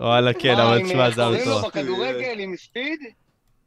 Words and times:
וואלה, 0.00 0.32
כן, 0.32 0.56
אבל 0.58 0.84
תשמע, 0.84 1.10
זה 1.10 1.24
ארתור. 1.24 1.68
בכדורגל 1.68 2.38
עם 2.38 2.56
Speed? 2.56 3.00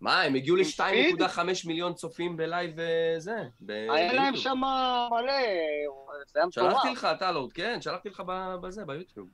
מה, 0.01 0.22
הם 0.22 0.35
הגיעו 0.35 0.57
Speed? 0.64 1.22
ל-2.5 1.21 1.40
מיליון 1.65 1.94
צופים 1.94 2.37
בלייב 2.37 2.71
וזה. 2.71 3.35
היה 3.69 4.13
להם 4.13 4.36
שם 4.36 4.58
מלא, 5.12 5.34
זה 6.34 6.40
היה 6.40 6.46
מטורף. 6.46 6.72
שלחתי 6.72 6.90
לך, 6.90 7.08
טלורד, 7.20 7.54
כן, 7.54 7.82
שלחתי 7.82 8.10
לך 8.10 8.24
בזה, 8.62 8.86
ביוטיוב. 8.86 9.28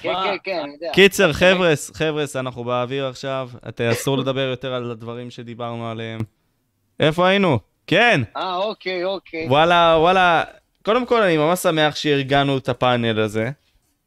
כן, 0.00 0.14
כן, 0.24 0.36
כן, 0.44 0.60
אני 0.64 0.72
יודע. 0.72 0.90
קיצר, 0.92 1.32
חבר'ס, 1.32 1.90
חבר'ס, 1.94 2.36
אנחנו 2.36 2.64
באוויר 2.64 3.06
עכשיו. 3.06 3.50
אתה 3.68 3.90
אסור 3.90 4.18
לדבר 4.18 4.40
יותר 4.40 4.74
על 4.74 4.90
הדברים 4.90 5.30
שדיברנו 5.30 5.90
עליהם. 5.90 6.20
איפה 7.00 7.28
היינו? 7.28 7.58
כן, 7.86 8.20
אה, 8.36 8.56
אוקיי, 8.56 9.04
אוקיי. 9.04 9.46
וואלה, 9.48 9.96
וואלה. 9.98 10.44
קודם 10.84 11.06
כל, 11.06 11.22
אני 11.22 11.36
ממש 11.36 11.58
שמח 11.58 11.96
שארגנו 11.96 12.58
את 12.58 12.68
הפאנל 12.68 13.20
הזה. 13.20 13.50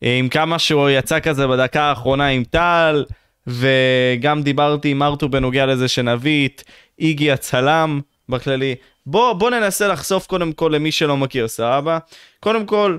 עם 0.03 0.29
כמה 0.29 0.59
שהוא 0.59 0.89
יצא 0.89 1.19
כזה 1.19 1.47
בדקה 1.47 1.81
האחרונה 1.83 2.27
עם 2.27 2.43
טל, 2.43 3.05
וגם 3.47 4.43
דיברתי 4.43 4.89
עם 4.89 5.03
ארתור 5.03 5.29
בנוגע 5.29 5.65
לזה 5.65 5.87
שנביא 5.87 6.47
את 6.47 6.63
איגי 6.99 7.31
הצלם 7.31 8.01
בכללי. 8.29 8.75
בוא, 9.05 9.33
בוא 9.33 9.49
ננסה 9.49 9.87
לחשוף 9.87 10.27
קודם 10.27 10.53
כל 10.53 10.71
למי 10.75 10.91
שלא 10.91 11.17
מכיר, 11.17 11.47
סבבה? 11.47 11.97
קודם 12.39 12.65
כל, 12.65 12.97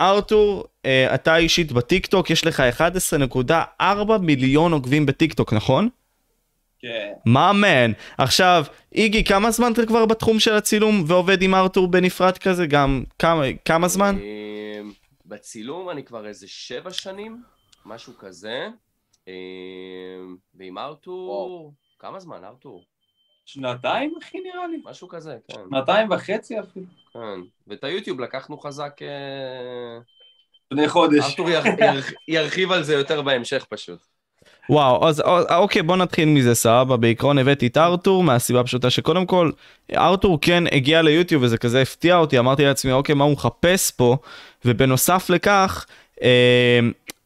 ארתור, 0.00 0.64
אה, 0.86 1.14
אתה 1.14 1.36
אישית 1.36 1.72
בטיקטוק, 1.72 2.30
יש 2.30 2.46
לך 2.46 2.62
11.4 3.80 4.18
מיליון 4.20 4.72
עוקבים 4.72 5.06
בטיקטוק, 5.06 5.52
נכון? 5.52 5.88
כן. 6.80 7.12
מה 7.24 7.52
מן? 7.52 7.92
עכשיו, 8.18 8.64
איגי, 8.94 9.24
כמה 9.24 9.50
זמן 9.50 9.72
אתה 9.72 9.86
כבר 9.86 10.06
בתחום 10.06 10.40
של 10.40 10.54
הצילום 10.54 11.04
ועובד 11.06 11.42
עם 11.42 11.54
ארתור 11.54 11.88
בנפרד 11.88 12.38
כזה? 12.38 12.66
גם 12.66 13.02
כמה, 13.18 13.42
כמה 13.64 13.88
זמן? 13.88 14.16
בצילום 15.28 15.90
אני 15.90 16.04
כבר 16.04 16.26
איזה 16.26 16.48
שבע 16.48 16.90
שנים, 16.92 17.42
משהו 17.86 18.12
כזה. 18.18 18.68
אה, 19.28 19.32
ועם 20.54 20.78
ארתור, 20.78 21.72
כמה 21.98 22.20
זמן, 22.20 22.44
ארתור? 22.44 22.84
שנתיים, 23.44 24.14
אחי, 24.22 24.38
נראה 24.40 24.66
לי. 24.66 24.82
משהו 24.84 25.08
כזה, 25.08 25.38
כן. 25.48 25.54
שנתיים 25.70 26.10
וחצי 26.10 26.60
אפילו. 26.60 26.86
כן. 27.12 27.40
ואת 27.66 27.84
היוטיוב 27.84 28.20
לקחנו 28.20 28.58
חזק... 28.58 29.02
אה, 29.02 29.98
לפני 30.70 30.88
חודש. 30.88 31.24
ארתור 31.24 31.50
יר- 31.50 31.62
יר- 31.66 32.14
ירחיב 32.28 32.72
על 32.72 32.82
זה 32.82 32.94
יותר 32.94 33.22
בהמשך 33.22 33.66
פשוט. 33.70 34.00
וואו, 34.70 35.08
אז 35.08 35.20
אה, 35.20 35.56
אוקיי, 35.56 35.82
בוא 35.82 35.96
נתחיל 35.96 36.28
מזה, 36.28 36.54
סבבה. 36.54 36.96
בעיקרון 36.96 37.38
הבאתי 37.38 37.66
את 37.66 37.76
ארתור, 37.76 38.22
מהסיבה 38.22 38.60
הפשוטה 38.60 38.90
שקודם 38.90 39.26
כל, 39.26 39.50
ארתור 39.96 40.38
כן 40.40 40.64
הגיע 40.72 41.02
ליוטיוב 41.02 41.42
וזה 41.42 41.58
כזה 41.58 41.82
הפתיע 41.82 42.16
אותי, 42.16 42.38
אמרתי 42.38 42.64
לעצמי, 42.64 42.92
אוקיי, 42.92 43.14
מה 43.14 43.24
הוא 43.24 43.32
מחפש 43.32 43.90
פה? 43.90 44.16
ובנוסף 44.64 45.30
לכך, 45.30 45.86
אה, 46.22 46.80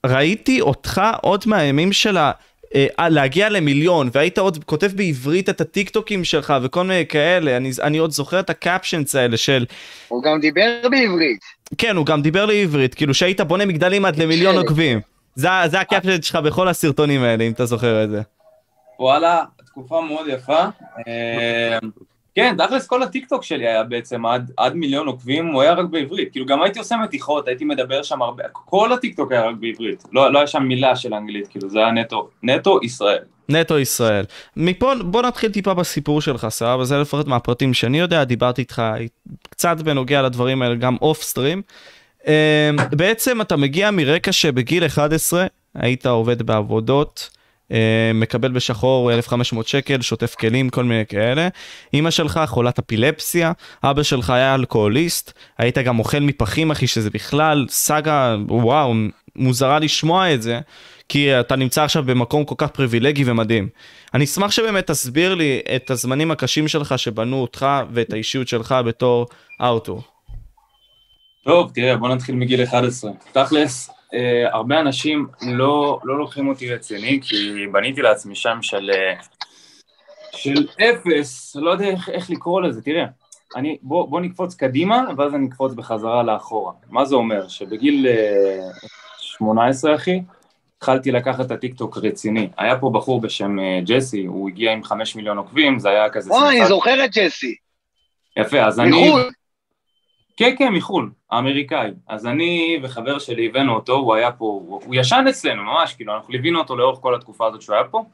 ראיתי 0.07 0.61
אותך 0.61 1.03
עוד 1.23 1.45
מהימים 1.47 1.93
של 1.93 2.17
ה... 2.17 2.31
אה, 2.75 3.09
להגיע 3.09 3.49
למיליון 3.49 4.11
והיית 4.12 4.39
עוד 4.39 4.65
כותב 4.65 4.91
בעברית 4.95 5.49
את 5.49 5.61
הטיקטוקים 5.61 6.25
שלך 6.25 6.55
וכל 6.62 6.84
מיני 6.84 7.06
כאלה 7.06 7.56
אני, 7.56 7.71
אני 7.83 7.99
עוד 7.99 8.11
זוכר 8.11 8.41
את 8.41 8.51
הקפשנס 8.51 9.15
האלה 9.15 9.37
של 9.37 9.65
הוא 10.09 10.23
גם 10.23 10.41
דיבר 10.41 10.81
בעברית. 10.83 11.39
כן 11.79 11.97
הוא 11.97 12.06
גם 12.06 12.23
דיבר 12.23 12.47
לעברית 12.47 12.95
כאילו 12.95 13.15
שהיית 13.15 13.41
בונה 13.41 13.67
מגדלים 13.67 14.05
עד 14.05 14.17
למיליון 14.17 14.55
שלט. 14.55 14.65
עוקבים 14.65 15.01
זה, 15.34 15.48
זה 15.66 15.80
הקפשנס 15.80 16.25
שלך 16.25 16.36
בכל 16.36 16.69
הסרטונים 16.69 17.22
האלה 17.22 17.44
אם 17.44 17.52
אתה 17.52 17.66
זוכר 17.66 18.05
את 18.05 18.11
זה. 18.11 18.22
וואלה, 18.98 19.44
תקופה 19.66 20.00
מאוד 20.00 20.27
יפה. 20.28 20.64
אה, 21.08 21.78
כן, 22.34 22.55
תכלס 22.58 22.86
כל 22.86 23.02
הטיקטוק 23.02 23.42
שלי 23.42 23.69
היה 23.69 23.84
בעצם 23.84 24.27
עד, 24.27 24.50
עד 24.56 24.75
מיליון 24.75 25.06
עוקבים, 25.06 25.47
הוא 25.47 25.62
היה 25.62 25.72
רק 25.72 25.86
בעברית. 25.86 26.33
כאילו 26.33 26.47
גם 26.47 26.62
הייתי 26.62 26.78
עושה 26.78 26.97
מתיחות, 26.97 27.48
הייתי 27.48 27.64
מדבר 27.64 28.03
שם 28.03 28.22
הרבה, 28.22 28.44
כל 28.53 28.92
הטיקטוק 28.92 29.33
היה 29.33 29.42
רק 29.48 29.55
בעברית. 29.60 30.05
לא, 30.12 30.33
לא 30.33 30.38
היה 30.38 30.47
שם 30.47 30.62
מילה 30.62 30.97
של 30.97 31.14
אנגלית, 31.14 31.48
כאילו 31.48 31.70
זה 31.70 31.78
היה 31.78 31.91
נטו, 31.91 32.28
נטו 32.42 32.78
ישראל. 32.83 33.22
נטו 33.48 33.78
ישראל. 33.78 34.25
מפה 34.56 34.92
בוא 35.05 35.22
נתחיל 35.22 35.53
טיפה 35.53 35.75
בסיפור 35.75 36.20
שלך 36.20 36.48
סבבה 36.48 36.84
זה 36.84 36.98
לפחות 36.98 37.27
מהפרטים 37.27 37.75
שאני 37.75 37.98
יודע 37.98 38.25
דיברתי 38.25 38.62
איתך 38.62 38.83
קצת 39.50 39.76
בנוגע 39.81 40.22
לדברים 40.22 40.62
האלה 40.62 40.75
גם 40.75 40.97
אוף 41.03 41.22
סטרים. 41.22 41.62
בעצם 42.93 43.41
אתה 43.41 43.56
מגיע 43.56 43.91
מרקע 43.91 44.33
שבגיל 44.33 44.87
11 44.87 45.47
היית 45.75 46.06
עובד 46.06 46.43
בעבודות. 46.43 47.31
אה, 47.72 48.10
מקבל 48.15 48.53
בשחור 48.53 49.12
1500 49.12 49.69
שקל, 49.69 50.00
שוטף 50.00 50.34
כלים, 50.34 50.71
כל 50.71 50.84
מיני 50.84 51.06
כאלה. 51.06 51.49
אמא 51.94 52.10
שלך 52.10 52.41
חולת 52.47 52.78
אפילפסיה, 52.78 53.53
אבא 53.84 54.03
שלך 54.03 54.31
היה 54.31 54.55
אלכוהוליסט, 54.55 55.33
היית 55.59 55.78
גם 55.78 55.99
אוכל 55.99 56.19
מפחים 56.19 56.71
אחי, 56.71 56.87
שזה 56.87 57.10
בכלל 57.10 57.66
סאגה, 57.69 58.37
וואו, 58.49 58.94
מוזרה 59.37 59.78
לשמוע 59.78 60.34
את 60.34 60.43
זה, 60.43 60.60
כי 61.09 61.41
אתה 61.41 61.56
נמצא 61.56 61.84
עכשיו 61.84 62.03
במקום 62.03 62.44
כל 62.44 62.54
כך 62.59 62.69
פריבילגי 62.69 63.22
ומדהים. 63.27 63.69
אני 64.15 64.25
אשמח 64.25 64.50
שבאמת 64.50 64.87
תסביר 64.87 65.34
לי 65.34 65.60
את 65.77 65.91
הזמנים 65.91 66.31
הקשים 66.31 66.69
שלך 66.69 66.99
שבנו 66.99 67.37
אותך 67.43 67.66
ואת 67.93 68.12
האישיות 68.12 68.49
שלך 68.49 68.75
בתור 68.84 69.27
ארתור. 69.60 70.12
טוב, 71.44 71.70
תראה, 71.75 71.97
בוא 71.97 72.08
נתחיל 72.08 72.34
מגיל 72.34 72.62
11. 72.62 73.10
תכלס, 73.32 73.91
אה, 74.14 74.48
הרבה 74.53 74.80
אנשים 74.80 75.26
לא, 75.42 76.00
לא 76.04 76.19
לוקחים 76.19 76.48
אותי 76.48 76.75
רציני, 76.75 77.20
כי 77.22 77.66
בניתי 77.72 78.03
לעצמי 78.03 78.34
שם 78.34 78.58
של, 78.62 78.91
אה, 78.94 79.14
של 80.32 80.66
אפס, 80.80 81.56
לא 81.56 81.70
יודע 81.70 81.84
איך, 81.84 82.08
איך 82.08 82.30
לקרוא 82.30 82.60
לזה, 82.60 82.82
תראה, 82.82 83.04
אני, 83.56 83.78
בוא, 83.82 84.08
בוא 84.08 84.20
נקפוץ 84.20 84.54
קדימה, 84.54 85.04
ואז 85.16 85.34
אני 85.34 85.48
אקפוץ 85.48 85.72
בחזרה 85.75 86.22
לאחורה. 86.22 86.72
מה 86.91 87.04
זה 87.04 87.14
אומר? 87.14 87.48
שבגיל 87.48 88.06
אה, 88.06 88.70
18, 89.19 89.94
אחי, 89.94 90.22
התחלתי 90.76 91.10
לקחת 91.10 91.47
את 91.47 91.50
הטיקטוק 91.50 91.98
רציני. 91.98 92.48
היה 92.56 92.78
פה 92.78 92.91
בחור 92.94 93.20
בשם 93.20 93.59
אה, 93.59 93.80
ג'סי, 93.84 94.24
הוא 94.24 94.48
הגיע 94.48 94.72
עם 94.72 94.84
5 94.84 95.16
מיליון 95.16 95.38
עוקבים, 95.38 95.78
זה 95.78 95.88
היה 95.88 96.10
כזה... 96.10 96.30
וואי, 96.30 96.60
אני. 96.60 96.69
זוכר 96.69 97.04
את 97.04 97.10
ג'סי. 97.10 97.54
יפה, 98.36 98.64
אז 98.64 98.80
אני... 98.80 99.09
מחו"ל. 99.09 99.30
כן, 100.42 100.54
כן, 100.58 100.72
מחו"ל, 100.72 101.10
האמריקאי. 101.30 101.91
אז 102.08 102.26
אני 102.26 102.78
וחבר 102.82 103.19
שלי 103.19 103.47
הבאנו 103.47 103.75
אותו, 103.75 103.94
הוא 103.94 104.14
היה 104.14 104.32
פה, 104.32 104.44
הוא, 104.44 104.82
הוא 104.84 104.94
ישן 104.94 105.25
אצלנו 105.28 105.62
ממש, 105.62 105.94
כאילו, 105.94 106.14
אנחנו 106.14 106.32
ליווינו 106.32 106.58
אותו 106.58 106.76
לאורך 106.76 106.98
כל 106.98 107.14
התקופה 107.14 107.47
הזאת 107.47 107.62
שהוא 107.62 107.75
היה 107.75 107.84
פה, 107.84 108.04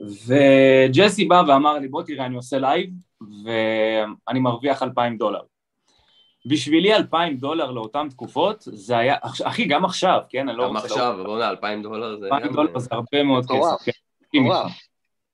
וג'סי 0.00 1.24
בא 1.24 1.42
ואמר 1.48 1.78
לי, 1.78 1.88
בוא 1.88 2.02
תראה, 2.02 2.26
אני 2.26 2.36
עושה 2.36 2.58
לייב, 2.58 2.90
ואני 3.44 4.40
מרוויח 4.40 4.82
2,000 4.82 5.16
דולר. 5.16 5.40
בשבילי 6.46 6.94
2,000 6.94 7.36
דולר 7.36 7.70
לאותן 7.70 8.08
תקופות, 8.08 8.56
זה 8.60 8.98
היה, 8.98 9.16
אחי, 9.22 9.64
גם 9.64 9.84
עכשיו, 9.84 10.20
כן, 10.28 10.48
אני 10.48 10.58
לא 10.58 10.64
גם 10.64 10.76
רוצה... 10.76 10.86
עכשיו, 10.86 11.18
בוא'נה, 11.24 11.48
2,000 11.48 11.82
דולר 11.82 12.16
זה... 12.16 12.26
2,000 12.26 12.52
דולר 12.52 12.78
זה 12.78 12.88
הרבה 12.92 13.22
מאוד. 13.22 13.44
כסף, 13.44 13.84
כן. 13.84 14.38
מטורף. 14.38 14.72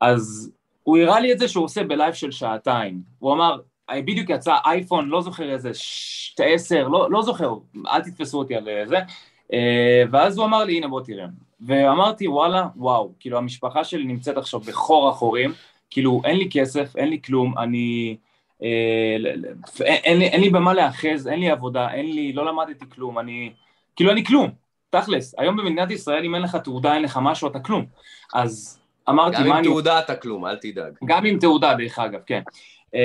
אז 0.00 0.52
הוא 0.82 0.98
הראה 0.98 1.20
לי 1.20 1.32
את 1.32 1.38
זה 1.38 1.48
שהוא 1.48 1.64
עושה 1.64 1.84
בלייב 1.84 2.14
של 2.14 2.30
שעתיים. 2.30 3.02
הוא 3.18 3.32
אמר, 3.32 3.58
בדיוק 3.90 4.30
יצא 4.30 4.56
אייפון, 4.64 5.08
לא 5.08 5.22
זוכר 5.22 5.52
איזה 5.52 5.74
ש- 5.74 6.34
עשר, 6.38 6.88
לא, 6.88 7.10
לא 7.10 7.22
זוכר, 7.22 7.54
אל 7.88 8.00
תתפסו 8.00 8.38
אותי 8.38 8.54
על 8.54 8.68
אה, 8.68 8.86
זה. 8.86 8.96
אה, 9.52 10.02
ואז 10.12 10.38
הוא 10.38 10.46
אמר 10.46 10.64
לי, 10.64 10.76
הנה 10.76 10.88
בוא 10.88 11.00
תראה. 11.00 11.26
ואמרתי, 11.66 12.28
וואלה, 12.28 12.66
וואו, 12.76 13.12
כאילו 13.20 13.38
המשפחה 13.38 13.84
שלי 13.84 14.04
נמצאת 14.04 14.36
עכשיו 14.36 14.60
בחור 14.60 15.08
החורים, 15.08 15.52
כאילו 15.90 16.20
אין 16.24 16.36
לי 16.36 16.48
כסף, 16.52 16.96
אין 16.96 17.08
לי 17.08 17.20
כלום, 17.24 17.58
אני... 17.58 18.16
אה, 18.62 19.16
אין, 19.80 20.00
אין, 20.04 20.18
לי, 20.18 20.26
אין 20.26 20.40
לי 20.40 20.50
במה 20.50 20.74
להאחז, 20.74 21.28
אין 21.28 21.40
לי 21.40 21.50
עבודה, 21.50 21.92
אין 21.92 22.06
לי, 22.06 22.32
לא 22.32 22.46
למדתי 22.46 22.84
כלום, 22.94 23.18
אני... 23.18 23.52
כאילו 23.96 24.12
אני 24.12 24.24
כלום, 24.24 24.50
תכלס. 24.90 25.34
היום 25.38 25.56
במדינת 25.56 25.90
ישראל, 25.90 26.24
אם 26.24 26.34
אין 26.34 26.42
לך 26.42 26.56
תעודה, 26.56 26.94
אין 26.94 27.02
לך 27.02 27.18
משהו, 27.22 27.48
אתה 27.48 27.60
כלום. 27.60 27.84
אז 28.34 28.80
אמרתי, 29.08 29.36
גם 29.36 29.42
מה 29.42 29.48
עם 29.48 29.58
אני... 29.58 29.68
תעודה 29.68 29.98
אתה 29.98 30.16
כלום, 30.16 30.46
אל 30.46 30.56
תדאג. 30.56 30.92
גם 31.04 31.24
עם 31.24 31.38
תעודה 31.38 31.74
דרך 31.74 31.98
אגב, 31.98 32.20
כן. 32.26 32.42
Uh, 32.92 32.96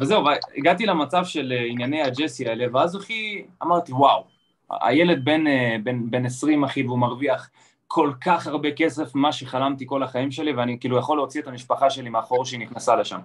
וזהו, 0.00 0.24
הגעתי 0.56 0.86
למצב 0.86 1.24
של 1.24 1.52
uh, 1.58 1.70
ענייני 1.70 2.02
הג'סי 2.02 2.48
האלה, 2.48 2.66
ואז 2.72 2.96
אחי, 2.96 3.44
אמרתי 3.62 3.92
וואו, 3.92 4.24
הילד 4.70 5.24
בן, 5.24 5.46
uh, 5.46 5.50
בן, 5.82 6.10
בן 6.10 6.26
20 6.26 6.64
אחי 6.64 6.82
והוא 6.82 6.98
מרוויח 6.98 7.50
כל 7.86 8.12
כך 8.20 8.46
הרבה 8.46 8.70
כסף 8.70 9.14
ממה 9.14 9.32
שחלמתי 9.32 9.84
כל 9.88 10.02
החיים 10.02 10.30
שלי, 10.30 10.52
ואני 10.52 10.80
כאילו 10.80 10.98
יכול 10.98 11.16
להוציא 11.16 11.42
את 11.42 11.46
המשפחה 11.46 11.90
שלי 11.90 12.10
מהחור 12.10 12.44
שהיא 12.44 12.60
נכנסה 12.60 12.96
לשם. 12.96 13.18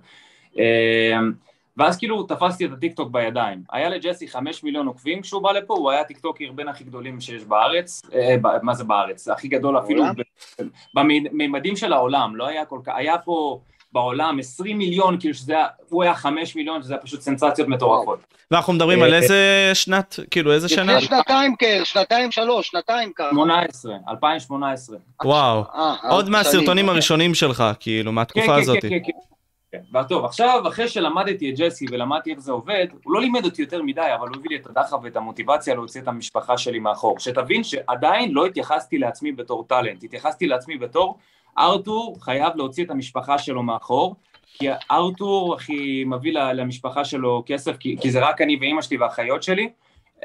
ואז 1.77 1.97
כאילו 1.97 2.23
תפסתי 2.23 2.65
את 2.65 2.71
הטיקטוק 2.71 3.11
בידיים. 3.11 3.63
היה 3.71 3.89
לג'סי 3.89 4.27
חמש 4.27 4.63
מיליון 4.63 4.87
עוקבים 4.87 5.21
כשהוא 5.21 5.43
בא 5.43 5.51
לפה, 5.51 5.73
הוא 5.73 5.91
היה 5.91 6.03
טיקטוקר 6.03 6.51
בין 6.51 6.67
הכי 6.67 6.83
גדולים 6.83 7.21
שיש 7.21 7.43
בארץ, 7.43 8.01
אה, 8.13 8.35
ב- 8.41 8.63
מה 8.63 8.73
זה 8.73 8.83
בארץ? 8.83 9.27
הכי 9.27 9.47
גדול 9.47 9.77
אפילו 9.77 10.03
בעולם? 10.03 10.15
ב- 10.95 11.01
בממדים 11.31 11.75
של 11.75 11.93
העולם, 11.93 12.35
לא 12.35 12.47
היה 12.47 12.65
כל 12.65 12.79
כך, 12.83 12.93
היה 12.95 13.17
פה 13.17 13.59
בעולם 13.91 14.39
20 14.39 14.77
מיליון, 14.77 15.19
כאילו 15.19 15.33
שזה 15.33 15.53
היה, 15.53 15.67
הוא 15.89 16.03
היה 16.03 16.15
5 16.15 16.55
מיליון, 16.55 16.83
שזה 16.83 16.93
היה 16.93 17.01
פשוט 17.01 17.21
סנסציות 17.21 17.67
מטורפות. 17.67 18.19
ואנחנו 18.51 18.73
מדברים 18.73 19.03
על 19.03 19.13
איזה 19.13 19.71
שנת, 19.73 20.19
כאילו 20.31 20.53
איזה 20.53 20.69
שנה? 20.69 20.97
לפני 20.97 21.07
שנתיים 21.07 21.55
כערך, 21.59 21.85
שנתיים 21.85 22.31
שלוש, 22.31 22.67
שנתיים 22.67 23.11
ככה. 23.15 23.29
18, 23.31 23.95
2018. 24.09 24.97
וואו. 25.23 25.63
אה, 25.75 25.95
עוד 26.09 26.29
מהסרטונים 26.29 26.85
אוקיי. 26.85 26.93
הראשונים 26.93 27.33
שלך, 27.33 27.63
כאילו, 27.79 28.11
כן, 28.11 28.15
מהתקופה 28.15 28.45
כן, 28.47 28.61
הזאת. 28.61 28.77
כן, 28.81 28.89
כן, 28.89 28.99
כן. 29.05 29.11
כן. 29.71 29.97
וטוב, 29.99 30.25
עכשיו, 30.25 30.63
אחרי 30.67 30.87
שלמדתי 30.87 31.49
את 31.49 31.59
ג'סי 31.59 31.85
ולמדתי 31.91 32.31
איך 32.31 32.39
זה 32.39 32.51
עובד, 32.51 32.87
הוא 33.03 33.13
לא 33.13 33.21
לימד 33.21 33.45
אותי 33.45 33.61
יותר 33.61 33.81
מדי, 33.81 34.01
אבל 34.19 34.27
הוא 34.27 34.35
הביא 34.37 34.49
לי 34.49 34.55
את 34.55 34.65
הדחף 34.65 34.97
ואת 35.03 35.15
המוטיבציה 35.15 35.75
להוציא 35.75 36.01
את 36.01 36.07
המשפחה 36.07 36.57
שלי 36.57 36.79
מאחור. 36.79 37.19
שתבין 37.19 37.63
שעדיין 37.63 38.31
לא 38.31 38.45
התייחסתי 38.45 38.97
לעצמי 38.97 39.31
בתור 39.31 39.65
טאלנט, 39.67 40.03
התייחסתי 40.03 40.47
לעצמי 40.47 40.77
בתור 40.77 41.17
ארתור 41.59 42.17
חייב 42.21 42.55
להוציא 42.55 42.85
את 42.85 42.89
המשפחה 42.89 43.37
שלו 43.37 43.63
מאחור, 43.63 44.15
כי 44.53 44.67
ארתור, 44.91 45.55
אחי, 45.55 46.03
מביא 46.03 46.31
למשפחה 46.33 47.05
שלו 47.05 47.43
כסף, 47.45 47.77
כי, 47.77 47.95
כי 48.01 48.11
זה 48.11 48.19
רק 48.19 48.41
אני 48.41 48.57
ואימא 48.61 48.81
שלי 48.81 48.97
והאחיות 48.97 49.43
שלי. 49.43 49.69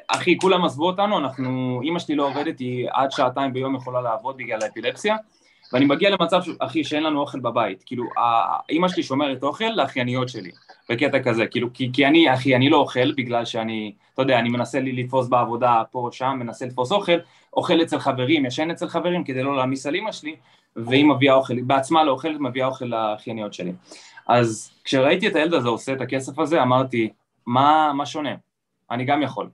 אחי, 0.09 0.39
כולם 0.39 0.65
עזבו 0.65 0.87
אותנו, 0.87 1.19
אנחנו, 1.19 1.81
אימא 1.83 1.99
שלי 1.99 2.15
לא 2.15 2.27
עובדת, 2.29 2.59
היא 2.59 2.89
עד 2.93 3.11
שעתיים 3.11 3.53
ביום 3.53 3.75
יכולה 3.75 4.01
לעבוד 4.01 4.37
בגלל 4.37 4.59
האפילפסיה. 4.63 5.17
ואני 5.73 5.85
מגיע 5.85 6.11
למצב, 6.11 6.41
אחי, 6.59 6.85
שאין 6.85 7.03
לנו 7.03 7.21
אוכל 7.21 7.41
בבית. 7.41 7.83
כאילו, 7.87 8.05
אימא 8.71 8.89
שלי 8.89 9.03
שומרת 9.03 9.43
אוכל 9.43 9.65
לאחייניות 9.65 10.29
שלי, 10.29 10.51
בקטע 10.89 11.23
כזה. 11.23 11.47
כאילו, 11.47 11.69
כי, 11.75 11.91
כי 11.93 12.07
אני, 12.07 12.35
אחי, 12.35 12.57
אני 12.57 12.71
לא 12.71 12.77
אוכל 12.77 13.13
בגלל 13.13 13.45
שאני, 13.45 13.93
אתה 14.15 14.23
יודע, 14.23 14.39
אני 14.39 14.49
מנסה 14.49 14.81
לי 14.81 14.93
לתפוס 14.93 15.29
בעבודה 15.29 15.83
פה 15.91 15.99
או 15.99 16.13
שם, 16.13 16.37
מנסה 16.39 16.67
לתפוס 16.67 16.93
אוכל, 16.93 17.19
אוכל 17.57 17.83
אצל 17.83 17.99
חברים, 17.99 18.47
ישן 18.47 18.71
אצל 18.71 18.89
חברים 18.89 19.25
כדי 19.25 19.43
לא 19.43 19.57
להעמיס 19.57 19.87
על 19.87 19.95
אימא 19.95 20.13
שלי, 20.13 20.37
והיא 20.77 21.05
מביאה 21.05 21.35
אוכל, 21.35 21.55
היא 21.55 21.65
בעצמה 21.65 22.05
לא 22.05 22.11
אוכלת, 22.11 22.41
מביאה 22.41 22.67
אוכל 22.67 22.85
לאחייניות 22.85 23.55
שלי. 23.55 23.73
אז 24.29 24.71
כשראיתי 24.85 25.29
את 25.29 25.37
הילד 25.37 25.55
הזה 25.55 25.69
עושה 25.69 25.93
את 25.93 26.01
הכסף 26.01 26.39
הזה, 26.39 26.63
אמרתי, 26.63 27.11
מה, 27.47 27.93
מה 27.95 28.07
שונה? 28.07 28.35
אני 28.91 29.05
גם 29.05 29.23
יכול. 29.23 29.49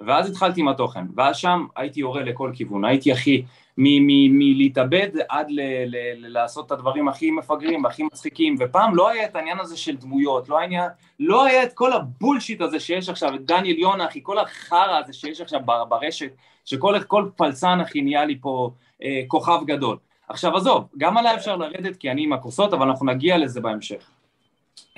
ואז 0.00 0.30
התחלתי 0.30 0.60
עם 0.60 0.68
התוכן, 0.68 1.04
ואז 1.16 1.36
שם 1.36 1.66
הייתי 1.76 2.00
יורה 2.00 2.22
לכל 2.22 2.50
כיוון, 2.54 2.84
הייתי 2.84 3.12
הכי, 3.12 3.44
מלהתאבד 3.76 5.08
עד 5.28 5.50
ל- 5.50 5.60
ל- 5.60 6.26
ל- 6.26 6.32
לעשות 6.32 6.66
את 6.66 6.72
הדברים 6.72 7.08
הכי 7.08 7.30
מפגרים 7.30 7.84
והכי 7.84 8.02
מצחיקים, 8.02 8.56
ופעם 8.60 8.94
לא 8.94 9.08
היה 9.08 9.24
את 9.24 9.36
העניין 9.36 9.60
הזה 9.60 9.76
של 9.76 9.96
דמויות, 9.96 10.48
לא 10.48 10.58
היה, 10.58 10.88
לא 11.20 11.44
היה 11.44 11.62
את 11.62 11.72
כל 11.72 11.92
הבולשיט 11.92 12.60
הזה 12.60 12.80
שיש 12.80 13.08
עכשיו, 13.08 13.34
את 13.34 13.44
דניאל 13.44 13.78
יונה, 13.78 14.06
אחי, 14.06 14.20
כל 14.22 14.38
החרא 14.38 14.98
הזה 14.98 15.12
שיש 15.12 15.40
עכשיו 15.40 15.60
ברשת, 15.88 16.30
שכל 16.64 17.30
פלצן, 17.36 17.80
אחי, 17.80 18.02
נהיה 18.02 18.24
לי 18.24 18.38
פה 18.40 18.70
אה, 19.02 19.22
כוכב 19.28 19.60
גדול. 19.66 19.96
עכשיו 20.28 20.56
עזוב, 20.56 20.84
גם 20.98 21.16
עליי 21.16 21.34
אפשר 21.36 21.56
לרדת 21.56 21.96
כי 21.96 22.10
אני 22.10 22.24
עם 22.24 22.32
הכוסות, 22.32 22.72
אבל 22.72 22.88
אנחנו 22.88 23.06
נגיע 23.06 23.38
לזה 23.38 23.60
בהמשך. 23.60 24.10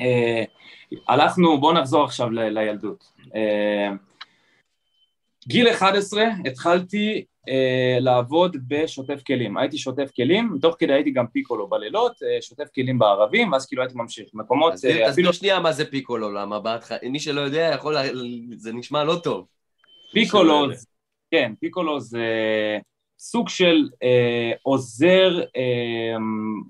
אה, 0.00 0.44
הלכנו, 1.08 1.60
בואו 1.60 1.72
נחזור 1.72 2.04
עכשיו 2.04 2.30
ל- 2.30 2.48
לילדות. 2.58 3.12
אה, 3.34 3.88
גיל 5.48 5.68
11 5.70 6.24
התחלתי 6.46 7.24
אה, 7.48 7.96
לעבוד 8.00 8.56
בשוטף 8.68 9.22
כלים, 9.26 9.56
הייתי 9.56 9.78
שוטף 9.78 10.10
כלים, 10.16 10.58
תוך 10.62 10.76
כדי 10.78 10.92
הייתי 10.92 11.10
גם 11.10 11.26
פיקולו 11.26 11.68
בלילות, 11.68 12.12
אה, 12.22 12.42
שוטף 12.42 12.68
כלים 12.74 12.98
בערבים, 12.98 13.52
ואז 13.52 13.66
כאילו 13.66 13.82
הייתי 13.82 13.94
ממשיך, 13.98 14.28
מקומות... 14.34 14.72
אז 14.72 14.84
אה, 14.84 15.08
תסביר 15.10 15.32
שנייה 15.32 15.60
מה 15.60 15.72
זה 15.72 15.90
פיקולו, 15.90 16.32
למה 16.32 16.60
בהתחלה, 16.60 16.98
מי 17.10 17.20
שלא 17.20 17.40
יודע 17.40 17.70
יכול, 17.74 17.94
לה- 17.94 18.02
זה 18.56 18.72
נשמע 18.72 19.04
לא 19.04 19.16
טוב. 19.24 19.46
פיקולו. 20.12 20.66
כן, 21.30 21.52
פיקולו 21.60 22.00
זה 22.00 22.24
סוג 23.18 23.48
של 23.48 23.88
אה, 24.02 24.52
עוזר 24.62 25.40
אה, 25.56 26.16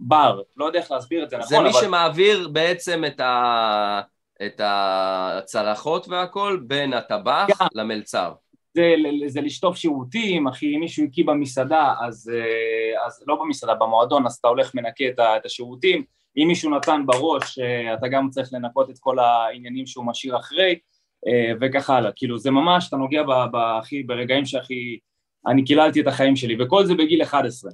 בר, 0.00 0.40
לא 0.56 0.64
יודע 0.64 0.78
איך 0.78 0.90
להסביר 0.92 1.24
את 1.24 1.30
זה 1.30 1.36
נכון, 1.36 1.48
זה 1.48 1.60
מי 1.60 1.68
אבל 1.70 1.80
שמעביר 1.80 2.48
בעצם 2.48 3.04
את 3.06 3.20
ה... 3.20 4.00
את 4.46 4.60
הצלחות 4.64 6.08
והכל 6.08 6.60
בין 6.66 6.92
הטבח 6.92 7.46
גם. 7.60 7.66
למלצר. 7.74 8.32
זה, 8.74 8.94
זה 9.26 9.40
לשטוף 9.40 9.76
שירותים, 9.76 10.48
אחי, 10.48 10.74
אם 10.74 10.80
מישהו 10.80 11.04
הקיא 11.04 11.24
במסעדה, 11.26 11.94
אז, 12.00 12.32
אה, 12.34 13.06
אז 13.06 13.24
לא 13.26 13.34
במסעדה, 13.42 13.74
במועדון, 13.74 14.26
אז 14.26 14.34
אתה 14.36 14.48
הולך 14.48 14.74
מנקה 14.74 15.04
את 15.08 15.18
ה- 15.18 15.36
את 15.36 15.46
השירותים, 15.46 16.04
אם 16.36 16.44
מישהו 16.48 16.70
נתן 16.76 17.02
בראש, 17.06 17.58
אה, 17.58 17.94
אתה 17.94 18.08
גם 18.08 18.30
צריך 18.30 18.48
לנקות 18.52 18.90
את 18.90 18.98
כל 19.00 19.18
העניינים 19.18 19.86
שהוא 19.86 20.06
משאיר 20.06 20.36
אחרי, 20.36 20.78
אה, 21.26 21.52
וכך 21.60 21.90
הלאה, 21.90 22.10
כאילו 22.16 22.38
זה 22.38 22.50
ממש, 22.50 22.88
אתה 22.88 22.96
נוגע 22.96 23.22
ב- 23.22 23.46
ב- 23.52 23.78
הכי, 23.80 24.02
ברגעים 24.02 24.44
שהכי, 24.46 24.98
אני 25.46 25.64
קיללתי 25.64 26.00
את 26.00 26.06
החיים 26.06 26.36
שלי, 26.36 26.62
וכל 26.62 26.86
זה 26.86 26.94
בגיל 26.94 27.22
11. 27.22 27.70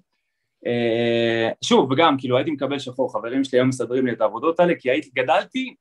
אה, 0.67 1.51
שוב, 1.65 1.91
וגם, 1.91 2.17
כאילו 2.19 2.37
הייתי 2.37 2.51
מקבל 2.51 2.79
שחור, 2.79 3.13
חברים 3.13 3.45
שלי 3.45 3.59
היו 3.59 3.67
מסדרים 3.67 4.07
לי 4.07 4.13
את 4.13 4.21
העבודות 4.21 4.61
האלה, 4.61 4.75
כי 4.79 4.91
הייתי, 4.91 5.11
גדלתי 5.15 5.75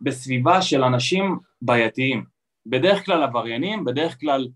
בסביבה 0.00 0.62
של 0.62 0.84
אנשים 0.84 1.38
בעייתיים, 1.62 2.24
בדרך 2.66 3.04
כלל 3.04 3.22
עבריינים, 3.22 3.84
בדרך 3.84 4.20
כלל 4.20 4.48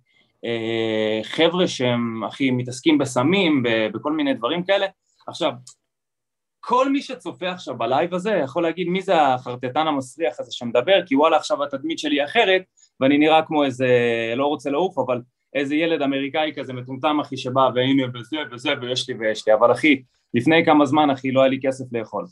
אה, 0.45 1.21
חבר'ה 1.23 1.69
שהם 1.69 2.25
הכי 2.25 2.51
מתעסקים 2.51 2.99
בסמים, 2.99 3.63
בכל 3.95 4.13
מיני 4.13 4.35
דברים 4.35 4.65
כאלה. 4.65 4.87
עכשיו, 5.27 5.53
כל 6.61 6.93
מי 6.93 7.03
שצופה 7.03 7.51
עכשיו 7.51 7.79
בלייב 7.79 8.15
הזה 8.15 8.31
יכול 8.31 8.63
להגיד 8.63 8.89
מי 8.89 9.03
זה 9.03 9.23
החרטטן 9.23 9.87
המסריח 9.87 10.41
הזה 10.41 10.53
שמדבר, 10.53 11.07
כי 11.07 11.17
וואלה 11.17 11.37
עכשיו 11.37 11.65
התדמית 11.65 11.99
שלי 11.99 12.25
אחרת, 12.25 12.63
ואני 13.01 13.19
נראה 13.19 13.43
כמו 13.43 13.65
איזה, 13.65 13.89
לא 14.37 14.47
רוצה 14.47 14.71
לעוף, 14.71 14.99
אבל 14.99 15.21
איזה 15.55 15.75
ילד 15.75 16.03
אמריקאי 16.03 16.53
כזה 16.57 16.73
מטומטם 16.73 17.21
אחי 17.21 17.37
שבא 17.37 17.71
והנה 17.75 18.03
וזה 18.15 18.37
וזה 18.53 18.71
ויש 18.81 19.09
לי 19.09 19.15
ויש 19.15 19.49
לי, 19.49 19.55
אבל 19.55 19.73
אחי, 19.73 20.03
לפני 20.35 20.65
כמה 20.65 20.87
זמן 20.87 21.11
אחי 21.11 21.33
לא 21.33 21.41
היה 21.41 21.51
לי 21.51 21.59
כסף 21.63 21.85
לאכול. 21.93 22.27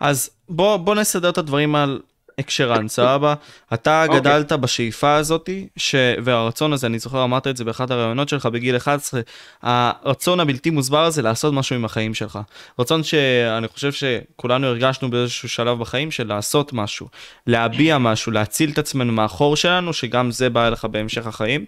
אז 0.00 0.30
בוא, 0.48 0.76
בוא 0.76 0.94
נסדר 0.94 1.30
את 1.30 1.38
הדברים 1.38 1.74
על 1.74 2.00
הקשרן, 2.40 2.88
סבבה? 2.88 3.34
אתה 3.74 4.04
אוקיי. 4.04 4.20
גדלת 4.20 4.52
בשאיפה 4.52 5.14
הזאתי, 5.14 5.68
ש... 5.76 5.94
והרצון 6.24 6.72
הזה, 6.72 6.86
אני 6.86 6.98
זוכר, 6.98 7.24
אמרת 7.24 7.46
את 7.46 7.56
זה 7.56 7.64
באחד 7.64 7.92
הראיונות 7.92 8.28
שלך 8.28 8.46
בגיל 8.46 8.76
11, 8.76 9.20
הרצון 9.62 10.40
הבלתי 10.40 10.70
מוסבר 10.70 11.04
הזה 11.04 11.22
לעשות 11.22 11.54
משהו 11.54 11.76
עם 11.76 11.84
החיים 11.84 12.14
שלך. 12.14 12.38
רצון 12.78 13.02
שאני 13.02 13.68
חושב 13.68 13.92
שכולנו 13.92 14.66
הרגשנו 14.66 15.10
באיזשהו 15.10 15.48
שלב 15.48 15.78
בחיים 15.78 16.10
של 16.10 16.26
לעשות 16.26 16.72
משהו, 16.72 17.08
להביע 17.46 17.98
משהו, 17.98 18.32
להציל 18.32 18.70
את 18.70 18.78
עצמנו 18.78 19.12
מהחור 19.12 19.56
שלנו, 19.56 19.92
שגם 19.92 20.30
זה 20.30 20.50
בא 20.50 20.66
אליך 20.66 20.84
בהמשך 20.84 21.26
החיים. 21.26 21.64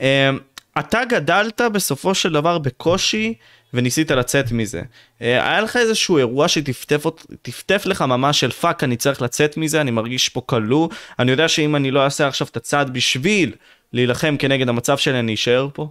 אה, 0.00 0.30
אתה 0.78 1.00
גדלת 1.08 1.60
בסופו 1.72 2.14
של 2.14 2.32
דבר 2.32 2.58
בקושי 2.58 3.34
וניסית 3.74 4.10
לצאת 4.10 4.52
מזה. 4.52 4.82
אה, 5.22 5.50
היה 5.50 5.60
לך 5.60 5.76
איזשהו 5.76 6.18
אירוע 6.18 6.48
שטפטף 6.48 7.86
לך 7.86 8.02
ממש 8.02 8.40
של 8.40 8.50
fuck 8.50 8.84
אני 8.84 8.96
צריך 8.96 9.22
לצאת 9.22 9.56
מזה 9.56 9.80
אני 9.80 9.90
מרגיש 9.90 10.28
פה 10.28 10.40
כלוא 10.40 10.88
אני 11.18 11.30
יודע 11.30 11.48
שאם 11.48 11.76
אני 11.76 11.90
לא 11.90 12.04
אעשה 12.04 12.28
עכשיו 12.28 12.46
את 12.50 12.56
הצעד 12.56 12.90
בשביל 12.90 13.54
להילחם 13.92 14.36
כנגד 14.38 14.68
המצב 14.68 14.98
שלי 14.98 15.18
אני 15.18 15.34
אשאר 15.34 15.68
פה 15.74 15.88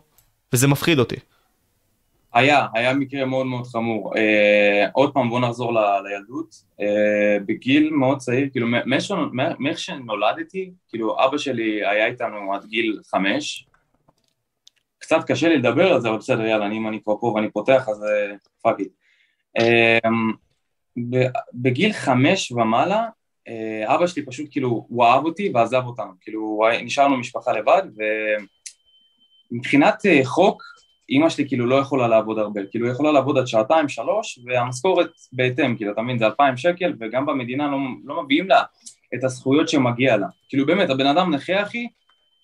וזה 0.54 0.68
מפחיד 0.68 1.00
אותי. 1.00 1.16
היה, 2.34 2.66
היה 2.74 2.94
מקרה 2.94 3.26
מאוד 3.26 3.46
מאוד 3.46 3.68
חמור. 3.68 4.14
אה, 4.18 4.88
עוד 4.94 5.14
פעם 5.14 5.30
בוא 5.30 5.40
נחזור 5.40 5.74
ל, 5.74 5.78
לילדות. 6.08 6.56
אה, 6.82 7.38
בגיל 7.46 7.90
מאוד 7.90 8.18
צעיר, 8.18 8.48
כאילו 8.52 8.68
מאיך 9.60 9.80
שנולדתי, 9.80 10.72
כאילו 10.90 11.26
אבא 11.26 11.38
שלי 11.38 11.86
היה 11.86 12.06
איתנו 12.06 12.54
עד 12.54 12.66
גיל 12.66 13.00
חמש. 13.12 13.66
קצת 15.06 15.24
קשה 15.28 15.48
לי 15.48 15.58
לדבר 15.58 15.94
על 15.94 16.02
זה, 16.02 16.10
אבל 16.10 16.18
בסדר, 16.18 16.46
יאללה, 16.46 16.72
אם 16.72 16.88
אני 16.88 17.02
כבר 17.04 17.14
פה 17.20 17.28
ואני 17.28 17.50
פותח, 17.52 17.90
אז 17.90 18.06
fuck 18.62 18.76
it. 18.80 18.92
בגיל 21.54 21.94
חמש 21.94 22.52
ומעלה, 22.52 23.06
אה, 23.48 23.96
אבא 23.96 24.08
שלי 24.08 24.26
פשוט 24.26 24.48
כאילו, 24.52 24.86
הוא 24.90 25.06
אהב 25.06 25.26
אותי 25.26 25.52
ועזב 25.54 25.82
אותנו, 25.86 26.12
כאילו, 26.22 26.62
נשארנו 26.84 27.18
משפחה 27.18 27.52
לבד, 27.52 27.82
ומבחינת 29.52 30.06
אה, 30.06 30.20
חוק, 30.24 30.64
אימא 31.10 31.30
שלי 31.30 31.48
כאילו 31.48 31.66
לא 31.66 31.76
יכולה 31.76 32.08
לעבוד 32.08 32.40
הרבה, 32.40 32.62
כאילו 32.72 32.86
היא 32.86 32.94
יכולה 32.94 33.12
לעבוד 33.12 33.38
עד 33.38 33.48
שעתיים, 33.48 33.90
שלוש, 33.90 34.40
והמשכורת 34.46 35.10
בהתאם, 35.34 35.76
כאילו, 35.78 35.92
אתה 35.92 36.02
מבין, 36.02 36.20
זה 36.20 36.26
אלפיים 36.26 36.58
שקל, 36.58 36.94
וגם 37.00 37.26
במדינה 37.26 37.68
לא, 37.68 37.78
לא 38.06 38.24
מביאים 38.24 38.48
לה 38.48 38.64
את 39.16 39.24
הזכויות 39.24 39.70
שמגיע 39.70 40.18
לה. 40.18 40.28
כאילו 40.50 40.66
באמת, 40.66 40.90
הבן 40.90 41.08
אדם 41.08 41.36
נכה, 41.36 41.64
אחי, 41.64 41.88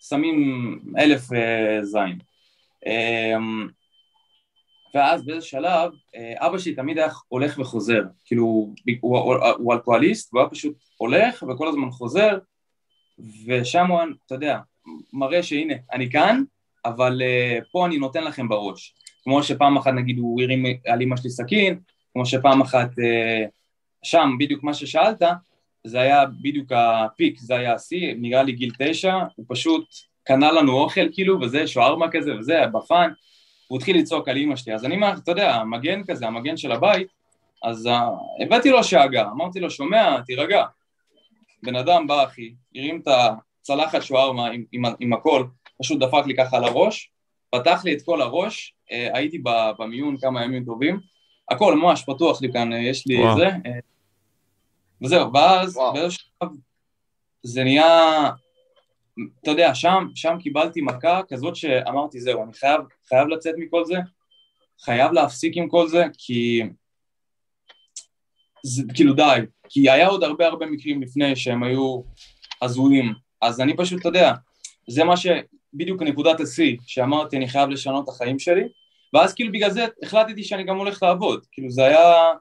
שמים 0.10 0.80
אלף 0.98 1.34
אה, 1.34 1.84
זין. 1.84 2.31
אה, 2.88 3.38
ואז 4.94 5.26
באיזה 5.26 5.46
שלב, 5.46 5.92
אה, 6.16 6.48
אבא 6.48 6.58
שלי 6.58 6.76
תמיד 6.76 6.98
היה 6.98 7.08
הולך 7.28 7.60
וחוזר, 7.60 8.04
כאילו, 8.26 8.44
הוא, 8.44 8.76
הוא, 9.02 9.36
הוא 9.58 9.74
אלכוהוליסט, 9.74 10.34
והוא 10.34 10.42
היה 10.42 10.50
פשוט 10.50 10.76
הולך 10.98 11.44
וכל 11.50 11.68
הזמן 11.68 11.92
חוזר, 11.92 12.38
ושם 13.46 13.86
הוא, 13.86 14.00
אתה 14.26 14.36
יודע, 14.36 14.60
מראה 15.14 15.44
שהנה, 15.44 15.74
אני 15.94 16.12
כאן, 16.12 16.44
אבל 16.86 17.22
uh, 17.22 17.64
פה 17.72 17.86
אני 17.86 17.98
נותן 17.98 18.24
לכם 18.24 18.48
בראש. 18.48 18.96
כמו 19.24 19.44
שפעם 19.44 19.78
אחת 19.78 19.94
נגיד 19.94 20.18
הוא 20.18 20.42
הרים 20.42 20.66
על 20.88 21.02
אמא 21.02 21.18
שלי 21.18 21.30
סכין, 21.30 21.80
כמו 22.14 22.26
שפעם 22.26 22.62
אחת 22.62 22.90
uh, 22.90 23.50
שם, 24.04 24.30
בדיוק 24.40 24.64
מה 24.64 24.74
ששאלת, 24.74 25.22
זה 25.84 26.00
היה 26.00 26.26
בדיוק 26.26 26.72
הפיק, 26.72 27.40
זה 27.40 27.56
היה 27.56 27.74
השיא, 27.74 28.14
נראה 28.18 28.44
לי 28.44 28.52
גיל 28.52 28.72
תשע, 28.80 29.14
הוא 29.36 29.46
פשוט 29.50 29.86
קנה 30.24 30.52
לנו 30.52 30.74
אוכל 30.74 31.08
כאילו, 31.12 31.42
וזה 31.42 31.68
שוארמה 31.68 32.12
כזה, 32.12 32.36
וזה, 32.40 32.64
בפאן, 32.74 33.12
הוא 33.68 33.78
התחיל 33.78 33.98
לצעוק 33.98 34.28
על 34.28 34.38
אמא 34.38 34.56
שלי, 34.56 34.74
אז 34.74 34.86
אני, 34.86 34.98
מה, 34.98 35.14
אתה 35.14 35.32
יודע, 35.32 35.56
המגן 35.56 36.04
כזה, 36.04 36.28
המגן 36.28 36.58
של 36.58 36.72
הבית, 36.72 37.08
אז 37.64 37.88
uh, 37.88 38.44
הבאתי 38.44 38.70
לו 38.70 38.84
שאגה, 38.84 39.28
אמרתי 39.32 39.60
לו, 39.60 39.70
שומע, 39.70 40.22
תירגע. 40.22 40.66
בן 41.64 41.76
אדם 41.76 42.08
בא, 42.08 42.24
אחי, 42.24 42.54
הרים 42.76 43.02
את 43.04 43.08
הצלחת 43.62 44.02
שוארמה 44.02 44.48
עם, 44.48 44.64
עם, 44.72 44.84
עם 45.00 45.14
הכל, 45.14 45.44
פשוט 45.80 46.00
דפק 46.00 46.26
לי 46.26 46.36
ככה 46.36 46.58
על 46.58 46.64
הראש, 46.64 47.12
פתח 47.50 47.82
לי 47.86 47.94
את 47.94 48.02
כל 48.06 48.22
הראש, 48.22 48.74
אה, 48.92 49.10
הייתי 49.14 49.42
במיון 49.80 50.18
כמה 50.18 50.44
ימים 50.44 50.66
טובים, 50.66 51.00
הכל 51.52 51.76
ממש 51.76 52.04
פתוח 52.08 52.42
לי 52.42 52.54
כאן, 52.54 52.74
אה, 52.74 52.78
יש 52.78 53.08
לי 53.08 53.20
וואו. 53.20 53.38
זה. 53.38 53.46
אה, 53.46 53.80
וזהו, 55.02 55.34
ואז. 55.34 55.80
באיזשהו 55.94 56.28
שלב 56.40 56.50
זה 57.44 57.64
נהיה, 57.64 58.30
אתה 59.42 59.52
יודע, 59.52 59.76
שם, 59.76 60.08
שם 60.16 60.38
קיבלתי 60.40 60.82
מכה 60.82 61.22
כזאת 61.30 61.56
שאמרתי, 61.56 62.22
זהו, 62.22 62.44
אני 62.44 62.54
חייב, 62.54 62.82
חייב 63.10 63.28
לצאת 63.28 63.56
מכל 63.58 63.86
זה, 63.86 63.96
חייב 64.82 65.12
להפסיק 65.12 65.58
עם 65.58 65.70
כל 65.70 65.88
זה, 65.88 66.06
כי... 66.18 66.62
זה, 68.64 68.84
כאילו 68.94 69.14
די, 69.14 69.40
כי 69.70 69.90
היה 69.90 70.08
עוד 70.08 70.24
הרבה 70.24 70.48
הרבה 70.48 70.66
מקרים 70.66 71.02
לפני 71.02 71.36
שהם 71.36 71.64
היו 71.64 72.02
הזויים, 72.62 73.14
אז 73.42 73.62
אני 73.62 73.78
פשוט, 73.78 74.00
אתה 74.00 74.10
יודע, 74.10 74.34
זה 74.88 75.04
מה 75.04 75.18
ש... 75.18 75.28
בדיוק 75.74 76.02
נקודת 76.02 76.40
השיא, 76.40 76.78
שאמרתי 76.88 77.38
אני 77.38 77.50
חייב 77.50 77.70
לשנות 77.70 78.04
את 78.04 78.10
החיים 78.10 78.40
שלי, 78.40 78.64
ואז 79.14 79.34
כאילו 79.34 79.52
בגלל 79.52 79.70
זה 79.70 79.86
החלטתי 80.04 80.44
שאני 80.44 80.64
גם 80.64 80.78
הולך 80.78 81.04
לעבוד, 81.04 81.46
כאילו 81.52 81.72
זה 81.72 81.86
היה, 81.86 82.34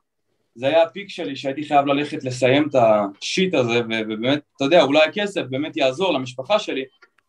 זה 0.55 0.67
היה 0.67 0.83
הפיק 0.83 1.09
שלי 1.09 1.37
שהייתי 1.37 1.65
חייב 1.69 1.87
ללכת 1.87 2.25
לסיים 2.25 2.69
את 2.69 2.75
השיט 2.75 3.55
הזה, 3.55 3.81
ובאמת, 3.81 4.41
אתה 4.57 4.65
יודע, 4.65 4.83
אולי 4.83 5.01
הכסף 5.05 5.43
באמת 5.51 5.77
יעזור 5.77 6.13
למשפחה 6.13 6.59
שלי, 6.59 6.85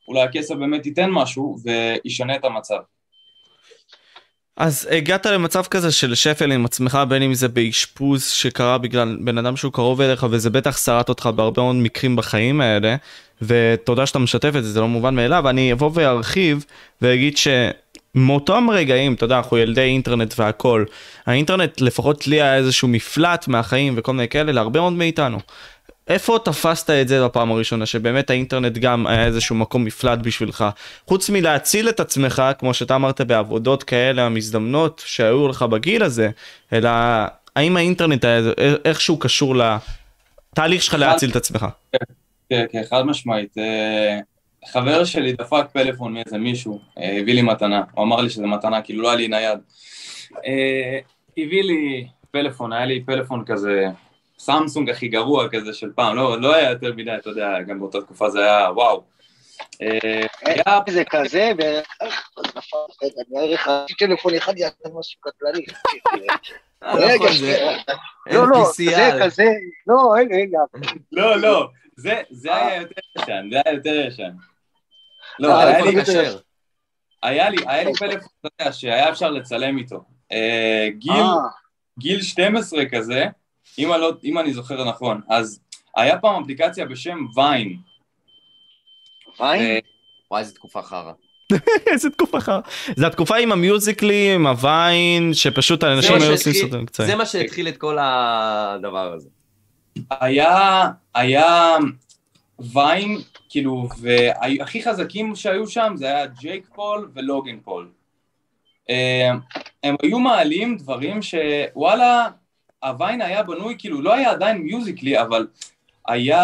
אולי 0.08 0.22
הכסף 0.22 0.56
באמת 0.56 0.86
ייתן 0.86 1.10
משהו 1.10 1.58
וישנה 1.64 2.36
את 2.36 2.46
המצב. 2.46 2.78
אז 4.58 4.88
הגעת 4.92 5.26
למצב 5.26 5.64
כזה 5.64 5.92
של 5.92 6.16
שפל 6.16 6.52
עם 6.52 6.66
עצמך, 6.66 7.00
בין 7.10 7.22
אם 7.22 7.34
זה 7.34 7.48
באשפוז 7.48 8.28
שקרה 8.28 8.78
בגלל 8.78 9.18
בן 9.22 9.38
אדם 9.38 9.58
שהוא 9.58 9.74
קרוב 9.74 10.02
אליך, 10.02 10.26
וזה 10.32 10.50
בטח 10.50 10.78
שרט 10.78 11.10
אותך 11.10 11.30
בהרבה 11.36 11.62
מאוד 11.62 11.76
מקרים 11.76 12.16
בחיים 12.16 12.62
האלה, 12.62 12.96
ותודה 13.42 14.06
שאתה 14.06 14.20
משתף 14.20 14.56
את 14.58 14.64
זה, 14.64 14.72
זה 14.72 14.80
לא 14.82 14.88
מובן 14.88 15.16
מאליו. 15.16 15.50
אני 15.50 15.74
אבוא 15.74 15.92
וארחיב 15.94 16.66
ואגיד 17.02 17.38
שמאותם 18.18 18.68
רגעים, 18.72 19.14
אתה 19.14 19.26
יודע, 19.26 19.38
אנחנו 19.38 19.58
ילדי 19.58 19.82
אינטרנט 19.82 20.34
והכל, 20.38 20.86
האינטרנט 21.26 21.82
לפחות 21.82 22.28
לי 22.28 22.42
היה 22.42 22.56
איזשהו 22.56 22.88
מפלט 22.88 23.48
מהחיים 23.48 23.94
וכל 23.98 24.14
מיני 24.14 24.28
כאלה 24.28 24.52
להרבה 24.52 24.80
מאוד 24.80 24.94
מאיתנו. 24.94 25.38
איפה 26.08 26.38
תפסת 26.46 26.90
את 26.90 27.08
זה 27.08 27.26
בפעם 27.26 27.52
הראשונה, 27.52 27.86
שבאמת 27.86 28.30
האינטרנט 28.30 28.78
גם 28.78 29.08
היה 29.08 29.26
איזשהו 29.26 29.56
מקום 29.56 29.86
מפלט 29.86 30.20
בשבילך? 30.20 30.66
חוץ 31.08 31.30
מלהציל 31.30 31.90
את 31.90 32.00
עצמך, 32.00 32.44
כמו 32.60 32.74
שאתה 32.74 32.96
אמרת, 32.96 33.22
בעבודות 33.22 33.84
כאלה 33.84 34.26
המזדמנות 34.26 35.04
שהיו 35.06 35.48
לך 35.48 35.64
בגיל 35.64 36.04
הזה, 36.04 36.30
אלא 36.74 36.90
האם 37.56 37.78
האינטרנט 37.78 38.26
היה 38.26 38.42
איכשהו 38.86 39.20
קשור 39.20 39.56
לתהליך 39.56 40.84
שלך 40.84 40.94
להציל 40.94 41.30
את 41.30 41.36
עצמך? 41.36 41.66
כן, 42.50 42.66
כן, 42.72 42.82
חד 42.90 43.02
משמעית. 43.02 43.56
חבר 44.68 45.06
שלי 45.06 45.34
דפק 45.34 45.66
פלאפון 45.74 46.14
מאיזה 46.14 46.38
מישהו, 46.38 46.80
אה, 46.98 47.18
הביא 47.18 47.34
לי 47.34 47.42
מתנה, 47.42 47.84
הוא 47.92 48.04
אמר 48.04 48.22
לי 48.22 48.30
שזה 48.30 48.48
מתנה, 48.48 48.82
כאילו 48.82 49.04
לא 49.04 49.08
היה 49.08 49.18
לי 49.18 49.28
נייד. 49.28 49.60
אה, 50.46 51.00
הביא 51.38 51.64
לי 51.64 52.08
פלאפון, 52.32 52.74
היה 52.74 52.86
לי 52.86 53.04
פלאפון 53.06 53.44
כזה, 53.46 53.86
סמסונג 54.40 54.90
הכי 54.90 55.08
גרוע 55.08 55.50
כזה 55.50 55.74
של 55.74 55.90
פעם, 55.96 56.16
לא, 56.16 56.42
לא 56.42 56.56
היה 56.56 56.70
יותר 56.70 56.94
מדי, 56.94 57.16
אתה 57.16 57.30
יודע, 57.30 57.62
גם 57.62 57.80
באותה 57.80 58.02
תקופה 58.02 58.30
זה 58.30 58.40
היה 58.40 58.72
וואו. 58.72 59.04
אה, 59.82 60.78
זה 60.90 61.04
כזה, 61.10 61.52
בערך, 61.58 61.98
טלפון 64.00 64.36
אחד 64.36 64.58
יעשה 64.58 64.90
משהו 65.00 65.22
קטלני. 65.22 65.66
רגע. 66.84 67.28
אין 68.28 68.38
לא, 68.38 68.50
לא, 68.50 68.64
PCR. 68.64 68.96
זה 68.96 69.12
כזה, 69.22 69.46
לא, 69.88 70.14
רגע, 70.18 70.36
רגע. 70.36 70.60
לא, 71.12 71.42
לא, 71.42 71.68
זה, 71.96 72.22
זה 72.30 72.56
היה 72.56 72.82
יותר 72.82 73.02
ישן, 73.18 73.48
זה 73.52 73.62
היה 73.66 73.76
יותר 73.76 74.08
ישן. 74.08 74.30
לא, 75.40 75.52
אה, 75.52 75.68
היה 75.68 75.86
לי, 75.86 76.04
כשר. 76.04 76.38
היה 77.24 77.50
לי, 77.50 77.58
היה 77.68 77.84
לי 77.84 77.94
פלאפון, 77.94 78.28
אתה 78.40 78.50
יודע, 78.62 78.74
שהיה 78.74 79.10
אפשר 79.10 79.32
לצלם 79.32 79.78
איתו. 79.78 80.04
אה, 80.32 80.88
גיל, 80.98 81.12
אה, 81.12 81.36
גיל 82.00 82.22
12 82.22 82.84
כזה, 82.92 83.26
אם 83.80 83.94
אני, 83.94 84.02
לא, 84.02 84.12
אם 84.24 84.40
אני 84.40 84.54
זוכר 84.54 84.90
נכון, 84.90 85.22
אז 85.30 85.60
היה 85.96 86.18
פעם 86.20 86.44
אפליקציה 86.44 86.86
בשם 86.86 87.18
ויין. 87.36 87.78
ויין? 89.40 89.80
וואי, 90.32 90.42
איזה 90.42 90.56
תקופה 90.56 90.82
חרא. 90.82 91.12
איזה 91.92 92.10
תקופה 92.10 92.40
חר. 92.40 92.60
זה 92.96 93.08
התקופה 93.08 93.38
עם 93.38 93.52
המיוזיקלי, 93.52 94.34
עם 94.36 94.48
הוויין, 94.48 95.34
שפשוט 95.34 95.84
האנשים 95.84 96.16
היו 96.22 96.32
עושים 96.32 96.54
סרטונים 96.54 96.86
קצרים. 96.86 97.10
זה 97.10 97.16
מה 97.16 97.26
שהתחיל 97.26 97.68
את 97.68 97.78
כל 97.78 97.98
הדבר 98.02 99.14
הזה. 99.14 99.30
היה, 100.10 100.88
היה 101.16 101.78
ויין, 102.74 103.18
כאילו, 103.52 103.88
והכי 104.00 104.84
חזקים 104.84 105.36
שהיו 105.36 105.68
שם 105.68 105.94
זה 105.96 106.06
היה 106.06 106.26
ג'ייק 106.26 106.70
פול 106.76 107.12
ולוגן 107.14 107.60
פול. 107.60 107.90
אה, 108.90 109.32
הם 109.84 109.96
היו 110.04 110.20
מעלים 110.20 110.78
דברים 110.78 111.20
שוואלה, 111.22 112.28
הוויין 112.84 113.22
היה 113.22 113.44
בנוי, 113.44 113.76
כאילו, 113.80 114.02
לא 114.02 114.14
היה 114.14 114.32
עדיין 114.32 114.58
מיוזיקלי, 114.58 115.22
אבל 115.22 115.48
היה 116.08 116.44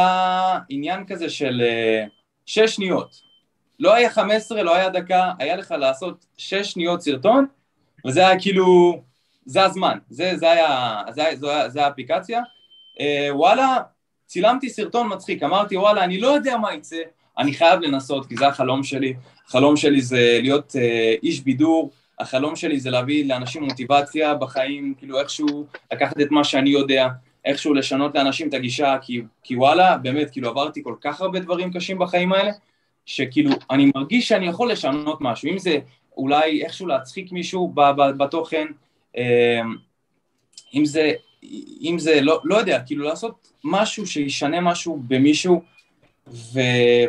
עניין 0.70 1.06
כזה 1.06 1.30
של 1.30 1.62
אה, 1.66 2.04
שש 2.46 2.76
שניות. 2.76 3.22
לא 3.80 3.94
היה 3.94 4.10
15, 4.10 4.64
לא 4.64 4.76
היה 4.76 4.90
דקה, 4.90 5.32
היה 5.40 5.56
לך 5.56 5.72
לעשות 5.72 6.26
שש 6.38 6.72
שניות 6.72 7.02
סרטון, 7.02 7.46
וזה 8.08 8.28
היה 8.28 8.40
כאילו, 8.40 9.02
זה 9.46 9.64
הזמן, 9.64 9.98
זה, 10.10 10.38
זה 10.38 10.52
היה, 10.52 11.02
זה, 11.10 11.24
זה, 11.36 11.50
היה- 11.52 11.70
זה 11.70 11.86
האפליקציה. 11.86 12.42
אה, 13.00 13.30
וואלה, 13.32 13.78
צילמתי 14.28 14.70
סרטון 14.70 15.14
מצחיק, 15.14 15.44
אמרתי 15.44 15.78
וואלה, 15.78 16.04
אני 16.04 16.18
לא 16.20 16.28
יודע 16.28 16.58
מה 16.58 16.74
יצא, 16.74 17.02
אני 17.38 17.54
חייב 17.54 17.82
לנסות, 17.82 18.26
כי 18.26 18.36
זה 18.38 18.48
החלום 18.48 18.84
שלי. 18.84 19.14
החלום 19.48 19.78
שלי 19.78 20.02
זה 20.02 20.40
להיות 20.42 20.76
אה, 20.76 21.16
איש 21.24 21.42
בידור, 21.42 21.92
החלום 22.20 22.56
שלי 22.56 22.80
זה 22.80 22.90
להביא 22.90 23.26
לאנשים 23.26 23.64
מוטיבציה 23.64 24.36
בחיים, 24.36 24.94
כאילו 24.98 25.20
איכשהו 25.20 25.66
לקחת 25.94 26.22
את 26.22 26.32
מה 26.32 26.44
שאני 26.44 26.70
יודע, 26.70 27.08
איכשהו 27.46 27.74
לשנות 27.74 28.16
לאנשים 28.16 28.50
את 28.50 28.54
הגישה, 28.54 28.98
כי, 29.02 29.22
כי 29.44 29.56
וואלה, 29.56 29.98
באמת, 29.98 30.32
כאילו 30.32 30.50
עברתי 30.50 30.84
כל 30.84 30.96
כך 31.02 31.22
הרבה 31.22 31.40
דברים 31.40 31.74
קשים 31.74 32.00
בחיים 32.00 32.34
האלה, 32.34 32.52
שכאילו, 33.06 33.52
אני 33.72 33.92
מרגיש 33.96 34.28
שאני 34.28 34.48
יכול 34.48 34.72
לשנות 34.72 35.18
משהו, 35.22 35.50
אם 35.50 35.58
זה 35.58 35.78
אולי 36.18 36.64
איכשהו 36.64 36.88
להצחיק 36.88 37.32
מישהו 37.32 37.74
בתוכן, 38.18 38.68
אה, 39.18 39.62
אם 40.74 40.86
זה, 40.86 41.12
אם 41.82 41.96
זה, 42.00 42.22
לא, 42.22 42.42
לא 42.44 42.56
יודע, 42.56 42.82
כאילו 42.86 43.04
לעשות 43.04 43.52
משהו 43.64 44.08
שישנה 44.08 44.62
משהו 44.62 45.00
במישהו, 45.08 45.62
ו, 46.28 46.60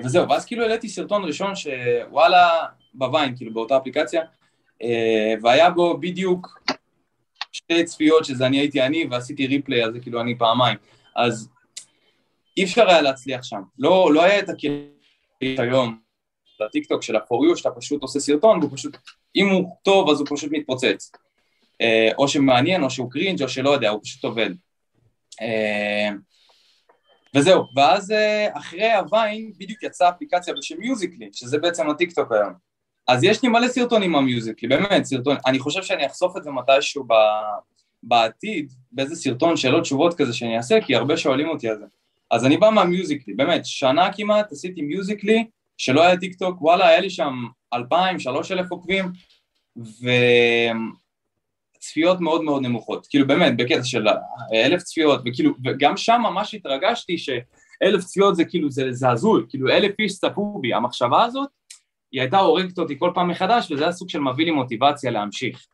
וזהו, 0.05 0.29
ואז 0.29 0.45
כאילו 0.45 0.63
העליתי 0.63 0.89
סרטון 0.89 1.25
ראשון 1.25 1.53
שוואלה, 1.57 2.67
בוויין, 2.95 3.37
כאילו 3.37 3.55
באותה 3.55 3.77
אפליקציה, 3.77 4.23
אה, 4.83 5.35
והיה 5.43 5.71
בו 5.71 5.99
בדיוק 6.01 6.63
שתי 7.53 7.85
צפיות 7.85 8.25
שזה 8.25 8.47
אני 8.47 8.59
הייתי 8.59 8.83
אני 8.83 9.07
ועשיתי 9.11 9.47
ריפליי 9.47 9.83
על 9.83 9.93
זה 9.93 10.01
כאילו 10.01 10.21
אני 10.21 10.39
פעמיים, 10.39 10.79
אז 11.17 11.49
אי 12.57 12.65
אפשר 12.65 12.89
היה 12.89 13.03
להצליח 13.03 13.43
שם, 13.43 13.61
לא, 13.79 14.11
לא 14.15 14.23
היה 14.23 14.39
את 14.39 14.49
הכלים 14.49 14.89
היום 15.59 15.99
לטיקטוק 16.61 17.03
של 17.03 17.17
ה-for 17.17 17.53
you, 17.53 17.57
שאתה 17.57 17.71
פשוט 17.71 18.03
עושה 18.03 18.21
סרטון 18.21 18.59
והוא 18.59 18.71
פשוט, 18.75 18.97
אם 19.37 19.49
הוא 19.49 19.77
טוב 19.83 20.11
אז 20.11 20.21
הוא 20.21 20.27
פשוט 20.31 20.53
מתפוצץ. 20.53 21.13
אה, 21.81 22.09
או 22.19 22.29
שמעניין, 22.29 22.83
או 22.83 22.91
שהוא 22.91 23.11
cringe, 23.11 23.43
או 23.43 23.49
שלא 23.49 23.71
יודע, 23.71 23.89
הוא 23.89 24.01
פשוט 24.03 24.25
עובד. 24.25 24.51
אה, 25.41 26.09
וזהו, 27.35 27.65
ואז 27.77 28.11
אה, 28.11 28.49
אחרי 28.59 28.93
הוויין 28.93 29.53
בדיוק 29.59 29.83
יצאה 29.83 30.09
אפליקציה 30.09 30.55
בשם 30.55 30.75
מיוזיקלי, 30.79 31.29
שזה 31.33 31.59
בעצם 31.59 31.91
הטיקטוק 31.91 32.33
היום. 32.33 32.53
אז 33.09 33.25
יש 33.25 33.43
לי 33.43 33.49
מלא 33.49 33.69
סרטונים 33.69 34.13
מהמיוזיקלי, 34.13 34.69
באמת, 34.69 35.05
סרטון, 35.05 35.37
אני 35.47 35.59
חושב 35.59 35.83
שאני 35.83 36.07
אחשוף 36.07 36.37
את 36.37 36.45
זה 36.45 36.51
מתישהו 36.51 37.05
ב, 37.05 37.13
בעתיד, 38.03 38.73
באיזה 38.93 39.17
סרטון 39.17 39.57
שאלות 39.57 39.83
תשובות 39.83 40.15
כזה 40.15 40.33
שאני 40.33 40.57
אעשה, 40.57 40.81
כי 40.81 40.95
הרבה 40.95 41.17
שואלים 41.17 41.49
אותי 41.49 41.69
על 41.69 41.79
זה. 41.79 41.85
אז 42.31 42.47
אני 42.47 42.57
בא 42.57 42.71
מהמיוזיקלי, 42.71 43.35
באמת, 43.35 43.67
שנה 43.67 44.13
כמעט 44.13 44.53
עשיתי 44.53 44.83
מיוזיקלי, 44.83 45.45
שלא 45.79 46.03
היה 46.03 46.17
טיק 46.17 46.35
טוק, 46.35 46.63
וואלה, 46.63 46.89
היה 46.89 47.01
לי 47.01 47.11
שם 47.11 47.35
אלפיים, 47.75 48.19
שלוש 48.19 48.53
אלף 48.53 48.73
וצפיות 51.79 52.21
מאוד 52.21 52.43
מאוד 52.43 52.63
נמוכות, 52.63 53.07
כאילו 53.07 53.27
באמת, 53.27 53.57
בקטע 53.57 53.85
של 53.85 54.07
אלף 54.53 54.83
צפיות, 54.83 55.21
וכאילו, 55.25 55.53
וגם 55.65 55.97
שם 55.97 56.21
ממש 56.25 56.55
התרגשתי 56.55 57.19
שאלף 57.19 58.05
צפיות 58.05 58.37
זה 58.37 58.45
כאילו, 58.45 58.71
זה, 58.71 58.93
זה 58.93 59.11
הזוי, 59.11 59.43
כאילו 59.49 59.69
אלף 59.69 59.93
איש 59.99 60.19
צפו 60.19 60.59
בי, 60.61 60.75
המחשבה 60.75 61.25
הזאת, 61.25 61.49
היא 62.13 62.21
הייתה 62.21 62.39
הורגת 62.39 62.79
אותי 62.79 62.99
כל 62.99 63.11
פעם 63.15 63.29
מחדש, 63.29 63.73
וזה 63.73 63.83
היה 63.83 63.93
סוג 63.93 64.09
של 64.09 64.21
מביא 64.21 64.45
לי 64.45 64.51
מוטיבציה 64.51 65.11
להמשיך. 65.11 65.67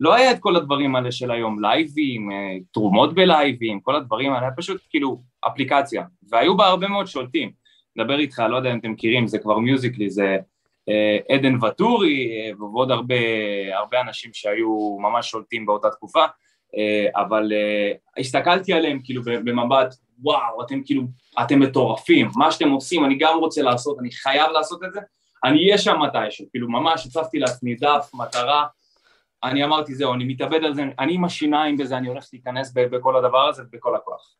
לא 0.00 0.14
היה 0.14 0.30
את 0.30 0.38
כל 0.40 0.56
הדברים 0.56 0.96
האלה 0.96 1.12
של 1.12 1.30
היום, 1.30 1.62
לייבים, 1.62 2.32
אה, 2.32 2.56
תרומות 2.72 3.14
בלייבים, 3.14 3.80
כל 3.80 3.96
הדברים 3.96 4.32
האלה, 4.32 4.46
פשוט 4.56 4.80
כאילו 4.90 5.22
אפליקציה, 5.46 6.04
והיו 6.30 6.56
בה 6.56 6.66
הרבה 6.66 6.88
מאוד 6.88 7.06
שולטים. 7.06 7.52
מדבר 7.96 8.18
איתך, 8.18 8.42
לא 8.50 8.56
יודע 8.56 8.72
אם 8.72 8.78
אתם 8.78 8.90
מכירים, 8.90 9.26
זה 9.26 9.38
כבר 9.38 9.58
מיוזיקלי, 9.58 10.10
זה 10.10 10.36
עדן 11.28 11.54
ואטורי 11.60 12.30
אה, 12.30 12.50
ועוד 12.58 12.90
הרבה, 12.90 13.14
הרבה 13.74 14.00
אנשים 14.00 14.30
שהיו 14.34 14.98
ממש 15.00 15.30
שולטים 15.30 15.66
באותה 15.66 15.90
תקופה, 15.90 16.24
אה, 16.76 17.22
אבל 17.22 17.52
אה, 17.52 17.92
הסתכלתי 18.18 18.72
עליהם 18.72 19.00
כאילו 19.04 19.22
במבט, 19.24 19.94
וואו, 20.22 20.62
אתם 20.62 20.82
כאילו, 20.84 21.02
אתם 21.42 21.60
מטורפים, 21.60 22.28
מה 22.36 22.52
שאתם 22.52 22.70
עושים, 22.70 23.04
אני 23.04 23.18
גם 23.18 23.38
רוצה 23.38 23.62
לעשות, 23.62 23.98
אני 23.98 24.10
חייב 24.10 24.50
לעשות 24.50 24.84
את 24.84 24.92
זה, 24.92 25.00
אני 25.44 25.64
אהיה 25.64 25.78
שם 25.78 26.00
מתישהו, 26.02 26.46
כאילו 26.50 26.68
ממש 26.68 27.06
הצבתי 27.06 27.38
לעצמי 27.38 27.74
דף, 27.74 28.10
מטרה, 28.14 28.66
אני 29.44 29.64
אמרתי 29.64 29.94
זהו, 29.94 30.14
אני 30.14 30.24
מתאבד 30.24 30.64
על 30.64 30.74
זה, 30.74 30.82
אני 30.98 31.14
עם 31.14 31.24
השיניים 31.24 31.76
בזה, 31.76 31.96
אני 31.96 32.08
הולך 32.08 32.26
להיכנס 32.32 32.72
בכל 32.74 33.16
הדבר 33.16 33.48
הזה 33.48 33.62
ובכל 33.62 33.96
הכוח. 33.96 34.34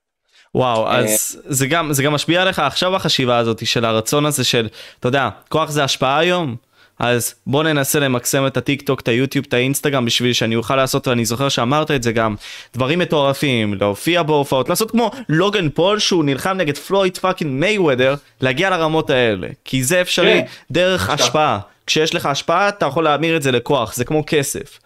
וואו, 0.54 0.86
אה, 0.86 0.96
אז 0.96 1.42
זה 1.44 1.66
גם, 1.66 1.92
זה 1.92 2.02
גם 2.02 2.12
משפיע 2.12 2.42
עליך 2.42 2.58
עכשיו 2.58 2.96
החשיבה 2.96 3.38
הזאת 3.38 3.66
של 3.66 3.84
הרצון 3.84 4.26
הזה 4.26 4.44
של, 4.44 4.68
אתה 5.00 5.08
יודע, 5.08 5.28
כוח 5.48 5.70
זה 5.70 5.84
השפעה 5.84 6.18
היום? 6.18 6.56
אז 6.98 7.34
בוא 7.46 7.62
ננסה 7.62 8.00
למקסם 8.00 8.46
את 8.46 8.56
הטיק 8.56 8.82
טוק, 8.82 9.00
את 9.00 9.08
היוטיוב, 9.08 9.44
את 9.48 9.54
האינסטגרם 9.54 10.04
בשביל 10.04 10.32
שאני 10.32 10.56
אוכל 10.56 10.76
לעשות, 10.76 11.08
ואני 11.08 11.24
זוכר 11.24 11.48
שאמרת 11.48 11.90
את 11.90 12.02
זה 12.02 12.12
גם, 12.12 12.34
דברים 12.74 12.98
מטורפים, 12.98 13.74
להופיע 13.74 14.22
בהופעות, 14.22 14.68
לעשות 14.68 14.90
כמו 14.90 15.10
לוגן 15.28 15.68
פול 15.68 15.98
שהוא 15.98 16.24
נלחם 16.24 16.56
נגד 16.56 16.78
פלויד 16.78 17.16
fucking 17.16 17.50
מייוודר, 17.60 18.14
להגיע 18.40 18.70
לרמות 18.70 19.10
האלה, 19.10 19.48
כי 19.64 19.84
זה 19.84 20.00
אפשרי 20.00 20.40
כן. 20.40 20.46
דרך. 20.70 21.10
השפעה. 21.10 21.58
כשיש 21.86 22.14
לך 22.14 22.26
השפעה 22.26 22.68
אתה 22.68 22.86
יכול 22.86 23.04
להמיר 23.04 23.36
את 23.36 23.42
זה 23.42 23.52
לכוח, 23.52 23.94
זה 23.94 24.04
כמו 24.04 24.24
כסף. 24.26 24.78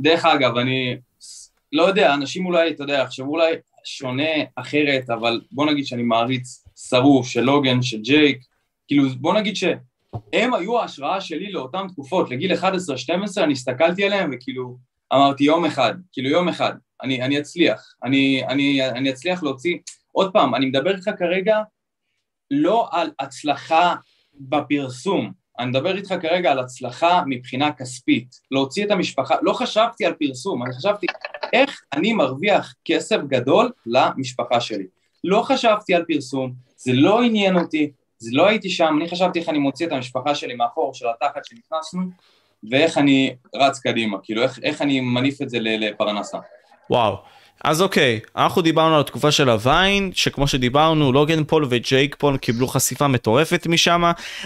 דרך 0.00 0.24
אגב, 0.24 0.56
אני 0.56 0.96
לא 1.72 1.82
יודע, 1.82 2.14
אנשים 2.14 2.46
אולי, 2.46 2.70
אתה 2.70 2.82
יודע, 2.82 2.94
יחשבו 2.94 3.30
אולי 3.30 3.54
שונה, 3.88 4.30
אחרת, 4.56 5.10
אבל 5.10 5.40
בוא 5.52 5.66
נגיד 5.66 5.86
שאני 5.86 6.02
מעריץ 6.02 6.64
שרוף 6.88 7.28
של 7.28 7.40
לוגן, 7.40 7.82
של 7.82 8.00
ג'ייק, 8.00 8.44
כאילו 8.86 9.08
בוא 9.08 9.34
נגיד 9.34 9.56
שהם 9.56 10.54
היו 10.54 10.80
ההשראה 10.80 11.20
שלי 11.20 11.52
לאותן 11.52 11.88
תקופות, 11.88 12.30
לגיל 12.30 12.52
11-12 12.52 12.58
אני 13.38 13.52
הסתכלתי 13.52 14.04
עליהם 14.04 14.30
וכאילו 14.32 14.76
אמרתי 15.12 15.44
יום 15.44 15.64
אחד, 15.64 15.94
כאילו 16.12 16.28
יום 16.28 16.48
אחד, 16.48 16.72
אני, 17.02 17.22
אני 17.22 17.38
אצליח, 17.38 17.94
אני, 18.04 18.42
אני, 18.48 18.88
אני 18.88 19.10
אצליח 19.10 19.42
להוציא, 19.42 19.76
עוד 20.12 20.32
פעם, 20.32 20.54
אני 20.54 20.66
מדבר 20.66 20.96
איתך 20.96 21.10
כרגע 21.18 21.56
לא 22.50 22.88
על 22.92 23.10
הצלחה 23.20 23.94
בפרסום, 24.34 25.32
אני 25.58 25.66
מדבר 25.66 25.96
איתך 25.96 26.14
כרגע 26.22 26.52
על 26.52 26.58
הצלחה 26.58 27.22
מבחינה 27.26 27.72
כספית, 27.72 28.28
להוציא 28.50 28.86
את 28.86 28.90
המשפחה, 28.90 29.34
לא 29.42 29.52
חשבתי 29.52 30.06
על 30.06 30.14
פרסום, 30.14 30.62
אני 30.64 30.74
חשבתי 30.74 31.06
איך 31.52 31.82
אני 31.92 32.12
מרוויח 32.12 32.74
כסף 32.84 33.16
גדול 33.26 33.72
למשפחה 33.86 34.60
שלי. 34.60 34.86
לא 35.24 35.42
חשבתי 35.42 35.94
על 35.94 36.04
פרסום, 36.08 36.52
זה 36.76 36.92
לא 36.94 37.22
עניין 37.22 37.56
אותי, 37.56 37.90
זה 38.18 38.30
לא 38.32 38.46
הייתי 38.48 38.70
שם, 38.70 38.96
אני 39.00 39.08
חשבתי 39.08 39.38
איך 39.38 39.48
אני 39.48 39.58
מוציא 39.58 39.86
את 39.86 39.92
המשפחה 39.92 40.34
שלי 40.34 40.54
מהחור 40.54 40.94
של 40.94 41.06
התחת 41.08 41.44
שנכנסנו, 41.44 42.02
ואיך 42.70 42.98
אני 42.98 43.36
רץ 43.54 43.78
קדימה, 43.78 44.18
כאילו 44.22 44.42
איך, 44.42 44.58
איך 44.62 44.82
אני 44.82 45.00
מניף 45.00 45.42
את 45.42 45.50
זה 45.50 45.58
לפרנסה. 45.60 46.38
וואו. 46.90 47.16
אז 47.64 47.82
אוקיי, 47.82 48.20
אנחנו 48.36 48.62
דיברנו 48.62 48.94
על 48.94 49.00
התקופה 49.00 49.30
של 49.30 49.48
הוויין, 49.48 50.10
שכמו 50.14 50.46
שדיברנו, 50.46 51.12
לוגן 51.12 51.44
פול 51.44 51.66
וג'ייק 51.70 52.16
פול 52.18 52.36
קיבלו 52.36 52.68
חשיפה 52.68 53.08
מטורפת 53.08 53.66
משם. 53.66 54.02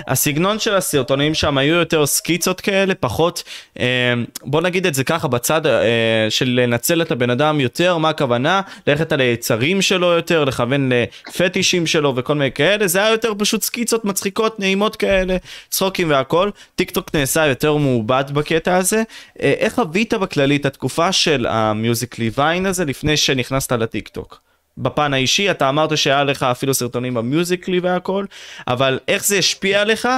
הסגנון 0.09 0.59
של 0.59 0.75
הסרטונים 0.75 1.35
שם 1.35 1.59
היו 1.59 1.75
יותר 1.75 2.07
סקיצות 2.07 2.61
כאלה, 2.61 2.95
פחות, 2.95 3.43
אה, 3.81 4.15
בוא 4.43 4.61
נגיד 4.61 4.87
את 4.87 4.95
זה 4.95 5.05
ככה, 5.05 5.29
בצד 5.29 5.67
אה, 5.67 6.27
של 6.31 6.61
לנצל 6.63 7.03
את 7.03 7.11
הבן 7.11 7.31
אדם 7.31 7.61
יותר, 7.61 7.99
מה 7.99 8.09
הכוונה? 8.09 8.61
ללכת 8.87 9.13
על 9.13 9.21
היצרים 9.21 9.83
שלו 9.83 10.07
יותר, 10.07 10.45
לכוון 10.45 10.91
לפטישים 11.29 11.87
שלו 11.87 12.17
וכל 12.17 12.35
מיני 12.35 12.53
כאלה, 12.53 12.87
זה 12.87 12.99
היה 12.99 13.11
יותר 13.11 13.33
פשוט 13.39 13.63
סקיצות 13.63 14.05
מצחיקות, 14.05 14.61
נעימות 14.61 14.97
כאלה, 14.97 15.37
צחוקים 15.69 16.11
והכל. 16.11 16.51
טיק 16.75 16.91
טוק 16.91 17.15
נעשה 17.15 17.47
יותר 17.47 17.77
מעובד 17.77 18.25
בקטע 18.33 18.77
הזה. 18.77 19.03
אה, 19.43 19.55
איך 19.59 19.75
חווית 19.75 20.15
בכללי 20.15 20.57
את 20.57 20.67
התקופה 20.67 21.13
של 21.13 21.47
המיוזיקלי 21.49 22.31
ויין 22.37 22.67
הזה 22.67 22.85
לפני 23.03 23.17
שנכנסת 23.17 23.73
לטיק 23.73 24.09
טוק? 24.09 24.41
בפן 24.79 25.15
האישי 25.15 25.51
אתה 25.51 25.69
אמרת 25.69 25.99
שהיה 25.99 26.25
לך 26.25 26.43
אפילו 26.43 26.75
סרטונים 26.75 27.15
במיוזיקלי 27.15 27.81
והכל, 27.81 28.25
אבל 28.69 28.99
איך 29.09 29.25
זה 29.25 29.39
השפיע 29.39 29.81
עליך 29.81 30.09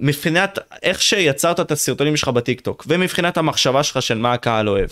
מבחינת 0.00 0.58
איך 0.82 1.02
שיצרת 1.02 1.60
את 1.60 1.70
הסרטונים 1.70 2.16
שלך 2.16 2.28
בטיק 2.28 2.60
טוק 2.60 2.84
ומבחינת 2.88 3.36
המחשבה 3.36 3.82
שלך 3.82 4.02
של 4.02 4.18
מה 4.18 4.32
הקהל 4.32 4.68
אוהב. 4.68 4.90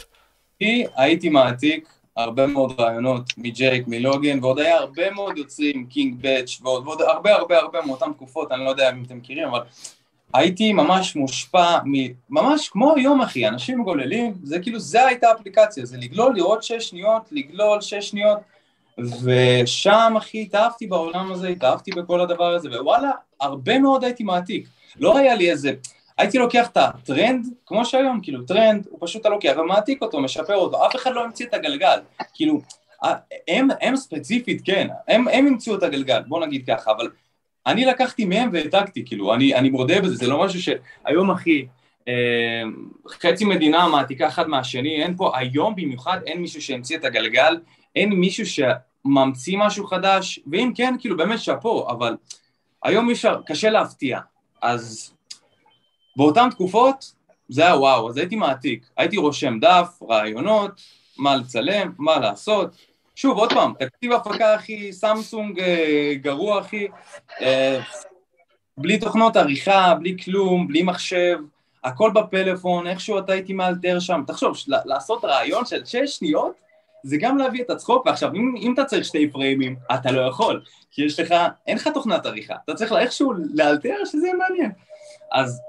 כי 0.58 0.84
הייתי 0.96 1.28
מעתיק 1.28 1.88
הרבה 2.16 2.46
מאוד 2.46 2.80
רעיונות 2.80 3.22
מג'ייק, 3.36 3.84
מלוגן, 3.86 4.38
ועוד 4.44 4.58
היה 4.58 4.76
הרבה 4.76 5.10
מאוד 5.10 5.38
יוצרים, 5.38 5.86
קינג 5.86 6.16
באך, 6.20 6.58
ועוד, 6.62 6.86
ועוד 6.86 7.02
הרבה 7.02 7.34
הרבה 7.34 7.58
הרבה 7.58 7.78
מאותן 7.86 8.12
תקופות, 8.12 8.52
אני 8.52 8.64
לא 8.64 8.70
יודע 8.70 8.90
אם 8.90 9.04
אתם 9.06 9.16
מכירים, 9.16 9.48
אבל 9.48 9.60
הייתי 10.34 10.72
ממש 10.72 11.16
מושפע, 11.16 11.78
מ- 11.84 12.12
ממש 12.30 12.68
כמו 12.68 12.94
היום 12.96 13.20
אחי, 13.20 13.48
אנשים 13.48 13.82
גוללים, 13.82 14.34
זה 14.42 14.58
כאילו, 14.58 14.78
זה 14.78 15.06
הייתה 15.06 15.28
האפליקציה, 15.28 15.84
זה 15.84 15.96
לגלול, 15.96 16.36
לראות 16.36 16.62
שש 16.62 16.88
שניות, 16.88 17.22
לגלול 17.32 17.80
שש 17.80 18.08
שניות, 18.10 18.38
ושם 18.98 20.14
אחי 20.18 20.42
התאהבתי 20.42 20.86
בעולם 20.86 21.32
הזה, 21.32 21.48
התאהבתי 21.48 21.90
בכל 21.90 22.20
הדבר 22.20 22.54
הזה, 22.54 22.68
ווואלה, 22.68 23.10
הרבה 23.40 23.78
מאוד 23.78 24.04
הייתי 24.04 24.22
מעתיק. 24.22 24.68
לא 25.00 25.18
היה 25.18 25.34
לי 25.34 25.50
איזה, 25.50 25.72
הייתי 26.18 26.38
לוקח 26.38 26.68
את 26.68 26.76
הטרנד, 26.76 27.46
כמו 27.66 27.84
שהיום, 27.84 28.20
כאילו 28.22 28.42
טרנד, 28.42 28.86
הוא 28.90 28.98
פשוט 29.02 29.20
אתה 29.20 29.28
לוקח 29.28 29.52
ומעתיק 29.58 30.02
אותו, 30.02 30.20
משפר 30.20 30.56
אותו, 30.56 30.86
אף 30.86 30.96
אחד 30.96 31.12
לא 31.12 31.24
המציא 31.24 31.46
את 31.46 31.54
הגלגל, 31.54 31.98
כאילו, 32.34 32.60
הם, 33.48 33.68
הם 33.80 33.96
ספציפית, 33.96 34.62
כן, 34.64 34.88
הם, 35.08 35.28
הם 35.28 35.46
המציאו 35.46 35.76
את 35.76 35.82
הגלגל, 35.82 36.22
בוא 36.28 36.46
נגיד 36.46 36.66
ככה, 36.66 36.90
אבל 36.90 37.08
אני 37.66 37.84
לקחתי 37.84 38.24
מהם 38.24 38.50
והעתקתי, 38.52 39.04
כאילו, 39.06 39.34
אני, 39.34 39.54
אני 39.54 39.70
מודה 39.70 40.00
בזה, 40.00 40.14
זה 40.14 40.26
לא 40.26 40.44
משהו 40.44 40.62
שהיום 40.62 41.30
אחי, 41.30 41.66
אה, 42.08 42.62
חצי 43.08 43.44
מדינה 43.44 43.88
מעתיקה 43.88 44.28
אחד 44.28 44.48
מהשני, 44.48 45.02
אין 45.02 45.16
פה, 45.16 45.38
היום 45.38 45.76
במיוחד 45.76 46.18
אין 46.26 46.40
מישהו 46.40 46.62
שהמציא 46.62 46.96
את 46.96 47.04
הגלגל, 47.04 47.60
אין 47.96 48.12
מישהו 48.12 48.44
שממציא 48.46 49.58
משהו 49.58 49.86
חדש, 49.86 50.40
ואם 50.46 50.72
כן, 50.74 50.94
כאילו 50.98 51.16
באמת 51.16 51.38
שאפו, 51.38 51.88
אבל 51.90 52.16
היום 52.82 53.10
אפשר, 53.10 53.40
קשה 53.46 53.70
להפתיע, 53.70 54.20
אז 54.62 55.14
באותן 56.16 56.50
תקופות 56.50 57.14
זה 57.48 57.62
היה 57.62 57.76
וואו, 57.76 58.08
אז 58.08 58.16
הייתי 58.16 58.36
מעתיק, 58.36 58.86
הייתי 58.96 59.16
רושם 59.16 59.58
דף, 59.60 59.98
רעיונות, 60.08 60.70
מה 61.18 61.36
לצלם, 61.36 61.92
מה 61.98 62.18
לעשות, 62.18 62.76
שוב, 63.20 63.38
עוד 63.38 63.52
פעם, 63.52 63.72
תקציב 63.78 64.12
הפקה 64.12 64.54
אחי, 64.54 64.92
סמסונג 64.92 65.60
אה, 65.60 66.12
גרוע 66.14 66.60
אחי, 66.60 66.88
אה, 67.40 67.80
בלי 68.78 68.98
תוכנות 68.98 69.36
עריכה, 69.36 69.94
בלי 69.94 70.16
כלום, 70.24 70.68
בלי 70.68 70.82
מחשב, 70.82 71.38
הכל 71.84 72.10
בפלאפון, 72.14 72.86
איכשהו 72.86 73.18
אתה 73.18 73.32
הייתי 73.32 73.52
מאלתר 73.52 74.00
שם, 74.00 74.22
תחשוב, 74.26 74.56
לעשות 74.66 75.24
רעיון 75.24 75.66
של 75.66 75.84
שש 75.84 76.16
שניות, 76.16 76.52
זה 77.02 77.16
גם 77.20 77.38
להביא 77.38 77.62
את 77.62 77.70
הצחוק, 77.70 78.06
ועכשיו 78.06 78.34
אם, 78.34 78.54
אם 78.56 78.74
אתה 78.74 78.84
צריך 78.84 79.04
שתי 79.04 79.30
פריימים, 79.30 79.76
אתה 79.94 80.10
לא 80.10 80.20
יכול, 80.20 80.62
כי 80.90 81.02
יש 81.04 81.20
לך, 81.20 81.34
אין 81.66 81.76
לך 81.76 81.88
תוכנת 81.88 82.26
עריכה, 82.26 82.54
אתה 82.64 82.74
צריך 82.74 82.92
איכשהו 82.92 83.32
לאלתר 83.54 83.96
שזה 84.04 84.26
יהיה 84.26 84.36
מעניין. 84.36 84.72
אז 85.32 85.60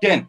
כן, 0.00 0.20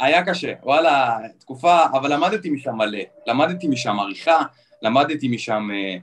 היה 0.00 0.24
קשה, 0.24 0.52
וואלה, 0.62 1.18
תקופה, 1.38 1.84
אבל 1.84 2.12
למדתי 2.12 2.50
משם 2.50 2.74
מלא, 2.74 3.02
למדתי 3.26 3.68
משם 3.68 4.00
עריכה, 4.00 4.42
למדתי 4.82 5.28
משם 5.28 5.68
אה, 5.72 5.96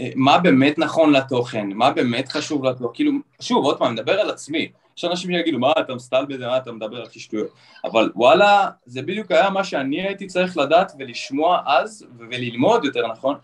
אה, 0.00 0.10
מה 0.16 0.38
באמת 0.38 0.78
נכון 0.78 1.12
לתוכן, 1.12 1.68
מה 1.68 1.90
באמת 1.90 2.28
חשוב 2.28 2.64
לתוכן, 2.64 2.94
כאילו, 2.94 3.12
שוב, 3.40 3.64
עוד 3.64 3.78
פעם, 3.78 3.86
אני 3.86 3.94
מדבר 3.94 4.20
על 4.20 4.30
עצמי, 4.30 4.72
יש 4.98 5.04
אנשים 5.04 5.30
שיגידו, 5.30 5.58
מה 5.58 5.72
אתה 5.80 5.94
מסתלבט, 5.94 6.40
מה 6.40 6.56
אתה 6.56 6.72
מדבר 6.72 6.96
על 6.96 7.06
שטויות, 7.10 7.48
אבל 7.84 8.12
וואלה, 8.14 8.70
זה 8.86 9.02
בדיוק 9.02 9.30
היה 9.30 9.50
מה 9.50 9.64
שאני 9.64 10.02
הייתי 10.02 10.26
צריך 10.26 10.56
לדעת 10.56 10.92
ולשמוע 10.98 11.60
אז, 11.66 12.06
וללמוד 12.18 12.84
יותר 12.84 13.06
נכון, 13.06 13.36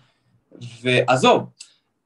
ועזוב, 0.83 1.47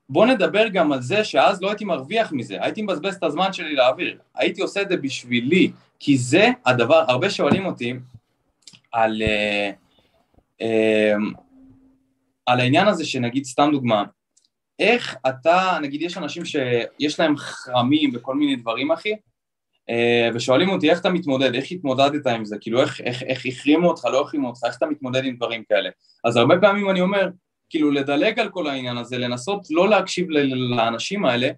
בוא 0.09 0.27
נדבר 0.27 0.69
גם 0.69 0.93
על 0.93 1.03
זה 1.03 1.25
שאז 1.25 1.62
לא 1.62 1.69
הייתי 1.69 1.85
מרוויח 1.85 2.33
מזה, 2.33 2.57
הייתי 2.61 2.83
מבזבז 2.83 3.15
את 3.15 3.23
הזמן 3.23 3.53
שלי 3.53 3.75
להעביר, 3.75 4.19
הייתי 4.35 4.62
עושה 4.62 4.83
את 4.83 4.88
זה 4.88 4.97
בשבילי, 4.97 5.73
כי 5.99 6.19
זה 6.19 6.49
הדבר, 6.67 7.05
הרבה 7.09 7.31
שואלים 7.31 7.67
אותי 7.67 7.95
על, 8.93 9.23
אה, 9.23 9.71
אה, 10.62 11.15
על 12.46 12.61
העניין 12.61 12.88
הזה 12.88 13.05
שנגיד, 13.05 13.44
סתם 13.44 13.68
דוגמה, 13.72 14.05
איך 14.78 15.16
אתה, 15.28 15.78
נגיד 15.83 16.02
יש 16.02 16.18
אנשים 16.18 16.44
שיש 16.44 17.20
להם 17.20 17.37
חרמים 17.37 18.11
וכל 18.14 18.35
מיני 18.35 18.57
דברים 18.57 18.92
אחי, 18.92 19.12
אה, 19.90 20.28
ושואלים 20.35 20.68
אותי 20.68 20.90
איך 20.90 21.00
אתה 21.00 21.11
מתמודד, 21.11 21.55
איך 21.55 21.72
התמודדת 21.72 22.26
עם 22.26 22.44
זה, 22.44 22.57
כאילו 22.61 22.81
איך, 22.81 23.00
איך, 23.00 23.22
איך 23.22 23.46
החרימו 23.46 23.88
אותך, 23.88 24.05
לא 24.05 24.22
החרימו 24.22 24.48
אותך, 24.48 24.61
איך 24.66 24.76
אתה 24.76 24.87
מתמודד 24.87 25.24
עם 25.24 25.37
דברים 25.37 25.64
כאלה. 25.68 25.90
אז 26.24 26.37
הרבה 26.37 26.55
פעמים 26.61 26.90
אני 26.90 27.00
אומר, 27.00 27.28
כאילו 27.70 27.90
לדלג 27.90 28.40
על 28.40 28.48
כל 28.48 28.66
העניין 28.66 28.96
הזה, 28.96 29.18
לנסות 29.18 29.66
לא 29.70 29.88
להקשיב 29.88 30.26
לאנשים 30.76 31.24
האלה, 31.24 31.50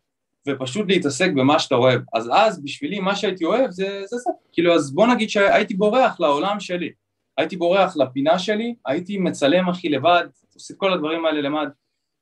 ופשוט 0.49 0.89
להתעסק 0.89 1.31
במה 1.31 1.59
שאתה 1.59 1.75
אוהב. 1.75 2.01
אז 2.15 2.31
אז 2.33 2.63
בשבילי 2.63 3.01
מה 3.01 3.17
שהייתי 3.17 3.45
אוהב 3.45 3.71
זה 3.71 4.03
זה, 4.05 4.17
זה. 4.17 4.31
כאילו 4.53 4.75
אז 4.75 4.95
בוא 4.95 5.07
נגיד 5.07 5.31
שהייתי 5.31 5.75
בורח 5.75 6.21
לעולם 6.21 6.61
שלי, 6.61 6.93
הייתי 7.39 7.57
בורח 7.57 7.97
לפינה 7.97 8.39
שלי, 8.39 8.75
הייתי 8.87 9.19
מצלם 9.19 9.69
אחי 9.69 9.89
לבד, 9.89 10.25
את 10.71 10.77
כל 10.77 10.93
הדברים 10.93 11.27
האלה 11.27 11.41
לבד, 11.41 11.67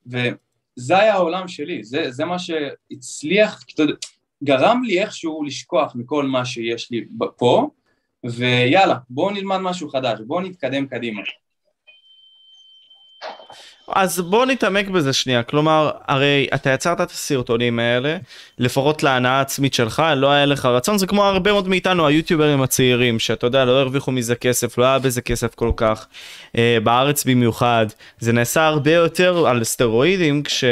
וזה 0.05 0.99
היה 0.99 1.13
העולם 1.13 1.47
שלי, 1.47 1.83
זה, 1.83 2.11
זה 2.11 2.25
מה 2.25 2.39
שהצליח, 2.39 3.63
גרם 4.43 4.83
לי 4.83 5.01
איכשהו 5.01 5.43
לשכוח 5.43 5.95
מכל 5.95 6.25
מה 6.25 6.45
שיש 6.45 6.91
לי 6.91 7.05
פה, 7.37 7.69
ויאללה, 8.23 8.95
בואו 9.09 9.29
נלמד 9.29 9.57
משהו 9.57 9.89
חדש, 9.89 10.19
בואו 10.27 10.41
נתקדם 10.41 10.87
קדימה. 10.87 11.21
אז 13.87 14.19
בוא 14.19 14.45
נתעמק 14.45 14.87
בזה 14.87 15.13
שנייה, 15.13 15.43
כלומר, 15.43 15.91
הרי 16.07 16.47
אתה 16.53 16.69
יצרת 16.69 17.01
את 17.01 17.11
הסרטונים 17.11 17.79
האלה, 17.79 18.17
לפחות 18.59 19.03
להנאה 19.03 19.41
עצמית 19.41 19.73
שלך, 19.73 20.03
לא 20.15 20.31
היה 20.31 20.45
לך 20.45 20.65
רצון, 20.65 20.97
זה 20.97 21.07
כמו 21.07 21.25
הרבה 21.25 21.51
מאוד 21.51 21.67
מאיתנו, 21.67 22.07
היוטיוברים 22.07 22.61
הצעירים, 22.61 23.19
שאתה 23.19 23.47
יודע, 23.47 23.65
לא 23.65 23.79
הרוויחו 23.79 24.11
מזה 24.11 24.35
כסף, 24.35 24.77
לא 24.77 24.85
היה 24.85 24.99
בזה 24.99 25.21
כסף 25.21 25.55
כל 25.55 25.71
כך, 25.75 26.07
אה, 26.57 26.77
בארץ 26.83 27.25
במיוחד, 27.25 27.85
זה 28.19 28.33
נעשה 28.33 28.67
הרבה 28.67 28.91
יותר 28.91 29.47
על 29.47 29.63
סטרואידים, 29.63 30.43
כש... 30.43 30.63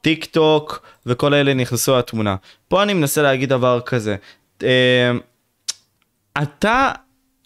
טיק 0.00 0.24
טוק 0.24 0.82
וכל 1.06 1.34
אלה 1.34 1.54
נכנסו 1.54 1.98
לתמונה. 1.98 2.36
פה 2.68 2.82
אני 2.82 2.94
מנסה 2.94 3.22
להגיד 3.22 3.48
דבר 3.48 3.80
כזה, 3.80 4.16
אה, 4.62 5.10
אתה 6.42 6.90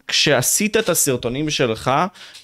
כשעשית 0.08 0.76
את 0.76 0.88
הסרטונים 0.88 1.50
שלך 1.50 1.90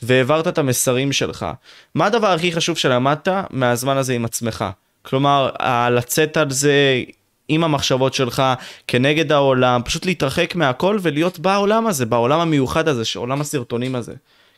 והעברת 0.03 0.48
את 0.48 0.59
המסרים 0.59 1.12
שלך, 1.12 1.46
מה 1.94 2.07
הדבר 2.07 2.27
הכי 2.27 2.53
חשוב 2.53 2.77
שלמדת 2.79 3.29
מהזמן 3.51 3.96
הזה 3.96 4.12
עם 4.12 4.25
עצמך? 4.25 4.64
כלומר, 5.03 5.51
לצאת 5.90 6.37
על 6.37 6.51
זה 6.51 7.03
עם 7.48 7.64
המחשבות 7.64 8.14
שלך 8.14 8.42
כנגד 8.87 9.33
העולם, 9.33 9.81
פשוט 9.85 10.07
להתרחק 10.07 10.55
מהכל 10.55 10.98
ולהיות 11.03 11.38
בעולם 11.38 11.87
הזה, 11.87 12.07
בעולם 12.07 12.40
המיוחד 12.40 12.88
הזה, 12.88 13.03
עולם 13.16 13.40
הסרטונים 13.40 13.94
הזה. 13.94 14.14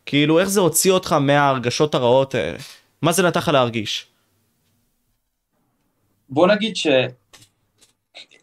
כאילו, 0.06 0.38
איך 0.38 0.48
זה 0.48 0.60
הוציא 0.60 0.92
אותך 0.92 1.12
מההרגשות 1.12 1.94
הרעות 1.94 2.34
האלה? 2.34 2.58
מה 3.02 3.12
זה 3.12 3.22
נתן 3.22 3.40
לך 3.40 3.48
להרגיש? 3.48 4.06
בוא 6.28 6.46
נגיד 6.46 6.76
ש... 6.76 6.86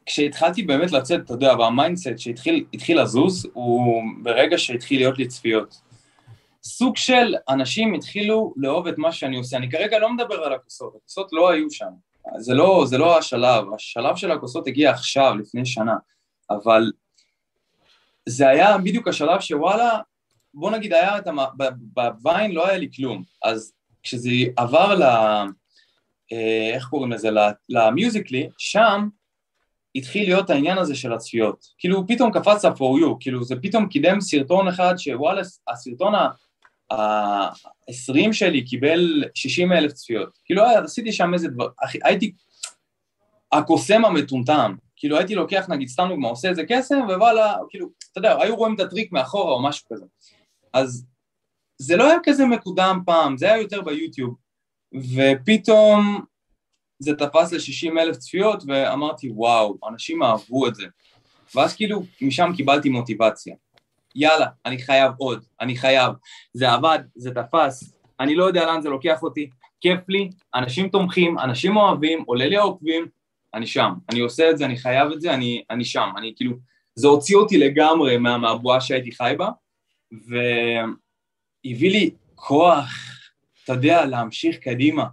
כשהתחלתי 0.05 0.63
באמת 0.63 0.91
לצאת, 0.91 1.21
אתה 1.25 1.33
יודע, 1.33 1.55
וה 1.59 1.72
mindset 1.72 2.17
שהתחיל 2.17 3.01
לזוז, 3.01 3.47
הוא 3.53 4.03
ברגע 4.23 4.57
שהתחיל 4.57 4.99
להיות 4.99 5.17
לי 5.17 5.27
צפיות. 5.27 5.81
סוג 6.63 6.97
של 6.97 7.35
אנשים 7.49 7.93
התחילו 7.93 8.53
לאהוב 8.57 8.87
את 8.87 8.97
מה 8.97 9.11
שאני 9.11 9.37
עושה. 9.37 9.57
אני 9.57 9.71
כרגע 9.71 9.99
לא 9.99 10.13
מדבר 10.13 10.35
על 10.35 10.53
הכוסות, 10.53 10.93
הכוסות 10.95 11.33
לא 11.33 11.49
היו 11.49 11.71
שם. 11.71 11.89
זה 12.37 12.53
לא, 12.53 12.83
זה 12.87 12.97
לא 12.97 13.17
השלב, 13.17 13.73
השלב 13.75 14.15
של 14.15 14.31
הכוסות 14.31 14.67
הגיע 14.67 14.91
עכשיו, 14.91 15.35
לפני 15.39 15.65
שנה, 15.65 15.95
אבל 16.49 16.91
זה 18.29 18.49
היה 18.49 18.77
בדיוק 18.77 19.07
השלב 19.07 19.39
שוואלה, 19.39 19.99
בוא 20.53 20.71
נגיד 20.71 20.93
היה 20.93 21.17
את 21.17 21.27
המ... 21.27 21.37
בוויין 21.75 22.51
לא 22.51 22.67
היה 22.67 22.77
לי 22.77 22.89
כלום, 22.95 23.23
אז 23.43 23.73
כשזה 24.03 24.29
עבר 24.57 24.95
ל... 24.95 25.03
אה, 26.31 26.71
איך 26.73 26.87
קוראים 26.87 27.11
לזה? 27.11 27.29
למיוזיקלי, 27.69 28.49
שם 28.57 29.07
התחיל 29.95 30.23
להיות 30.23 30.49
העניין 30.49 30.77
הזה 30.77 30.95
של 30.95 31.13
הצפיות. 31.13 31.67
כאילו 31.77 32.07
פתאום 32.07 32.31
קפץ 32.31 32.65
ה-for 32.65 33.01
you, 33.01 33.15
כאילו 33.19 33.43
זה 33.43 33.55
פתאום 33.61 33.87
קידם 33.87 34.21
סרטון 34.21 34.67
אחד 34.67 34.93
שוואלה, 34.97 35.41
הסרטון 35.67 36.13
ה-20 36.91 38.33
שלי 38.33 38.65
קיבל 38.65 39.23
60 39.35 39.73
אלף 39.73 39.91
צפיות. 39.91 40.37
כאילו 40.45 40.63
עשיתי 40.63 41.11
שם 41.11 41.33
איזה 41.33 41.47
דבר, 41.47 41.67
הייתי 42.03 42.31
הקוסם 43.51 44.05
המטומטם, 44.05 44.75
כאילו 44.95 45.17
הייתי 45.17 45.35
לוקח 45.35 45.65
נגיד 45.69 45.87
סתם 45.87 46.07
דוגמא, 46.09 46.27
עושה 46.27 46.49
איזה 46.49 46.63
קסם 46.69 46.99
ווואלה, 47.07 47.55
כאילו, 47.69 47.87
אתה 48.11 48.19
יודע, 48.19 48.41
היו 48.41 48.55
רואים 48.55 48.75
את 48.75 48.79
הטריק 48.79 49.11
מאחורה 49.11 49.51
או 49.51 49.63
משהו 49.63 49.85
כזה. 49.93 50.05
אז 50.73 51.05
זה 51.77 51.95
לא 51.95 52.09
היה 52.09 52.17
כזה 52.23 52.45
מקודם 52.45 52.99
פעם, 53.05 53.37
זה 53.37 53.45
היה 53.45 53.61
יותר 53.61 53.81
ביוטיוב, 53.81 54.35
ופתאום 55.15 56.25
זה 57.01 57.15
תפס 57.15 57.53
ל-60 57.53 57.99
אלף 57.99 58.17
צפיות 58.17 58.63
ואמרתי 58.67 59.29
וואו, 59.31 59.77
אנשים 59.89 60.23
אהבו 60.23 60.67
את 60.67 60.75
זה. 60.75 60.85
ואז 61.55 61.75
כאילו 61.75 62.03
משם 62.21 62.51
קיבלתי 62.55 62.89
מוטיבציה. 62.89 63.55
יאללה, 64.15 64.47
אני 64.65 64.77
חייב 64.77 65.11
עוד, 65.17 65.43
אני 65.61 65.77
חייב. 65.77 66.13
זה 66.53 66.71
עבד, 66.71 66.99
זה 67.15 67.31
תפס, 67.31 67.93
אני 68.19 68.35
לא 68.35 68.43
יודע 68.43 68.65
לאן 68.65 68.81
זה 68.81 68.89
לוקח 68.89 69.23
אותי, 69.23 69.49
כיף 69.81 69.99
לי, 70.09 70.29
אנשים 70.55 70.89
תומכים, 70.89 71.39
אנשים 71.39 71.77
אוהבים, 71.77 72.23
עולה 72.27 72.45
לי 72.45 72.57
העוקבים, 72.57 73.07
אני 73.53 73.67
שם. 73.67 73.93
אני 74.09 74.19
עושה 74.19 74.49
את 74.49 74.57
זה, 74.57 74.65
אני 74.65 74.77
חייב 74.77 75.11
את 75.11 75.21
זה, 75.21 75.33
אני, 75.33 75.63
אני 75.69 75.85
שם. 75.85 76.09
אני 76.17 76.33
כאילו, 76.35 76.53
זה 76.95 77.07
הוציא 77.07 77.35
אותי 77.35 77.57
לגמרי 77.57 78.17
מה, 78.17 78.37
מהבועה 78.37 78.81
שהייתי 78.81 79.11
חי 79.11 79.33
בה, 79.37 79.49
והביא 80.11 81.91
לי 81.91 82.09
כוח, 82.35 82.89
אתה 83.63 83.73
יודע, 83.73 84.05
להמשיך 84.05 84.57
קדימה. 84.57 85.03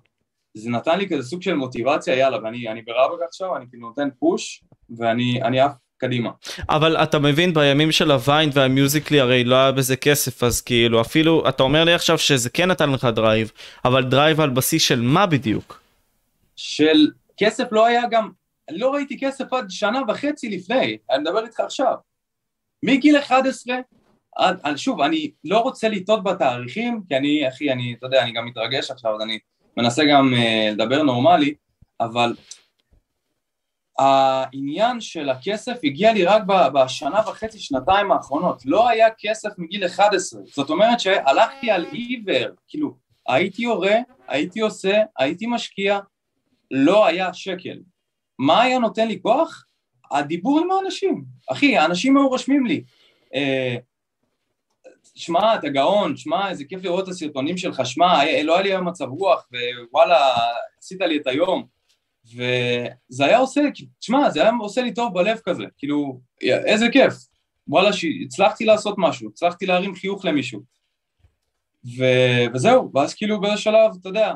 זה 0.55 0.71
נתן 0.71 0.99
לי 0.99 1.09
כזה 1.09 1.23
סוג 1.23 1.43
של 1.43 1.55
מוטיבציה, 1.55 2.17
יאללה, 2.17 2.39
ואני 2.45 2.69
אני 2.69 2.83
ברבק 2.83 3.23
עכשיו, 3.29 3.57
אני 3.57 3.65
כאילו 3.71 3.89
נותן 3.89 4.09
push, 4.19 4.65
ואני 4.99 5.61
עף 5.61 5.73
קדימה. 5.99 6.31
אבל 6.69 6.97
אתה 6.97 7.19
מבין, 7.19 7.55
בימים 7.55 7.93
של 7.93 8.11
הוויין 8.11 8.53
והמיוזיקלי 8.57 9.21
הרי 9.21 9.45
לא 9.45 9.55
היה 9.57 9.73
בזה 9.73 9.97
כסף, 9.97 10.43
אז 10.43 10.61
כאילו, 10.61 11.01
אפילו, 11.01 11.49
אתה 11.49 11.63
אומר 11.63 11.85
לי 11.85 11.93
עכשיו 11.93 12.19
שזה 12.19 12.51
כן 12.51 12.71
נתן 12.71 12.91
לך 12.91 13.05
drive, 13.05 13.53
אבל 13.85 14.05
drive 14.05 14.41
על 14.41 14.51
בסיס 14.51 14.83
של 14.83 15.01
מה 15.01 15.27
בדיוק? 15.27 15.81
של 16.57 17.11
כסף 17.37 17.73
לא 17.73 17.87
היה 17.87 18.03
גם, 18.11 18.31
לא 18.71 18.95
ראיתי 18.95 19.19
כסף 19.21 19.53
עד 19.53 19.67
שנה 19.69 20.01
וחצי 20.09 20.49
לפני, 20.49 20.99
אני 21.11 21.19
מדבר 21.19 21.45
איתך 21.45 21.61
עכשיו. 21.61 21.95
מגיל 22.83 23.19
11, 23.19 23.77
עד, 24.37 24.77
שוב, 24.77 25.01
אני 25.01 25.31
לא 25.45 25.59
רוצה 25.59 25.89
לטעות 25.89 26.25
בתאריכים, 26.25 27.01
כי 27.09 27.17
אני, 27.17 27.49
אחי, 27.49 27.73
אני, 27.73 27.95
אתה 27.99 28.07
יודע, 28.07 28.23
אני 28.23 28.33
גם 28.33 28.47
מתרגש 28.47 28.91
עכשיו, 28.91 29.15
אז 29.15 29.21
אני 29.21 29.39
מנסה 29.79 30.03
גם 30.05 30.35
uh, 30.35 30.73
לדבר 30.73 31.03
נורמלי, 31.03 31.55
אבל 32.01 32.35
העניין 33.99 35.01
של 35.01 35.29
הכסף 35.31 35.79
הגיע 35.85 36.13
לי 36.13 36.25
רק 36.25 36.43
בשנה 36.75 37.21
וחצי, 37.29 37.59
שנתיים 37.59 38.13
האחרונות, 38.13 38.63
לא 38.67 38.89
היה 38.89 39.09
כסף 39.19 39.49
מגיל 39.59 39.87
11, 39.87 40.41
זאת 40.45 40.71
אומרת 40.71 41.01
שהלכתי 41.01 41.71
על 41.71 41.87
עיוור, 41.93 42.49
כאילו 42.69 42.95
הייתי 43.29 43.65
הורה, 43.65 43.97
הייתי 44.29 44.61
עושה, 44.61 45.03
הייתי 45.19 45.47
משקיע, 45.47 45.99
לא 46.71 47.07
היה 47.07 47.35
שקל. 47.35 47.79
מה 48.39 48.63
היה 48.63 48.79
נותן 48.79 49.09
לי 49.09 49.19
כוח? 49.23 49.65
הדיבור 50.11 50.61
עם 50.61 50.71
האנשים. 50.71 51.25
אחי, 51.53 51.77
האנשים 51.77 52.17
היו 52.17 52.29
רושמים 52.29 52.67
לי, 52.67 52.83
אה, 53.35 53.77
שמע, 55.19 55.55
אתה 55.55 55.69
גאון, 55.69 56.17
שמע, 56.17 56.51
איזה 56.51 56.65
כיף 56.65 56.85
לראות 56.85 57.05
את 57.05 57.09
הסרטונים 57.09 57.57
שלך, 57.57 57.87
שמע, 57.87 58.25
לא 58.45 58.55
היה 58.55 58.63
לי 58.63 58.73
היום 58.73 58.89
מצב 58.89 59.05
רוח, 59.05 59.49
ווואלה, 59.91 60.37
עשית 60.79 61.01
לי 61.01 61.17
את 61.17 61.27
היום. 61.27 61.67
וזה 62.35 63.25
היה 63.25 63.39
עושה, 63.39 63.61
שמע, 64.01 64.31
זה 64.31 64.43
היה 64.43 64.53
עושה 64.61 64.83
לי 64.83 64.95
טוב 64.95 65.15
בלב 65.15 65.39
כזה, 65.45 65.65
כאילו, 65.79 66.21
איזה 66.43 66.87
כיף. 66.93 67.15
וואלה, 67.69 67.91
הצלחתי 68.25 68.65
לעשות 68.65 68.95
משהו, 68.99 69.29
הצלחתי 69.29 69.67
להרים 69.67 69.95
חיוך 69.95 70.25
למישהו. 70.25 70.63
ו... 71.99 72.05
וזהו, 72.55 72.91
ואז 72.95 73.15
כאילו 73.15 73.41
באיזה 73.41 73.57
שלב, 73.57 73.91
אתה 74.01 74.09
יודע, 74.09 74.35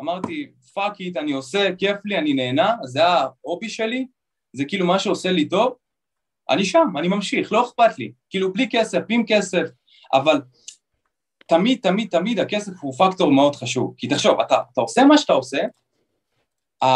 אמרתי, 0.00 0.46
fuck 0.74 1.00
it, 1.00 1.16
אני 1.16 1.32
עושה, 1.32 1.68
כיף 1.78 1.96
לי, 2.04 2.18
אני 2.18 2.34
נהנה, 2.34 2.76
זה 2.84 3.04
ה 3.04 3.15
hobby 3.15 3.68
שלי, 3.68 4.06
זה 4.52 4.64
כאילו 4.64 4.86
מה 4.86 4.98
שעושה 4.98 5.32
לי 5.32 5.48
טוב, 5.48 5.74
אני 6.50 6.64
שם, 6.64 6.86
אני 6.98 7.08
ממשיך, 7.08 7.52
לא 7.52 7.68
אכפת 7.68 7.98
לי, 7.98 8.12
כאילו 8.30 8.52
בלי 8.52 8.68
כסף, 8.70 9.00
עם 9.08 9.24
כסף, 9.26 9.68
אבל 10.12 10.40
תמיד, 11.46 11.78
תמיד, 11.82 12.08
תמיד 12.10 12.38
הכסף 12.38 12.72
הוא 12.80 12.94
פקטור 12.98 13.32
מאוד 13.32 13.56
חשוב. 13.56 13.94
כי 13.96 14.08
תחשוב, 14.08 14.40
אתה, 14.40 14.56
אתה 14.72 14.80
עושה 14.80 15.04
מה 15.04 15.18
שאתה 15.18 15.32
עושה, 15.32 15.58
אה, 16.84 16.86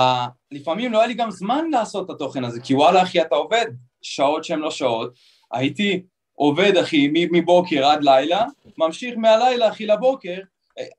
לפעמים 0.50 0.92
לא 0.92 0.98
היה 0.98 1.06
לי 1.06 1.14
גם 1.14 1.30
זמן 1.30 1.70
לעשות 1.70 2.04
את 2.04 2.10
התוכן 2.10 2.44
הזה, 2.44 2.60
כי 2.60 2.74
וואלה 2.74 3.02
אחי, 3.02 3.20
אתה 3.20 3.34
עובד 3.34 3.66
שעות 4.02 4.44
שהן 4.44 4.58
לא 4.58 4.70
שעות, 4.70 5.12
הייתי 5.52 6.02
עובד 6.34 6.76
אחי 6.76 7.08
מבוקר 7.12 7.86
עד 7.86 8.04
לילה, 8.04 8.44
ממשיך 8.78 9.14
מהלילה 9.16 9.68
אחי 9.68 9.86
לבוקר, 9.86 10.38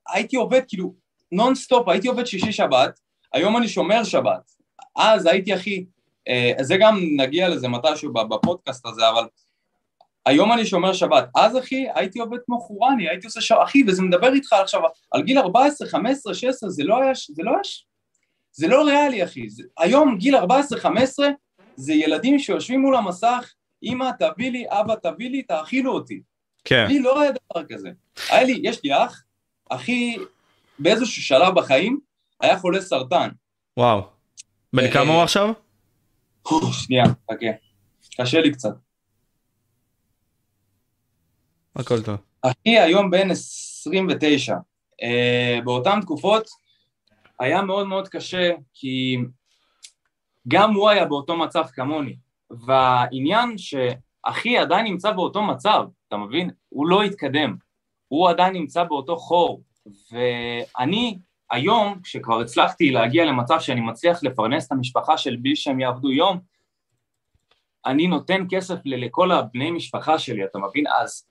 הייתי 0.08 0.36
עובד 0.36 0.60
כאילו 0.68 0.94
non 1.32 1.54
stop, 1.54 1.88
הייתי 1.88 2.08
עובד 2.08 2.26
שישי 2.26 2.52
שבת, 2.52 3.00
היום 3.32 3.56
אני 3.56 3.68
שומר 3.68 4.04
שבת, 4.04 4.52
אז 4.96 5.26
הייתי 5.26 5.54
אחי, 5.54 5.84
אה, 6.28 6.62
זה 6.62 6.76
גם 6.76 7.00
נגיע 7.16 7.48
לזה 7.48 7.68
מתישהו 7.68 8.12
בפודקאסט 8.12 8.86
הזה, 8.86 9.08
אבל 9.08 9.26
היום 10.26 10.52
אני 10.52 10.66
שומר 10.66 10.92
שבת. 10.92 11.28
אז 11.36 11.58
אחי, 11.58 11.86
הייתי 11.94 12.18
עובד 12.18 12.38
כמו 12.46 12.60
חמור, 12.60 12.90
אני 12.90 13.08
הייתי 13.08 13.26
עושה 13.26 13.40
שעה, 13.40 13.64
אחי, 13.64 13.82
ואני 13.86 14.02
מדבר 14.02 14.32
איתך 14.32 14.52
עכשיו, 14.52 14.80
על 15.10 15.22
גיל 15.22 15.38
14, 15.38 15.88
15, 15.88 16.34
16, 16.34 16.70
זה 16.70 16.84
לא 16.84 17.02
היה, 17.02 17.12
זה 17.34 17.42
לא 17.42 17.50
היה, 17.50 17.60
זה 18.52 18.68
לא 18.68 18.86
ריאלי 18.86 19.24
אחי. 19.24 19.50
זה, 19.50 19.62
היום 19.78 20.18
גיל 20.18 20.36
14, 20.36 20.80
15, 20.80 21.28
זה 21.76 21.92
ילדים 21.92 22.38
שיושבים 22.38 22.80
מול 22.80 22.96
המסך, 22.96 23.52
אמא 23.82 24.10
תביא 24.18 24.50
לי, 24.50 24.64
אבא 24.68 24.94
תביא 25.02 25.30
לי, 25.30 25.42
תאכילו 25.42 25.92
אותי. 25.92 26.20
כן. 26.64 26.86
לי 26.88 26.98
לא 26.98 27.20
היה 27.20 27.30
דבר 27.30 27.64
כזה. 27.68 27.90
היה 28.30 28.42
לי, 28.42 28.60
יש 28.62 28.84
לי 28.84 28.90
אח, 29.04 29.22
אחי, 29.70 30.16
באיזשהו 30.78 31.22
שלב 31.22 31.54
בחיים, 31.54 32.00
היה 32.40 32.58
חולה 32.58 32.80
סרטן. 32.80 33.28
וואו. 33.76 34.02
בן 34.72 34.90
כמה 34.90 35.12
הוא 35.12 35.22
עכשיו? 35.22 35.52
שנייה, 36.72 37.04
חכה. 37.04 37.46
קשה 38.16 38.40
לי 38.40 38.52
קצת. 38.52 38.87
הכל 41.78 42.02
טוב. 42.02 42.16
אחי 42.42 42.78
היום 42.78 43.10
בן 43.10 43.30
29. 43.30 44.56
Uh, 45.02 45.64
באותן 45.64 46.00
תקופות 46.00 46.48
היה 47.40 47.62
מאוד 47.62 47.86
מאוד 47.86 48.08
קשה, 48.08 48.50
כי 48.74 49.16
גם 50.48 50.74
הוא 50.74 50.88
היה 50.88 51.04
באותו 51.04 51.36
מצב 51.36 51.64
כמוני. 51.72 52.16
והעניין 52.50 53.58
שאחי 53.58 54.58
עדיין 54.58 54.86
נמצא 54.86 55.12
באותו 55.12 55.42
מצב, 55.42 55.84
אתה 56.08 56.16
מבין? 56.16 56.50
הוא 56.68 56.88
לא 56.88 57.02
התקדם. 57.02 57.56
הוא 58.08 58.28
עדיין 58.30 58.52
נמצא 58.52 58.84
באותו 58.84 59.16
חור. 59.16 59.62
ואני 60.12 61.18
היום, 61.50 62.00
כשכבר 62.02 62.40
הצלחתי 62.40 62.90
להגיע 62.90 63.24
למצב 63.24 63.60
שאני 63.60 63.80
מצליח 63.80 64.22
לפרנס 64.22 64.66
את 64.66 64.72
המשפחה 64.72 65.18
של 65.18 65.36
בלי 65.36 65.56
שהם 65.56 65.80
יעבדו 65.80 66.12
יום, 66.12 66.38
אני 67.86 68.06
נותן 68.06 68.46
כסף 68.50 68.76
לכל 68.84 69.32
הבני 69.32 69.70
משפחה 69.70 70.18
שלי, 70.18 70.44
אתה 70.44 70.58
מבין? 70.58 70.84
אז 71.00 71.27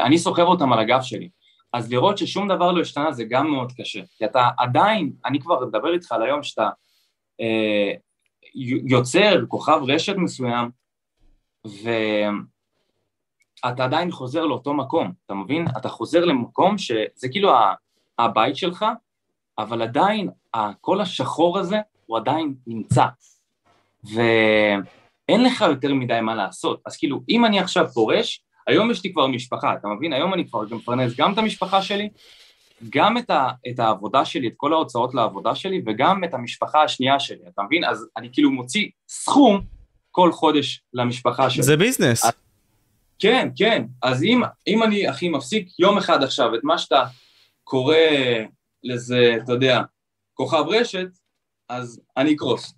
אני 0.00 0.18
סוחב 0.18 0.42
אותם 0.42 0.72
על 0.72 0.78
הגב 0.78 1.02
שלי. 1.02 1.28
אז 1.72 1.92
לראות 1.92 2.18
ששום 2.18 2.48
דבר 2.48 2.72
לא 2.72 2.80
השתנה 2.80 3.12
זה 3.12 3.24
גם 3.24 3.50
מאוד 3.50 3.72
קשה. 3.72 4.00
כי 4.16 4.24
אתה 4.24 4.48
עדיין, 4.58 5.12
אני 5.24 5.40
כבר 5.40 5.66
מדבר 5.66 5.94
איתך 5.94 6.12
על 6.12 6.22
היום 6.22 6.42
שאתה 6.42 6.68
אה, 7.40 7.92
יוצר 8.84 9.46
כוכב 9.48 9.80
רשת 9.88 10.16
מסוים, 10.16 10.70
ואתה 13.64 13.84
עדיין 13.84 14.10
חוזר 14.10 14.46
לאותו 14.46 14.74
מקום, 14.74 15.12
אתה 15.26 15.34
מבין? 15.34 15.66
אתה 15.76 15.88
חוזר 15.88 16.24
למקום 16.24 16.78
שזה 16.78 17.28
כאילו 17.30 17.52
הבית 18.18 18.56
שלך, 18.56 18.84
אבל 19.58 19.82
עדיין 19.82 20.30
הקול 20.54 21.00
השחור 21.00 21.58
הזה 21.58 21.76
הוא 22.06 22.16
עדיין 22.16 22.54
נמצא. 22.66 23.06
ואין 24.04 25.44
לך 25.44 25.60
יותר 25.60 25.94
מדי 25.94 26.20
מה 26.20 26.34
לעשות. 26.34 26.82
אז 26.86 26.96
כאילו, 26.96 27.20
אם 27.28 27.44
אני 27.44 27.60
עכשיו 27.60 27.88
פורש, 27.88 28.44
היום 28.72 28.90
יש 28.90 29.04
לי 29.04 29.12
כבר 29.12 29.26
משפחה, 29.26 29.74
אתה 29.74 29.88
מבין? 29.88 30.12
היום 30.12 30.34
אני 30.34 30.48
כבר 30.48 30.62
מפרנס 30.70 31.16
גם 31.16 31.32
את 31.32 31.38
המשפחה 31.38 31.82
שלי, 31.82 32.08
גם 32.90 33.18
את, 33.18 33.30
ה, 33.30 33.48
את 33.68 33.78
העבודה 33.78 34.24
שלי, 34.24 34.48
את 34.48 34.52
כל 34.56 34.72
ההוצאות 34.72 35.14
לעבודה 35.14 35.54
שלי, 35.54 35.82
וגם 35.86 36.24
את 36.24 36.34
המשפחה 36.34 36.82
השנייה 36.82 37.20
שלי, 37.20 37.38
אתה 37.54 37.62
מבין? 37.62 37.84
אז 37.84 38.06
אני 38.16 38.28
כאילו 38.32 38.50
מוציא 38.50 38.88
סכום 39.08 39.60
כל 40.10 40.32
חודש 40.32 40.82
למשפחה 40.94 41.50
שלי. 41.50 41.62
זה 41.62 41.76
ביזנס. 41.76 42.24
אז, 42.24 42.32
כן, 43.18 43.48
כן. 43.56 43.84
אז 44.02 44.22
אם, 44.22 44.42
אם 44.66 44.82
אני, 44.82 45.10
אחי, 45.10 45.28
מפסיק 45.28 45.68
יום 45.78 45.98
אחד 45.98 46.22
עכשיו 46.22 46.54
את 46.54 46.60
מה 46.64 46.78
שאתה 46.78 47.04
קורא 47.64 47.96
לזה, 48.84 49.36
אתה 49.44 49.52
יודע, 49.52 49.82
כוכב 50.34 50.64
רשת, 50.68 51.08
אז 51.68 52.00
אני 52.16 52.34
אקרוס. 52.34 52.74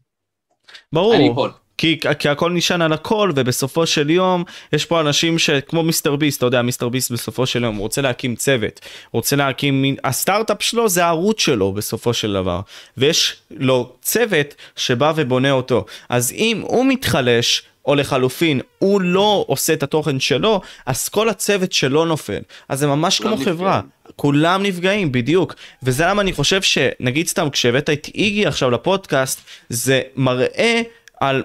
ברור. 0.93 1.15
אני 1.15 1.33
אפול. 1.33 1.51
כי, 1.79 2.01
כי 2.19 2.29
הכל 2.29 2.51
נשען 2.51 2.83
על 2.83 2.93
הכל 2.93 3.33
ובסופו 3.35 3.87
של 3.87 4.11
יום 4.11 4.45
יש 4.73 4.85
פה 4.85 5.01
אנשים 5.01 5.39
שכמו 5.39 5.83
מיסטר 5.83 6.17
ביסט 6.17 6.39
אתה 6.39 6.47
יודע 6.47 6.63
מיסטר 6.63 6.89
ביסט 6.89 7.11
בסופו 7.11 7.47
של 7.47 7.65
יום 7.65 7.77
רוצה 7.77 8.03
להקים 8.03 8.37
צוות. 8.37 8.81
רוצה 9.13 9.37
להקים 9.37 9.97
הסטארט-אפ 10.05 10.63
שלו 10.63 10.89
זה 10.89 11.05
הערוץ 11.05 11.41
שלו 11.41 11.73
בסופו 11.73 12.15
של 12.15 12.33
דבר. 12.33 12.61
ויש 12.97 13.37
לו 13.51 13.93
צוות 14.03 14.55
שבא 14.77 15.13
ובונה 15.17 15.51
אותו. 15.51 15.85
אז 16.09 16.33
אם 16.33 16.63
הוא 16.67 16.87
מתחלש 16.87 17.63
או 17.87 17.95
לחלופין 17.95 18.61
הוא 18.79 19.01
לא 19.01 19.45
עושה 19.49 19.73
את 19.73 19.83
התוכן 19.83 20.21
שלו 20.21 20.61
אז 20.87 21.09
כל 21.09 21.29
הצוות 21.29 21.73
שלו 21.73 22.05
נופל. 22.05 22.41
אז 22.69 22.79
זה 22.79 22.87
ממש 22.87 23.21
כמו 23.21 23.31
נפגעים. 23.31 23.57
חברה. 23.57 23.81
כולם 24.17 24.63
נפגעים 24.63 25.13
בדיוק. 25.13 25.55
וזה 25.83 26.07
למה 26.07 26.23
אני 26.23 26.33
חושב 26.33 26.63
שנגיד 26.63 27.27
סתם 27.27 27.51
כשהבאת 27.51 27.91
את 27.91 28.09
איגי 28.15 28.47
עכשיו 28.47 28.71
לפודקאסט 28.71 29.41
זה 29.69 30.01
מראה 30.17 30.83
על 31.21 31.43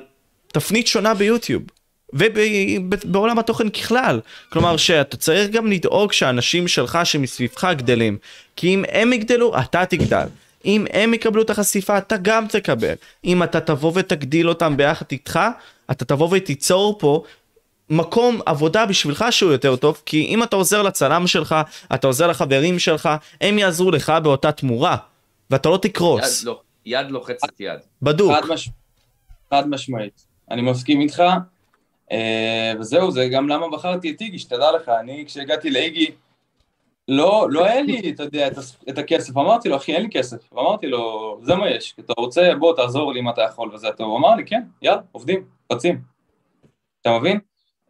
תפנית 0.51 0.87
שונה 0.87 1.13
ביוטיוב. 1.13 1.63
ובעולם 2.13 3.39
התוכן 3.39 3.69
ככלל. 3.69 4.19
כלומר 4.49 4.77
שאתה 4.77 5.17
צריך 5.17 5.49
גם 5.49 5.67
לדאוג 5.67 6.11
שהאנשים 6.11 6.67
שלך 6.67 6.99
שמסביבך 7.03 7.67
גדלים. 7.77 8.17
כי 8.55 8.73
אם 8.73 8.83
הם 8.91 9.13
יגדלו, 9.13 9.59
אתה 9.59 9.85
תגדל. 9.85 10.27
אם 10.65 10.85
הם 10.93 11.13
יקבלו 11.13 11.41
את 11.41 11.49
החשיפה, 11.49 11.97
אתה 11.97 12.17
גם 12.17 12.47
תקבל. 12.47 12.93
אם 13.25 13.43
אתה 13.43 13.59
תבוא 13.59 13.91
ותגדיל 13.95 14.49
אותם 14.49 14.77
ביחד 14.77 15.05
איתך, 15.11 15.39
אתה 15.91 16.05
תבוא 16.05 16.29
ותיצור 16.31 16.99
פה 16.99 17.23
מקום 17.89 18.41
עבודה 18.45 18.85
בשבילך 18.85 19.25
שהוא 19.31 19.51
יותר 19.51 19.75
טוב, 19.75 20.01
כי 20.05 20.25
אם 20.25 20.43
אתה 20.43 20.55
עוזר 20.55 20.81
לצלם 20.81 21.27
שלך, 21.27 21.55
אתה 21.93 22.07
עוזר 22.07 22.27
לחברים 22.27 22.79
שלך, 22.79 23.09
הם 23.41 23.59
יעזרו 23.59 23.91
לך 23.91 24.13
באותה 24.23 24.51
תמורה, 24.51 24.97
ואתה 25.49 25.69
לא 25.69 25.79
תקרוס. 25.81 26.41
יד, 26.41 26.47
לא, 26.47 26.61
יד 26.85 27.11
לוחצת 27.11 27.59
יד. 27.59 27.79
בדוק. 28.01 28.31
חד, 28.31 28.53
מש... 28.53 28.69
חד 29.49 29.69
משמעית. 29.69 30.28
אני 30.51 30.61
מסכים 30.61 31.01
איתך, 31.01 31.23
אה, 32.11 32.73
וזהו, 32.79 33.11
זה 33.11 33.27
גם 33.27 33.49
למה 33.49 33.69
בחרתי 33.69 34.11
את 34.11 34.21
איגי, 34.21 34.39
שתדע 34.39 34.71
לך, 34.71 34.89
אני 34.99 35.23
כשהגעתי 35.27 35.69
לאיגי, 35.69 36.11
לא, 37.07 37.47
לא 37.51 37.65
היה 37.65 37.81
לי, 37.81 38.11
אתה 38.11 38.23
יודע, 38.23 38.47
את 38.89 38.97
הכסף, 38.97 39.37
אמרתי 39.37 39.69
לו, 39.69 39.75
אחי, 39.75 39.93
אין 39.93 40.01
לי 40.01 40.09
כסף, 40.11 40.53
ואמרתי 40.53 40.87
לו, 40.87 41.37
זה 41.43 41.55
מה 41.55 41.69
יש, 41.69 41.95
אתה 41.99 42.13
רוצה, 42.17 42.51
בוא, 42.59 42.75
תעזור 42.75 43.13
לי 43.13 43.19
אם 43.19 43.29
אתה 43.29 43.41
יכול 43.41 43.71
וזה, 43.73 43.87
טוב, 43.97 44.07
הוא 44.07 44.17
אמר 44.17 44.35
לי, 44.35 44.45
כן, 44.45 44.61
יאללה, 44.81 45.01
עובדים, 45.11 45.45
רצים, 45.71 46.01
אתה 47.01 47.17
מבין? 47.19 47.39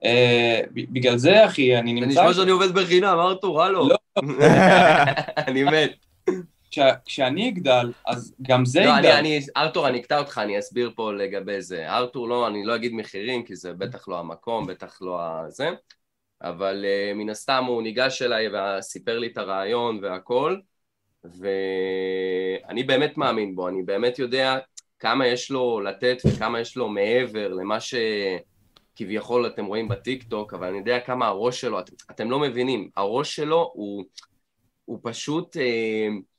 אה, 0.04 0.62
בגלל 0.72 1.18
זה, 1.18 1.46
אחי, 1.46 1.78
אני 1.78 1.94
נמצא... 1.94 2.14
זה 2.14 2.22
נשמע 2.22 2.34
שאני 2.34 2.52
עובד 2.52 2.72
בחינם, 2.72 3.18
ארתור, 3.20 3.64
הלו. 3.64 3.90
לא. 3.90 3.96
אני 5.48 5.64
מת. 5.64 6.09
כשאני 7.06 7.50
אגדל, 7.50 7.92
אז 8.08 8.34
גם 8.42 8.66
זה 8.66 8.80
לא, 8.80 8.86
יגדל. 8.86 9.10
אני, 9.10 9.20
אני, 9.20 9.40
ארתור, 9.58 9.88
אני 9.88 10.00
אקטע 10.00 10.20
אותך, 10.20 10.38
אני 10.44 10.60
אסביר 10.60 10.92
פה 10.96 11.14
לגבי 11.14 11.62
זה. 11.62 11.90
ארתור, 11.90 12.30
לא, 12.30 12.48
אני 12.48 12.66
לא 12.66 12.76
אגיד 12.76 12.94
מחירים, 12.94 13.44
כי 13.44 13.56
זה 13.56 13.74
בטח 13.74 14.08
לא 14.08 14.20
המקום, 14.20 14.68
בטח 14.68 15.02
לא 15.02 15.22
הזה, 15.22 15.70
אבל 16.42 16.86
uh, 16.86 17.18
מן 17.18 17.30
הסתם 17.30 17.64
הוא 17.68 17.84
ניגש 17.84 18.22
אליי 18.22 18.48
וסיפר 18.50 19.20
לי 19.20 19.28
את 19.28 19.38
הרעיון 19.38 20.00
והכל, 20.04 20.58
ואני 21.24 22.84
באמת 22.84 23.18
מאמין 23.18 23.56
בו, 23.56 23.68
אני 23.68 23.84
באמת 23.84 24.20
יודע 24.20 24.58
כמה 25.00 25.28
יש 25.28 25.52
לו 25.52 25.82
לתת 25.82 26.18
וכמה 26.26 26.60
יש 26.60 26.78
לו 26.78 26.90
מעבר 26.90 27.48
למה 27.48 27.78
שכביכול 27.80 29.48
אתם 29.48 29.66
רואים 29.66 29.88
בטיק 29.88 30.24
טוק, 30.24 30.54
אבל 30.54 30.68
אני 30.68 30.78
יודע 30.78 31.00
כמה 31.00 31.28
הראש 31.28 31.62
שלו, 31.62 31.80
את, 31.80 31.90
אתם 32.12 32.32
לא 32.32 32.40
מבינים, 32.40 32.90
הראש 32.96 33.36
שלו 33.36 33.72
הוא, 33.74 34.04
הוא 34.86 35.00
פשוט... 35.04 35.58
Uh, 35.58 36.30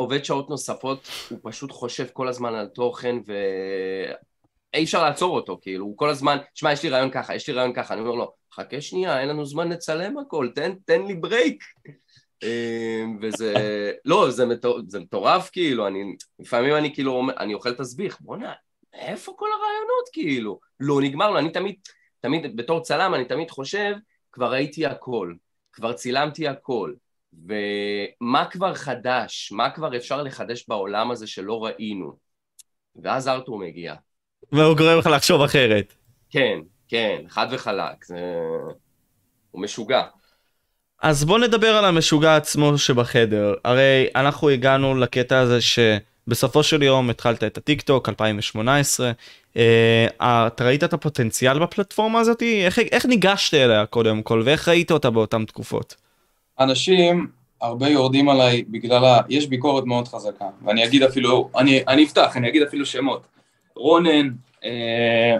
עובד 0.00 0.24
שעות 0.24 0.50
נוספות, 0.50 1.08
הוא 1.30 1.38
פשוט 1.42 1.72
חושב 1.72 2.06
כל 2.12 2.28
הזמן 2.28 2.54
על 2.54 2.66
תוכן 2.66 3.16
ואי 3.26 4.84
אפשר 4.84 5.02
לעצור 5.02 5.36
אותו, 5.36 5.58
כאילו, 5.62 5.84
הוא 5.84 5.96
כל 5.96 6.10
הזמן, 6.10 6.38
שמע, 6.54 6.72
יש 6.72 6.82
לי 6.82 6.88
רעיון 6.88 7.10
ככה, 7.10 7.34
יש 7.34 7.48
לי 7.48 7.54
רעיון 7.54 7.72
ככה, 7.72 7.94
אני 7.94 8.00
אומר 8.00 8.14
לו, 8.14 8.32
חכה 8.52 8.80
שנייה, 8.80 9.20
אין 9.20 9.28
לנו 9.28 9.46
זמן 9.46 9.68
לצלם 9.68 10.18
הכל, 10.18 10.48
תן, 10.54 10.72
תן 10.84 11.02
לי 11.06 11.14
ברייק. 11.14 11.64
אמ, 12.42 13.18
וזה, 13.22 13.54
לא, 14.04 14.30
זה, 14.30 14.46
מטור, 14.46 14.80
זה 14.88 15.00
מטורף, 15.00 15.50
כאילו, 15.50 15.86
אני, 15.86 16.16
לפעמים 16.38 16.74
אני 16.74 16.94
כאילו, 16.94 17.22
אני 17.38 17.54
אוכל 17.54 17.74
תסביך, 17.74 18.20
בוא'נה, 18.20 18.52
איפה 18.94 19.32
כל 19.36 19.48
הרעיונות, 19.52 20.08
כאילו? 20.12 20.60
לא 20.80 21.00
נגמר 21.00 21.30
לו, 21.30 21.38
אני 21.38 21.52
תמיד, 21.52 21.74
תמיד, 22.20 22.56
בתור 22.56 22.80
צלם, 22.80 23.14
אני 23.14 23.24
תמיד 23.24 23.50
חושב, 23.50 23.94
כבר 24.32 24.52
ראיתי 24.52 24.86
הכל, 24.86 25.34
כבר 25.72 25.92
צילמתי 25.92 26.48
הכל, 26.48 26.92
ומה 27.32 28.44
כבר 28.50 28.74
חדש, 28.74 29.52
מה 29.52 29.70
כבר 29.70 29.96
אפשר 29.96 30.22
לחדש 30.22 30.64
בעולם 30.68 31.10
הזה 31.10 31.26
שלא 31.26 31.64
ראינו. 31.64 32.16
ואז 33.02 33.28
ארתור 33.28 33.58
מגיע. 33.58 33.94
והוא 34.52 34.76
גורם 34.76 34.98
לך 34.98 35.06
לחשוב 35.06 35.42
אחרת. 35.42 35.94
כן, 36.30 36.58
כן, 36.88 37.22
חד 37.28 37.46
וחלק, 37.50 38.04
זה... 38.04 38.16
הוא 39.50 39.62
משוגע. 39.62 40.02
אז 41.02 41.24
בוא 41.24 41.38
נדבר 41.38 41.76
על 41.76 41.84
המשוגע 41.84 42.36
עצמו 42.36 42.78
שבחדר. 42.78 43.54
הרי 43.64 44.06
אנחנו 44.16 44.48
הגענו 44.48 44.94
לקטע 44.94 45.38
הזה 45.38 45.58
שבסופו 45.60 46.62
של 46.62 46.82
יום 46.82 47.10
התחלת 47.10 47.44
את 47.44 47.58
הטיק 47.58 47.82
טוק 47.82 48.08
2018. 48.08 49.12
אה, 49.56 50.06
אתה 50.20 50.64
ראית 50.64 50.84
את 50.84 50.92
הפוטנציאל 50.92 51.58
בפלטפורמה 51.58 52.20
הזאת? 52.20 52.42
איך, 52.42 52.78
איך 52.78 53.06
ניגשת 53.06 53.54
אליה 53.54 53.86
קודם 53.86 54.22
כל 54.22 54.42
ואיך 54.44 54.68
ראית 54.68 54.90
אותה 54.90 55.10
באותן 55.10 55.44
תקופות? 55.44 55.96
אנשים 56.60 57.30
הרבה 57.60 57.88
יורדים 57.88 58.28
עליי 58.28 58.62
בגלל 58.62 59.04
ה... 59.04 59.20
יש 59.28 59.46
ביקורת 59.46 59.84
מאוד 59.84 60.08
חזקה, 60.08 60.44
ואני 60.64 60.84
אגיד 60.84 61.02
אפילו, 61.02 61.50
אני, 61.56 61.82
אני 61.88 62.04
אפתח, 62.04 62.36
אני 62.36 62.48
אגיד 62.48 62.62
אפילו 62.62 62.86
שמות. 62.86 63.22
רונן, 63.76 64.30
אה, 64.64 65.36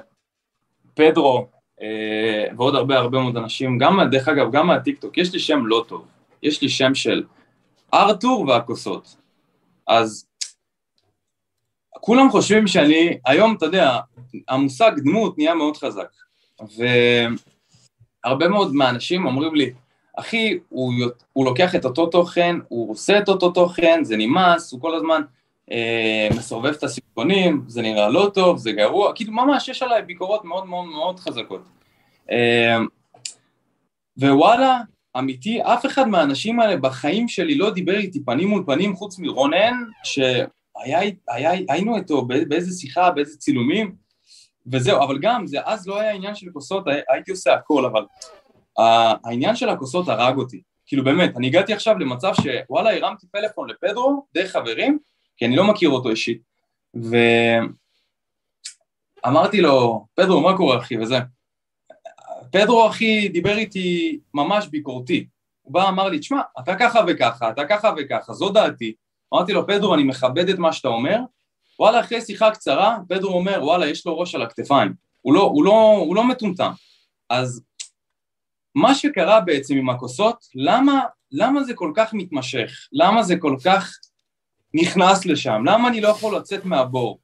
פדרו, 0.95 1.47
אה, 1.83 2.45
ועוד 2.57 2.75
הרבה 2.75 2.99
הרבה 2.99 3.21
מאוד 3.21 3.37
אנשים, 3.37 3.79
גם, 3.79 4.01
דרך 4.11 4.29
אגב, 4.29 4.53
גם 4.53 4.67
מהטיקטוק, 4.67 5.19
יש 5.19 5.33
לי 5.33 5.39
שם 5.39 5.67
לא 5.67 5.85
טוב, 5.89 6.07
יש 6.43 6.63
לי 6.63 6.69
שם 6.69 6.95
של 6.95 7.25
ארתור 7.95 8.49
והכוסות. 8.49 9.17
אז 9.87 10.27
כולם 11.93 12.31
חושבים 12.31 12.67
שאני, 12.67 13.19
היום, 13.27 13.55
אתה 13.57 13.67
יודע, 13.67 13.99
המושג 14.49 14.93
דמות 14.97 15.39
נהיה 15.39 15.55
מאוד 15.55 15.77
חזק, 15.77 16.09
והרבה 18.25 18.49
מאוד 18.49 18.75
מהאנשים 18.75 19.27
אומרים 19.27 19.55
לי, 19.55 19.73
אחי, 20.17 20.59
הוא, 20.69 20.93
הוא 21.33 21.45
לוקח 21.45 21.75
את 21.75 21.85
אותו 21.85 22.07
תוכן, 22.07 22.57
הוא 22.69 22.91
עושה 22.91 23.19
את 23.19 23.29
אותו 23.29 23.51
תוכן, 23.51 24.05
זה 24.05 24.17
נמאס, 24.17 24.73
הוא 24.73 24.81
כל 24.81 24.95
הזמן 24.95 25.23
אה, 25.71 26.29
מסובב 26.37 26.73
את 26.73 26.83
הסרטונים, 26.83 27.65
זה 27.67 27.83
נראה 27.83 28.09
לא 28.09 28.31
טוב, 28.35 28.59
זה 28.59 28.73
גרוע, 28.73 29.13
כאילו 29.15 29.33
ממש 29.33 29.69
יש 29.69 29.83
עליי 29.83 30.03
ביקורות 30.03 30.45
מאוד 30.45 30.67
מאוד 30.67 30.85
מאוד 30.85 31.21
חזקות. 31.21 31.63
אה, 32.31 32.79
ווואלה, 34.17 34.81
אמיתי, 35.19 35.63
אף 35.63 35.87
אחד 35.87 36.09
מהאנשים 36.09 36.61
האלה 36.61 36.77
בחיים 36.77 37.29
שלי 37.29 37.55
לא 37.55 37.71
דיבר 37.71 37.97
איתי 37.97 38.25
פנים 38.25 38.49
מול 38.49 38.63
פנים 38.67 38.97
חוץ 38.97 39.19
מרונן, 39.19 39.75
שהיינו 40.05 41.97
איתו 41.97 42.25
באיזה 42.25 42.79
שיחה, 42.79 43.11
באיזה 43.11 43.39
צילומים, 43.39 43.95
וזהו, 44.73 45.03
אבל 45.03 45.19
גם, 45.19 45.47
זה 45.47 45.59
אז 45.65 45.87
לא 45.87 46.01
היה 46.01 46.13
עניין 46.13 46.35
של 46.35 46.47
כוסות, 46.53 46.85
הייתי 47.09 47.31
עושה 47.31 47.55
הכל, 47.55 47.85
אבל 47.85 48.05
העניין 48.79 49.57
של 49.57 49.69
הכוסות 49.69 50.09
הרג 50.09 50.39
אותי, 50.39 50.63
כאילו 50.87 51.05
באמת, 51.05 51.37
אני 51.37 51.47
הגעתי 51.47 51.73
עכשיו 51.73 51.99
למצב 51.99 52.33
שוואלה, 52.35 52.97
הרמתי 52.97 53.27
פלאפון 53.27 53.71
לפדרו, 53.71 54.27
דרך 54.35 54.53
חברים, 54.53 54.99
כי 55.37 55.47
אני 55.47 55.57
לא 55.57 55.65
מכיר 55.65 55.89
אותו 55.89 56.11
אישית, 56.11 56.43
ואמרתי 59.25 59.61
לו, 59.61 60.07
פדרו, 60.15 60.41
מה 60.41 60.57
קורה 60.57 60.79
אחי, 60.79 60.99
וזה. 60.99 61.19
פדרו 62.53 62.89
אחי 62.89 63.29
דיבר 63.29 63.57
איתי 63.57 64.19
ממש 64.35 64.69
ביקורתי. 64.69 65.27
הוא 65.63 65.75
בא, 65.75 65.89
אמר 65.89 66.09
לי, 66.09 66.19
תשמע, 66.19 66.41
אתה 66.59 66.77
ככה 66.77 67.01
וככה, 67.07 67.51
אתה 67.51 67.65
ככה 67.65 67.91
וככה, 67.97 68.33
זו 68.33 68.49
דעתי. 68.49 68.95
אמרתי 69.35 69.53
לו, 69.53 69.67
פדרו, 69.67 69.95
אני 69.95 70.03
מכבד 70.03 70.49
את 70.49 70.59
מה 70.59 70.73
שאתה 70.73 70.89
אומר. 70.89 71.19
וואלה, 71.79 72.01
אחרי 72.01 72.21
שיחה 72.21 72.51
קצרה, 72.51 72.99
פדרו 73.09 73.33
אומר, 73.33 73.59
וואלה, 73.63 73.87
יש 73.87 74.07
לו 74.07 74.19
ראש 74.19 74.35
על 74.35 74.43
הכתפיים. 74.43 74.95
הוא 75.21 75.35
לא, 75.35 75.41
הוא 75.41 75.65
לא, 75.65 75.97
הוא 76.07 76.17
לא 76.17 76.25
מטומטם. 76.25 76.71
אז 77.31 77.63
מה 78.75 78.95
שקרה 78.95 79.41
בעצם 79.41 79.77
עם 79.77 79.91
הכוסות, 79.91 80.45
למה, 80.55 81.01
למה 81.33 81.65
זה 81.65 81.75
כל 81.75 81.93
כך 81.97 82.15
מתמשך? 82.15 82.89
למה 82.93 83.23
זה 83.23 83.37
כל 83.37 83.57
כך 83.65 83.99
נכנס 84.75 85.27
לשם? 85.27 85.63
למה 85.65 85.89
אני 85.89 86.01
לא 86.01 86.09
יכול 86.09 86.37
לצאת 86.37 86.65
מהבור? 86.65 87.21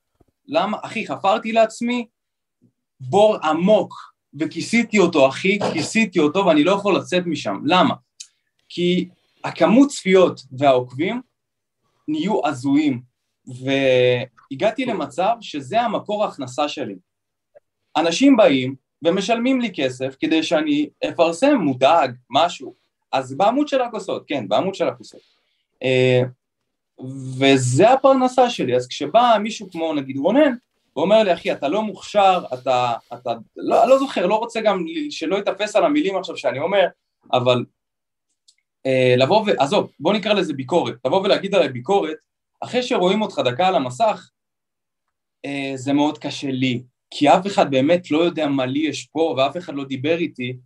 למה, 0.46 0.76
אחי, 0.82 1.06
חפרתי 1.06 1.52
לעצמי 1.52 2.06
בור 3.00 3.36
עמוק 3.36 3.94
וכיסיתי 4.40 4.98
אותו, 4.98 5.28
אחי, 5.28 5.58
כיסיתי 5.72 6.18
אותו 6.18 6.46
ואני 6.46 6.64
לא 6.64 6.72
יכול 6.72 6.96
לצאת 6.96 7.22
משם. 7.26 7.60
למה? 7.64 7.94
כי 8.68 9.08
הכמות 9.44 9.88
צפיות 9.88 10.40
והעוקבים 10.58 11.22
נהיו 12.08 12.46
הזויים, 12.46 13.02
והגעתי 13.46 14.84
למצב 14.84 15.36
שזה 15.40 15.80
המקור 15.80 16.24
ההכנסה 16.24 16.68
שלי. 16.68 16.94
אנשים 17.96 18.36
באים 18.36 18.74
ומשלמים 19.06 19.60
לי 19.60 19.70
כסף 19.74 20.16
כדי 20.20 20.42
שאני 20.42 20.88
אפרסם 21.08 21.54
מותג, 21.54 22.08
משהו. 22.30 22.74
אז 23.12 23.34
בעמוד 23.34 23.68
של 23.68 23.80
הכוסות, 23.80 24.24
כן, 24.26 24.48
בעמוד 24.48 24.74
של 24.74 24.88
הכוסות. 24.88 25.20
אה, 25.82 26.22
וזה 27.38 27.90
הפרנסה 27.90 28.50
שלי, 28.50 28.76
אז 28.76 28.86
כשבא 28.86 29.36
מישהו 29.42 29.70
כמו 29.70 29.94
נגיד 29.94 30.16
רונן, 30.16 30.52
הוא 30.92 31.04
אומר 31.04 31.22
לי, 31.22 31.32
אחי, 31.32 31.52
אתה 31.52 31.68
לא 31.68 31.82
מוכשר, 31.82 32.44
אתה, 32.54 32.92
אתה, 33.14 33.30
לא, 33.56 33.88
לא 33.88 33.98
זוכר, 33.98 34.26
לא 34.26 34.34
רוצה 34.34 34.60
גם 34.60 34.84
שלא 35.10 35.36
ייתפס 35.36 35.76
על 35.76 35.84
המילים 35.84 36.16
עכשיו 36.16 36.36
שאני 36.36 36.58
אומר, 36.58 36.86
אבל 37.32 37.64
אה, 38.86 39.14
לבוא 39.16 39.42
ו... 39.46 39.50
עזוב, 39.58 39.90
בוא 40.00 40.12
נקרא 40.12 40.32
לזה 40.32 40.52
ביקורת, 40.52 40.94
לבוא 41.04 41.20
ולהגיד 41.20 41.54
עליי 41.54 41.68
ביקורת, 41.68 42.16
אחרי 42.60 42.82
שרואים 42.82 43.22
אותך 43.22 43.40
דקה 43.44 43.68
על 43.68 43.74
המסך, 43.74 44.30
אה, 45.44 45.72
זה 45.74 45.92
מאוד 45.92 46.18
קשה 46.18 46.50
לי, 46.50 46.82
כי 47.18 47.28
אף 47.28 47.46
אחד 47.46 47.70
באמת 47.70 48.10
לא 48.10 48.18
יודע 48.18 48.46
מה 48.46 48.66
לי 48.66 48.78
יש 48.78 49.08
פה, 49.12 49.34
ואף 49.38 49.56
אחד 49.56 49.74
לא 49.74 49.84
דיבר 49.84 50.16
איתי, 50.18 50.56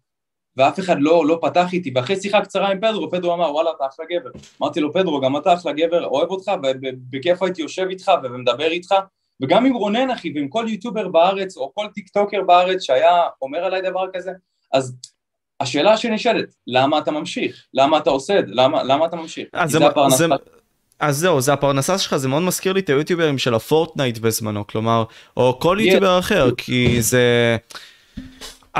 ואף 0.57 0.81
אחד 0.81 0.97
לא, 1.01 1.27
לא 1.27 1.39
פתח 1.43 1.73
איתי, 1.73 1.93
ואחרי 1.95 2.21
שיחה 2.21 2.41
קצרה 2.41 2.71
עם 2.71 2.81
פדרו, 2.81 3.11
פדרו 3.11 3.35
אמר, 3.35 3.53
וואלה, 3.53 3.71
אתה 3.77 3.85
אחלה 3.87 4.07
גבר. 4.11 4.31
אמרתי 4.63 4.81
לו, 4.81 4.93
פדרו, 4.93 5.21
גם 5.21 5.37
אתה 5.37 5.55
אחלה 5.55 5.73
גבר, 5.73 6.07
אוהב 6.07 6.31
אותך, 6.31 6.53
ובכיף 6.63 7.43
הייתי 7.43 7.63
יושב 7.63 7.87
איתך 7.91 8.13
ומדבר 8.23 8.71
איתך, 8.71 8.95
וגם 9.43 9.67
עם 9.67 9.75
רונן, 9.75 10.11
אחי, 10.11 10.33
ועם 10.35 10.49
כל 10.49 10.67
יוטיובר 10.69 11.09
בארץ, 11.09 11.57
או 11.57 11.73
כל 11.75 11.87
טיקטוקר 11.95 12.43
בארץ 12.43 12.83
שהיה 12.83 13.23
אומר 13.43 13.59
עליי 13.59 13.83
דבר 13.83 14.07
כזה, 14.13 14.33
אז 14.73 14.97
השאלה 15.61 15.97
שנשאלת, 15.97 16.55
למה 16.67 16.99
אתה 16.99 17.11
ממשיך? 17.11 17.67
למה 17.75 17.99
אתה 17.99 18.11
עושה 18.11 18.39
את 18.39 18.47
זה? 18.47 18.53
למה, 18.55 18.83
למה 18.83 19.07
אתה 19.07 19.17
ממשיך? 19.17 19.49
אז, 19.53 19.71
זה, 19.71 19.79
זה, 20.11 20.27
אז 21.01 21.19
זהו, 21.19 21.41
זה 21.41 21.53
הפרנסה 21.53 21.99
שלך, 21.99 22.17
זה 22.17 22.29
מאוד 22.29 22.43
מזכיר 22.43 22.73
לי 22.73 22.81
את 22.81 22.89
היוטיוברים 22.89 23.39
של 23.39 23.55
הפורטנייט 23.55 24.19
בזמנו, 24.19 24.67
כלומר, 24.67 25.05
או 25.37 25.59
כל 25.61 25.79
yeah. 25.79 25.83
יוטיובר 25.83 26.19
אחר, 26.19 26.51
כי 26.57 27.03
זה... 27.03 27.57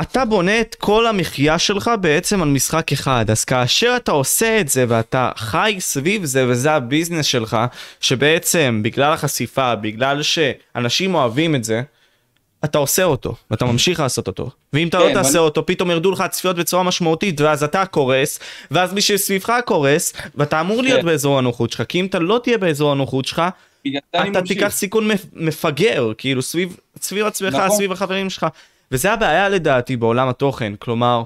אתה 0.01 0.25
בונה 0.25 0.61
את 0.61 0.75
כל 0.75 1.07
המחיה 1.07 1.59
שלך 1.59 1.91
בעצם 2.01 2.41
על 2.41 2.47
משחק 2.47 2.91
אחד, 2.91 3.25
אז 3.29 3.45
כאשר 3.45 3.93
אתה 3.95 4.11
עושה 4.11 4.59
את 4.59 4.69
זה 4.69 4.85
ואתה 4.87 5.31
חי 5.35 5.75
סביב 5.79 6.25
זה 6.25 6.45
וזה 6.47 6.71
הביזנס 6.71 7.25
שלך, 7.25 7.57
שבעצם 8.01 8.79
בגלל 8.83 9.13
החשיפה, 9.13 9.75
בגלל 9.75 10.21
שאנשים 10.21 11.15
אוהבים 11.15 11.55
את 11.55 11.63
זה, 11.63 11.81
אתה 12.65 12.77
עושה 12.77 13.03
אותו, 13.03 13.35
ואתה 13.51 13.65
ממשיך 13.65 13.99
לעשות 13.99 14.27
אותו. 14.27 14.49
ואם 14.73 14.87
אתה 14.87 14.99
לא 14.99 15.03
כן, 15.03 15.09
לא 15.09 15.13
תעשה 15.13 15.29
אבל... 15.29 15.39
אותו, 15.39 15.65
פתאום 15.65 15.91
ירדו 15.91 16.11
לך 16.11 16.21
הצפיות 16.21 16.55
בצורה 16.55 16.83
משמעותית, 16.83 17.41
ואז 17.41 17.63
אתה 17.63 17.85
קורס, 17.85 18.39
ואז 18.71 18.93
מי 18.93 19.01
שסביבך 19.01 19.53
קורס, 19.65 20.13
ואתה 20.35 20.61
אמור 20.61 20.81
להיות 20.81 20.99
כן. 20.99 21.05
באזור 21.05 21.37
הנוחות 21.37 21.71
שלך, 21.71 21.83
כי 21.89 21.99
אם 21.99 22.05
אתה 22.05 22.19
לא 22.19 22.39
תהיה 22.43 22.57
באזור 22.57 22.91
הנוחות 22.91 23.25
שלך, 23.25 23.41
אתה 24.15 24.41
תיקח 24.41 24.67
סיכון 24.67 25.09
מפגר, 25.33 26.11
כאילו 26.17 26.41
סביב, 26.41 26.77
סביב 27.01 27.25
עצמך, 27.25 27.55
נכון. 27.55 27.69
סביב 27.69 27.91
החברים 27.91 28.29
שלך. 28.29 28.47
וזה 28.91 29.13
הבעיה 29.13 29.49
לדעתי 29.49 29.97
בעולם 29.97 30.27
התוכן, 30.27 30.73
כלומר, 30.79 31.23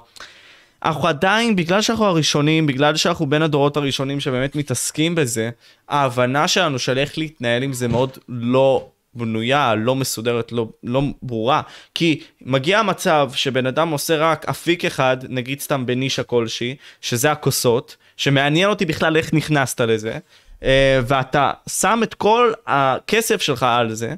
אנחנו 0.86 1.08
עדיין, 1.08 1.56
בגלל 1.56 1.82
שאנחנו 1.82 2.06
הראשונים, 2.06 2.68
בגלל 2.68 2.96
שאנחנו 2.96 3.26
בין 3.26 3.42
הדורות 3.42 3.78
הראשונים 3.78 4.20
שבאמת 4.20 4.56
מתעסקים 4.56 5.16
בזה, 5.16 5.50
ההבנה 5.90 6.48
שלנו 6.48 6.80
של 6.80 6.98
איך 6.98 7.18
להתנהל 7.18 7.64
עם 7.64 7.74
זה 7.74 7.88
מאוד 7.88 8.18
לא 8.30 8.88
בנויה, 9.16 9.76
לא 9.76 9.96
מסודרת, 9.96 10.52
לא, 10.52 10.68
לא 10.84 11.02
ברורה. 11.22 11.62
כי 11.94 12.22
מגיע 12.42 12.80
המצב 12.80 13.32
שבן 13.34 13.66
אדם 13.66 13.90
עושה 13.90 14.18
רק 14.18 14.46
אפיק 14.50 14.86
אחד, 14.86 15.18
נגיד 15.30 15.60
סתם 15.60 15.86
בנישה 15.86 16.24
כלשהי, 16.24 16.76
שזה 17.02 17.32
הכוסות, 17.32 17.98
שמעניין 18.18 18.70
אותי 18.70 18.86
בכלל 18.86 19.18
איך 19.18 19.34
נכנסת 19.34 19.82
לזה, 19.82 20.18
אה, 20.64 21.00
ואתה 21.08 21.52
שם 21.70 22.00
את 22.04 22.14
כל 22.14 22.54
הכסף 22.68 23.42
שלך 23.42 23.64
על 23.64 23.94
זה, 23.94 24.14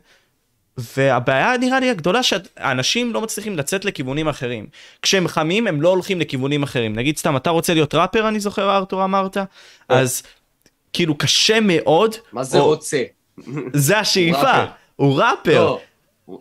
והבעיה 0.78 1.58
נראה 1.58 1.80
לי 1.80 1.90
הגדולה 1.90 2.24
שאנשים 2.24 3.14
לא 3.14 3.22
מצליחים 3.22 3.58
לצאת 3.58 3.86
לכיוונים 3.86 4.28
אחרים. 4.28 4.68
כשהם 5.02 5.28
חמים 5.28 5.68
הם 5.68 5.82
לא 5.82 5.90
הולכים 5.90 6.20
לכיוונים 6.20 6.64
אחרים. 6.64 6.96
נגיד 6.96 7.18
סתם 7.18 7.38
אתה 7.38 7.50
רוצה 7.50 7.74
להיות 7.74 7.96
ראפר 7.96 8.28
אני 8.28 8.40
זוכר 8.40 8.76
ארתור 8.76 9.04
אמרת? 9.04 9.38
אז 9.90 10.24
כאילו 10.94 11.18
קשה 11.18 11.60
מאוד. 11.62 12.16
מה 12.32 12.44
זה 12.44 12.60
או... 12.60 12.66
רוצה? 12.66 13.04
זה 13.74 14.00
השאיפה. 14.00 14.66
הוא 14.98 15.22
ראפר. 15.22 15.56
לא. 15.56 15.80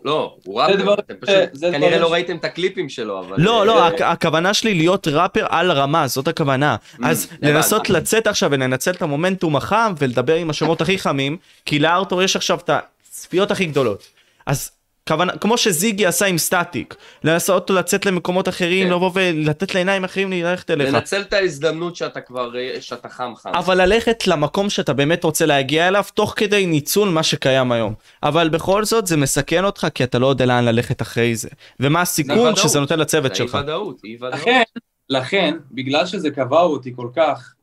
לא, 0.05 0.35
הוא 0.43 0.61
ראפר, 0.61 0.93
אתם 0.93 1.13
פשוט 1.19 1.61
כנראה 1.71 1.97
לא 1.97 2.13
ראיתם 2.13 2.37
את 2.37 2.45
הקליפים 2.45 2.89
שלו, 2.89 3.19
אבל... 3.19 3.35
לא, 3.37 3.65
לא, 3.65 3.81
אה, 3.81 4.11
הכוונה 4.11 4.53
שלי 4.53 4.73
להיות 4.73 5.07
ראפר 5.07 5.45
על 5.49 5.71
רמה, 5.71 6.07
זאת 6.07 6.27
הכוונה. 6.27 6.75
Mm, 6.93 7.07
אז 7.07 7.27
לנסות 7.41 7.89
לצאת 7.89 8.27
עכשיו 8.27 8.51
ולנצל 8.51 8.91
את 8.91 9.01
המומנטום 9.01 9.55
החם 9.55 9.93
ולדבר 9.97 10.35
עם 10.35 10.49
השמות 10.49 10.81
הכי 10.81 10.97
חמים, 10.97 11.37
כי 11.65 11.79
לארתור 11.79 12.23
יש 12.23 12.35
עכשיו 12.35 12.57
את 12.57 12.69
הצפיות 12.69 13.51
הכי 13.51 13.65
גדולות. 13.65 14.03
אז 14.45 14.71
כוונה, 15.07 15.37
כמו 15.37 15.57
שזיגי 15.57 16.05
עשה 16.05 16.25
עם 16.25 16.37
סטטיק, 16.37 16.95
לנסות 17.23 17.69
לצאת 17.69 18.05
למקומות 18.05 18.49
אחרים, 18.49 18.87
כן. 18.87 18.93
לבוא 18.93 19.11
ולתת 19.13 19.75
לעיניים 19.75 20.03
אחרים 20.03 20.31
ללכת 20.31 20.71
אליך. 20.71 20.93
לנצל 20.93 21.21
את 21.21 21.33
ההזדמנות 21.33 21.95
שאתה 21.95 22.21
כבר, 22.21 22.51
שאתה 22.79 23.09
חם 23.09 23.33
חם. 23.35 23.51
אבל 23.53 23.81
ללכת 23.81 24.27
למקום 24.27 24.69
שאתה 24.69 24.93
באמת 24.93 25.23
רוצה 25.23 25.45
להגיע 25.45 25.87
אליו, 25.87 26.03
תוך 26.13 26.33
כדי 26.35 26.65
ניצול 26.65 27.09
מה 27.09 27.23
שקיים 27.23 27.71
היום. 27.71 27.93
אבל 28.23 28.49
בכל 28.49 28.85
זאת 28.85 29.07
זה 29.07 29.17
מסכן 29.17 29.63
אותך, 29.63 29.87
כי 29.95 30.03
אתה 30.03 30.19
לא 30.19 30.27
יודע 30.27 30.45
לאן 30.45 30.65
ללכת 30.65 31.01
אחרי 31.01 31.35
זה. 31.35 31.49
ומה 31.79 32.01
הסיכון 32.01 32.55
שזה 32.55 32.79
נותן 32.79 32.99
לצוות 32.99 33.35
שלך. 33.35 33.55
אי 33.55 33.59
ודאות, 33.59 34.01
אי 34.03 34.15
ודאות. 34.15 34.33
לכן, 34.33 34.61
לכן, 35.09 35.55
בגלל 35.71 36.05
שזה 36.05 36.31
קבע 36.31 36.61
אותי 36.61 36.93
כל 36.95 37.09
כך, 37.15 37.53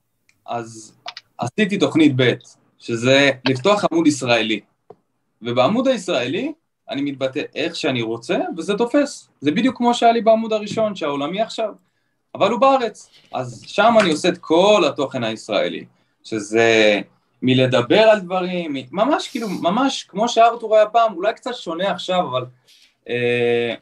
אז 0.47 0.93
עשיתי 1.39 1.79
תוכנית 1.79 2.13
ב', 2.17 2.33
שזה 2.79 3.31
לפתוח 3.49 3.85
עמוד 3.93 4.07
ישראלי. 4.07 4.61
ובעמוד 5.43 5.89
הישראלי, 5.89 6.53
אני 6.91 7.03
מתבטא 7.03 7.43
איך 7.55 7.77
שאני 7.77 8.03
רוצה, 8.03 8.39
וזה 8.57 8.75
תופס. 8.79 9.29
זה 9.41 9.51
בדיוק 9.51 9.77
כמו 9.77 9.95
שהיה 9.95 10.13
לי 10.13 10.21
בעמוד 10.21 10.53
הראשון, 10.53 10.97
שהעולמי 10.97 11.41
עכשיו, 11.41 11.73
אבל 12.35 12.51
הוא 12.51 12.61
בארץ. 12.61 13.11
אז 13.33 13.65
שם 13.67 13.95
אני 14.01 14.11
עושה 14.11 14.29
את 14.29 14.39
כל 14.39 14.85
התוכן 14.89 15.25
הישראלי, 15.25 15.85
שזה 16.25 17.01
מלדבר 17.43 18.01
על 18.01 18.21
דברים, 18.21 18.77
ממש 18.93 19.29
כאילו, 19.29 19.49
ממש 19.49 20.05
כמו 20.09 20.29
שארתור 20.29 20.77
היה 20.77 20.87
פעם, 20.87 21.15
אולי 21.15 21.35
קצת 21.35 21.55
שונה 21.55 21.91
עכשיו, 21.91 22.21
אבל 22.21 22.45
אה, 23.09 23.75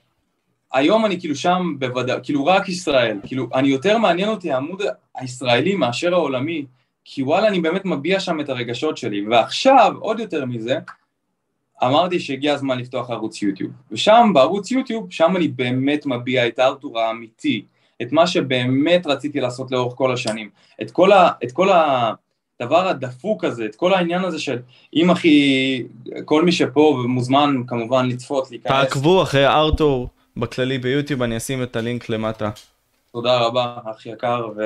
היום 0.72 1.06
אני 1.06 1.20
כאילו 1.20 1.36
שם 1.36 1.74
בוודאי, 1.78 2.18
כאילו 2.22 2.46
רק 2.46 2.68
ישראל, 2.68 3.18
כאילו 3.26 3.48
אני 3.54 3.68
יותר 3.68 3.98
מעניין 3.98 4.28
אותי 4.28 4.52
העמוד 4.52 4.82
הישראלי 5.16 5.74
מאשר 5.74 6.14
העולמי, 6.14 6.66
כי 7.04 7.22
וואלה 7.22 7.48
אני 7.48 7.60
באמת 7.60 7.84
מביע 7.84 8.20
שם 8.20 8.40
את 8.40 8.48
הרגשות 8.48 8.96
שלי, 8.96 9.26
ועכשיו, 9.28 9.92
עוד 10.00 10.20
יותר 10.20 10.44
מזה, 10.44 10.78
אמרתי 11.84 12.20
שהגיע 12.20 12.54
הזמן 12.54 12.78
לפתוח 12.78 13.10
ערוץ 13.10 13.42
יוטיוב, 13.42 13.70
ושם 13.90 14.30
בערוץ 14.34 14.70
יוטיוב, 14.70 15.06
שם 15.10 15.36
אני 15.36 15.48
באמת 15.48 16.06
מביע 16.06 16.46
את 16.46 16.58
הארתור 16.58 17.00
האמיתי, 17.00 17.64
את 18.02 18.12
מה 18.12 18.26
שבאמת 18.26 19.06
רציתי 19.06 19.40
לעשות 19.40 19.70
לאורך 19.70 19.94
כל 19.96 20.12
השנים, 20.12 20.50
את 20.82 20.90
כל, 20.90 21.12
ה, 21.12 21.30
את 21.44 21.52
כל 21.52 21.68
הדבר 21.72 22.88
הדפוק 22.88 23.44
הזה, 23.44 23.64
את 23.64 23.74
כל 23.74 23.94
העניין 23.94 24.24
הזה 24.24 24.38
של 24.38 24.58
אם 24.94 25.10
אחי, 25.10 25.82
כל 26.24 26.44
מי 26.44 26.52
שפה 26.52 27.02
מוזמן 27.08 27.62
כמובן 27.66 28.08
לצפות, 28.08 28.50
להיכנס. 28.50 28.72
תעקבו 28.72 29.22
אחרי 29.22 29.46
ארתור 29.46 30.08
בכללי 30.36 30.78
ביוטיוב, 30.78 31.22
אני 31.22 31.36
אשים 31.36 31.62
את 31.62 31.76
הלינק 31.76 32.08
למטה. 32.08 32.50
תודה 33.12 33.38
רבה, 33.38 33.76
אח 33.90 34.06
יקר, 34.06 34.48
ו... 34.56 34.62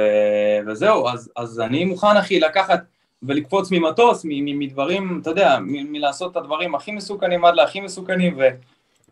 וזהו, 0.67 1.09
אז, 1.09 1.31
אז 1.37 1.61
אני 1.61 1.85
מוכן 1.85 2.17
אחי 2.17 2.41
לקחת 2.41 2.81
ולקפוץ 3.23 3.71
ממטוס, 3.71 4.23
מדברים, 4.25 5.19
אתה 5.23 5.31
יודע, 5.31 5.59
מלעשות 5.67 6.33
את 6.33 6.37
הדברים 6.37 6.75
הכי 6.75 6.93
מסוכנים 6.93 7.45
עד 7.45 7.55
להכי 7.55 7.81
מסוכנים, 7.81 8.39
ו, 8.39 8.43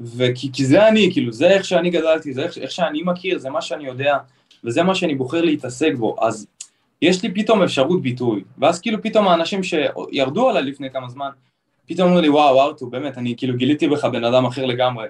וכי 0.01 0.53
כי 0.53 0.65
זה 0.65 0.89
אני, 0.89 1.09
כאילו, 1.13 1.33
זה 1.33 1.47
איך 1.47 1.65
שאני 1.65 1.91
גדלתי, 1.91 2.33
זה 2.33 2.43
איך, 2.43 2.59
איך 2.59 2.71
שאני 2.71 3.03
מכיר, 3.03 3.39
זה 3.39 3.51
מה 3.51 3.63
שאני 3.63 3.87
יודע, 3.87 4.17
וזה 4.65 4.83
מה 4.83 4.95
שאני 4.95 5.15
בוחר 5.15 5.41
להתעסק 5.41 5.93
בו. 5.99 6.17
אז 6.21 6.47
יש 7.03 7.23
לי 7.23 7.35
פתאום 7.35 7.63
אפשרות 7.63 8.03
ביטוי. 8.03 8.45
ואז 8.59 8.81
כאילו 8.81 9.03
פתאום 9.03 9.29
האנשים 9.29 9.61
שירדו 9.63 10.49
עליי 10.49 10.63
לפני 10.63 10.91
כמה 10.91 11.09
זמן, 11.09 11.31
פתאום 11.87 12.09
אמרו 12.09 12.21
לי, 12.21 12.29
וואו, 12.29 12.63
ארתור, 12.63 12.91
באמת, 12.91 13.19
אני 13.19 13.35
כאילו 13.37 13.57
גיליתי 13.57 13.89
בך 13.89 14.05
בן 14.05 14.25
אדם 14.25 14.47
אחר 14.47 14.65
לגמרי. 14.65 15.07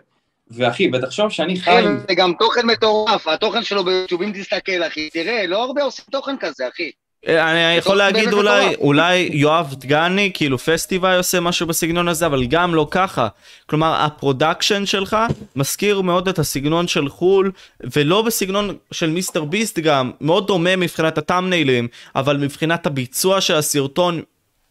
ואחי, 0.50 0.90
ותחשוב 0.92 1.30
שאני 1.30 1.60
חי... 1.60 1.70
כן, 1.70 1.98
זה 2.08 2.14
גם 2.14 2.32
תוכן 2.38 2.66
מטורף, 2.66 3.28
התוכן 3.28 3.62
שלו 3.62 3.84
ביוטיוב, 3.84 4.22
אם 4.22 4.32
תסתכל, 4.34 4.82
אחי, 4.86 5.10
תראה, 5.10 5.46
לא 5.46 5.64
הרבה 5.64 5.82
עושים 5.82 6.04
תוכן 6.10 6.36
כזה, 6.40 6.68
אחי. 6.68 6.90
אני 7.28 7.76
יכול 7.76 7.96
להגיד 7.96 8.32
אולי. 8.32 8.74
אולי 8.74 9.28
יואב 9.32 9.74
דגני, 9.78 10.30
כאילו 10.34 10.58
פסטיבל 10.58 11.16
עושה 11.16 11.40
משהו 11.40 11.66
בסגנון 11.66 12.08
הזה, 12.08 12.26
אבל 12.26 12.46
גם 12.46 12.74
לא 12.74 12.86
ככה. 12.90 13.28
כלומר, 13.66 13.94
ה 13.94 14.03
production 14.03 14.86
שלך 14.86 15.16
מזכיר 15.56 16.00
מאוד 16.00 16.28
את 16.28 16.38
הסגנון 16.38 16.88
של 16.88 17.08
חו"ל, 17.08 17.52
ולא 17.96 18.22
בסגנון 18.22 18.76
של 18.92 19.10
מיסטר 19.10 19.44
ביסט 19.44 19.78
גם, 19.78 20.10
מאוד 20.20 20.46
דומה 20.46 20.76
מבחינת 20.76 21.18
הטאמניילים, 21.18 21.88
אבל 22.16 22.36
מבחינת 22.36 22.86
הביצוע 22.86 23.40
של 23.40 23.54
הסרטון, 23.54 24.22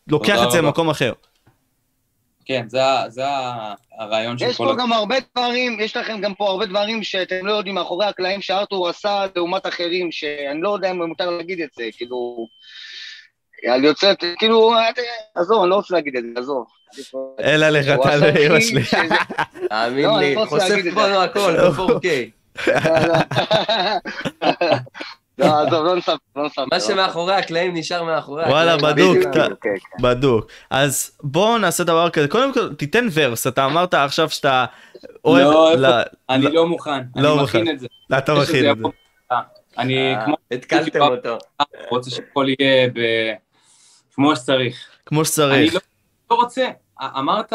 לוקח 0.07 0.43
את 0.43 0.51
זה. 0.51 0.61
למקום 0.61 0.89
אחר. 0.89 1.13
כן, 2.45 2.63
זה, 2.67 2.79
זה 3.07 3.23
הרעיון 3.99 4.37
של 4.37 4.45
יש 4.45 4.57
כל... 4.57 4.65
פה 4.65 4.71
ה- 4.71 4.75
גם 4.75 4.93
הרבה 4.93 5.15
דברים, 5.35 5.79
יש 5.79 5.97
לכם 5.97 6.21
גם 6.21 6.33
פה 6.33 6.49
הרבה 6.49 6.65
דברים 6.65 7.03
שאתם 7.03 7.45
לא 7.45 7.53
יודעים 7.53 7.75
מאחורי 7.75 8.05
הקלעים 8.05 8.41
שארתור 8.41 8.89
עשה 8.89 9.25
לעומת 9.35 9.67
אחרים, 9.67 10.11
שאני 10.11 10.61
לא 10.61 10.73
יודע 10.73 10.91
אם 10.91 11.01
מותר 11.03 11.29
להגיד 11.29 11.61
את 11.61 11.69
זה, 11.75 11.83
כאילו... 11.97 12.47
על 13.73 13.83
יוצאת, 13.83 14.23
כאילו, 14.39 14.73
עזוב, 15.35 15.61
אני 15.61 15.69
לא 15.69 15.75
רוצה 15.75 15.95
להגיד 15.95 16.15
את 16.15 16.23
זה, 16.23 16.29
עזוב. 16.39 16.65
אלא 17.43 17.69
לך, 17.69 17.85
אתה 17.99 18.15
לאמא 18.15 18.55
הכי- 18.55 18.83
שלי. 18.83 19.07
תאמין 19.69 20.05
לא, 20.05 20.19
לי, 20.19 20.35
לא 20.35 20.45
חושף. 20.45 20.75
לנו 20.97 21.21
הכל 21.21 21.55
ב-4K. 21.71 22.07
לא, 25.37 25.45
עזוב, 25.61 25.85
לא 25.85 25.95
נספר, 25.95 26.13
לא 26.35 26.45
נספר. 26.45 26.65
מה 26.71 26.79
שמאחורי 26.79 27.33
הקלעים 27.35 27.73
נשאר 27.73 28.03
מאחורי 28.03 28.43
וואלה, 28.43 28.73
הקלעים. 28.73 28.95
בדוק, 28.95 29.17
בדיוק, 29.17 29.35
אתה- 29.35 29.55
כן, 29.61 29.69
כן. 29.97 30.03
בדוק. 30.03 30.47
אז 30.69 31.11
בואו 31.23 31.57
נעשה 31.57 31.83
דבר 31.83 32.09
כזה, 32.09 32.27
קודם 32.27 32.53
כל 32.53 32.73
תיתן 32.73 33.07
ורס, 33.13 33.47
אתה 33.47 33.65
אמרת 33.65 33.93
עכשיו 33.93 34.29
שאתה 34.29 34.65
אוהב... 35.25 35.77
לא, 35.79 35.89
אני 36.29 36.51
לא 36.51 36.67
מוכן, 36.67 36.91
לא 37.15 37.33
אני 37.33 37.43
מכין 37.43 37.61
מוכן. 37.61 37.73
את 37.75 37.79
זה. 37.79 37.87
אתה 38.17 38.33
מכין 38.33 38.71
את 38.71 38.77
זה. 38.77 38.83
אני 39.77 40.15
אה, 40.15 40.25
כמו 40.25 40.35
התקלתם 40.51 41.01
אותו. 41.01 41.37
רוצה 41.89 42.09
שהכל 42.11 42.45
יהיה 42.59 42.87
ב... 42.87 42.99
כמו 44.15 44.35
שצריך. 44.35 44.87
כמו 45.05 45.19
אני 45.19 45.25
שצריך. 45.25 45.73
לא, 45.73 45.79
לא 46.31 46.35
רוצה, 46.35 46.67
אמרת, 47.01 47.53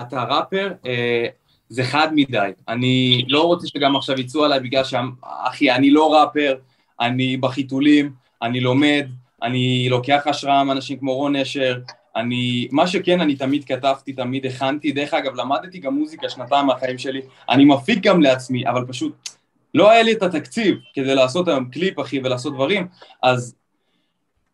אתה 0.00 0.22
ראפר, 0.24 0.72
אה, 0.86 1.26
זה 1.68 1.84
חד 1.84 2.08
מדי. 2.14 2.50
אני 2.68 3.24
לא 3.28 3.42
רוצה 3.42 3.66
שגם 3.66 3.96
עכשיו 3.96 4.20
יצאו 4.20 4.44
עליי 4.44 4.60
בגלל 4.60 4.84
שאחי, 4.84 5.70
אני 5.70 5.90
לא 5.90 6.14
ראפר, 6.14 6.54
אני 7.00 7.36
בחיתולים, 7.36 8.12
אני 8.42 8.60
לומד, 8.60 9.06
אני 9.42 9.86
לוקח 9.90 10.22
השראה 10.26 10.64
מאנשים 10.64 10.98
כמו 10.98 11.14
רון 11.14 11.36
נשר, 11.36 11.78
אני, 12.16 12.68
מה 12.70 12.86
שכן, 12.86 13.20
אני 13.20 13.36
תמיד 13.36 13.64
כתבתי, 13.64 14.12
תמיד 14.12 14.46
הכנתי, 14.46 14.92
דרך 14.92 15.14
אגב, 15.14 15.34
למדתי 15.34 15.78
גם 15.78 15.94
מוזיקה 15.94 16.28
שנתיים 16.28 16.66
מהחיים 16.66 16.98
שלי, 16.98 17.20
אני 17.50 17.64
מפיק 17.64 18.02
גם 18.02 18.20
לעצמי, 18.20 18.68
אבל 18.68 18.84
פשוט 18.88 19.28
לא 19.74 19.90
היה 19.90 20.02
לי 20.02 20.12
את 20.12 20.22
התקציב 20.22 20.78
כדי 20.94 21.14
לעשות 21.14 21.48
היום 21.48 21.70
קליפ, 21.70 22.00
אחי, 22.00 22.20
ולעשות 22.24 22.54
דברים, 22.54 22.86
אז 23.22 23.54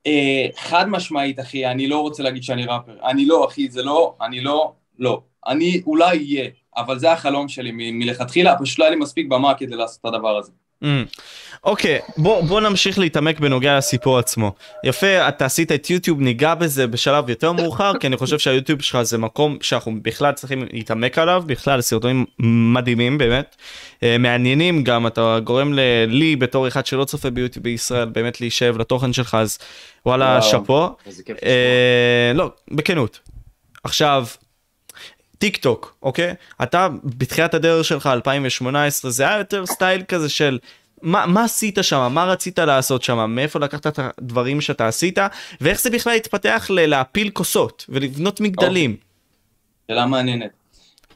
אה, 0.07 0.47
חד 0.57 0.89
משמעית, 0.89 1.41
אחי, 1.41 1.67
אני 1.67 1.87
לא 1.87 2.01
רוצה 2.01 2.23
להגיד 2.23 2.43
שאני 2.43 2.67
ראפר. 2.67 2.97
אני 3.05 3.27
לא, 3.27 3.49
אחי, 3.49 3.71
זה 3.71 3.83
לא, 3.83 4.15
אני 4.23 4.41
לא, 4.41 4.73
לא. 4.99 5.23
אני 5.47 5.83
אולי 5.87 6.19
אהיה, 6.19 6.51
אבל 6.77 6.99
זה 6.99 7.13
החלום 7.13 7.49
שלי 7.49 7.71
מלכתחילה, 7.75 8.59
פשוט 8.59 8.79
לא 8.79 8.85
היה 8.85 8.91
לי 8.91 9.01
מספיק 9.01 9.27
במה 9.27 9.55
כדי 9.55 9.77
לעשות 9.77 10.01
את 10.01 10.05
הדבר 10.05 10.37
הזה. 10.37 10.53
Mm. 10.85 10.87
אוקיי, 11.65 11.99
בוא, 12.17 12.41
בוא 12.41 12.61
נמשיך 12.61 12.99
להתעמק 12.99 13.41
בנוגע 13.41 13.79
לסיפור 13.79 14.19
עצמו. 14.19 14.53
יפה, 14.85 15.29
אתה 15.29 15.45
עשית 15.45 15.73
את 15.73 15.91
יוטיוב, 15.91 16.21
ניגע 16.21 16.55
בזה 16.55 16.87
בשלב 16.87 17.31
יותר 17.31 17.53
מאוחר, 17.53 17.93
כי 18.01 18.07
אני 18.07 18.17
חושב 18.17 18.39
שהיוטיוב 18.39 18.83
שלך 18.83 19.03
זה 19.03 19.19
מקום 19.19 19.59
שאנחנו 19.61 19.93
בכלל 20.03 20.33
צריכים 20.33 20.65
להתעמק 20.73 21.19
עליו, 21.19 21.43
בכלל 21.47 21.81
סרטונים 21.81 22.25
מדהימים 22.75 23.19
באמת, 23.19 23.57
אה, 24.03 24.17
מעניינים 24.19 24.85
גם, 24.85 25.07
אתה 25.07 25.39
גורם 25.45 25.73
ל- 25.75 25.81
לי 26.09 26.37
בתור 26.37 26.69
אחד 26.69 26.87
שלא 26.87 27.05
צופה 27.05 27.31
ביוטיוב 27.31 27.63
בישראל, 27.65 28.09
באמת 28.09 28.41
להישאב 28.41 28.79
לתוכן 28.79 29.13
שלך, 29.13 29.35
אז 29.41 29.59
וואלה. 30.07 30.43
שאפו. 30.43 30.89
אה, 31.43 32.33
לא, 32.35 32.51
בכנות. 32.71 33.21
עכשיו, 33.85 34.27
טיק 35.41 35.57
טוק, 35.57 35.97
אוקיי? 36.03 36.35
אתה 36.63 36.89
בתחילת 37.05 37.55
הדרך 37.55 37.85
שלך 37.85 38.07
2018 38.07 39.11
זה 39.11 39.29
היה 39.29 39.39
יותר 39.39 39.67
סטייל 39.67 40.03
כזה 40.03 40.29
של 40.29 40.59
מה, 41.03 41.27
מה 41.27 41.45
עשית 41.45 41.79
שם, 41.83 42.13
מה 42.15 42.25
רצית 42.25 42.59
לעשות 42.59 43.03
שם, 43.03 43.31
מאיפה 43.31 43.59
לקחת 43.59 43.87
את 43.87 43.99
הדברים 43.99 44.61
שאתה 44.61 44.89
עשית, 44.89 45.19
ואיך 45.61 45.81
זה 45.81 45.91
בכלל 45.91 46.13
התפתח 46.13 46.67
ל- 46.71 46.87
להפיל 46.87 47.31
כוסות 47.31 47.87
ולבנות 47.89 48.41
מגדלים. 48.41 48.97
שאלה 49.89 50.07
מעניינת. 50.07 50.51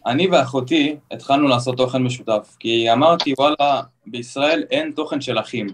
אני 0.07 0.29
ואחותי 0.29 0.97
התחלנו 1.11 1.49
לעשות 1.49 1.77
תוכן 1.77 2.03
משותף, 2.03 2.57
כי 2.59 2.93
אמרתי, 2.93 3.35
וואלה, 3.39 3.83
בישראל 4.07 4.65
אין 4.71 4.93
תוכן 4.97 5.21
של 5.21 5.39
אחים. 5.39 5.67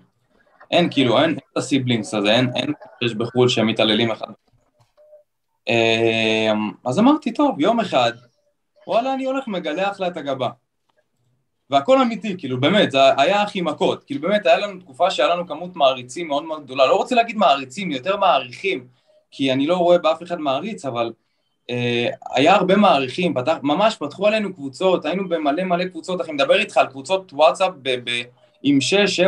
אין, 0.71 0.89
כאילו, 0.91 1.21
אין, 1.21 1.39
את 1.53 1.57
הסיבלינגס 1.57 2.15
הזה, 2.15 2.31
אין, 2.35 2.51
אין 2.57 2.73
יש 3.03 3.15
בחו"ל 3.15 3.49
שהם 3.49 3.67
מתעללים 3.67 4.11
אחד. 4.11 4.33
אמ, 5.69 6.71
אז 6.85 6.99
אמרתי, 6.99 7.33
טוב, 7.33 7.61
יום 7.61 7.81
אחד, 7.81 8.13
וואלה, 8.91 9.15
אני 9.15 9.25
הולך 9.25 9.49
מגלח 9.49 10.01
לה 10.01 10.09
את 10.09 10.17
הגבה. 10.17 10.49
והכל 11.71 12.03
אמיתי, 12.03 12.35
כאילו, 12.39 12.61
באמת, 12.61 12.91
זה 12.91 12.99
היה 13.23 13.43
הכי 13.43 13.61
מכות. 13.61 14.05
כאילו, 14.05 14.21
באמת, 14.21 14.47
היה 14.47 14.59
לנו 14.59 14.81
תקופה 14.81 15.11
שהיה 15.11 15.29
לנו 15.29 15.47
כמות 15.47 15.77
מעריצים 15.77 16.29
מאוד 16.29 16.45
מאוד 16.45 16.65
גדולה. 16.65 16.87
לא 16.87 16.97
רוצה 16.97 17.15
להגיד 17.15 17.37
מעריצים, 17.37 17.91
יותר 17.91 18.17
מעריכים, 18.17 18.87
כי 19.31 19.53
אני 19.53 19.67
לא 19.67 19.77
רואה 19.77 19.99
באף 19.99 20.23
אחד 20.23 20.41
מעריץ, 20.41 20.85
אבל 20.85 21.13
אה, 21.71 22.09
היה 22.35 22.55
הרבה 22.55 22.77
מעריכים, 22.77 23.35
פתח, 23.35 23.57
ממש 23.63 23.97
פתחו 23.97 24.27
עלינו 24.27 24.55
קבוצות, 24.55 25.05
היינו 25.05 25.29
במלא 25.29 25.65
מלא 25.65 25.85
קבוצות, 25.85 26.21
אני 26.21 26.33
מדבר 26.33 26.59
איתך 26.59 26.77
על 26.77 26.87
קבוצות 26.87 27.33
וואטסאפ 27.33 27.73
ב, 27.83 27.91
ב, 28.05 28.23
עם 28.63 28.79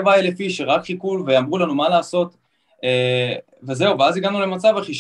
6-7 0.05 0.09
אלף 0.15 0.41
איש 0.41 0.57
שרק 0.57 0.85
חיכו 0.85 1.19
ואמרו 1.27 1.59
לנו 1.59 1.75
מה 1.75 1.89
לעשות, 1.89 2.37
אה, 2.85 3.35
וזהו, 3.63 3.99
ואז 3.99 4.17
הגענו 4.17 4.41
למצב, 4.41 4.77
אחי, 4.77 4.93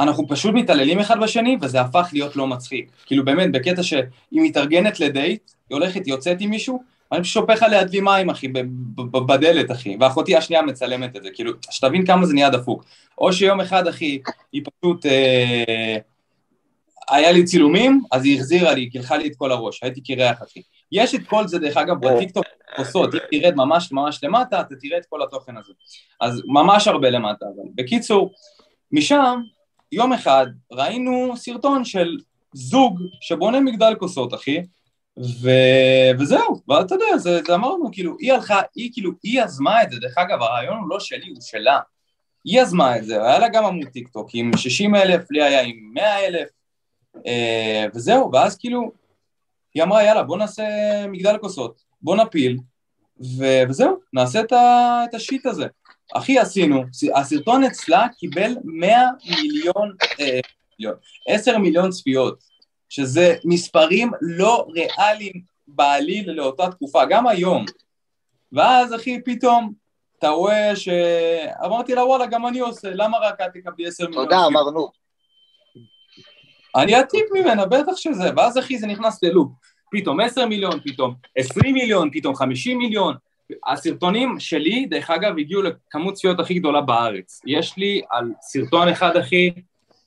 שאנחנו 0.00 0.28
פשוט 0.28 0.54
מתעללים 0.54 0.98
אחד 0.98 1.20
בשני, 1.20 1.56
וזה 1.60 1.80
הפך 1.80 2.08
להיות 2.12 2.36
לא 2.36 2.46
מצחיק. 2.46 2.90
כאילו 3.06 3.24
באמת, 3.24 3.52
בקטע 3.52 3.82
שהיא 3.82 4.02
מתארגנת 4.30 5.00
לדייט, 5.00 5.50
היא 5.70 5.76
הולכת, 5.76 6.06
היא 6.06 6.14
יוצאת 6.14 6.36
עם 6.40 6.50
מישהו, 6.50 6.82
אני 7.12 7.22
פשוט 7.22 7.42
שופך 7.42 7.62
עליה 7.62 7.84
דלי 7.84 8.00
מים, 8.00 8.30
אחי, 8.30 8.48
בדלת, 9.26 9.70
אחי, 9.70 9.96
ואחותי 10.00 10.36
השנייה 10.36 10.62
מצלמת 10.62 11.16
את 11.16 11.22
זה, 11.22 11.28
כאילו, 11.34 11.52
שתבין 11.70 12.06
כמה 12.06 12.26
זה 12.26 12.34
נהיה 12.34 12.50
דפוק. 12.50 12.84
או 13.18 13.32
שיום 13.32 13.60
אחד, 13.60 13.88
אחי, 13.88 14.18
היא 14.52 14.62
פשוט... 14.62 15.06
אה, 15.06 15.96
היה 17.10 17.32
לי 17.32 17.44
צילומים, 17.44 18.02
אז 18.12 18.24
היא 18.24 18.36
החזירה 18.36 18.74
לי, 18.74 18.90
קילחה 18.90 19.16
לי 19.16 19.28
את 19.28 19.36
כל 19.36 19.52
הראש, 19.52 19.82
הייתי 19.82 20.00
קירח, 20.00 20.42
אחי. 20.42 20.62
יש 20.92 21.14
את 21.14 21.20
כל 21.26 21.48
זה, 21.48 21.58
דרך 21.58 21.76
אגב, 21.76 21.96
בטיקטוק 22.06 22.44
כוסות, 22.76 23.14
אם 23.14 23.40
תרד 23.40 23.54
ממש 23.54 23.92
ממש 23.92 24.24
למטה, 24.24 24.60
אתה 24.60 24.74
תראה 24.80 24.98
את 24.98 25.06
כל 25.08 25.22
התוכן 25.22 25.56
הזה. 25.56 25.72
אז 26.20 26.42
ממש 26.46 26.88
הרבה 26.88 27.10
למטה, 27.10 27.46
אבל. 27.46 27.68
בקיצור, 27.74 28.30
משם, 28.92 29.40
יום 29.92 30.12
אחד, 30.12 30.46
ראינו 30.72 31.36
סרטון 31.36 31.84
של 31.84 32.16
זוג 32.54 33.00
שבונה 33.20 33.60
מגדל 33.60 33.94
כוסות, 33.98 34.34
אחי, 34.34 34.62
ו... 35.18 35.50
וזהו, 36.18 36.60
ואתה 36.68 36.94
יודע, 36.94 37.18
זה, 37.18 37.40
זה 37.46 37.54
אמרנו, 37.54 37.92
כאילו, 37.92 38.16
היא 38.18 38.32
הלכה, 38.32 38.60
היא 38.74 38.90
כאילו, 38.92 39.10
היא 39.22 39.42
יזמה 39.42 39.82
את 39.82 39.90
זה, 39.90 39.98
דרך 40.00 40.18
אגב, 40.18 40.42
הרעיון 40.42 40.78
הוא 40.78 40.88
לא 40.90 41.00
שלי, 41.00 41.30
הוא 41.30 41.40
שלה. 41.40 41.80
היא 42.44 42.60
יזמה 42.60 42.96
את 42.96 43.04
זה, 43.04 43.22
היה 43.24 43.38
לה 43.38 43.48
גם 43.48 43.64
עמוד 43.64 43.88
טיק 43.88 44.08
טוק 44.08 44.30
עם 44.34 44.50
60 44.56 44.94
אלף, 44.94 45.30
לי 45.30 45.42
היה 45.42 45.62
עם 45.62 45.90
100 45.94 46.26
אלף, 46.26 46.48
אה, 47.26 47.86
וזהו, 47.94 48.32
ואז 48.32 48.56
כאילו, 48.56 48.92
היא 49.74 49.82
אמרה, 49.82 50.04
יאללה, 50.04 50.22
בוא 50.22 50.38
נעשה 50.38 50.64
מגדל 51.08 51.38
כוסות, 51.38 51.82
בוא 52.02 52.16
נפיל, 52.16 52.58
ו... 53.38 53.44
וזהו, 53.68 53.96
נעשה 54.12 54.40
את, 54.40 54.52
ה... 54.52 55.00
את 55.10 55.14
השיט 55.14 55.46
הזה. 55.46 55.66
אחי, 56.14 56.38
עשינו, 56.38 56.84
הסרטון 57.14 57.64
אצלה 57.64 58.06
קיבל 58.18 58.54
100 58.64 59.10
מיליון, 59.42 59.96
אה, 60.20 60.40
מיליון, 60.78 60.96
10 61.28 61.58
מיליון 61.58 61.90
צפיות, 61.90 62.44
שזה 62.88 63.36
מספרים 63.44 64.10
לא 64.20 64.66
ריאליים 64.74 65.42
בעליל 65.68 66.30
לאותה 66.30 66.70
תקופה, 66.70 67.04
גם 67.04 67.26
היום. 67.26 67.64
ואז 68.52 68.94
אחי, 68.94 69.20
פתאום, 69.24 69.72
אתה 70.18 70.28
רואה 70.28 70.76
ש... 70.76 70.88
אמרתי 71.64 71.94
לה, 71.94 72.04
וואלה, 72.04 72.26
גם 72.26 72.46
אני 72.46 72.60
עושה, 72.60 72.90
למה 72.94 73.18
רק 73.18 73.40
את 73.40 73.50
תקבלי 73.54 73.88
10 73.88 74.06
מיליון 74.06 74.24
תודה? 74.24 74.46
אמרנו. 74.46 74.90
אני 76.76 76.94
עתיק 76.94 77.24
ממנה, 77.34 77.66
בטח 77.66 77.96
שזה, 77.96 78.30
ואז 78.36 78.58
אחי 78.58 78.78
זה 78.78 78.86
נכנס 78.86 79.22
ללופ, 79.22 79.48
פתאום 79.90 80.20
10 80.20 80.46
מיליון, 80.46 80.80
פתאום 80.84 81.14
20 81.36 81.74
מיליון, 81.74 82.10
פתאום 82.12 82.34
50 82.34 82.78
מיליון. 82.78 83.14
הסרטונים 83.66 84.40
שלי, 84.40 84.86
דרך 84.86 85.10
אגב, 85.10 85.38
הגיעו 85.38 85.62
לכמות 85.62 86.14
צפיות 86.14 86.40
הכי 86.40 86.54
גדולה 86.54 86.80
בארץ. 86.80 87.42
יש 87.46 87.76
לי 87.76 88.02
על 88.10 88.32
סרטון 88.40 88.88
אחד, 88.88 89.16
אחי, 89.16 89.50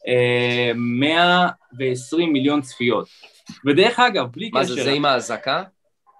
אה, 0.07 0.71
120 0.75 2.33
מיליון 2.33 2.61
צפיות. 2.61 3.07
ודרך 3.65 3.99
אגב, 3.99 4.27
בלי 4.31 4.49
מה 4.53 4.63
קשר... 4.63 4.75
זה, 4.75 4.83
זה 4.83 4.91
עם 4.91 5.05
האזעקה? 5.05 5.63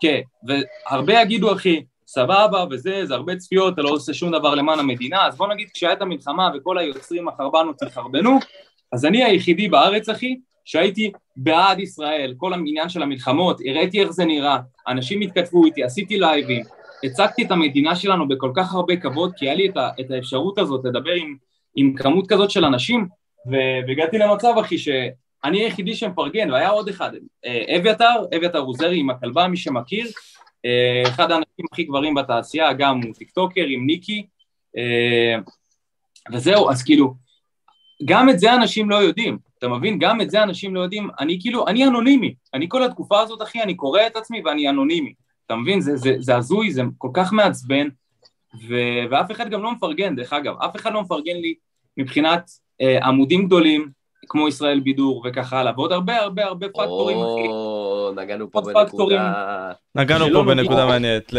כן, 0.02 0.22
והרבה 0.44 1.22
יגידו, 1.22 1.54
אחי, 1.54 1.84
סבבה 2.08 2.66
וזה, 2.72 3.06
זה 3.06 3.14
הרבה 3.14 3.36
צפיות, 3.36 3.74
אתה 3.74 3.82
לא 3.82 3.90
עושה 3.90 4.14
שום 4.14 4.32
דבר 4.32 4.56
למען 4.56 4.80
המדינה, 4.80 5.28
אז 5.28 5.38
בוא 5.38 5.48
נגיד 5.48 5.70
כשהייתה 5.74 6.06
מלחמה 6.06 6.50
וכל 6.56 6.78
היוצרים 6.78 7.28
החרבנות 7.28 7.82
התחרבנו, 7.82 8.40
אז 8.92 9.06
אני 9.06 9.24
היחידי 9.24 9.68
בארץ, 9.68 10.10
אחי, 10.10 10.40
שהייתי 10.66 11.12
בעד 11.36 11.80
ישראל, 11.80 12.34
כל 12.38 12.54
העניין 12.54 12.90
של 12.90 13.02
המלחמות, 13.02 13.62
הראיתי 13.66 14.02
איך 14.02 14.12
זה 14.12 14.26
נראה, 14.26 14.58
אנשים 14.88 15.22
התכתבו 15.22 15.66
איתי, 15.66 15.84
עשיתי 15.84 16.20
לייבים, 16.20 16.64
הצגתי 17.04 17.44
את 17.44 17.52
המדינה 17.52 17.96
שלנו 17.96 18.28
בכל 18.28 18.52
כך 18.56 18.74
הרבה 18.74 18.96
כבוד, 18.96 19.34
כי 19.38 19.46
היה 19.46 19.56
לי 19.56 19.70
את, 19.70 19.78
ה, 19.78 19.90
את 20.00 20.12
האפשרות 20.12 20.58
הזאת 20.58 20.86
לדבר 20.86 21.12
עם, 21.12 21.36
עם 21.76 21.94
כמות 21.94 22.28
כזאת 22.28 22.52
של 22.52 22.66
אנשים, 22.66 23.08
והגעתי 23.88 24.18
למצב, 24.18 24.54
אחי, 24.60 24.78
שאני 24.78 25.62
היחידי 25.62 25.96
שמפרגן, 25.96 26.52
והיה 26.52 26.70
עוד 26.70 26.90
אחד, 26.90 27.12
אה, 27.46 27.78
אביתר, 27.78 28.16
אביתר 28.38 28.60
עוזרי 28.60 29.00
עם 29.00 29.10
הכלבה, 29.10 29.48
מי 29.48 29.58
שמכיר, 29.58 30.08
אה, 30.66 31.04
אחד 31.10 31.32
האנשים 31.32 31.66
הכי 31.72 31.84
גברים 31.84 32.16
בתעשייה, 32.16 32.74
גם 32.74 33.02
הוא 33.04 33.14
טיקטוקר 33.14 33.66
עם 33.68 33.86
ניקי, 33.86 34.26
אה, 34.78 35.36
וזהו, 36.34 36.70
אז 36.70 36.84
כאילו, 36.84 37.14
גם 38.06 38.30
את 38.30 38.40
זה 38.40 38.54
אנשים 38.54 38.90
לא 38.90 38.96
יודעים, 38.96 39.38
אתה 39.58 39.68
מבין? 39.68 40.00
גם 40.00 40.22
את 40.22 40.30
זה 40.30 40.44
אנשים 40.44 40.76
לא 40.76 40.80
יודעים, 40.80 41.10
אני 41.20 41.38
כאילו, 41.42 41.68
אני 41.68 41.86
אנונימי, 41.86 42.34
אני 42.54 42.66
כל 42.70 42.84
התקופה 42.84 43.22
הזאת, 43.22 43.42
אחי, 43.42 43.62
אני 43.62 43.76
קורא 43.76 44.02
את 44.08 44.16
עצמי 44.16 44.42
ואני 44.46 44.70
אנונימי, 44.70 45.14
אתה 45.50 45.58
מבין? 45.58 45.82
זה, 45.82 45.98
זה, 45.98 46.16
זה 46.20 46.36
הזוי, 46.36 46.72
זה 46.72 46.82
כל 46.98 47.10
כך 47.14 47.34
מעצבן, 47.34 47.88
ו, 48.68 48.76
ואף 49.12 49.32
אחד 49.32 49.50
גם 49.50 49.64
לא 49.64 49.72
מפרגן, 49.72 50.16
דרך 50.16 50.34
אגב, 50.34 50.54
אף 50.66 50.76
אחד 50.76 50.94
לא 50.94 51.02
מפרגן 51.02 51.36
לי 51.36 51.54
מבחינת 51.98 52.50
אה, 52.82 53.06
עמודים 53.06 53.46
גדולים, 53.46 53.90
כמו 54.28 54.48
ישראל 54.48 54.80
בידור 54.80 55.24
וכך 55.26 55.54
הלאה, 55.54 55.72
ועוד 55.76 55.92
הרבה 55.92 56.18
הרבה 56.18 56.46
הרבה 56.46 56.68
פקטורים, 56.68 57.18
אחי. 57.18 57.48
נגענו 58.22 58.52
פה 58.52 58.62
בנקודה... 58.62 59.72
נגענו 59.96 60.26
פה 60.34 60.44
בנקודה 60.44 60.86
מעניינת. 60.86 61.34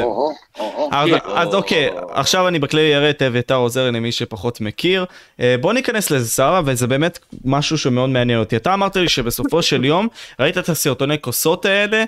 אז 1.34 1.54
אוקיי, 1.54 1.90
עכשיו 2.11 2.48
אני 2.48 2.58
בכללי 2.58 2.96
אראה 2.96 3.11
את 3.11 3.22
אביתר 3.22 3.54
עוזר 3.54 3.90
למי 3.90 4.12
שפחות 4.12 4.61
מכיר. 4.61 5.04
אה, 5.40 5.56
בוא 5.61 5.72
ניכנס 5.72 6.11
לזה 6.11 6.28
שרה, 6.28 6.61
וזה 6.64 6.86
באמת 6.86 7.18
משהו 7.44 7.78
שמאוד 7.78 8.11
מעניין 8.11 8.38
אותי. 8.38 8.56
אתה 8.56 8.74
אמרת 8.74 8.96
לי 8.96 9.08
שבסופו 9.08 9.62
של 9.62 9.84
יום 9.84 10.08
ראית 10.40 10.58
את 10.58 10.68
הסרטוני 10.68 11.20
כוסות 11.20 11.64
האלה, 11.64 12.04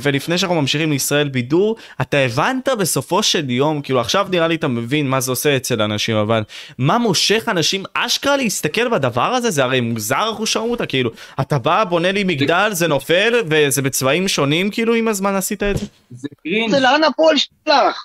ולפני 0.00 0.38
שאנחנו 0.38 0.60
ממשיכים 0.60 0.90
לישראל 0.90 1.28
בידור, 1.28 1.76
אתה 2.00 2.16
הבנת 2.16 2.68
בסופו 2.78 3.22
של 3.22 3.50
יום, 3.50 3.82
כאילו 3.82 4.00
עכשיו 4.00 4.26
נראה 4.30 4.48
לי 4.48 4.54
אתה 4.54 4.68
מבין 4.68 5.08
מה 5.08 5.20
זה 5.20 5.32
עושה 5.32 5.56
אצל 5.56 5.82
אנשים, 5.82 6.16
אבל 6.16 6.42
מה 6.78 6.98
מושך 6.98 7.44
אנשים 7.48 7.84
אשכרה 7.94 8.36
להסתכל 8.36 8.88
בדבר 8.88 9.22
הזה? 9.22 9.50
זה 9.50 9.64
הרי 9.64 9.80
מוזר 9.80 10.30
אחושרמוטה, 10.32 10.86
כאילו, 10.86 11.10
אתה 11.40 11.58
בא, 11.58 11.84
בונה 11.84 12.12
לי 12.12 12.24
מגדל, 12.24 12.68
זה 12.72 12.88
נופל, 12.88 13.42
וזה 13.50 13.82
בצבעים 13.82 14.28
שונים, 14.28 14.70
כאילו, 14.70 14.94
עם 14.94 15.08
הזמן 15.08 15.34
עשית 15.34 15.62
את 15.62 15.76
זה? 15.76 15.86
זה 16.10 16.28
קרינג'. 16.42 16.70
זה 16.70 16.80
לאן 16.80 17.04
הפועל 17.04 17.36
שלך? 17.36 18.04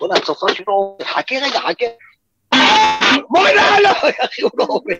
בוא'נה, 0.00 0.14
הצופה 0.14 0.46
שלו, 0.54 0.98
חכה 1.04 1.34
רגע, 1.34 1.60
חכה. 1.60 1.84
בואי 3.30 3.54
לא, 3.54 3.62
לא, 3.82 3.90
אחי, 4.24 4.42
הוא 4.42 4.50
לא 4.54 4.66
עובד. 4.68 4.94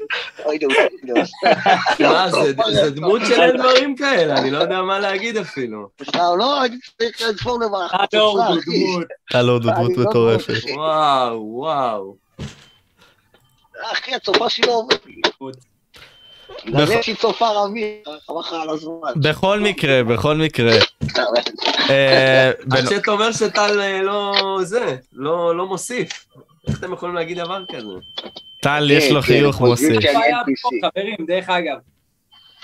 מה, 2.01 2.31
זה 2.73 2.91
דמות 2.91 3.23
של 3.29 3.43
אין 3.43 3.57
דברים 3.57 3.97
כאלה, 3.97 4.39
אני 4.39 4.51
לא 4.51 4.59
יודע 4.59 4.83
מה 4.83 4.99
להגיד 4.99 5.37
אפילו. 5.37 5.89
לא, 6.15 6.65
אני 6.65 6.77
צריך 6.99 7.23
לתפור 7.29 7.61
לברך. 7.61 7.95
הלו, 7.95 8.31
הוא 8.31 8.41
דמות. 8.67 9.07
הלו, 9.35 9.53
הוא 9.53 9.61
דמות 9.61 9.91
מטורפת. 9.97 10.55
וואו, 10.75 11.43
וואו. 11.43 12.17
אחי, 13.93 14.15
הצופה 14.15 14.49
שלו 14.49 14.73
עובד. 14.73 14.97
בכל 19.17 19.61
מקרה, 19.61 20.05
בכל 20.05 20.37
מקרה. 20.37 20.73
אה, 21.91 22.51
שאתה 22.89 23.11
אומר 23.11 23.33
שטל 23.33 23.81
אה, 23.81 24.03
לא 24.03 24.35
זה, 24.63 24.97
לא, 25.13 25.57
לא 25.57 25.67
מוסיף. 25.67 26.27
איך 26.69 26.79
אתם 26.79 26.93
יכולים 26.93 27.15
להגיד 27.15 27.39
דבר 27.39 27.65
כזה? 27.73 27.89
טל 28.63 28.91
יש 28.91 29.11
לו 29.11 29.23
כן, 29.23 29.27
חיוך 29.27 29.61
מוסיף. 29.61 29.99
חברים, 30.85 31.17
דרך 31.27 31.49
אגב, 31.49 31.77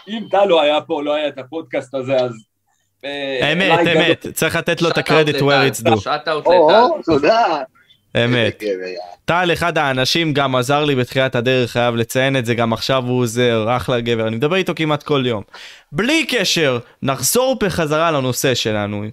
אם 0.08 0.22
טל 0.30 0.44
לא 0.44 0.62
היה 0.62 0.80
פה, 0.80 1.02
לא 1.02 1.14
היה 1.14 1.28
את 1.28 1.38
הפודקאסט 1.38 1.94
הזה, 1.94 2.16
אז... 2.16 2.32
אה, 3.04 3.52
אמת, 3.52 3.80
אמת, 3.96 4.26
צריך 4.32 4.56
לתת 4.56 4.82
לו 4.82 4.88
את 4.88 4.98
הקרדיט 4.98 5.36
where 5.36 5.40
it's 5.40 5.86
due. 5.86 6.00
שאט 6.00 6.28
אאוט 6.28 6.46
לטל. 6.46 7.02
תודה. 7.04 7.62
אמת. 8.24 8.62
טל 9.24 9.50
אחד 9.52 9.78
האנשים 9.78 10.32
גם 10.32 10.56
עזר 10.56 10.84
לי 10.84 10.94
בתחילת 10.94 11.34
הדרך, 11.34 11.70
חייב 11.70 11.94
לציין 11.96 12.36
את 12.36 12.46
זה, 12.46 12.54
גם 12.54 12.72
עכשיו 12.72 13.04
הוא 13.06 13.20
עוזר, 13.20 13.76
אחלה 13.76 14.00
גבר, 14.00 14.28
אני 14.28 14.36
מדבר 14.36 14.56
איתו 14.56 14.72
כמעט 14.76 15.02
כל 15.02 15.24
יום. 15.26 15.42
בלי 15.92 16.26
קשר, 16.26 16.78
נחזור 17.02 17.56
בחזרה 17.60 18.10
לנושא 18.10 18.54
שלנו. 18.54 19.04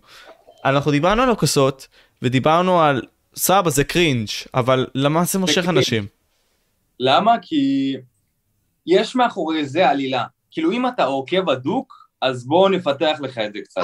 אנחנו 0.66 0.92
דיברנו 0.92 1.24
על 1.24 1.30
הכוסות, 1.30 1.88
ודיברנו 2.22 2.82
על 2.82 3.02
סבא 3.36 3.70
זה 3.70 3.84
cringe, 3.84 4.28
אבל 4.54 4.88
למה 4.96 5.24
זה 5.24 5.40
מושך 5.40 5.70
אנשים? 5.70 6.06
למה? 7.00 7.36
כי 7.42 7.96
יש 8.88 9.16
מאחורי 9.16 9.66
זה 9.66 9.90
עלילה. 9.90 10.26
כאילו 10.52 10.72
אם 10.72 10.88
אתה 10.88 11.04
עוקב 11.04 11.50
הדוק, 11.50 12.08
אז 12.22 12.48
בואו 12.48 12.70
נפתח 12.70 13.18
לך 13.22 13.38
את 13.38 13.54
זה 13.54 13.60
קצת. 13.64 13.82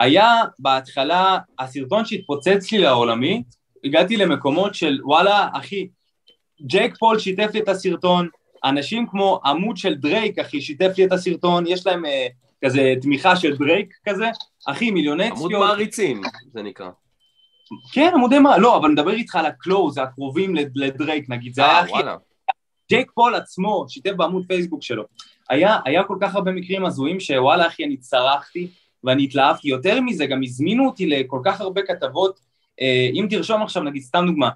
היה 0.00 0.32
בהתחלה, 0.58 1.38
הסרטון 1.58 2.04
שהתפוצץ 2.04 2.72
לי 2.72 2.78
לעולמי, 2.78 3.42
הגעתי 3.84 4.16
למקומות 4.16 4.74
של 4.74 4.98
וואלה, 5.04 5.48
אחי, 5.52 5.88
ג'ק 6.66 6.96
פול 6.98 7.18
שיתף 7.18 7.50
לי 7.54 7.60
את 7.60 7.68
הסרטון, 7.68 8.28
אנשים 8.64 9.06
כמו 9.06 9.40
עמוד 9.44 9.76
של 9.76 9.94
דרייק, 9.94 10.38
אחי, 10.38 10.60
שיתף 10.60 10.90
לי 10.98 11.04
את 11.04 11.12
הסרטון, 11.12 11.64
יש 11.66 11.86
להם 11.86 12.06
אה, 12.06 12.26
כזה 12.64 12.94
תמיכה 13.02 13.36
של 13.36 13.56
דרייק 13.56 13.94
כזה, 14.08 14.30
אחי, 14.66 14.90
מיליוני 14.90 15.30
צפיות. 15.30 15.38
עמוד 15.38 15.52
מעריצים, 15.52 16.22
זה 16.52 16.62
נקרא. 16.62 16.88
כן, 17.92 18.10
עמודי 18.14 18.38
מה, 18.38 18.58
לא, 18.58 18.76
אבל 18.76 18.88
נדבר 18.88 19.10
איתך 19.10 19.36
על 19.36 19.46
ה 19.46 19.53
close, 19.53 19.98
הקרובים 19.98 20.54
לדרייק 20.74 21.30
נגיד, 21.30 21.54
זה 21.54 21.64
היה 21.64 21.78
הכי... 21.78 21.92
ג'ייק 22.90 23.10
פול 23.14 23.34
עצמו 23.34 23.84
שיתף 23.88 24.12
בעמוד 24.12 24.44
פייסבוק 24.46 24.82
שלו. 24.82 25.04
היה, 25.50 25.76
היה 25.84 26.04
כל 26.04 26.16
כך 26.20 26.34
הרבה 26.34 26.52
מקרים 26.52 26.84
הזויים 26.84 27.20
שוואלה 27.20 27.66
אחי 27.66 27.84
אני 27.84 27.96
צרחתי 27.96 28.68
ואני 29.04 29.24
התלהבתי, 29.24 29.68
יותר 29.68 30.00
מזה 30.00 30.26
גם 30.26 30.40
הזמינו 30.42 30.86
אותי 30.86 31.06
לכל 31.06 31.40
כך 31.44 31.60
הרבה 31.60 31.82
כתבות. 31.82 32.40
אה, 32.80 33.10
אם 33.14 33.26
תרשום 33.30 33.62
עכשיו 33.62 33.82
נגיד 33.82 34.02
סתם 34.02 34.24
דוגמה, 34.26 34.50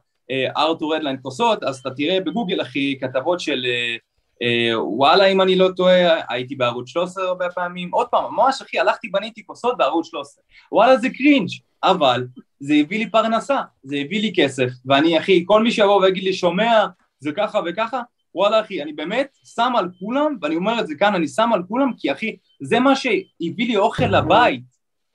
ארתור 0.56 0.94
רדליין 0.94 1.16
כוסות, 1.22 1.62
אז 1.62 1.78
אתה 1.78 1.90
תראה 1.90 2.20
בגוגל 2.20 2.62
אחי 2.62 2.98
כתבות 3.00 3.40
של 3.40 3.66
אה, 3.66 3.96
אה, 4.42 4.82
וואלה 4.82 5.26
אם 5.26 5.40
אני 5.40 5.56
לא 5.56 5.68
טועה, 5.76 6.20
הייתי 6.28 6.56
בערוץ 6.56 6.88
13 6.88 7.24
הרבה 7.24 7.50
פעמים, 7.50 7.88
עוד 7.92 8.06
פעם, 8.06 8.34
ממש 8.34 8.62
אחי, 8.62 8.78
הלכתי 8.78 9.08
בניתי 9.08 9.46
כוסות 9.46 9.76
בערוץ 9.78 10.06
13, 10.06 10.42
וואלה 10.72 10.96
זה 10.96 11.08
קרינג', 11.10 11.48
אבל 11.82 12.26
זה 12.62 12.74
הביא 12.74 12.98
לי 12.98 13.10
פרנסה, 13.10 13.60
זה 13.82 13.96
הביא 13.96 14.20
לי 14.20 14.32
כסף, 14.36 14.68
ואני 14.86 15.18
אחי, 15.18 15.44
כל 15.46 15.62
מי 15.62 15.70
שיבוא 15.70 16.02
ויגיד 16.02 16.24
לי 16.24 16.32
שומע, 16.32 16.86
זה 17.18 17.30
ככה 17.36 17.60
וככה, 17.66 18.02
וואלה 18.34 18.60
אחי, 18.60 18.82
אני 18.82 18.92
באמת 18.92 19.36
שם 19.44 19.72
על 19.76 19.88
כולם, 19.98 20.36
ואני 20.42 20.56
אומר 20.56 20.80
את 20.80 20.86
זה 20.86 20.94
כאן, 20.94 21.14
אני 21.14 21.28
שם 21.28 21.50
על 21.54 21.62
כולם, 21.68 21.92
כי 21.98 22.12
אחי, 22.12 22.36
זה 22.62 22.80
מה 22.80 22.96
שהביא 22.96 23.66
לי 23.66 23.76
אוכל 23.76 24.04
לבית, 24.04 24.64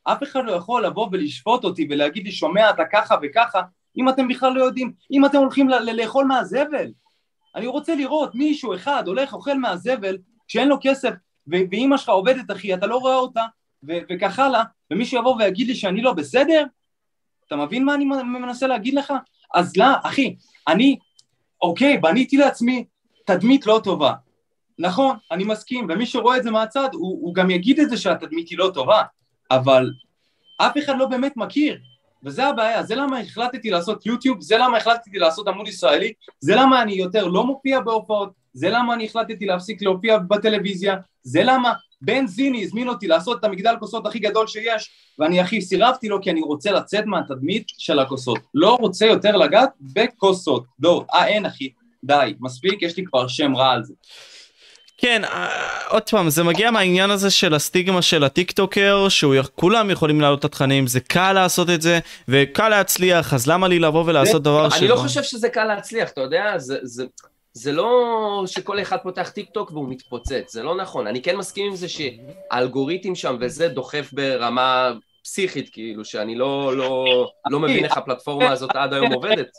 אף 0.04 0.24
אחד 0.24 0.46
לא 0.46 0.52
יכול 0.52 0.86
לבוא 0.86 1.08
ולשפוט 1.12 1.64
אותי 1.64 1.88
ולהגיד 1.90 2.26
לי, 2.26 2.32
שומע, 2.32 2.70
אתה 2.70 2.84
ככה 2.92 3.16
וככה, 3.22 3.62
אם 3.98 4.10
אתם 4.10 4.28
בכלל 4.28 4.54
לא 4.54 4.64
יודעים, 4.64 4.92
אם 5.12 5.26
אתם 5.26 5.38
הולכים 5.38 5.70
לאכול 5.70 6.26
מהזבל. 6.26 6.92
אני 7.56 7.68
רוצה 7.68 7.96
לראות 7.96 8.36
מישהו 8.36 8.76
אחד 8.76 9.08
הולך, 9.08 9.34
אוכל 9.34 9.58
מהזבל, 9.58 10.18
כשאין 10.48 10.68
לו 10.68 10.78
כסף, 10.82 11.14
ואימא 11.48 11.98
שלך 11.98 12.10
עובדת, 12.10 12.52
אחי, 12.52 12.74
אתה 12.74 12.88
לא 12.88 12.98
רואה 12.98 13.16
אותה, 13.16 13.46
וכך 13.84 14.40
הלאה, 14.40 14.64
ומישהו 14.92 15.20
יבוא 15.20 15.36
ויגיד 15.36 15.68
לי 15.68 15.76
שאני 15.76 16.02
לא 16.02 16.14
בסדר? 16.14 16.64
אתה 17.48 17.56
מבין 17.56 17.86
מה 17.86 17.96
אני 17.96 18.06
מנסה 18.06 18.68
להגיד 18.68 18.94
לך? 18.94 19.14
אז 19.54 19.78
לא, 19.78 19.86
אחי, 20.04 20.36
אני, 20.68 20.98
אוקיי, 21.62 21.98
בניתי 21.98 22.38
לעצמי 22.38 22.86
תדמית 23.26 23.66
לא 23.66 23.82
טובה. 23.84 24.14
נכון, 24.80 25.18
אני 25.32 25.44
מסכים, 25.44 25.88
ומי 25.90 26.06
שרואה 26.06 26.38
את 26.38 26.44
זה 26.44 26.52
מהצד, 26.52 26.90
הוא, 26.94 27.20
הוא 27.22 27.34
גם 27.34 27.50
יגיד 27.50 27.80
את 27.80 27.90
זה 27.90 27.98
שהתדמית 27.98 28.50
היא 28.50 28.58
לא 28.58 28.72
טובה, 28.74 29.02
אבל 29.52 29.92
אף 30.58 30.78
אחד 30.78 30.98
לא 30.98 31.06
באמת 31.06 31.38
מכיר, 31.38 31.78
וזה 32.24 32.46
הבעיה, 32.46 32.84
זה 32.84 32.96
למה 32.96 33.20
החלטתי 33.20 33.70
לעשות 33.70 34.06
יוטיוב, 34.06 34.42
זה 34.42 34.58
למה 34.58 34.78
החלטתי 34.78 35.20
לעשות 35.20 35.48
עמוד 35.48 35.68
ישראלי, 35.68 36.14
זה 36.40 36.56
למה 36.56 36.82
אני 36.82 36.94
יותר 36.94 37.28
לא 37.28 37.44
מופיע 37.44 37.80
בהופעות, 37.80 38.32
זה 38.54 38.70
למה 38.70 38.94
אני 38.94 39.06
החלטתי 39.06 39.46
להפסיק 39.46 39.82
להופיע 39.82 40.18
בטלוויזיה, 40.18 40.96
זה 41.24 41.44
למה 41.44 41.74
בן 42.02 42.28
זיני 42.28 42.64
הזמין 42.64 42.90
אותי 42.90 43.08
לעשות 43.08 43.40
את 43.40 43.44
המגדל 43.44 43.74
כוסות 43.80 44.06
הכי 44.06 44.20
גדול 44.20 44.48
שיש, 44.48 44.90
ואני 45.20 45.40
הכי 45.40 45.62
סירבתי 45.62 46.08
לו 46.10 46.22
כי 46.22 46.32
אני 46.32 46.42
רוצה 46.42 46.72
לצאת 46.72 47.06
מהתדמית 47.06 47.66
של 47.78 48.00
הכוסות. 48.00 48.40
לא 48.54 48.78
רוצה 48.82 49.06
יותר 49.06 49.38
לגעת 49.38 49.70
בכוסות. 49.80 50.66
לא, 50.80 51.06
אה 51.14 51.28
אין 51.28 51.46
אחי, 51.46 51.70
די, 52.04 52.34
מספיק, 52.40 52.82
יש 52.82 52.98
לי 52.98 53.04
כבר 53.06 53.28
שם 53.28 53.56
רע 53.56 53.72
על 53.72 53.84
זה. 53.84 53.94
כן, 54.98 55.24
אה, 55.24 55.50
עוד 55.90 56.10
פעם, 56.10 56.30
זה 56.30 56.44
מגיע 56.44 56.72
מהעניין 56.72 57.12
הזה 57.12 57.30
של 57.30 57.54
הסטיגמה 57.54 58.02
של 58.02 58.24
הטיקטוקר, 58.24 59.10
שכולם 59.10 59.90
יכולים 59.90 60.22
להעלות 60.22 60.40
את 60.40 60.46
התכנים, 60.46 60.88
זה 60.88 61.00
קל 61.00 61.34
לעשות 61.34 61.70
את 61.70 61.82
זה, 61.82 62.00
וקל 62.28 62.70
להצליח, 62.70 63.34
אז 63.34 63.48
למה 63.48 63.68
לי 63.68 63.80
לבוא 63.80 64.04
ולעשות 64.08 64.44
דבר 64.44 64.70
ש... 64.70 64.80
אני 64.80 64.88
לא 64.88 64.96
חושב 64.96 65.24
שזה 65.24 65.50
קל 65.50 65.64
להצליח, 65.64 66.10
אתה 66.10 66.22
יודע, 66.22 66.58
זה... 66.58 66.78
זה... 66.84 67.06
זה 67.58 67.72
לא 67.72 68.44
שכל 68.46 68.82
אחד 68.82 68.98
פותח 68.98 69.30
טיק 69.30 69.50
טוק 69.50 69.72
והוא 69.72 69.90
מתפוצץ, 69.90 70.54
זה 70.54 70.64
לא 70.64 70.78
נכון. 70.78 71.08
אני 71.08 71.22
כן 71.22 71.36
מסכים 71.38 71.70
עם 71.70 71.76
זה 71.76 71.88
שהאלגוריתם 71.90 73.16
שם 73.16 73.38
וזה 73.40 73.68
דוחף 73.68 74.10
ברמה 74.14 74.92
פסיכית, 75.24 75.70
כאילו, 75.70 76.06
שאני 76.06 76.36
לא, 76.36 76.78
לא, 76.78 77.06
לא 77.50 77.60
מבין 77.60 77.86
איך 77.86 77.98
הפלטפורמה 77.98 78.50
הזאת 78.50 78.70
עד 78.76 78.94
היום 78.94 79.14
עובדת. 79.14 79.50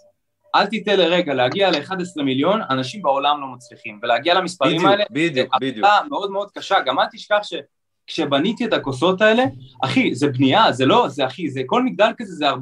אל 0.54 0.66
תיתן 0.66 0.96
לרגע 0.98 1.34
להגיע 1.34 1.70
ל-11 1.70 2.22
מיליון, 2.22 2.60
אנשים 2.70 3.02
בעולם 3.02 3.40
לא 3.40 3.46
מצליחים, 3.46 4.00
ולהגיע 4.02 4.34
למספרים 4.34 4.76
בדיוק, 4.76 4.90
האלה, 4.90 5.04
בדיוק, 5.10 5.48
זה 5.52 5.66
בדיוק. 5.66 5.86
עבודה 5.86 6.08
מאוד 6.08 6.30
מאוד 6.30 6.50
קשה, 6.50 6.80
גם 6.80 6.98
אל 6.98 7.04
תשכח 7.12 7.40
שכשבניתי 7.42 8.64
את 8.64 8.72
הכוסות 8.72 9.20
האלה, 9.20 9.44
אחי, 9.84 10.14
זה 10.14 10.28
בנייה, 10.28 10.72
זה 10.72 10.86
לא, 10.86 11.08
זה 11.08 11.26
אחי, 11.26 11.50
זה 11.50 11.60
כל 11.66 11.82
מגדל 11.82 12.10
כזה, 12.18 12.34
זה 12.34 12.50
40-50 12.50 12.54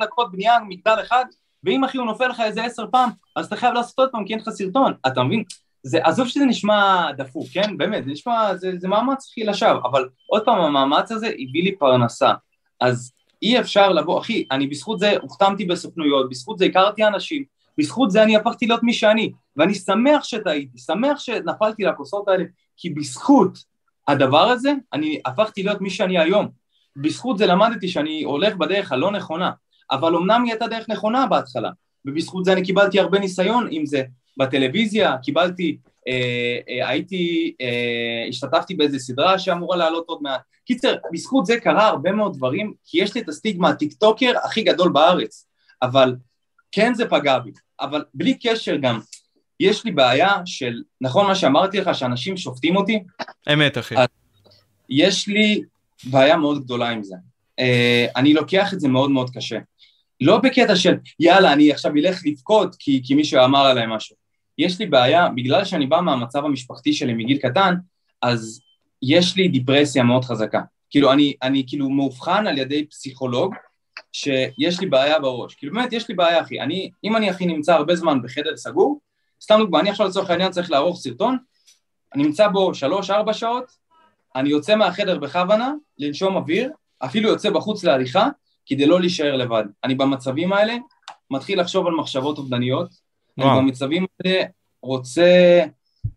דקות 0.00 0.32
בנייה, 0.32 0.58
מגדל 0.68 0.96
אחד, 1.02 1.24
ואם 1.64 1.84
אחי 1.84 1.98
הוא 1.98 2.06
נופל 2.06 2.28
לך 2.28 2.40
איזה 2.40 2.64
עשר 2.64 2.84
פעם, 2.90 3.10
אז 3.36 3.46
אתה 3.46 3.56
חייב 3.56 3.74
לעשות 3.74 3.98
עוד 3.98 4.08
פעם, 4.12 4.24
כי 4.24 4.32
אין 4.32 4.40
לך 4.40 4.48
סרטון, 4.48 4.92
אתה 5.06 5.22
מבין? 5.22 5.44
זה, 5.82 5.98
עזוב 6.02 6.28
שזה 6.28 6.44
נשמע 6.44 7.12
דפוק, 7.16 7.46
כן? 7.52 7.76
באמת, 7.76 8.04
זה 8.04 8.10
נשמע, 8.10 8.56
זה, 8.56 8.72
זה 8.76 8.88
מאמץ 8.88 9.28
אחי 9.32 9.44
לשווא, 9.44 9.80
אבל 9.84 10.08
עוד 10.26 10.44
פעם, 10.44 10.60
המאמץ 10.60 11.12
הזה 11.12 11.26
הביא 11.26 11.62
לי 11.62 11.76
פרנסה. 11.78 12.32
אז 12.80 13.12
אי 13.42 13.60
אפשר 13.60 13.92
לבוא, 13.92 14.20
אחי, 14.20 14.44
אני 14.50 14.66
בזכות 14.66 14.98
זה 14.98 15.12
הוחתמתי 15.22 15.64
בסוכנויות, 15.64 16.30
בזכות 16.30 16.58
זה 16.58 16.64
הכרתי 16.64 17.04
אנשים, 17.04 17.44
בזכות 17.78 18.10
זה 18.10 18.22
אני 18.22 18.36
הפכתי 18.36 18.66
להיות 18.66 18.82
מי 18.82 18.92
שאני, 18.92 19.32
ואני 19.56 19.74
שמח 19.74 20.24
שטעיתי, 20.24 20.78
שמח 20.78 21.18
שנפלתי 21.18 21.84
לכוסות 21.84 22.28
האלה, 22.28 22.44
כי 22.76 22.90
בזכות 22.90 23.58
הדבר 24.08 24.48
הזה, 24.48 24.72
אני 24.92 25.20
הפכתי 25.26 25.62
להיות 25.62 25.80
מי 25.80 25.90
שאני 25.90 26.18
היום. 26.18 26.48
בזכות 26.96 27.38
זה 27.38 27.46
למדתי 27.46 27.88
שאני 27.88 28.22
הולך 28.22 28.56
בדרך 28.56 28.92
הלא 28.92 29.12
נכונה, 29.12 29.50
אבל 29.90 30.16
אמנם 30.16 30.42
היא 30.44 30.52
הייתה 30.52 30.66
דרך 30.66 30.88
נכונה 30.88 31.26
בהתחלה, 31.26 31.70
ובזכות 32.04 32.44
זה 32.44 32.52
אני 32.52 32.62
קיבלתי 32.62 33.00
הרבה 33.00 33.18
ניסיון, 33.18 33.68
אם 33.72 33.86
זה 33.86 34.02
בטלוויזיה, 34.36 35.16
קיבלתי, 35.22 35.78
אה, 36.08 36.58
אה, 36.68 36.88
הייתי, 36.88 37.54
אה, 37.60 38.26
השתתפתי 38.28 38.74
באיזה 38.74 38.98
סדרה 38.98 39.38
שאמורה 39.38 39.76
לעלות 39.76 40.04
עוד 40.06 40.18
מעט. 40.22 40.40
קיצר, 40.66 40.96
בזכות 41.12 41.46
זה 41.46 41.60
קרה 41.60 41.88
הרבה 41.88 42.12
מאוד 42.12 42.36
דברים, 42.36 42.72
כי 42.84 43.02
יש 43.02 43.14
לי 43.14 43.20
את 43.20 43.28
הסטיגמה 43.28 43.68
הטיקטוקר 43.68 44.32
הכי 44.44 44.62
גדול 44.62 44.92
בארץ, 44.92 45.46
אבל 45.82 46.16
כן 46.72 46.94
זה 46.94 47.08
פגע 47.08 47.38
בי, 47.38 47.50
אבל 47.80 48.04
בלי 48.14 48.38
קשר 48.38 48.76
גם, 48.76 49.00
יש 49.60 49.84
לי 49.84 49.90
בעיה 49.90 50.32
של, 50.44 50.82
נכון 51.00 51.26
מה 51.26 51.34
שאמרתי 51.34 51.80
לך, 51.80 51.94
שאנשים 51.94 52.36
שופטים 52.36 52.76
אותי, 52.76 53.02
אמת, 53.52 53.78
אחי. 53.78 53.94
יש 54.88 55.28
לי 55.28 55.62
בעיה 56.04 56.36
מאוד 56.36 56.64
גדולה 56.64 56.88
עם 56.88 57.02
זה. 57.02 57.14
Uh, 57.60 58.12
אני 58.16 58.34
לוקח 58.34 58.74
את 58.74 58.80
זה 58.80 58.88
מאוד 58.88 59.10
מאוד 59.10 59.30
קשה. 59.30 59.58
לא 60.20 60.38
בקטע 60.38 60.76
של 60.76 60.94
יאללה, 61.20 61.52
אני 61.52 61.72
עכשיו 61.72 61.92
אלך 61.96 62.20
לבכות 62.26 62.76
כי, 62.78 63.02
כי 63.04 63.14
מישהו 63.14 63.44
אמר 63.44 63.66
עליי 63.66 63.84
משהו. 63.88 64.16
יש 64.58 64.78
לי 64.78 64.86
בעיה, 64.86 65.28
בגלל 65.28 65.64
שאני 65.64 65.86
בא 65.86 66.00
מהמצב 66.00 66.44
המשפחתי 66.44 66.92
שלי 66.92 67.14
מגיל 67.14 67.38
קטן, 67.38 67.74
אז 68.22 68.60
יש 69.02 69.36
לי 69.36 69.48
דיפרסיה 69.48 70.02
מאוד 70.02 70.24
חזקה. 70.24 70.60
כאילו, 70.90 71.12
אני, 71.12 71.34
אני 71.42 71.64
כאילו 71.68 71.90
מאובחן 71.90 72.46
על 72.46 72.58
ידי 72.58 72.86
פסיכולוג, 72.86 73.54
שיש 74.12 74.80
לי 74.80 74.86
בעיה 74.86 75.18
בראש. 75.18 75.54
כאילו, 75.54 75.72
באמת, 75.72 75.92
יש 75.92 76.08
לי 76.08 76.14
בעיה, 76.14 76.40
אחי. 76.40 76.60
אני, 76.60 76.90
אם 77.04 77.16
אני, 77.16 77.30
אחי, 77.30 77.46
נמצא 77.46 77.74
הרבה 77.74 77.96
זמן 77.96 78.22
בחדר 78.22 78.56
סגור, 78.56 79.00
סתם 79.40 79.56
דוגמא, 79.58 79.78
אני 79.78 79.90
עכשיו 79.90 80.06
לצורך 80.06 80.30
העניין 80.30 80.50
צריך 80.52 80.70
לערוך 80.70 80.98
סרטון, 80.98 81.38
אני 82.14 82.22
נמצא 82.22 82.48
בו 82.48 82.74
שלוש-ארבע 82.74 83.32
שעות, 83.32 83.64
אני 84.36 84.48
יוצא 84.48 84.76
מהחדר 84.76 85.18
בכוונה, 85.18 85.72
לנשום 85.98 86.36
אוויר, 86.36 86.70
אפילו 86.98 87.28
יוצא 87.28 87.50
בחוץ 87.50 87.84
להליכה, 87.84 88.28
כדי 88.66 88.86
לא 88.86 89.00
להישאר 89.00 89.36
לבד. 89.36 89.64
אני 89.84 89.94
במצבים 89.94 90.52
האלה 90.52 90.76
מתחיל 91.30 91.60
לחשוב 91.60 91.86
על 91.86 91.92
מחשבות 91.94 92.38
אובדניות, 92.38 92.88
אני 93.38 93.46
וואו. 93.46 93.58
במצבים 93.58 94.06
האלה 94.24 94.42
רוצה 94.82 95.60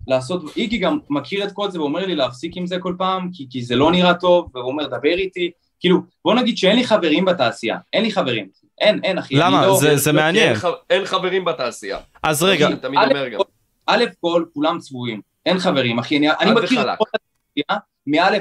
לעשות, 0.07 0.41
איגי 0.57 0.77
גם 0.77 0.99
מכיר 1.09 1.43
את 1.43 1.51
כל 1.51 1.71
זה 1.71 1.79
ואומר 1.79 2.05
לי 2.05 2.15
להפסיק 2.15 2.57
עם 2.57 2.67
זה 2.67 2.79
כל 2.79 2.95
פעם, 2.97 3.29
כי, 3.33 3.47
כי 3.49 3.61
זה 3.61 3.75
לא 3.75 3.91
נראה 3.91 4.13
טוב, 4.13 4.49
והוא 4.53 4.67
אומר 4.71 4.87
דבר 4.87 4.99
איתי, 5.17 5.51
כאילו, 5.79 5.97
בוא 6.25 6.33
נגיד 6.35 6.57
שאין 6.57 6.75
לי 6.75 6.83
חברים 6.87 7.25
בתעשייה, 7.25 7.77
אין 7.93 8.03
לי 8.03 8.11
חברים, 8.11 8.47
אין, 8.81 8.99
אין 9.03 9.17
אחי, 9.17 9.35
למה? 9.35 9.59
אני 9.59 9.67
לא... 9.67 9.77
זה- 9.79 9.97
זה 9.97 10.11
לא, 10.11 10.21
מעניין. 10.21 10.47
אין 10.49 10.55
ח- 10.55 10.65
אין 10.89 11.05
חברים 11.05 11.45
בתעשייה. 11.45 11.97
אז 12.23 12.43
רגע, 12.43 12.67
אני 12.67 12.75
תמיד 12.75 12.99
אומר 13.09 13.27
גם. 13.27 13.39
א' 13.87 14.03
כל, 14.21 14.43
כולם 14.53 14.79
צבועים, 14.79 15.21
אין 15.45 15.59
חברים, 15.59 15.99
אחי, 15.99 16.17
אני, 16.17 16.31
אני 16.31 16.51
מכיר. 16.51 16.93
את 16.93 16.97
כל 16.97 17.05
התעשייה, 17.13 17.79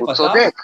הוא 0.01 0.11
עד 0.11 0.17
תו, 0.17 0.23
צודק. 0.29 0.55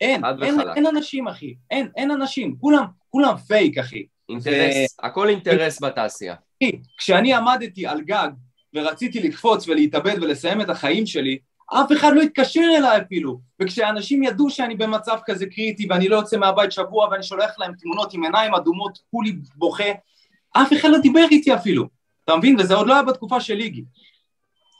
אין, 0.00 0.22
אין. 0.42 0.60
אין 0.76 0.86
אנשים 0.86 1.28
אחי, 1.28 1.54
אין, 1.70 1.88
אין 1.96 2.10
אנשים, 2.10 2.56
כולם, 2.60 2.84
כולם 3.10 3.36
פייק 3.36 3.78
אחי. 3.78 4.06
אינטרס, 4.28 4.96
הכל 5.02 5.28
אינטרס 5.28 5.82
בתעשייה. 5.82 6.34
אחי, 6.62 6.72
כשאני 6.98 7.34
עמדתי 7.34 7.86
על 7.86 8.00
גג 8.00 8.28
ורציתי 8.74 9.20
לקפוץ 9.20 9.68
ולהתאבד 9.68 10.22
ולסיים 10.22 10.60
את 10.60 10.68
החיים 10.68 11.06
שלי, 11.06 11.38
אף 11.72 11.92
אחד 11.92 12.12
לא 12.14 12.20
התקשר 12.20 12.64
אליי 12.78 13.02
אפילו. 13.02 13.40
וכשאנשים 13.60 14.22
ידעו 14.22 14.50
שאני 14.50 14.74
במצב 14.74 15.18
כזה 15.26 15.46
קריטי 15.46 15.86
ואני 15.90 16.08
לא 16.08 16.16
יוצא 16.16 16.36
מהבית 16.36 16.72
שבוע 16.72 17.08
ואני 17.08 17.22
שולח 17.22 17.58
להם 17.58 17.72
תמונות 17.78 18.14
עם 18.14 18.24
עיניים 18.24 18.54
אדומות, 18.54 18.98
כולי 19.10 19.32
בוכה, 19.56 19.84
אף 20.52 20.72
אחד 20.72 20.88
לא 20.88 20.98
דיבר 20.98 21.24
איתי 21.30 21.54
אפילו. 21.54 21.88
אתה 22.24 22.36
מבין? 22.36 22.56
וזה 22.60 22.74
עוד 22.74 22.86
לא 22.86 22.94
היה 22.94 23.02
בתקופה 23.02 23.40
של 23.40 23.54
ליגי. 23.54 23.84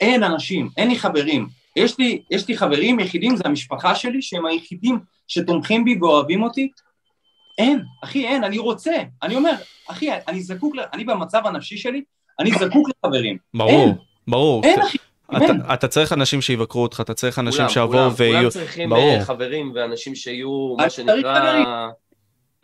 אין 0.00 0.22
אנשים, 0.22 0.68
אין 0.76 0.88
לי 0.88 0.98
חברים. 0.98 1.48
יש 1.78 1.98
לי, 1.98 2.22
יש 2.30 2.48
לי 2.48 2.56
חברים 2.56 3.00
יחידים, 3.00 3.36
זה 3.36 3.42
המשפחה 3.46 3.94
שלי, 3.94 4.22
שהם 4.22 4.46
היחידים 4.46 4.98
שתומכים 5.28 5.84
בי 5.84 5.98
ואוהבים 6.00 6.42
אותי. 6.42 6.70
אין, 7.58 7.82
אחי, 8.04 8.26
אין, 8.26 8.44
אני 8.44 8.58
רוצה. 8.58 8.92
אני 9.22 9.36
אומר, 9.36 9.52
אחי, 9.88 10.08
אני 10.28 10.40
זקוק, 10.42 10.76
ל... 10.76 10.80
אני 10.92 11.04
במצב 11.04 11.40
הנפשי 11.44 11.76
שלי, 11.76 12.02
אני 12.40 12.50
זקוק 12.50 12.88
לחברים. 12.88 13.36
ברור, 13.54 13.70
אין. 13.70 13.94
ברור. 14.28 14.64
אין, 14.64 14.80
אחי, 14.80 14.98
אין. 15.32 15.60
אתה, 15.60 15.74
אתה 15.74 15.88
צריך 15.88 16.12
אנשים 16.12 16.40
שיבקרו 16.40 16.82
אותך, 16.82 17.00
אתה 17.00 17.14
צריך 17.14 17.38
אנשים 17.38 17.58
כולם, 17.58 17.68
שיבואו 17.68 17.90
כולם, 17.90 18.12
ויהיו... 18.16 18.38
כולם 18.38 18.50
צריכים 18.50 18.90
ברור. 18.90 19.14
אה, 19.14 19.24
חברים 19.24 19.72
ואנשים 19.74 20.14
שיהיו, 20.14 20.74
מה 20.76 20.88
צריך 20.88 20.92
שנקרא... 20.92 21.40
חברים. 21.40 21.66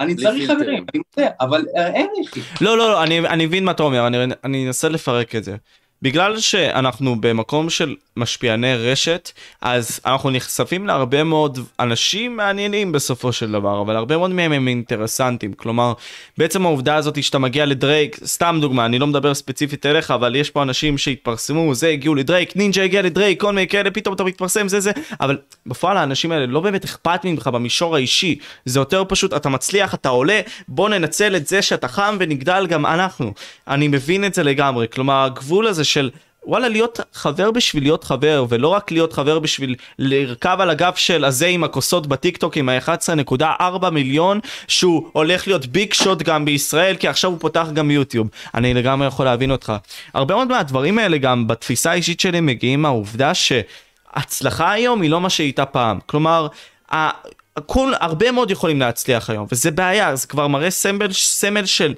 אני 0.00 0.14
צריך. 0.14 0.50
חברים, 0.50 0.86
אני 0.94 1.02
מודה, 1.16 1.30
אבל 1.40 1.64
אה, 1.76 1.86
אין 1.86 2.06
לי, 2.16 2.26
אחי. 2.26 2.40
לא, 2.60 2.78
לא, 2.78 2.88
לא, 2.88 3.02
אני, 3.02 3.18
אני 3.18 3.46
מבין 3.46 3.64
מה 3.64 3.70
אתה 3.70 3.82
אומר, 3.82 4.06
אני, 4.06 4.16
אני 4.44 4.66
אנסה 4.66 4.88
לפרק 4.88 5.34
את 5.34 5.44
זה. 5.44 5.56
בגלל 6.04 6.38
שאנחנו 6.38 7.20
במקום 7.20 7.70
של 7.70 7.94
משפיעני 8.16 8.74
רשת, 8.74 9.32
אז 9.60 10.00
אנחנו 10.06 10.30
נחשפים 10.30 10.86
להרבה 10.86 11.24
מאוד 11.24 11.58
אנשים 11.80 12.36
מעניינים 12.36 12.92
בסופו 12.92 13.32
של 13.32 13.52
דבר, 13.52 13.80
אבל 13.80 13.96
הרבה 13.96 14.16
מאוד 14.16 14.30
מהם 14.30 14.52
הם 14.52 14.68
אינטרסנטים. 14.68 15.52
כלומר, 15.52 15.92
בעצם 16.38 16.66
העובדה 16.66 16.96
הזאת 16.96 17.22
שאתה 17.22 17.38
מגיע 17.38 17.66
לדרייק, 17.66 18.16
סתם 18.24 18.58
דוגמה, 18.60 18.86
אני 18.86 18.98
לא 18.98 19.06
מדבר 19.06 19.34
ספציפית 19.34 19.86
אליך, 19.86 20.10
אבל 20.10 20.36
יש 20.36 20.50
פה 20.50 20.62
אנשים 20.62 20.98
שהתפרסמו, 20.98 21.74
זה 21.74 21.88
הגיעו 21.88 22.14
לדרייק, 22.14 22.56
נינג'ה 22.56 22.82
הגיע 22.82 23.02
לדרייק, 23.02 23.40
כל 23.40 23.52
מיני 23.52 23.68
כאלה, 23.68 23.90
פתאום 23.90 24.14
אתה 24.14 24.24
מתפרסם, 24.24 24.68
זה 24.68 24.80
זה, 24.80 24.92
אבל 25.20 25.38
בפועל 25.66 25.96
האנשים 25.96 26.32
האלה 26.32 26.46
לא 26.46 26.60
באמת 26.60 26.84
אכפת 26.84 27.20
ממך 27.24 27.46
במישור 27.46 27.96
האישי, 27.96 28.38
זה 28.64 28.78
יותר 28.80 29.04
פשוט, 29.08 29.34
אתה 29.34 29.48
מצליח, 29.48 29.94
אתה 29.94 30.08
עולה, 30.08 30.40
בוא 30.68 30.88
ננצל 30.88 31.36
את 31.36 31.46
זה 31.46 31.62
שאתה 31.62 31.88
חם 31.88 32.16
ונגדל 32.20 32.66
גם 32.68 32.86
אנחנו. 32.86 33.32
אני 33.68 33.88
מבין 33.88 34.24
את 34.24 34.34
זה 34.34 34.42
לגמרי, 34.42 34.86
כלומר 34.92 35.24
הגבול 35.24 35.66
הזה 35.66 35.84
של 35.94 36.10
וואלה 36.46 36.68
להיות 36.68 37.00
חבר 37.12 37.50
בשביל 37.50 37.82
להיות 37.82 38.04
חבר 38.04 38.44
ולא 38.48 38.68
רק 38.68 38.90
להיות 38.90 39.12
חבר 39.12 39.38
בשביל 39.38 39.74
לרכב 39.98 40.56
על 40.60 40.70
הגב 40.70 40.92
של 40.96 41.24
הזה 41.24 41.46
עם 41.46 41.64
הכוסות 41.64 42.06
בטיקטוק 42.06 42.56
עם 42.56 42.68
ה-11.4 42.68 43.90
מיליון 43.90 44.40
שהוא 44.68 45.08
הולך 45.12 45.46
להיות 45.46 45.66
ביג 45.66 45.92
שוט 45.92 46.22
גם 46.22 46.44
בישראל 46.44 46.96
כי 46.96 47.08
עכשיו 47.08 47.30
הוא 47.30 47.38
פותח 47.40 47.66
גם 47.74 47.90
יוטיוב. 47.90 48.28
אני 48.54 48.74
לגמרי 48.74 49.06
יכול 49.06 49.24
להבין 49.24 49.50
אותך. 49.50 49.72
הרבה 50.14 50.34
מאוד 50.34 50.48
מהדברים 50.48 50.98
האלה 50.98 51.18
גם 51.18 51.46
בתפיסה 51.46 51.90
האישית 51.90 52.20
שלי 52.20 52.40
מגיעים 52.40 52.82
מהעובדה 52.82 53.32
שהצלחה 53.34 54.72
היום 54.72 55.00
היא 55.00 55.10
לא 55.10 55.20
מה 55.20 55.30
שהייתה 55.30 55.66
פעם. 55.66 55.98
כלומר 56.06 56.46
כל, 57.66 57.92
הרבה 58.00 58.32
מאוד 58.32 58.50
יכולים 58.50 58.80
להצליח 58.80 59.30
היום 59.30 59.46
וזה 59.52 59.70
בעיה 59.70 60.16
זה 60.16 60.26
כבר 60.26 60.48
מראה 60.48 60.70
סמל, 60.70 61.12
סמל 61.12 61.66
של 61.66 61.94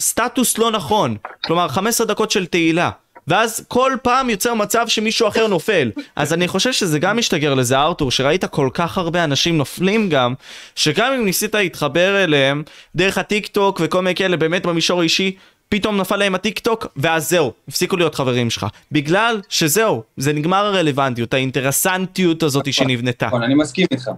סטטוס 0.00 0.58
לא 0.58 0.70
נכון, 0.70 1.16
כלומר 1.44 1.68
15 1.68 2.06
דקות 2.06 2.30
של 2.30 2.46
תהילה. 2.46 2.90
ואז 3.28 3.64
כל 3.68 3.92
פעם 4.02 4.30
יוצר 4.30 4.54
מצב 4.54 4.88
שמישהו 4.88 5.28
אחר 5.28 5.46
נופל. 5.46 5.90
אז 6.16 6.32
אני 6.32 6.48
חושב 6.48 6.72
שזה 6.72 6.98
גם 6.98 7.16
משתגר 7.16 7.54
לזה 7.54 7.78
ארתור, 7.78 8.10
שראית 8.10 8.44
כל 8.44 8.68
כך 8.74 8.98
הרבה 8.98 9.24
אנשים 9.24 9.58
נופלים 9.58 10.08
גם, 10.08 10.34
שגם 10.76 11.12
אם 11.12 11.24
ניסית 11.24 11.54
להתחבר 11.54 12.24
אליהם 12.24 12.62
דרך 12.96 13.18
הטיק 13.18 13.46
טוק 13.46 13.80
וכל 13.84 14.02
מיני 14.02 14.14
כאלה 14.14 14.36
באמת 14.36 14.66
במישור 14.66 15.00
האישי, 15.00 15.36
פתאום 15.68 15.96
נפל 15.96 16.16
להם 16.16 16.34
הטיק 16.34 16.58
טוק, 16.58 16.86
ואז 16.96 17.30
זהו, 17.30 17.52
הפסיקו 17.68 17.96
להיות 17.96 18.14
חברים 18.14 18.50
שלך. 18.50 18.66
בגלל 18.92 19.40
שזהו, 19.48 20.02
זה 20.16 20.32
נגמר 20.32 20.66
הרלוונטיות, 20.66 21.34
האינטרסנטיות 21.34 22.42
הזאת 22.42 22.72
שנבנתה. 22.72 23.26
נכון, 23.26 23.42
אני 23.42 23.54
מסכים 23.54 23.86
איתך. 23.90 24.10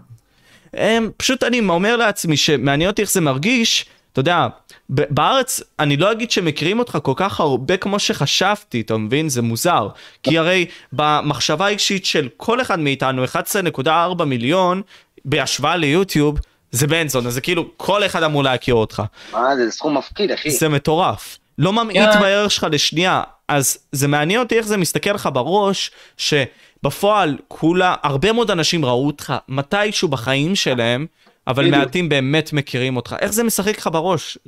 הם, 0.72 1.10
פשוט 1.16 1.44
אני 1.44 1.60
אומר 1.68 1.96
לעצמי 1.96 2.36
שמעניין 2.36 2.90
אותי 2.90 3.02
איך 3.02 3.10
זה 3.10 3.20
מרגיש, 3.20 3.86
אתה 4.14 4.20
יודע, 4.20 4.46
בארץ 4.88 5.60
אני 5.78 5.96
לא 5.96 6.12
אגיד 6.12 6.30
שמכירים 6.30 6.78
אותך 6.78 6.98
כל 7.02 7.12
כך 7.16 7.40
הרבה 7.40 7.76
כמו 7.76 7.98
שחשבתי, 7.98 8.80
אתה 8.80 8.96
מבין? 8.96 9.28
זה 9.28 9.42
מוזר. 9.42 9.88
כי 10.22 10.38
הרי 10.38 10.66
במחשבה 10.92 11.66
האישית 11.66 12.04
של 12.04 12.28
כל 12.36 12.60
אחד 12.60 12.78
מאיתנו, 12.78 13.24
11.4 13.24 14.24
מיליון, 14.24 14.82
בהשוואה 15.24 15.76
ליוטיוב, 15.76 16.38
זה 16.70 16.86
בן 16.86 17.08
זונה, 17.08 17.30
זה 17.30 17.40
כאילו 17.40 17.70
כל 17.76 18.06
אחד 18.06 18.22
אמור 18.22 18.42
להכיר 18.44 18.74
אותך. 18.74 19.02
מה 19.32 19.56
זה, 19.56 19.70
סכום 19.70 19.96
מפחיד, 19.96 20.30
אחי. 20.30 20.50
זה 20.50 20.68
מטורף. 20.68 21.38
לא 21.58 21.72
ממעיט 21.72 22.10
כן. 22.12 22.20
בערך 22.20 22.50
שלך 22.50 22.66
לשנייה. 22.70 23.22
אז 23.48 23.78
זה 23.92 24.08
מעניין 24.08 24.40
אותי 24.40 24.58
איך 24.58 24.66
זה 24.66 24.76
מסתכל 24.76 25.12
לך 25.12 25.28
בראש, 25.32 25.90
שבפועל 26.16 27.36
כולה, 27.48 27.94
הרבה 28.02 28.32
מאוד 28.32 28.50
אנשים 28.50 28.84
ראו 28.84 29.06
אותך 29.06 29.34
מתישהו 29.48 30.08
בחיים 30.08 30.56
שלהם, 30.56 31.06
אבל 31.46 31.62
בדיוק. 31.62 31.78
מעטים 31.78 32.08
באמת 32.08 32.52
מכירים 32.52 32.96
אותך. 32.96 33.16
איך 33.20 33.32
זה 33.32 33.44
משחק 33.44 33.78
לך 33.78 33.88
בראש? 33.92 34.38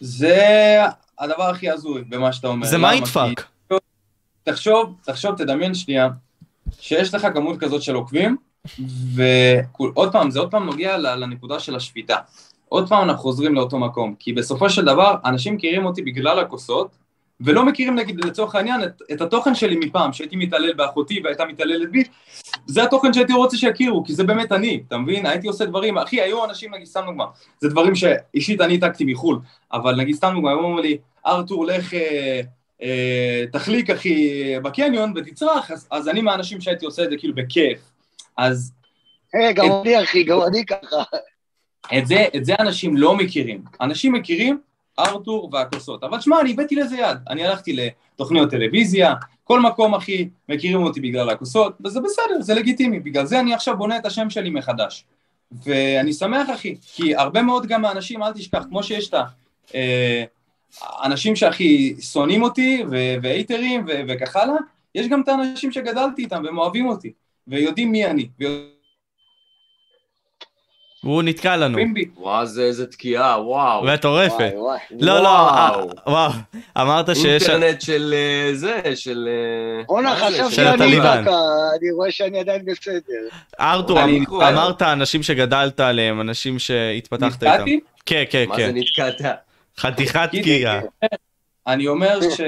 זה 0.00 0.80
הדבר 1.18 1.42
הכי 1.50 1.70
הזוי 1.70 2.04
במה 2.08 2.32
שאתה 2.32 2.48
אומר. 2.48 2.66
זה? 2.66 2.78
mind 2.78 3.06
fuck. 3.06 3.46
תחשוב, 4.42 4.94
תחשוב, 5.04 5.36
תדמיין 5.36 5.74
שנייה, 5.74 6.08
שיש 6.80 7.14
לך 7.14 7.26
כמות 7.34 7.58
כזאת 7.58 7.82
של 7.82 7.94
עוקבים, 7.94 8.36
ועוד 9.14 10.12
פעם, 10.12 10.30
זה 10.30 10.40
עוד 10.40 10.50
פעם 10.50 10.66
נוגע 10.66 10.96
לנקודה 10.98 11.60
של 11.60 11.76
השפיטה. 11.76 12.16
עוד 12.68 12.88
פעם 12.88 13.02
אנחנו 13.02 13.22
חוזרים 13.22 13.54
לאותו 13.54 13.78
מקום, 13.78 14.14
כי 14.18 14.32
בסופו 14.32 14.70
של 14.70 14.84
דבר, 14.84 15.14
אנשים 15.24 15.54
מכירים 15.54 15.84
אותי 15.84 16.02
בגלל 16.02 16.38
הכוסות, 16.38 16.96
ולא 17.40 17.64
מכירים 17.64 17.94
נגיד 17.94 18.24
לצורך 18.24 18.54
העניין 18.54 18.84
את, 18.84 19.02
את 19.12 19.20
התוכן 19.20 19.54
שלי 19.54 19.76
מפעם, 19.76 20.12
שהייתי 20.12 20.36
מתעלל 20.36 20.72
באחותי 20.72 21.20
והייתה 21.24 21.44
מתעללת 21.44 21.90
בי, 21.90 22.04
זה 22.66 22.84
התוכן 22.84 23.12
שהייתי 23.12 23.32
רוצה 23.32 23.56
שיכירו, 23.56 24.04
כי 24.04 24.12
זה 24.12 24.24
באמת 24.24 24.52
אני, 24.52 24.82
אתה 24.88 24.98
מבין? 24.98 25.26
הייתי 25.26 25.48
עושה 25.48 25.64
דברים, 25.64 25.98
אחי, 25.98 26.20
היו 26.20 26.44
אנשים, 26.44 26.74
נגיד, 26.74 26.86
סתם 26.86 27.02
דוגמה, 27.06 27.24
זה 27.60 27.68
דברים 27.68 27.94
שאישית 27.94 28.60
אני 28.60 28.72
העתקתי 28.72 29.04
מחו"ל, 29.04 29.38
אבל 29.72 29.96
נגיד, 29.96 30.14
סתם 30.14 30.30
דוגמה, 30.34 30.50
היו 30.50 30.58
אומרים 30.58 30.84
לי, 30.84 30.98
ארתור, 31.26 31.66
לך, 31.66 31.94
אה, 31.94 32.40
אה, 32.82 33.44
תחליק, 33.52 33.90
אחי, 33.90 34.42
בקניון 34.62 35.12
ותצרח, 35.16 35.70
אז, 35.70 35.88
אז 35.90 36.08
אני 36.08 36.22
מהאנשים 36.22 36.60
שהייתי 36.60 36.84
עושה 36.84 37.04
את 37.04 37.10
זה 37.10 37.16
כאילו 37.16 37.34
בכיף. 37.34 37.78
אז 38.36 38.72
אה, 39.34 39.52
גם 39.52 39.66
אני, 39.84 40.02
אחי, 40.02 40.24
גם 40.24 40.40
אני 40.42 40.66
ככה. 40.66 41.02
את 41.98 42.06
זה, 42.06 42.24
את 42.36 42.44
זה 42.44 42.54
אנשים 42.58 42.96
לא 42.96 43.16
מכירים. 43.16 43.62
אנשים 43.80 44.12
מכירים 44.12 44.60
ארתור 44.98 45.50
והכוסות. 45.52 46.04
אבל 46.04 46.20
שמע, 46.20 46.40
אני 46.40 46.50
הבאתי 46.52 46.76
לזה 46.76 46.96
יד. 46.96 47.18
אני 47.28 47.46
הלכתי 47.46 47.76
לתוכניות 47.76 48.50
טלוויזיה, 48.50 49.14
כל 49.44 49.60
מקום, 49.60 49.94
אחי, 49.94 50.28
מכירים 50.48 50.82
אותי 50.82 51.00
בגלל 51.00 51.30
הכוסות, 51.30 51.76
וזה 51.84 52.00
בסדר, 52.00 52.40
זה 52.40 52.54
לגיטימי. 52.54 53.00
בגלל 53.00 53.26
זה 53.26 53.40
אני 53.40 53.54
עכשיו 53.54 53.76
בונה 53.76 53.96
את 53.96 54.06
השם 54.06 54.30
שלי 54.30 54.50
מחדש. 54.50 55.04
ואני 55.64 56.12
שמח, 56.12 56.50
אחי, 56.54 56.76
כי 56.82 57.16
הרבה 57.16 57.42
מאוד 57.42 57.66
גם 57.66 57.84
האנשים, 57.84 58.22
אל 58.22 58.32
תשכח, 58.32 58.64
כמו 58.68 58.82
שיש 58.82 59.08
את. 59.08 59.14
אה, 59.74 60.24
אנשים 61.04 61.36
שהכי 61.36 61.94
שונאים 62.00 62.42
אותי, 62.42 62.84
והייטרים, 63.22 63.84
וכך 64.08 64.36
הלאה, 64.36 64.54
יש 64.94 65.08
גם 65.08 65.20
את 65.20 65.28
האנשים 65.28 65.72
שגדלתי 65.72 66.22
איתם 66.22 66.42
והם 66.44 66.58
אוהבים 66.58 66.88
אותי, 66.88 67.12
ויודעים 67.48 67.92
מי 67.92 68.06
אני, 68.06 68.28
ויודעים 68.38 68.70
הוא 71.04 71.22
נתקע 71.22 71.56
לנו. 71.56 71.78
וואו, 72.16 72.46
זה 72.46 72.62
איזה 72.62 72.86
תקיעה, 72.86 73.42
וואו. 73.46 73.84
מטורפת. 73.84 74.52
לא, 75.00 75.22
לא, 75.22 75.28
וואו. 75.28 75.90
אה, 75.90 76.12
וואו. 76.12 76.32
אמרת 76.76 77.16
שיש... 77.16 77.48
אינטרנט 77.48 77.80
של 77.80 78.14
אה, 78.16 78.54
זה, 78.54 78.80
של... 78.94 79.28
אה, 79.28 79.84
בואנה, 79.86 80.16
זה? 80.16 80.24
חשבתי 80.26 80.54
של 80.54 80.66
אני 80.66 81.90
רואה 81.96 82.10
שאני 82.10 82.40
עדיין 82.40 82.64
בסדר. 82.64 83.00
ארתור, 83.60 84.04
אמ-. 84.04 84.24
אמרת 84.34 84.82
אנשים 84.82 85.22
שגדלת 85.22 85.80
עליהם, 85.80 86.20
אנשים 86.20 86.58
שהתפתחת 86.58 87.42
איתם. 87.42 87.46
נתקעתי? 87.46 87.80
כן, 88.06 88.24
כן, 88.30 88.44
מה 88.48 88.56
זה 88.56 88.62
כן. 88.62 88.72
נתקעת? 88.74 89.20
חתיכת 89.78 90.28
תקיעה. 90.32 90.80
אני 91.66 91.88
אומר 91.88 92.20
ש... 92.36 92.40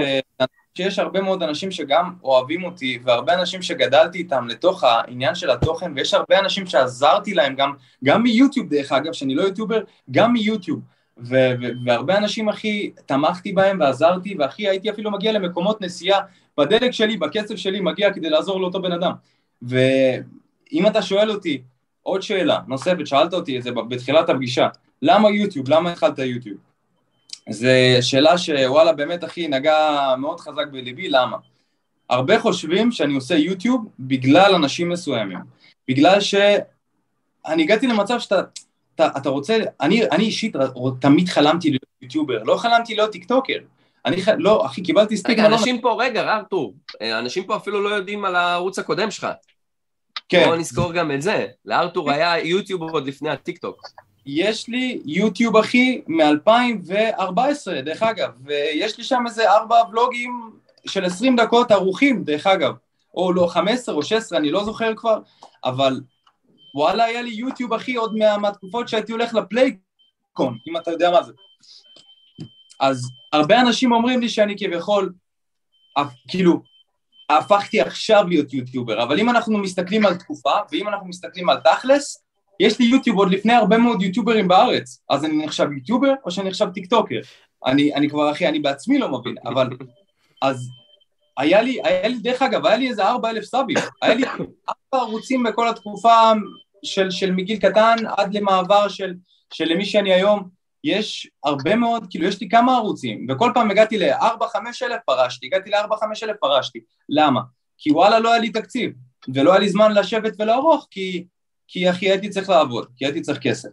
שיש 0.74 0.98
הרבה 0.98 1.20
מאוד 1.20 1.42
אנשים 1.42 1.70
שגם 1.70 2.12
אוהבים 2.22 2.64
אותי, 2.64 2.98
והרבה 3.04 3.34
אנשים 3.34 3.62
שגדלתי 3.62 4.18
איתם 4.18 4.48
לתוך 4.48 4.84
העניין 4.84 5.34
של 5.34 5.50
התוכן, 5.50 5.92
ויש 5.96 6.14
הרבה 6.14 6.38
אנשים 6.38 6.66
שעזרתי 6.66 7.34
להם 7.34 7.54
גם, 7.54 7.72
גם 8.04 8.22
מיוטיוב 8.22 8.68
דרך 8.68 8.92
אגב, 8.92 9.12
שאני 9.12 9.34
לא 9.34 9.42
יוטיובר, 9.42 9.80
גם 10.10 10.32
מיוטיוב. 10.32 10.80
ו- 11.18 11.52
ו- 11.62 11.86
והרבה 11.86 12.18
אנשים, 12.18 12.48
אחי, 12.48 12.90
תמכתי 13.06 13.52
בהם 13.52 13.80
ועזרתי, 13.80 14.34
ואחי, 14.38 14.68
הייתי 14.68 14.90
אפילו 14.90 15.10
מגיע 15.10 15.32
למקומות 15.32 15.80
נסיעה 15.80 16.20
בדלק 16.58 16.90
שלי, 16.90 17.16
בקצב 17.16 17.56
שלי, 17.56 17.80
מגיע 17.80 18.12
כדי 18.12 18.30
לעזור 18.30 18.60
לאותו 18.60 18.82
בן 18.82 18.92
אדם. 18.92 19.12
ואם 19.62 20.86
אתה 20.86 21.02
שואל 21.02 21.30
אותי, 21.30 21.62
עוד 22.02 22.22
שאלה 22.22 22.58
נוספת, 22.68 23.06
שאלת 23.06 23.34
אותי 23.34 23.58
את 23.58 23.62
זה 23.62 23.70
בתחילת 23.88 24.28
הפגישה, 24.28 24.68
למה 25.02 25.30
יוטיוב? 25.30 25.68
למה 25.68 25.92
התחלת 25.92 26.18
יוטיוב? 26.18 26.71
זו 27.50 27.68
שאלה 28.00 28.38
שוואלה 28.38 28.92
באמת 28.92 29.24
אחי 29.24 29.48
נגע 29.48 30.14
מאוד 30.18 30.40
חזק 30.40 30.66
בליבי, 30.72 31.08
למה? 31.08 31.36
הרבה 32.10 32.40
חושבים 32.40 32.92
שאני 32.92 33.14
עושה 33.14 33.34
יוטיוב 33.34 33.86
בגלל 33.98 34.54
אנשים 34.54 34.88
מסוימים, 34.88 35.38
בגלל 35.88 36.20
שאני 36.20 37.62
הגעתי 37.62 37.86
למצב 37.86 38.20
שאתה 38.20 38.40
אתה, 38.94 39.08
אתה 39.16 39.28
רוצה, 39.28 39.58
אני, 39.80 40.08
אני 40.10 40.24
אישית 40.24 40.56
תמיד 41.00 41.28
חלמתי 41.28 41.70
להיות 41.70 41.82
יוטיובר, 42.02 42.42
לא 42.42 42.56
חלמתי 42.56 42.94
להיות 42.94 43.12
טיקטוקר, 43.12 43.58
אני 44.06 44.22
ח... 44.22 44.28
לא, 44.28 44.66
אחי, 44.66 44.82
קיבלתי 44.82 45.16
סטיגמה, 45.16 45.46
רגע, 45.46 45.50
לא... 45.50 45.56
אנשים 45.56 45.80
פה, 45.80 45.96
רגע, 45.98 46.34
ארתור, 46.34 46.74
אה, 47.02 47.18
אנשים 47.18 47.44
פה 47.44 47.56
אפילו 47.56 47.82
לא 47.82 47.88
יודעים 47.88 48.24
על 48.24 48.36
הערוץ 48.36 48.78
הקודם 48.78 49.10
שלך. 49.10 49.26
כן, 50.28 50.44
בוא 50.46 50.56
נזכור 50.56 50.92
גם 50.92 51.10
את 51.10 51.22
זה. 51.22 51.46
לארתור 51.64 52.10
היה 52.10 52.44
יוטיוב 52.44 52.82
עוד 52.82 53.06
לפני 53.06 53.30
הטיקטוק. 53.30 53.88
יש 54.26 54.68
לי 54.68 55.02
יוטיוב 55.04 55.56
אחי 55.56 56.02
מ-2014 56.06 57.72
דרך 57.84 58.02
אגב, 58.02 58.30
ויש 58.44 58.98
לי 58.98 59.04
שם 59.04 59.22
איזה 59.26 59.50
ארבע 59.52 59.76
ולוגים 59.90 60.50
של 60.86 61.04
20 61.04 61.36
דקות 61.36 61.70
ערוכים 61.70 62.24
דרך 62.24 62.46
אגב, 62.46 62.72
או 63.14 63.32
לא 63.32 63.46
15 63.46 63.94
או 63.94 64.02
16 64.02 64.38
אני 64.38 64.50
לא 64.50 64.64
זוכר 64.64 64.94
כבר, 64.96 65.18
אבל 65.64 66.00
וואלה 66.74 67.04
היה 67.04 67.22
לי 67.22 67.30
יוטיוב 67.30 67.72
אחי 67.72 67.94
עוד 67.94 68.16
מה, 68.16 68.38
מהתקופות 68.38 68.88
שהייתי 68.88 69.12
הולך 69.12 69.34
לפלייקון, 69.34 70.58
אם 70.68 70.76
אתה 70.76 70.90
יודע 70.90 71.10
מה 71.10 71.22
זה. 71.22 71.32
אז 72.80 73.08
הרבה 73.32 73.60
אנשים 73.60 73.92
אומרים 73.92 74.20
לי 74.20 74.28
שאני 74.28 74.54
כביכול, 74.58 75.12
הפ- 75.96 76.12
כאילו, 76.28 76.62
הפכתי 77.30 77.80
עכשיו 77.80 78.24
להיות 78.28 78.52
יוטיובר, 78.54 79.02
אבל 79.02 79.18
אם 79.20 79.30
אנחנו 79.30 79.58
מסתכלים 79.58 80.06
על 80.06 80.14
תקופה, 80.14 80.52
ואם 80.72 80.88
אנחנו 80.88 81.06
מסתכלים 81.06 81.48
על 81.48 81.60
תכלס, 81.60 82.21
יש 82.62 82.78
לי 82.78 82.86
יוטיוב 82.86 83.18
עוד 83.18 83.30
לפני 83.30 83.52
הרבה 83.52 83.78
מאוד 83.78 84.02
יוטיוברים 84.02 84.48
בארץ, 84.48 85.02
אז 85.10 85.24
אני 85.24 85.44
נחשב 85.44 85.72
יוטיובר 85.72 86.12
או 86.24 86.30
שאני 86.30 86.48
נחשב 86.48 86.66
טיקטוקר? 86.74 87.20
אני, 87.66 87.94
אני 87.94 88.08
כבר, 88.08 88.30
אחי, 88.30 88.48
אני 88.48 88.58
בעצמי 88.60 88.98
לא 88.98 89.08
מבין, 89.08 89.34
אבל... 89.44 89.68
אז 90.42 90.68
היה 91.38 91.62
לי, 91.62 91.78
היה 91.84 92.08
לי, 92.08 92.18
דרך 92.18 92.42
אגב, 92.42 92.66
היה 92.66 92.76
לי 92.76 92.88
איזה 92.88 93.04
ארבע 93.04 93.30
אלף 93.30 93.44
סאבים, 93.44 93.76
היה 94.02 94.14
לי 94.14 94.24
ארבע 94.26 95.04
ערוצים 95.04 95.42
בכל 95.42 95.68
התקופה 95.68 96.32
של, 96.84 97.10
של 97.10 97.30
מגיל 97.30 97.58
קטן 97.58 97.96
עד 98.16 98.34
למעבר 98.34 98.88
של, 98.88 99.14
של 99.54 99.64
למי 99.64 99.84
שאני 99.84 100.12
היום, 100.12 100.48
יש 100.84 101.30
הרבה 101.44 101.76
מאוד, 101.76 102.06
כאילו 102.10 102.26
יש 102.26 102.40
לי 102.40 102.48
כמה 102.48 102.76
ערוצים, 102.76 103.26
וכל 103.30 103.50
פעם 103.54 103.70
הגעתי 103.70 103.98
לארבע, 103.98 104.46
חמש 104.48 104.82
אלף 104.82 105.00
פרשתי, 105.06 105.46
הגעתי 105.46 105.70
לארבע, 105.70 105.96
חמש 105.96 106.22
אלף 106.22 106.36
פרשתי, 106.40 106.80
למה? 107.08 107.40
כי 107.78 107.92
וואלה 107.92 108.18
לא 108.18 108.32
היה 108.32 108.40
לי 108.40 108.50
תקציב, 108.50 108.92
ולא 109.34 109.50
היה 109.50 109.60
לי 109.60 109.68
זמן 109.68 109.92
לשבת 109.92 110.32
ולערוך, 110.38 110.86
כי, 110.90 111.24
כי 111.68 111.90
אחי 111.90 112.10
הייתי 112.10 112.28
צריך 112.28 112.48
לעבוד, 112.48 112.86
כי 112.96 113.04
הייתי 113.04 113.20
צריך 113.20 113.38
כסף. 113.38 113.68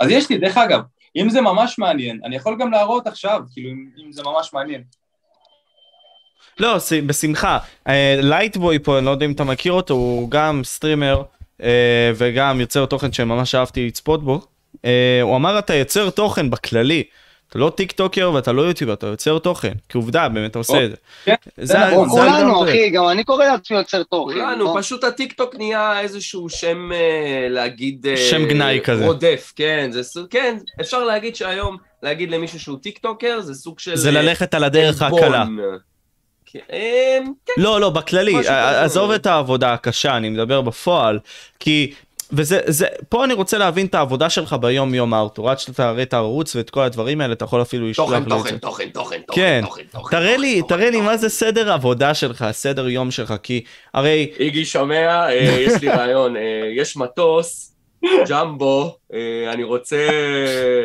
אז 0.00 0.10
יש 0.10 0.30
לי, 0.30 0.38
דרך 0.38 0.56
אגב, 0.56 0.80
אם 1.16 1.30
זה 1.30 1.40
ממש 1.40 1.78
מעניין, 1.78 2.20
אני 2.24 2.36
יכול 2.36 2.56
גם 2.60 2.70
להראות 2.70 3.06
עכשיו, 3.06 3.40
כאילו, 3.52 3.70
אם, 3.70 3.88
אם 4.06 4.12
זה 4.12 4.22
ממש 4.22 4.52
מעניין. 4.52 4.82
לא, 6.60 6.76
בשמחה. 7.06 7.58
אה, 7.88 8.16
לייטבוי 8.22 8.78
פה, 8.78 8.98
אני 8.98 9.06
לא 9.06 9.10
יודע 9.10 9.26
אם 9.26 9.32
אתה 9.32 9.44
מכיר 9.44 9.72
אותו, 9.72 9.94
הוא 9.94 10.30
גם 10.30 10.60
סטרימר 10.64 11.22
אה, 11.62 12.12
וגם 12.14 12.60
יוצר 12.60 12.86
תוכן 12.86 13.12
שממש 13.12 13.54
אהבתי 13.54 13.86
לצפות 13.86 14.24
בו. 14.24 14.40
אה, 14.84 15.18
הוא 15.22 15.36
אמר 15.36 15.58
אתה 15.58 15.74
יוצר 15.74 16.10
תוכן 16.10 16.50
בכללי. 16.50 17.02
אתה 17.52 17.58
לא 17.58 17.72
טיק 17.76 17.92
טוקר 17.92 18.30
ואתה 18.34 18.52
לא 18.52 18.62
יוטיובר, 18.62 18.92
אתה 18.92 19.06
יוצר 19.06 19.38
תוכן. 19.38 19.72
כי 19.88 19.96
עובדה, 19.98 20.28
באמת 20.28 20.50
אתה 20.50 20.58
עושה 20.58 20.84
את 20.84 20.90
זה. 20.90 20.96
כן, 21.24 21.34
זה 21.56 21.78
נכון. 21.78 22.08
כולנו. 22.08 22.64
אחי, 22.64 22.90
גם 22.90 23.08
אני 23.08 23.24
קורא 23.24 23.44
לעצמי 23.44 23.76
יוצר 23.76 24.02
תוכן. 24.02 24.34
כולנו, 24.34 24.64
לא? 24.64 24.74
פשוט 24.78 25.04
הטיקטוק 25.04 25.54
נהיה 25.54 26.00
איזשהו 26.00 26.48
שם 26.48 26.92
אה, 26.92 27.46
להגיד... 27.50 28.06
אה, 28.06 28.16
שם 28.16 28.44
גנאי 28.48 28.80
כזה. 28.84 29.06
רודף, 29.06 29.52
כן, 29.56 29.88
זה 29.92 30.02
סוג, 30.02 30.26
כן, 30.30 30.56
אפשר 30.80 31.04
להגיד 31.04 31.36
שהיום, 31.36 31.76
להגיד 32.02 32.30
למישהו 32.30 32.60
שהוא 32.60 32.78
טיקטוקר, 32.82 33.40
זה 33.40 33.54
סוג 33.54 33.78
של... 33.78 33.96
זה 33.96 34.08
אה, 34.08 34.22
ללכת 34.22 34.54
על 34.54 34.64
הדרך. 34.64 35.02
הקלה. 35.02 35.44
כן, 36.46 37.24
כן, 37.46 37.62
לא, 37.62 37.80
לא, 37.80 37.90
בכללי. 37.90 38.48
עזוב 38.48 39.10
את 39.10 39.26
העבודה 39.26 39.72
הקשה, 39.72 40.16
אני 40.16 40.28
מדבר 40.28 40.60
בפועל, 40.60 41.18
כי, 41.60 41.92
וזה, 42.32 42.60
זה, 42.66 42.86
פה 43.08 43.24
אני 43.24 43.34
רוצה 43.34 43.58
להבין 43.58 43.86
את 43.86 43.94
העבודה 43.94 44.30
שלך 44.30 44.56
ביום 44.60 44.94
יום 44.94 45.14
ארתור, 45.14 45.50
עד 45.50 45.58
שאתה 45.58 45.72
תראה 45.72 46.02
את 46.02 46.14
הערוץ 46.14 46.56
ואת 46.56 46.70
כל 46.70 46.80
הדברים 46.80 47.20
האלה, 47.20 47.32
אתה 47.32 47.44
יכול 47.44 47.62
אפילו 47.62 47.88
לשלוח 47.88 48.08
תוכן, 48.08 48.18
לי 48.18 48.24
את 48.24 48.28
תוכן, 48.28 48.50
זה. 48.50 48.58
תוכן, 48.58 48.88
תוכן, 48.88 49.20
תוכן, 49.20 49.40
כן, 49.40 49.60
תוכן, 49.64 49.82
תוכן, 49.92 50.10
תראה 50.10 50.30
תוכן, 50.32 50.40
לי, 50.40 50.60
תוכן, 50.62 50.76
תראה 50.76 50.90
לי 50.90 50.98
תוכן. 50.98 51.06
מה 51.06 51.16
זה 51.16 51.28
סדר 51.28 51.72
עבודה 51.72 52.14
שלך, 52.14 52.46
סדר 52.52 52.88
יום 52.88 53.10
שלך, 53.10 53.34
כי 53.42 53.64
הרי, 53.94 54.32
איגי 54.38 54.64
שומע, 54.64 55.28
אה, 55.28 55.56
יש 55.66 55.82
לי 55.82 55.88
רעיון, 55.88 56.36
אה, 56.36 56.42
יש 56.76 56.96
מטוס, 56.96 57.74
ג'מבו, 58.28 58.96
אה, 59.14 59.52
אני 59.52 59.62
רוצה 59.62 60.08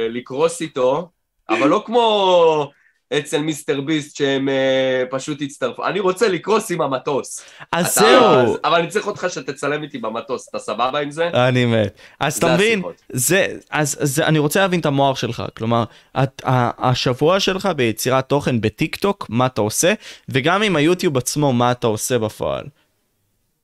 לקרוס 0.10 0.62
איתו, 0.62 1.10
אבל 1.50 1.68
לא 1.68 1.84
כמו 1.86 2.72
אצל 3.14 3.42
מיסטר 3.42 3.82
ביסט 3.82 4.18
שהם 4.18 4.50
אה, 4.50 5.04
פשוט 5.10 5.42
הצטרפו, 5.42 5.86
אני 5.86 6.00
רוצה 6.00 6.30
לקרוס 6.30 6.72
עם 6.72 6.82
המטוס. 6.82 7.42
אז 7.72 7.96
זהו, 7.96 8.58
אבל 8.64 8.80
אני 8.80 8.88
צריך 8.88 9.08
אותך 9.08 9.26
שתצלם 9.30 9.84
איתי 9.84 9.98
במטוס, 9.98 10.50
אתה 10.50 10.60
סבבה 10.60 11.00
עם 11.00 11.12
זה? 11.12 11.28
אני 11.28 11.66
מת. 11.66 11.98
אז 12.20 12.38
אתה 12.38 12.54
מבין, 12.54 12.80
השיחות. 12.80 13.02
זה, 13.10 13.48
אז 13.72 13.98
זה, 14.02 14.26
אני 14.26 14.40
רוצה 14.40 14.60
להבין 14.60 14.80
את 14.80 14.86
המוח 14.86 15.18
שלך, 15.18 15.44
כלומר, 15.58 15.84
את, 16.24 16.42
ה, 16.46 16.90
השבוע 16.90 17.40
שלך 17.40 17.70
ביצירת 17.76 18.30
תוכן 18.30 18.62
בטיק 18.62 18.96
טוק, 18.96 19.26
מה 19.30 19.46
אתה 19.46 19.62
עושה, 19.62 19.94
וגם 20.30 20.64
עם 20.64 20.76
היוטיוב 20.76 21.18
עצמו, 21.18 21.54
מה 21.54 21.72
אתה 21.72 21.88
עושה 21.88 22.20
בפועל. 22.20 22.64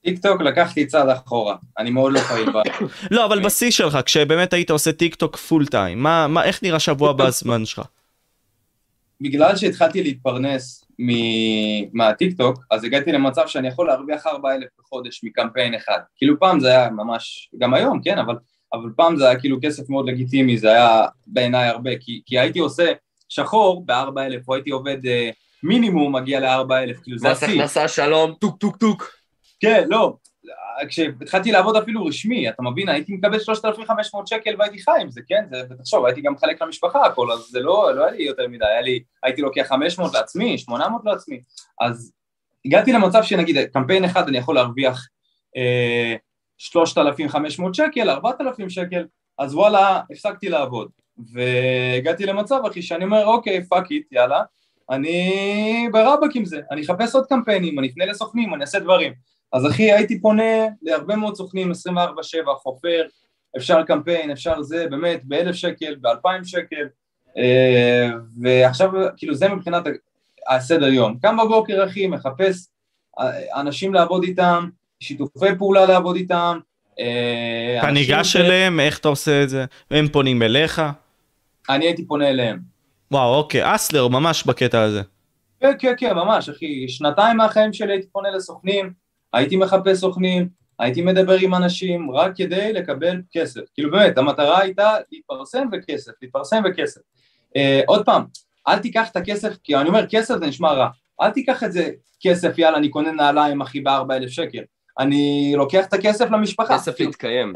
טיק 0.04 0.22
טוק 0.22 0.42
לקחתי 0.42 0.86
צעד 0.86 1.10
אחורה, 1.10 1.56
אני 1.78 1.90
מאוד 1.90 2.14
לא 2.14 2.20
פעיל 2.20 2.52
בה. 2.52 2.62
לא, 3.12 3.26
אבל 3.26 3.40
בשיא 3.40 3.72
שלך, 3.72 3.98
כשבאמת 4.06 4.54
היית 4.54 4.72
עושה 4.72 4.92
טיק 4.92 5.16
טוק 5.16 5.36
full 5.36 5.66
time, 5.66 6.04
מה, 6.04 6.28
מה, 6.28 6.44
איך 6.44 6.64
נראה 6.64 6.80
שבוע 6.80 7.14
בזמן 7.18 7.66
שלך? 7.66 7.82
בגלל 9.24 9.56
שהתחלתי 9.56 10.04
להתפרנס 10.04 10.86
מ- 11.00 11.98
מהטיק 11.98 12.38
טוק, 12.38 12.60
אז 12.72 12.84
הגעתי 12.84 13.12
למצב 13.12 13.48
שאני 13.48 13.68
יכול 13.68 13.88
להרוויח 13.88 14.28
4,000 14.28 14.68
בחודש 14.80 15.22
מקמפיין 15.24 15.74
אחד. 15.76 16.00
כאילו 16.16 16.40
פעם 16.40 16.60
זה 16.60 16.68
היה 16.68 16.90
ממש, 16.90 17.50
גם 17.58 17.74
היום, 17.74 18.02
כן, 18.02 18.18
אבל, 18.18 18.36
אבל 18.74 18.90
פעם 18.96 19.18
זה 19.18 19.30
היה 19.30 19.40
כאילו 19.40 19.58
כסף 19.64 19.90
מאוד 19.90 20.10
לגיטימי, 20.10 20.58
זה 20.58 20.70
היה 20.70 21.06
בעיניי 21.28 21.68
הרבה, 21.68 21.92
כי, 22.00 22.22
כי 22.26 22.40
הייתי 22.40 22.60
עושה 22.60 22.92
שחור 23.30 23.86
ב-4,000, 23.86 24.44
או 24.48 24.54
הייתי 24.56 24.70
עובד 24.70 25.06
אה, 25.06 25.30
מינימום 25.64 26.16
מגיע 26.16 26.40
ל-4,000, 26.40 27.04
כאילו 27.04 27.18
זה 27.18 27.30
מס 27.30 27.44
השיא. 27.44 27.56
הכנסה 27.60 27.88
שלום, 27.88 28.34
טוק 28.40 28.58
טוק 28.58 28.78
טוק. 28.78 29.10
כן, 29.60 29.84
לא, 29.90 30.14
כשהתחלתי 30.90 31.52
לעבוד 31.52 31.76
אפילו 31.76 32.06
רשמי, 32.06 32.50
אתה 32.50 32.64
מבין, 32.64 32.90
הייתי 32.90 33.14
מקבל 33.14 33.40
3,500 33.40 34.28
שקל 34.28 34.56
והייתי 34.60 34.84
חי 34.84 34.92
עם 35.02 35.12
זה, 35.12 35.22
כן? 35.28 35.46
ותחשוב, 35.70 36.06
הייתי 36.06 36.22
גם 36.22 36.34
מחלק 36.34 36.62
למשפחה 36.62 37.06
הכל, 37.06 37.32
אז 37.32 37.40
זה 37.40 37.60
לא, 37.60 37.96
לא 37.96 38.04
היה 38.04 38.12
לי 38.12 38.24
יותר 38.24 38.48
מדי, 38.48 38.66
היה 38.66 38.82
לי, 38.82 39.04
הייתי 39.24 39.42
לוקח 39.42 39.66
500 39.70 40.14
לעצמי, 40.14 40.58
800 40.58 41.02
לעצמי, 41.06 41.42
אז 41.82 42.14
הגעתי 42.66 42.92
למצב 42.92 43.24
שנגיד, 43.24 43.58
קמפיין 43.74 44.06
אחד 44.06 44.28
אני 44.28 44.38
יכול 44.38 44.56
להרוויח 44.56 45.08
אה, 45.58 46.16
3,500 46.58 47.76
שקל, 47.76 48.10
4,000 48.10 48.70
שקל, 48.70 49.06
אז 49.40 49.56
וואלה, 49.56 50.02
הפסקתי 50.12 50.50
לעבוד, 50.50 50.90
והגעתי 51.34 52.26
למצב, 52.26 52.60
אחי, 52.72 52.82
שאני 52.82 53.04
אומר, 53.04 53.26
אוקיי, 53.26 53.66
fuck 53.66 53.92
it, 53.92 54.08
יאללה, 54.12 54.44
אני 54.90 55.90
ברבק 55.92 56.36
עם 56.36 56.46
זה, 56.46 56.62
אני 56.72 56.82
אחפש 56.82 57.16
עוד 57.16 57.26
קמפיינים, 57.26 57.80
אני 57.80 57.90
אפנה 57.90 58.06
לסוכנים, 58.06 58.54
אני 58.54 58.62
אעשה 58.62 58.80
דברים. 58.80 59.14
אז 59.54 59.68
אחי, 59.68 59.92
הייתי 59.92 60.22
פונה 60.22 60.68
להרבה 60.82 61.16
מאוד 61.16 61.36
סוכנים, 61.36 61.72
24-7, 61.72 61.74
חופר, 62.58 63.04
אפשר 63.58 63.84
קמפיין, 63.84 64.32
אפשר 64.32 64.62
זה, 64.62 64.88
באמת, 64.90 65.22
באלף 65.24 65.56
שקל, 65.56 65.96
באלפיים 65.96 66.44
שקל, 66.44 66.88
אה, 67.38 68.10
ועכשיו, 68.42 68.90
כאילו, 69.18 69.36
זה 69.36 69.50
מבחינת 69.50 69.84
הסדר 70.50 70.88
יום. 70.88 71.18
קם 71.22 71.38
בבוקר, 71.38 71.86
אחי, 71.86 72.08
מחפש 72.08 72.68
אה, 73.20 73.62
אנשים 73.62 73.94
לעבוד 73.94 74.24
איתם, 74.24 74.70
שיתופי 75.00 75.56
פעולה 75.58 75.86
לעבוד 75.86 76.16
איתם. 76.16 76.60
אה, 77.00 77.76
אתה 77.80 77.92
ניגש 77.92 78.36
אליהם, 78.36 78.80
איך 78.80 79.00
אתה 79.00 79.08
עושה 79.08 79.44
את 79.44 79.50
זה? 79.50 79.66
הם 79.92 80.08
פונים 80.08 80.42
אליך? 80.42 80.82
אני 81.70 81.86
הייתי 81.86 82.08
פונה 82.08 82.30
אליהם. 82.30 82.60
וואו, 83.12 83.36
אוקיי, 83.36 83.76
אסלר 83.76 84.08
ממש 84.08 84.44
בקטע 84.44 84.82
הזה. 84.82 85.02
כן, 85.60 85.72
כן, 85.80 85.94
כן, 85.98 86.14
ממש, 86.14 86.50
אחי. 86.50 86.90
שנתיים 86.90 87.38
מהחיים 87.38 87.74
שלי 87.74 87.94
הייתי 87.94 88.08
פונה 88.12 88.30
לסוכנים, 88.32 89.03
הייתי 89.34 89.56
מחפש 89.56 89.98
סוכנים, 89.98 90.50
הייתי 90.80 91.02
מדבר 91.02 91.34
עם 91.34 91.56
אנשים 91.56 92.12
רק 92.12 92.32
כדי 92.36 92.74
לקבל 92.74 93.22
כסף. 93.32 93.62
כאילו 93.74 93.92
באמת, 93.92 94.18
המטרה 94.18 94.62
הייתה 94.62 94.96
להתפרסם 95.12 95.68
וכסף, 95.72 96.12
להתפרסם 96.22 96.62
וכסף. 96.66 97.02
אה, 97.56 97.82
עוד 97.88 98.06
פעם, 98.06 98.24
אל 98.68 98.80
תיקח 98.80 99.12
את 99.12 99.16
הכסף, 99.16 99.58
כי 99.64 99.76
אני 99.76 99.90
אומר, 99.90 100.08
כסף 100.08 100.36
זה 100.40 100.46
נשמע 100.48 100.72
רע. 100.72 100.88
אל 101.22 101.32
תיקח 101.32 101.64
את 101.64 101.72
זה 101.72 101.90
כסף, 102.22 102.58
יאללה, 102.58 102.78
אני 102.78 102.90
קונה 102.90 103.12
נעליים, 103.12 103.62
אחי, 103.62 103.82
בארבע 103.82 104.16
אלף 104.16 104.30
שקל. 104.30 104.64
אני 105.00 105.54
לוקח 105.58 105.86
את 105.86 105.94
הכסף 105.94 106.32
למשפחה. 106.32 106.76
כסף 106.76 106.96
כאילו, 106.96 107.10
להתקיים. 107.10 107.54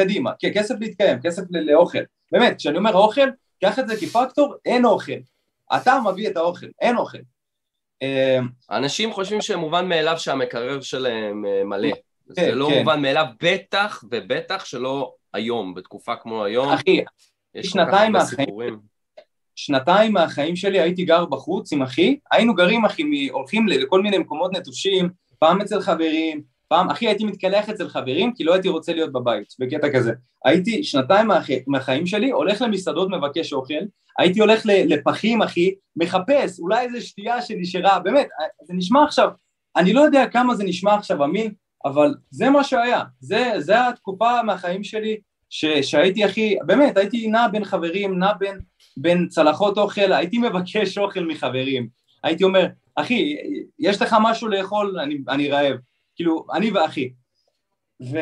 קדימה, 0.00 0.30
כן, 0.38 0.50
כסף 0.54 0.74
להתקיים, 0.80 1.18
כסף 1.22 1.42
לאוכל. 1.50 2.02
באמת, 2.32 2.56
כשאני 2.56 2.78
אומר 2.78 2.94
אוכל, 2.94 3.28
קח 3.64 3.78
את 3.78 3.88
זה 3.88 3.96
כפקטור, 3.96 4.54
אין 4.64 4.84
אוכל. 4.84 5.12
אתה 5.76 5.98
מביא 6.10 6.28
את 6.28 6.36
האוכל, 6.36 6.66
אין 6.80 6.96
אוכל. 6.96 7.18
אה, 8.02 8.38
אנשים 8.70 9.12
חושבים 9.12 9.40
שמובן 9.40 9.88
מאליו 9.88 10.18
שהמקרר 10.18 10.80
שלהם 10.80 11.46
אה, 11.46 11.64
מלא. 11.64 11.88
זה 12.26 12.40
כן, 12.40 12.54
לא 12.54 12.68
כן. 12.70 12.78
מובן 12.78 13.02
מאליו, 13.02 13.26
בטח 13.42 14.04
ובטח 14.10 14.64
שלא 14.64 15.12
היום, 15.32 15.74
בתקופה 15.74 16.16
כמו 16.16 16.44
היום. 16.44 16.68
אחי, 16.68 17.00
שנתיים 17.62 18.12
מהחיים-. 18.12 18.90
שנתיים 19.56 20.12
מהחיים 20.12 20.56
שלי 20.56 20.80
הייתי 20.80 21.04
גר 21.04 21.24
בחוץ 21.24 21.72
עם 21.72 21.82
אחי, 21.82 22.18
היינו 22.32 22.54
גרים 22.54 22.84
אחי, 22.84 23.28
הולכים 23.28 23.68
לכל 23.68 24.02
מיני 24.02 24.18
מקומות 24.18 24.52
נטושים, 24.52 25.08
פעם 25.38 25.60
אצל 25.60 25.80
חברים, 25.80 26.42
פעם, 26.70 26.90
אחי 26.90 27.06
הייתי 27.06 27.24
מתקלח 27.24 27.68
אצל 27.68 27.88
חברים 27.88 28.34
כי 28.34 28.44
לא 28.44 28.52
הייתי 28.52 28.68
רוצה 28.68 28.92
להיות 28.92 29.12
בבית, 29.12 29.54
בקטע 29.58 29.86
כזה. 29.92 30.12
הייתי 30.44 30.84
שנתיים 30.84 31.26
מהח... 31.26 31.46
מהחיים 31.66 32.06
שלי 32.06 32.30
הולך 32.30 32.62
למסעדות 32.62 33.08
מבקש 33.10 33.52
אוכל, 33.52 33.84
הייתי 34.18 34.40
הולך 34.40 34.62
לפחים 34.66 35.42
אחי, 35.42 35.74
מחפש 35.96 36.60
אולי 36.60 36.84
איזה 36.84 37.00
שתייה 37.00 37.42
שנשארה, 37.42 37.98
באמת, 37.98 38.28
זה 38.62 38.74
נשמע 38.74 39.04
עכשיו, 39.04 39.28
אני 39.76 39.92
לא 39.92 40.00
יודע 40.00 40.26
כמה 40.26 40.54
זה 40.54 40.64
נשמע 40.64 40.94
עכשיו 40.94 41.24
אמין, 41.24 41.52
אבל 41.84 42.14
זה 42.30 42.50
מה 42.50 42.64
שהיה, 42.64 43.02
זה, 43.20 43.52
זה 43.58 43.88
התקופה 43.88 44.42
מהחיים 44.42 44.84
שלי 44.84 45.20
ש, 45.50 45.64
שהייתי 45.64 46.24
הכי, 46.24 46.56
באמת, 46.66 46.96
הייתי 46.96 47.28
נע 47.28 47.48
בין 47.48 47.64
חברים, 47.64 48.18
נע 48.18 48.32
בין 48.32 48.60
בין 48.96 49.28
צלחות 49.28 49.78
אוכל, 49.78 50.12
הייתי 50.12 50.38
מבקש 50.38 50.98
אוכל 50.98 51.24
מחברים, 51.24 51.88
הייתי 52.24 52.44
אומר, 52.44 52.66
אחי, 52.96 53.36
יש 53.78 54.02
לך 54.02 54.16
משהו 54.22 54.48
לאכול? 54.48 54.98
אני, 55.00 55.18
אני 55.28 55.48
רעב, 55.48 55.76
כאילו, 56.20 56.46
אני 56.54 56.70
ואחי. 56.70 57.12
ו... 58.12 58.18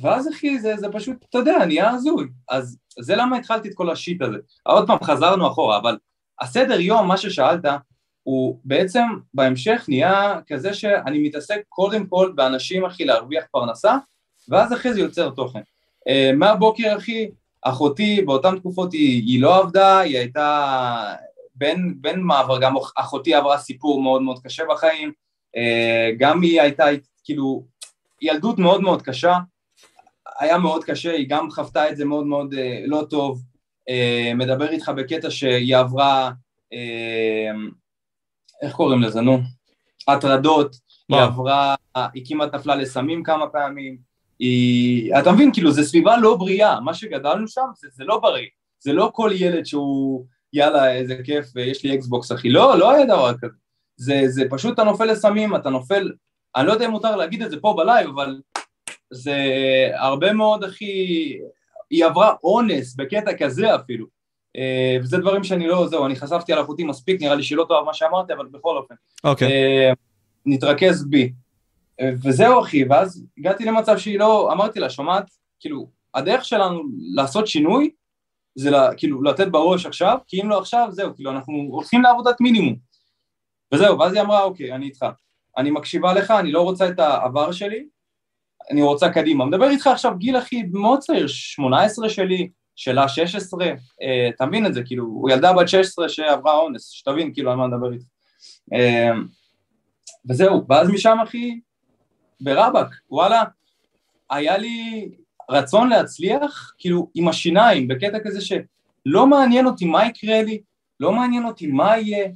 ואז 0.00 0.28
אחי, 0.28 0.58
זה, 0.58 0.76
זה 0.76 0.86
פשוט, 0.92 1.16
אתה 1.30 1.38
יודע, 1.38 1.64
נהיה 1.66 1.90
הזוי. 1.90 2.28
אז 2.48 2.78
זה 3.00 3.16
למה 3.16 3.36
התחלתי 3.36 3.68
את 3.68 3.74
כל 3.74 3.90
השיט 3.90 4.22
הזה. 4.22 4.38
עוד 4.62 4.86
פעם, 4.86 4.98
חזרנו 5.02 5.48
אחורה, 5.48 5.78
אבל 5.78 5.98
הסדר 6.40 6.80
יום, 6.80 7.08
מה 7.08 7.16
ששאלת, 7.16 7.64
הוא 8.22 8.60
בעצם 8.64 9.02
בהמשך 9.34 9.84
נהיה 9.88 10.40
כזה 10.46 10.74
שאני 10.74 11.18
מתעסק 11.18 11.60
קודם 11.68 12.06
כל 12.06 12.32
באנשים, 12.34 12.84
אחי, 12.84 13.04
להרוויח 13.04 13.44
פרנסה, 13.50 13.96
ואז 14.48 14.72
אחרי 14.72 14.94
זה 14.94 15.00
יוצר 15.00 15.30
תוכן. 15.30 15.60
Uh, 16.08 16.36
מהבוקר, 16.36 16.96
אחי, 16.98 17.28
אחותי 17.62 18.22
באותן 18.22 18.58
תקופות 18.58 18.92
היא, 18.92 19.22
היא 19.22 19.42
לא 19.42 19.58
עבדה, 19.58 19.98
היא 19.98 20.18
הייתה 20.18 21.14
בין, 21.54 21.94
בין 22.00 22.20
מעבר, 22.20 22.60
גם 22.60 22.74
אחותי 22.96 23.34
עברה 23.34 23.58
סיפור 23.58 24.02
מאוד 24.02 24.22
מאוד 24.22 24.38
קשה 24.44 24.62
בחיים, 24.70 25.12
גם 26.18 26.42
היא 26.42 26.60
הייתה 26.60 26.84
כאילו 27.24 27.64
ילדות 28.22 28.58
מאוד 28.58 28.80
מאוד 28.80 29.02
קשה, 29.02 29.38
היה 30.38 30.58
מאוד 30.58 30.84
קשה, 30.84 31.12
היא 31.12 31.26
גם 31.28 31.50
חוותה 31.50 31.90
את 31.90 31.96
זה 31.96 32.04
מאוד 32.04 32.26
מאוד 32.26 32.54
אה, 32.54 32.80
לא 32.86 33.06
טוב, 33.10 33.42
אה, 33.88 34.32
מדבר 34.34 34.70
איתך 34.70 34.92
בקטע 34.96 35.30
שהיא 35.30 35.76
עברה, 35.76 36.30
איך 38.62 38.72
קוראים 38.72 39.02
לזה, 39.02 39.20
נו? 39.20 39.38
הטרדות, 40.08 40.76
היא 41.08 41.18
עברה, 41.18 41.74
היא 41.94 42.24
כמעט 42.26 42.54
נפלה 42.54 42.76
לסמים 42.76 43.22
כמה 43.22 43.46
פעמים, 43.46 43.98
היא, 44.38 45.18
אתה 45.18 45.32
מבין, 45.32 45.52
כאילו, 45.52 45.72
זה 45.72 45.84
סביבה 45.84 46.16
לא 46.16 46.36
בריאה, 46.36 46.80
מה 46.80 46.94
שגדלנו 46.94 47.48
שם 47.48 47.66
זה, 47.76 47.88
זה 47.92 48.04
לא 48.04 48.18
בריא, 48.18 48.46
זה 48.78 48.92
לא 48.92 49.10
כל 49.14 49.30
ילד 49.34 49.66
שהוא, 49.66 50.26
יאללה, 50.52 50.94
איזה 50.94 51.16
כיף, 51.24 51.46
יש 51.56 51.84
לי 51.84 51.94
אקסבוקס, 51.94 52.32
אחי, 52.32 52.50
לא, 52.50 52.78
לא 52.78 52.90
היה 52.90 53.06
דבר 53.06 53.34
כזה, 53.38 53.56
זה, 53.96 54.22
זה 54.26 54.44
פשוט, 54.50 54.74
אתה 54.74 54.84
נופל 54.84 55.04
לסמים, 55.04 55.56
אתה 55.56 55.70
נופל, 55.70 56.12
אני 56.56 56.66
לא 56.66 56.72
יודע 56.72 56.86
אם 56.86 56.90
מותר 56.90 57.16
להגיד 57.16 57.42
את 57.42 57.50
זה 57.50 57.60
פה 57.60 57.74
בלייב, 57.76 58.08
אבל 58.08 58.40
זה 59.12 59.36
הרבה 59.94 60.32
מאוד, 60.32 60.64
אחי, 60.64 60.86
היא 61.90 62.04
עברה 62.04 62.34
אונס, 62.44 62.94
בקטע 62.96 63.36
כזה 63.38 63.74
אפילו, 63.74 64.06
וזה 65.02 65.18
דברים 65.18 65.44
שאני 65.44 65.66
לא, 65.66 65.86
זהו, 65.88 66.06
אני 66.06 66.16
חשפתי 66.16 66.52
על 66.52 66.60
אחותי 66.60 66.84
מספיק, 66.84 67.22
נראה 67.22 67.34
לי 67.34 67.42
שלא 67.42 67.64
טוב 67.68 67.86
מה 67.86 67.94
שאמרתי, 67.94 68.32
אבל 68.32 68.46
בכל 68.46 68.76
אופן. 68.76 68.94
אוקיי. 69.24 69.48
Okay. 69.48 69.94
נתרכז 70.46 71.04
בי. 71.08 71.32
וזהו 72.24 72.60
אחי, 72.60 72.84
ואז 72.84 73.24
הגעתי 73.38 73.64
למצב 73.64 73.98
שהיא 73.98 74.18
לא, 74.18 74.52
אמרתי 74.52 74.80
לה, 74.80 74.90
שומעת, 74.90 75.30
כאילו, 75.60 75.88
הדרך 76.14 76.44
שלנו 76.44 76.82
לעשות 77.14 77.46
שינוי, 77.46 77.90
זה 78.54 78.70
לה, 78.70 78.94
כאילו 78.96 79.22
לתת 79.22 79.48
בראש 79.48 79.86
עכשיו, 79.86 80.18
כי 80.26 80.42
אם 80.42 80.48
לא 80.48 80.58
עכשיו, 80.58 80.88
זהו, 80.90 81.14
כאילו, 81.14 81.30
אנחנו 81.30 81.54
הולכים 81.70 82.02
לעבודת 82.02 82.40
מינימום. 82.40 82.76
וזהו, 83.72 83.98
ואז 83.98 84.14
היא 84.14 84.22
אמרה, 84.22 84.42
אוקיי, 84.42 84.72
אני 84.72 84.86
איתך. 84.86 85.06
אני 85.56 85.70
מקשיבה 85.70 86.14
לך, 86.14 86.30
אני 86.30 86.52
לא 86.52 86.62
רוצה 86.62 86.88
את 86.88 86.98
העבר 86.98 87.52
שלי, 87.52 87.86
אני 88.70 88.82
רוצה 88.82 89.08
קדימה. 89.08 89.44
מדבר 89.44 89.68
איתך 89.68 89.86
עכשיו 89.86 90.18
גיל 90.18 90.36
הכי 90.36 90.62
מאוד 90.72 90.98
צעיר, 90.98 91.26
18 91.26 92.08
שלי, 92.08 92.48
שלה 92.76 93.08
16, 93.08 93.66
אה, 94.02 94.30
תבין 94.38 94.66
את 94.66 94.74
זה, 94.74 94.82
כאילו, 94.82 95.04
הוא 95.04 95.30
ילדה 95.30 95.52
בת 95.52 95.68
16 95.68 96.08
שעברה 96.08 96.56
אונס, 96.56 96.88
שתבין 96.88 97.34
כאילו 97.34 97.50
על 97.50 97.56
מה 97.56 97.66
נדבר 97.66 97.92
איתך. 97.92 98.04
אה, 98.72 99.10
וזהו, 100.28 100.64
ואז 100.68 100.88
משם 100.88 101.18
אחי, 101.22 101.60
ברבק, 102.40 102.86
וואלה, 103.10 103.42
היה 104.30 104.58
לי 104.58 105.08
רצון 105.50 105.88
להצליח, 105.88 106.74
כאילו, 106.78 107.10
עם 107.14 107.28
השיניים, 107.28 107.88
בקטע 107.88 108.18
כזה 108.24 108.40
שלא 108.40 109.26
מעניין 109.26 109.66
אותי 109.66 109.84
מה 109.84 110.06
יקרה 110.06 110.42
לי, 110.42 110.62
לא 111.00 111.12
מעניין 111.12 111.44
אותי 111.44 111.66
מה 111.66 111.98
יהיה, 111.98 112.28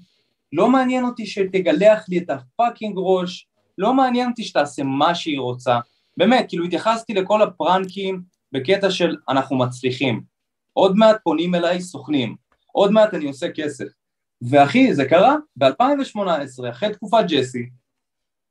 לא 0.52 0.70
מעניין 0.70 1.04
אותי 1.04 1.26
שתגלח 1.26 2.04
לי 2.08 2.18
את 2.18 2.30
הפאקינג 2.30 2.94
ראש, 2.98 3.48
לא 3.78 3.94
מעניין 3.94 4.30
אותי 4.30 4.44
שתעשה 4.44 4.82
מה 4.82 5.14
שהיא 5.14 5.40
רוצה. 5.40 5.78
באמת, 6.16 6.46
כאילו, 6.48 6.64
התייחסתי 6.64 7.14
לכל 7.14 7.42
הפרנקים 7.42 8.22
בקטע 8.52 8.90
של 8.90 9.16
אנחנו 9.28 9.58
מצליחים. 9.58 10.22
עוד 10.72 10.96
מעט 10.96 11.16
פונים 11.22 11.54
אליי 11.54 11.80
סוכנים, 11.80 12.36
עוד 12.72 12.92
מעט 12.92 13.14
אני 13.14 13.26
עושה 13.26 13.46
כסף. 13.52 13.88
ואחי, 14.42 14.94
זה 14.94 15.04
קרה 15.04 15.36
ב-2018, 15.56 16.70
אחרי 16.70 16.92
תקופת 16.92 17.24
ג'סי, 17.28 17.68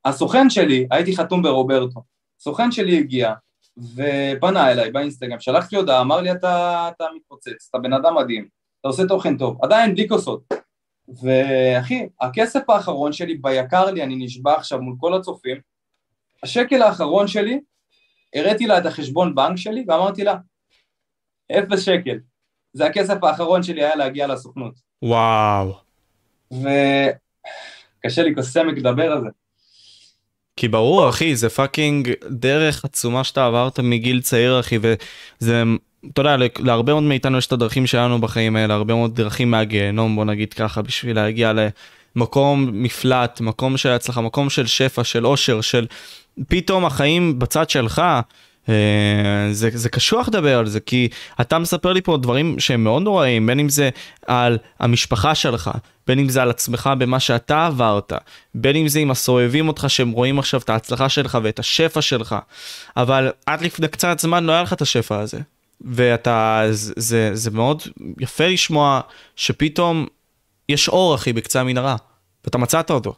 הסוכן 0.06 0.50
שלי, 0.50 0.88
הייתי 0.92 1.18
חתום 1.18 1.42
ברוברטו, 1.42 2.04
הסוכן 2.40 2.72
שלי 2.72 2.98
הגיע 2.98 3.34
ופנה 3.78 4.72
אליי 4.72 4.92
באינסטגרם, 4.92 5.40
שלח 5.40 5.72
לי 5.72 5.78
הודעה, 5.78 6.02
אמר 6.02 6.22
לי 6.22 6.32
אתה, 6.32 6.90
אתה 6.96 7.06
מתפוצץ, 7.16 7.68
אתה 7.70 7.78
בן 7.78 7.94
אדם 7.94 8.16
מדהים, 8.16 8.48
אתה 8.80 8.88
עושה 8.88 9.04
תוכן 9.08 9.38
טוב, 9.38 9.60
עדיין 9.64 9.96
בלי 9.96 10.10
כוסות. 10.10 10.67
ואחי, 11.08 12.08
הכסף 12.22 12.70
האחרון 12.70 13.14
שלי 13.14 13.38
ביקר 13.38 13.92
לי, 13.92 14.04
אני 14.04 14.16
נשבע 14.16 14.54
עכשיו 14.54 14.82
מול 14.82 14.96
כל 15.00 15.14
הצופים, 15.14 15.58
השקל 16.44 16.82
האחרון 16.82 17.28
שלי, 17.28 17.60
הראיתי 18.36 18.68
לה 18.68 18.78
את 18.78 18.86
החשבון 18.86 19.36
בנק 19.36 19.58
שלי 19.58 19.86
ואמרתי 19.88 20.24
לה, 20.24 20.36
אפס 21.52 21.82
שקל. 21.82 22.20
זה 22.74 22.86
הכסף 22.86 23.24
האחרון 23.24 23.64
שלי 23.64 23.84
היה 23.84 23.96
להגיע 23.96 24.28
לסוכנות. 24.28 24.74
וואו. 25.02 25.74
וקשה 26.52 28.24
לי 28.24 28.36
כסמק 28.36 28.78
לדבר 28.78 29.12
על 29.12 29.22
זה. 29.22 29.30
כי 30.58 30.68
ברור 30.68 31.10
אחי 31.10 31.36
זה 31.36 31.50
fucking 31.50 32.12
דרך 32.30 32.86
עצומה 32.86 33.24
שאתה 33.24 33.46
עברת 33.46 33.80
מגיל 33.80 34.22
צעיר 34.22 34.60
אחי 34.60 34.78
וזה 34.82 35.64
אתה 36.14 36.22
יודע 36.22 36.36
להרבה 36.60 36.94
מאוד 36.94 37.04
מאיתנו 37.04 37.38
יש 37.38 37.48
את 37.48 37.52
הדרכים 37.52 37.88
שלנו 37.88 38.22
בחיים 38.22 38.56
האלה 38.56 38.74
הרבה 38.74 38.94
מאוד 38.94 39.16
דרכים 39.16 39.52
מהגיהנום 39.52 40.16
בוא 40.16 40.26
נגיד 40.26 40.54
ככה 40.54 40.82
בשביל 40.82 41.16
להגיע 41.16 41.54
למקום 42.16 42.70
מפלט 42.74 43.42
מקום 43.42 43.78
של 43.78 43.90
הצלחה 43.90 44.22
מקום 44.22 44.50
של 44.50 44.66
שפע 44.66 45.04
של 45.04 45.26
אושר 45.26 45.62
של 45.62 45.86
פתאום 46.48 46.86
החיים 46.86 47.40
בצד 47.40 47.70
שלך 47.70 48.02
אה, 48.70 49.48
זה, 49.52 49.70
זה 49.74 49.90
קשוח 49.90 50.28
לדבר 50.28 50.60
על 50.60 50.68
זה 50.68 50.80
כי 50.80 51.08
אתה 51.42 51.60
מספר 51.60 51.94
לי 51.94 52.02
פה 52.02 52.18
דברים 52.18 52.60
שהם 52.60 52.84
מאוד 52.84 53.02
נוראים 53.02 53.48
בין 53.48 53.60
אם 53.60 53.70
זה 53.70 53.90
על 54.28 54.58
המשפחה 54.80 55.36
שלך 55.36 55.72
בין 56.08 56.20
אם 56.20 56.30
זה 56.30 56.42
על 56.42 56.50
עצמך 56.50 56.90
במה 56.98 57.20
שאתה 57.20 57.66
עברת 57.66 58.14
בין 58.56 58.76
אם 58.76 58.88
זה 58.88 59.00
עם 59.00 59.12
הסובבים 59.12 59.68
אותך 59.68 59.86
שהם 59.88 60.12
רואים 60.12 60.40
עכשיו 60.40 60.62
את 60.62 60.70
ההצלחה 60.70 61.10
שלך 61.10 61.38
ואת 61.44 61.60
השפע 61.60 62.02
שלך. 62.02 62.36
אבל 62.98 63.32
עד 63.46 63.62
לפני 63.62 63.88
קצת 63.88 64.20
זמן 64.20 64.44
לא 64.44 64.52
היה 64.52 64.62
לך 64.64 64.74
את 64.74 64.82
השפע 64.82 65.20
הזה 65.20 65.40
ואתה 65.82 66.64
זה, 66.70 66.94
זה, 66.96 67.30
זה 67.34 67.52
מאוד 67.52 67.82
יפה 68.20 68.48
לשמוע 68.48 69.02
שפתאום 69.36 70.06
יש 70.70 70.90
אור 70.90 71.16
אחי 71.16 71.34
בקצה 71.34 71.62
המנהרה 71.62 71.96
ואתה 72.46 72.58
מצאת 72.58 72.92
אותו 72.92 73.14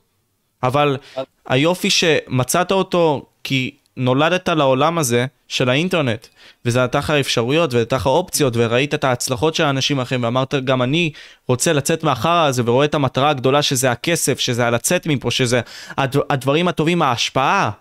אבל 0.63 0.97
היופי 1.45 1.89
שמצאת 1.89 2.71
אותו 2.71 3.25
כי 3.43 3.71
נולדת 3.99 4.49
לעולם 4.49 4.97
הזה 4.97 5.25
של 5.47 5.69
האינטרנט, 5.69 6.27
וזה 6.65 6.83
נתן 6.83 6.99
לך 6.99 7.09
אפשרויות 7.09 7.73
ונתן 7.73 7.95
לך 7.95 8.05
אופציות, 8.05 8.53
וראית 8.57 8.93
את 8.93 9.03
ההצלחות 9.03 9.55
של 9.55 9.63
האנשים 9.63 9.99
האחרים, 9.99 10.23
ואמרת 10.23 10.55
גם 10.55 10.81
אני 10.81 11.11
רוצה 11.47 11.73
לצאת 11.73 12.03
מהחרא 12.03 12.45
הזה, 12.45 12.61
ורואה 12.65 12.85
את 12.85 12.95
המטרה 12.95 13.29
הגדולה 13.29 13.61
שזה 13.61 13.91
הכסף, 13.91 14.39
שזה 14.39 14.67
הלצאת 14.67 15.07
מפה, 15.07 15.31
שזה 15.31 15.61
הד... 15.97 16.15
הדברים 16.29 16.67
הטובים, 16.67 17.01
ההשפעה. 17.01 17.71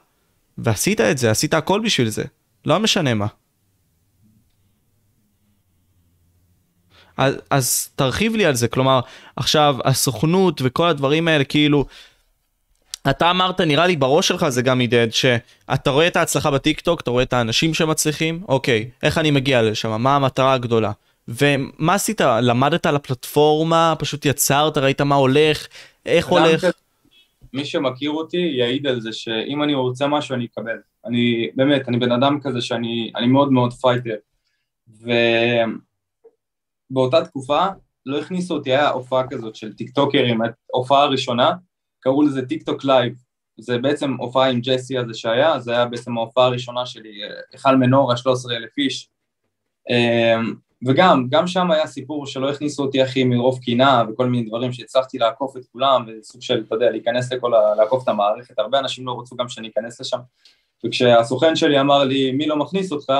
ועשית 0.58 1.00
את 1.00 1.18
זה, 1.18 1.30
עשית 1.30 1.54
הכל 1.54 1.80
בשביל 1.84 2.08
זה, 2.08 2.24
לא 2.64 2.78
משנה 2.80 3.14
מה. 3.14 3.26
אז, 7.18 7.34
אז 7.50 7.90
תרחיב 7.96 8.36
לי 8.36 8.44
על 8.44 8.54
זה, 8.54 8.68
כלומר, 8.68 9.00
עכשיו 9.36 9.76
הסוכנות 9.84 10.60
וכל 10.64 10.88
הדברים 10.88 11.28
האלה, 11.28 11.44
כאילו, 11.44 11.84
אתה 13.10 13.30
אמרת 13.30 13.60
נראה 13.60 13.86
לי 13.86 13.96
בראש 13.96 14.28
שלך 14.28 14.48
זה 14.48 14.62
גם 14.62 14.80
הידד 14.80 15.08
שאתה 15.10 15.90
רואה 15.90 16.06
את 16.06 16.16
ההצלחה 16.16 16.50
בטיק 16.50 16.80
טוק 16.80 17.00
אתה 17.00 17.10
רואה 17.10 17.22
את 17.22 17.32
האנשים 17.32 17.74
שמצליחים 17.74 18.42
אוקיי 18.48 18.90
איך 19.02 19.18
אני 19.18 19.30
מגיע 19.30 19.62
לשם? 19.62 20.02
מה 20.02 20.16
המטרה 20.16 20.52
הגדולה? 20.52 20.92
ומה 21.28 21.94
עשית? 21.94 22.20
למדת 22.20 22.86
על 22.86 22.96
הפלטפורמה? 22.96 23.94
פשוט 23.98 24.26
יצרת 24.26 24.78
ראית 24.78 25.00
מה 25.00 25.14
הולך? 25.14 25.66
איך 26.06 26.26
הולך. 26.26 26.66
מי 27.52 27.64
שמכיר 27.64 28.10
אותי 28.10 28.52
יעיד 28.58 28.86
על 28.86 29.00
זה 29.00 29.12
שאם 29.12 29.62
אני 29.62 29.74
רוצה 29.74 30.06
משהו 30.06 30.34
אני 30.34 30.44
אקבל. 30.44 30.78
אני 31.04 31.48
באמת 31.54 31.88
אני 31.88 31.98
בן 31.98 32.12
אדם 32.12 32.40
כזה 32.40 32.60
שאני 32.60 33.12
אני 33.16 33.26
מאוד 33.26 33.52
מאוד 33.52 33.72
fighter 33.72 34.14
ובאותה 36.90 37.24
תקופה 37.24 37.66
לא 38.06 38.18
הכניסו 38.18 38.54
אותי. 38.54 38.70
היה 38.70 38.88
הופעה 38.88 39.28
כזאת 39.28 39.56
של 39.56 39.72
טיקטוקרים 39.72 40.40
הופעה 40.72 41.06
ראשונה 41.06 41.52
קראו 42.00 42.22
לזה 42.22 42.46
טיק 42.46 42.62
טוק 42.62 42.84
לייב, 42.84 43.14
זה 43.58 43.78
בעצם 43.78 44.16
הופעה 44.18 44.50
עם 44.50 44.60
ג'סי 44.60 44.98
הזה 44.98 45.14
שהיה, 45.14 45.58
זה 45.58 45.72
היה 45.72 45.86
בעצם 45.86 46.18
ההופעה 46.18 46.46
הראשונה 46.46 46.86
שלי, 46.86 47.20
היכל 47.52 47.76
מנורה, 47.76 48.16
13 48.16 48.56
אלף 48.56 48.78
איש, 48.78 49.08
אמ, 49.90 50.54
וגם, 50.86 51.26
גם 51.30 51.46
שם 51.46 51.70
היה 51.70 51.86
סיפור 51.86 52.26
שלא 52.26 52.50
הכניסו 52.50 52.82
אותי 52.82 53.02
אחי 53.02 53.24
מרוב 53.24 53.58
קנאה 53.58 54.02
וכל 54.08 54.26
מיני 54.26 54.48
דברים 54.48 54.72
שהצלחתי 54.72 55.18
לעקוף 55.18 55.56
את 55.56 55.62
כולם, 55.72 56.04
וסוג 56.06 56.42
של, 56.42 56.64
אתה 56.66 56.74
יודע, 56.74 56.90
להיכנס 56.90 57.32
לכל 57.32 57.54
ה... 57.54 57.74
לעקוף 57.74 58.02
את 58.02 58.08
המערכת, 58.08 58.58
הרבה 58.58 58.78
אנשים 58.78 59.06
לא 59.06 59.20
רצו 59.20 59.36
גם 59.36 59.48
שאני 59.48 59.68
אכנס 59.68 60.00
לשם, 60.00 60.18
וכשהסוכן 60.86 61.56
שלי 61.56 61.80
אמר 61.80 62.04
לי, 62.04 62.32
מי 62.32 62.46
לא 62.46 62.56
מכניס 62.56 62.92
אותך, 62.92 63.12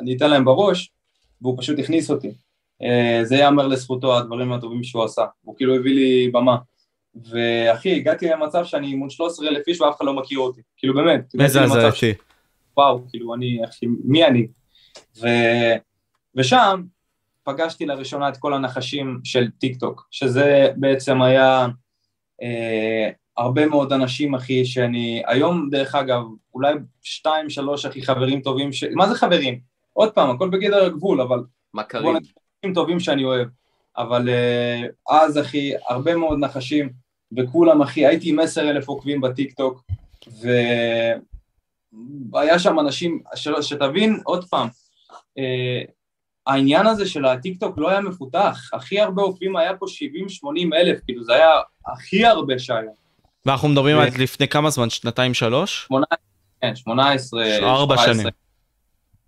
אני 0.00 0.16
אתן 0.16 0.30
להם 0.30 0.44
בראש, 0.44 0.92
והוא 1.42 1.58
פשוט 1.58 1.78
הכניס 1.78 2.10
אותי. 2.10 2.34
אה, 2.84 3.20
זה 3.24 3.36
ייאמר 3.36 3.66
לזכותו, 3.66 4.16
הדברים 4.18 4.52
הטובים 4.52 4.84
שהוא 4.84 5.04
עשה, 5.04 5.24
הוא 5.42 5.56
כאילו 5.56 5.74
הביא 5.74 5.94
לי 5.94 6.30
במה. 6.32 6.56
ואחי, 7.30 7.96
הגעתי 7.96 8.28
למצב 8.28 8.64
שאני 8.64 8.94
מול 8.94 9.10
13 9.10 9.48
אלף 9.48 9.68
איש 9.68 9.80
ואף 9.80 9.96
אחד 9.96 10.04
לא 10.04 10.14
מכיר 10.14 10.38
אותי, 10.38 10.60
כאילו 10.76 10.94
באמת. 10.94 11.34
מזעזעתי. 11.34 12.14
וואו, 12.76 13.04
כאילו 13.10 13.34
אני, 13.34 13.60
אחי, 13.64 13.86
מי 14.04 14.24
אני? 14.24 14.46
ו... 15.20 15.26
ושם 16.36 16.82
פגשתי 17.44 17.86
לראשונה 17.86 18.28
את 18.28 18.36
כל 18.36 18.54
הנחשים 18.54 19.20
של 19.24 19.50
טיק 19.50 19.80
טוק, 19.80 20.08
שזה 20.10 20.68
בעצם 20.76 21.22
היה 21.22 21.66
אה, 22.42 23.10
הרבה 23.36 23.66
מאוד 23.66 23.92
אנשים, 23.92 24.34
אחי, 24.34 24.64
שאני, 24.64 25.22
היום 25.26 25.70
דרך 25.70 25.94
אגב, 25.94 26.22
אולי 26.54 26.74
שתיים, 27.02 27.50
שלוש, 27.50 27.86
אחי, 27.86 28.02
חברים 28.02 28.40
טובים, 28.40 28.72
ש... 28.72 28.84
מה 28.84 29.08
זה 29.08 29.14
חברים? 29.14 29.60
עוד 29.92 30.12
פעם, 30.12 30.30
הכל 30.30 30.48
בגדר 30.48 30.84
הגבול, 30.84 31.20
אבל... 31.20 31.38
מכרים. 31.74 32.16
טובים 32.72 33.00
שאני 33.00 33.24
אוהב. 33.24 33.48
אבל 33.96 34.28
אה, 34.28 34.82
אז, 35.08 35.38
אחי, 35.38 35.72
הרבה 35.88 36.16
מאוד 36.16 36.38
נחשים. 36.38 37.04
וכולם 37.36 37.82
אחי, 37.82 38.06
הייתי 38.06 38.30
עם 38.30 38.38
עשר 38.38 38.70
אלף 38.70 38.88
עוקבים 38.88 39.20
בטיק 39.20 39.52
טוק, 39.52 39.82
והיה 42.32 42.58
שם 42.58 42.80
אנשים, 42.80 43.22
ש... 43.34 43.48
שתבין 43.60 44.20
עוד 44.24 44.44
פעם, 44.44 44.68
אה, 45.38 45.82
העניין 46.46 46.86
הזה 46.86 47.08
של 47.08 47.24
הטיק 47.24 47.60
טוק 47.60 47.78
לא 47.78 47.90
היה 47.90 48.00
מפותח, 48.00 48.70
הכי 48.72 49.00
הרבה 49.00 49.22
עוקבים 49.22 49.56
היה 49.56 49.76
פה 49.76 49.86
70-80 49.86 50.74
אלף, 50.74 51.00
כאילו 51.04 51.24
זה 51.24 51.34
היה 51.34 51.50
הכי 51.86 52.26
הרבה 52.26 52.58
שהיה. 52.58 52.90
ואנחנו 53.46 53.68
מדברים 53.68 53.98
על 53.98 54.08
לפני 54.18 54.48
כמה 54.48 54.70
זמן, 54.70 54.90
שנתיים 54.90 55.34
שלוש? 55.34 55.84
18, 55.86 56.18
כן, 56.60 56.76
18, 56.76 57.44
ארבע 57.62 57.96
שנים. 57.96 58.26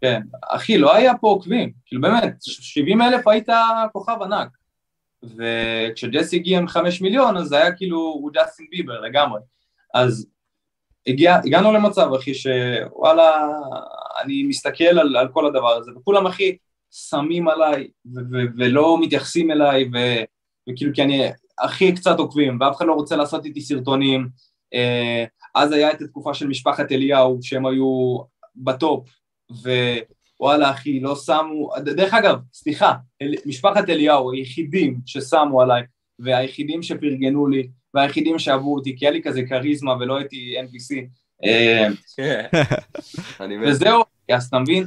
כן, 0.00 0.22
אחי, 0.42 0.78
לא 0.78 0.94
היה 0.94 1.18
פה 1.18 1.28
עוקבים, 1.28 1.72
כאילו 1.86 2.02
באמת, 2.02 2.34
70 2.40 3.02
אלף 3.02 3.28
היית 3.28 3.48
כוכב 3.92 4.22
ענק. 4.22 4.48
וכשג'סי 5.22 6.36
הגיע 6.36 6.58
עם 6.58 6.68
חמש 6.68 7.02
מיליון 7.02 7.36
אז 7.36 7.46
זה 7.46 7.56
היה 7.56 7.72
כאילו 7.72 7.98
הוא 7.98 8.30
ג'סטין 8.34 8.66
ביבר 8.70 9.00
לגמרי. 9.00 9.40
אז 9.94 10.26
הגיע, 11.06 11.36
הגענו 11.44 11.72
למצב 11.72 12.10
אחי 12.14 12.34
שוואלה 12.34 13.48
אני 14.22 14.42
מסתכל 14.42 14.84
על, 14.84 15.16
על 15.16 15.28
כל 15.28 15.46
הדבר 15.46 15.72
הזה 15.72 15.90
וכולם 15.96 16.26
אחי 16.26 16.56
שמים 16.90 17.48
עליי 17.48 17.88
ו- 18.14 18.20
ו- 18.32 18.46
ולא 18.58 18.98
מתייחסים 19.00 19.50
אליי 19.50 19.84
ו- 19.94 20.24
וכאילו 20.70 20.94
כי 20.94 21.02
אני 21.02 21.22
הכי 21.58 21.94
קצת 21.94 22.18
עוקבים 22.18 22.58
ואף 22.60 22.76
אחד 22.76 22.86
לא 22.86 22.92
רוצה 22.92 23.16
לעשות 23.16 23.44
איתי 23.44 23.60
סרטונים. 23.60 24.28
אה, 24.74 25.24
אז 25.54 25.72
היה 25.72 25.92
את 25.92 26.02
התקופה 26.02 26.34
של 26.34 26.46
משפחת 26.46 26.92
אליהו 26.92 27.38
שהם 27.42 27.66
היו 27.66 28.18
בטופ 28.56 29.08
ו... 29.52 29.70
וואלה 30.40 30.70
אחי, 30.70 31.00
לא 31.00 31.16
שמו, 31.16 31.70
דרך 31.84 32.14
אגב, 32.14 32.38
סליחה, 32.52 32.94
משפחת 33.46 33.88
אליהו, 33.88 34.32
היחידים 34.32 34.98
ששמו 35.06 35.62
עליי, 35.62 35.82
והיחידים 36.18 36.82
שפרגנו 36.82 37.46
לי, 37.46 37.68
והיחידים 37.94 38.38
שאהבו 38.38 38.74
אותי, 38.74 38.96
כי 38.98 39.04
היה 39.04 39.12
לי 39.12 39.22
כזה 39.22 39.42
כריזמה 39.48 39.92
ולא 40.00 40.16
הייתי 40.16 40.54
NPC. 40.60 40.94
אה, 41.44 41.88
וזהו, 43.66 44.02
אז 44.32 44.46
אתה 44.46 44.58
מבין, 44.58 44.84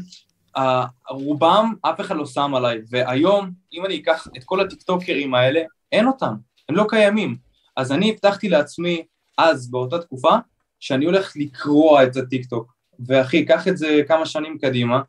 רובם, 1.10 1.74
אף 1.82 2.02
אחד 2.02 2.16
לא 2.16 2.26
שם 2.26 2.56
עליי, 2.56 2.80
והיום, 2.90 3.52
אם 3.74 3.86
אני 3.86 3.98
אקח 3.98 4.28
את 4.38 4.44
כל 4.44 4.60
הטיקטוקרים 4.60 5.34
האלה, 5.34 5.62
אין 5.92 6.08
אותם, 6.08 6.34
הם 6.70 6.76
לא 6.76 6.86
קיימים. 6.90 7.38
אז 7.78 7.92
אני 7.92 8.10
הבטחתי 8.12 8.50
לעצמי, 8.50 9.04
אז, 9.38 9.72
באותה 9.72 10.00
תקופה, 10.00 10.36
שאני 10.80 11.06
הולך 11.06 11.34
לקרוע 11.36 12.04
את 12.04 12.18
הטיקטוק. 12.18 12.79
ואחי, 13.08 13.46
קח 13.46 13.68
את 13.68 13.78
זה 13.78 14.02
כמה 14.08 14.26
שנים 14.26 14.58
קדימה, 14.58 15.02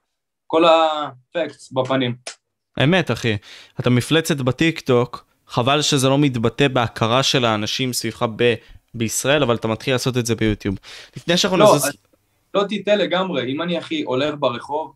כל 0.47 0.65
הפקטס 0.65 1.73
בפנים. 1.73 2.15
אמת 2.83 3.11
אחי, 3.11 3.37
אתה 3.81 3.91
מפלצת 3.91 4.37
בטיק 4.37 4.81
טוק, 4.81 5.27
חבל 5.47 5.83
שזה 5.83 6.09
לא 6.09 6.19
מתבטא 6.19 6.69
בהכרה 6.69 7.23
של 7.23 7.45
האנשים 7.45 7.93
סביבך 7.93 8.27
ב... 8.37 8.55
בישראל, 8.95 9.43
אבל 9.43 9.55
אתה 9.55 9.69
מתחיל 9.69 9.95
לעשות 9.95 10.17
את 10.17 10.27
זה 10.27 10.35
ביוטיוב. 10.35 10.77
לפני 11.17 11.37
שאנחנו 11.37 11.59
לא, 11.59 11.65
נזוז... 11.65 11.91
לא 12.55 12.65
תטעה 12.69 12.97
לגמרי, 12.97 13.53
אם 13.53 13.63
אני 13.63 13.79
אחי 13.79 14.03
הולך 14.03 14.35
ברחוב, 14.39 14.93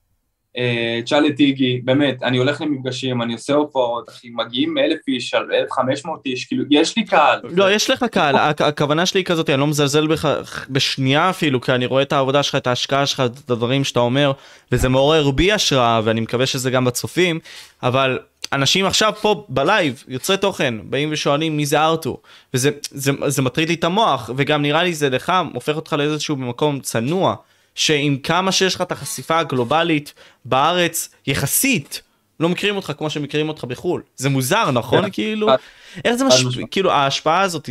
תשאל 1.04 1.26
את 1.26 1.40
איגי, 1.40 1.80
באמת, 1.84 2.22
אני 2.22 2.38
הולך 2.38 2.60
למפגשים, 2.60 3.22
אני 3.22 3.32
עושה 3.32 3.54
הופעות, 3.54 4.08
אחי, 4.08 4.28
מגיעים 4.34 4.78
אלף 4.78 4.98
איש, 5.08 5.34
אלף 5.34 5.72
חמש 5.72 6.04
מאות 6.04 6.20
איש, 6.26 6.44
כאילו, 6.44 6.64
יש 6.70 6.96
לי 6.96 7.04
קהל. 7.04 7.40
לא, 7.42 7.72
יש 7.72 7.90
לך 7.90 8.04
קהל, 8.10 8.36
הכ- 8.36 8.64
הכוונה 8.64 9.06
שלי 9.06 9.20
היא 9.20 9.24
כזאת, 9.24 9.50
אני 9.50 9.60
לא 9.60 9.66
מזלזל 9.66 10.06
בך 10.06 10.38
בשנייה 10.70 11.30
אפילו, 11.30 11.60
כי 11.60 11.72
אני 11.72 11.86
רואה 11.86 12.02
את 12.02 12.12
העבודה 12.12 12.42
שלך, 12.42 12.54
את 12.54 12.66
ההשקעה 12.66 13.06
שלך, 13.06 13.20
את 13.20 13.50
הדברים 13.50 13.84
שאתה 13.84 14.00
אומר, 14.00 14.32
וזה 14.72 14.88
מעורר 14.88 15.30
בי 15.30 15.52
השראה, 15.52 16.00
ואני 16.04 16.20
מקווה 16.20 16.46
שזה 16.46 16.70
גם 16.70 16.84
בצופים, 16.84 17.38
אבל 17.82 18.18
אנשים 18.52 18.86
עכשיו 18.86 19.12
פה 19.20 19.44
בלייב, 19.48 20.04
יוצרי 20.08 20.36
תוכן, 20.36 20.74
באים 20.82 21.08
ושואלים 21.12 21.56
מי 21.56 21.66
זה 21.66 21.80
ארתור, 21.80 22.22
וזה 22.54 22.70
זה, 22.90 23.12
זה 23.26 23.42
מטריד 23.42 23.68
לי 23.68 23.74
את 23.74 23.84
המוח, 23.84 24.30
וגם 24.36 24.62
נראה 24.62 24.82
לי 24.82 24.94
זה 24.94 25.10
לך, 25.10 25.32
הופך 25.54 25.76
אותך 25.76 25.92
לאיזשהו 25.98 26.36
מקום 26.36 26.80
צנוע, 26.80 27.34
שעם 27.74 28.16
כמה 28.16 28.52
שיש 28.52 28.74
לך 28.74 28.80
את 28.82 28.92
החשיפה 28.92 29.38
הגלובלית 29.38 30.14
בארץ, 30.44 31.08
יחסית, 31.26 32.02
לא 32.40 32.48
מכירים 32.48 32.76
אותך 32.76 32.92
כמו 32.98 33.10
שמכירים 33.10 33.48
אותך 33.48 33.64
בחו"ל. 33.64 34.02
זה 34.16 34.28
מוזר, 34.30 34.70
נכון? 34.70 35.02
כן. 35.04 35.10
כאילו, 35.10 35.46
חד- 35.48 35.56
איך 36.04 36.14
זה 36.14 36.24
חד 36.24 36.28
משפיע, 36.28 36.48
משמעית. 36.48 36.68
כאילו 36.70 36.90
ההשפעה 36.92 37.40
הזאת, 37.40 37.68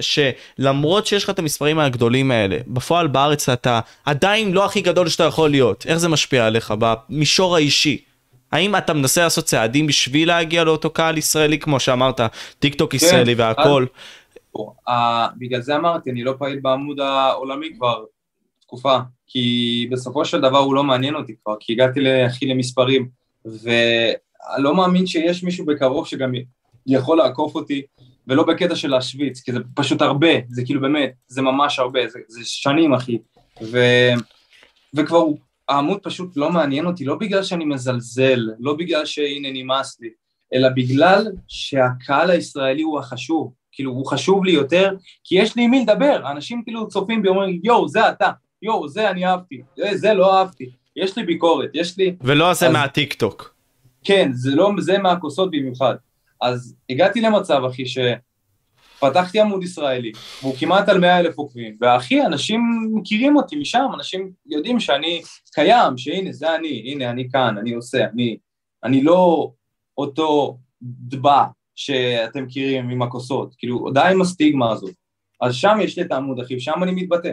שלמרות 0.00 1.06
שיש 1.06 1.24
לך 1.24 1.30
את 1.30 1.38
המספרים 1.38 1.78
הגדולים 1.78 2.30
האלה, 2.30 2.56
בפועל 2.66 3.06
בארץ 3.06 3.48
אתה 3.48 3.80
עדיין 4.04 4.52
לא 4.52 4.64
הכי 4.64 4.80
גדול 4.80 5.08
שאתה 5.08 5.24
יכול 5.24 5.50
להיות. 5.50 5.86
איך 5.88 5.96
זה 5.98 6.08
משפיע 6.08 6.46
עליך 6.46 6.74
במישור 6.78 7.56
האישי? 7.56 8.02
האם 8.52 8.76
אתה 8.76 8.92
מנסה 8.94 9.22
לעשות 9.22 9.44
צעדים 9.44 9.86
בשביל 9.86 10.28
להגיע 10.28 10.64
לאותו 10.64 10.90
קהל 10.90 11.18
ישראלי, 11.18 11.58
כמו 11.58 11.80
שאמרת, 11.80 12.20
טיק 12.58 12.74
טוק 12.74 12.94
ישראלי 12.94 13.34
והכל? 13.34 13.86
אה, 14.88 15.28
בגלל 15.38 15.60
זה 15.60 15.76
אמרתי, 15.76 16.10
אני 16.10 16.24
לא 16.24 16.34
פעיל 16.38 16.58
בעמוד 16.62 17.00
העולמי 17.00 17.66
כבר 17.78 18.04
תקופה, 18.66 18.98
כי 19.26 19.86
בסופו 19.90 20.24
של 20.24 20.40
דבר 20.40 20.58
הוא 20.58 20.74
לא 20.74 20.84
מעניין 20.84 21.14
אותי 21.14 21.34
כבר, 21.44 21.54
כי 21.60 21.72
הגעתי 21.72 22.22
הכי 22.22 22.46
למספרים, 22.46 23.08
ואני 23.44 24.62
לא 24.62 24.74
מאמין 24.74 25.06
שיש 25.06 25.42
מישהו 25.42 25.66
בקרוב 25.66 26.06
שגם 26.06 26.32
יכול 26.86 27.18
לעקוף 27.18 27.54
אותי, 27.54 27.82
ולא 28.26 28.42
בקטע 28.42 28.76
של 28.76 28.90
להשוויץ, 28.90 29.40
כי 29.40 29.52
זה 29.52 29.58
פשוט 29.74 30.02
הרבה, 30.02 30.28
זה 30.48 30.62
כאילו 30.64 30.80
באמת, 30.80 31.12
זה 31.26 31.42
ממש 31.42 31.78
הרבה, 31.78 32.08
זה, 32.08 32.18
זה 32.28 32.40
שנים 32.44 32.94
אחי, 32.94 33.18
ו, 33.62 33.78
וכבר 34.94 35.24
העמוד 35.68 35.98
פשוט 36.02 36.36
לא 36.36 36.50
מעניין 36.50 36.86
אותי, 36.86 37.04
לא 37.04 37.14
בגלל 37.14 37.42
שאני 37.42 37.64
מזלזל, 37.64 38.40
לא 38.58 38.74
בגלל 38.74 39.04
שהנה 39.06 39.48
נמאס 39.52 40.00
לי, 40.00 40.10
אלא 40.54 40.68
בגלל 40.68 41.26
שהקהל 41.48 42.30
הישראלי 42.30 42.82
הוא 42.82 42.98
החשוב, 42.98 43.52
כאילו 43.72 43.92
הוא 43.92 44.06
חשוב 44.06 44.44
לי 44.44 44.52
יותר, 44.52 44.94
כי 45.24 45.38
יש 45.38 45.56
לי 45.56 45.62
עם 45.62 45.70
מי 45.70 45.82
לדבר, 45.82 46.30
אנשים 46.30 46.62
כאילו 46.64 46.88
צופים 46.88 47.22
בי 47.22 47.28
אומרים 47.28 47.60
יואו 47.64 47.88
זה 47.88 48.10
אתה, 48.10 48.30
יואו 48.66 48.88
זה 48.88 49.10
אני 49.10 49.26
אהבתי, 49.26 49.62
"אה, 49.84 49.96
זה 49.96 50.14
לא 50.14 50.38
אהבתי, 50.38 50.70
יש 50.96 51.16
לי 51.18 51.24
ביקורת, 51.24 51.70
יש 51.74 51.98
לי, 51.98 52.16
ולא 52.20 52.54
זה 52.54 52.66
אז- 52.66 52.72
מהטיק 52.72 53.14
טוק. 53.14 53.54
כן, 54.04 54.30
זה 54.32 54.50
לא, 54.56 54.70
זה 54.78 54.98
מהכוסות 54.98 55.50
במיוחד. 55.50 55.94
אז 56.42 56.74
הגעתי 56.90 57.20
למצב, 57.20 57.62
אחי, 57.70 57.84
שפתחתי 57.86 59.40
עמוד 59.40 59.62
ישראלי, 59.62 60.12
והוא 60.42 60.54
כמעט 60.58 60.88
על 60.88 60.98
100 61.00 61.18
אלף 61.18 61.38
עוקבים, 61.38 61.76
ואחי, 61.80 62.22
אנשים 62.26 62.60
מכירים 62.94 63.36
אותי 63.36 63.56
משם, 63.56 63.86
אנשים 63.94 64.30
יודעים 64.46 64.80
שאני 64.80 65.22
קיים, 65.52 65.98
שהנה, 65.98 66.32
זה 66.32 66.54
אני, 66.56 66.82
הנה, 66.92 67.10
אני 67.10 67.28
כאן, 67.30 67.58
אני 67.58 67.72
עושה, 67.74 68.04
אני, 68.12 68.36
אני 68.84 69.02
לא 69.02 69.50
אותו 69.98 70.58
דבע 70.82 71.44
שאתם 71.74 72.44
מכירים 72.44 72.90
עם 72.90 73.02
הכוסות, 73.02 73.54
כאילו, 73.58 73.90
די 73.94 74.00
עם 74.12 74.20
הסטיגמה 74.20 74.72
הזאת. 74.72 74.94
אז 75.40 75.54
שם 75.54 75.78
יש 75.82 75.98
לי 75.98 76.04
את 76.04 76.12
העמוד, 76.12 76.40
אחי, 76.40 76.60
שם 76.60 76.82
אני 76.82 76.92
מתבטא. 76.92 77.32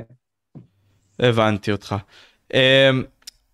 הבנתי 1.20 1.72
אותך. 1.72 1.96
אמ, 2.54 3.04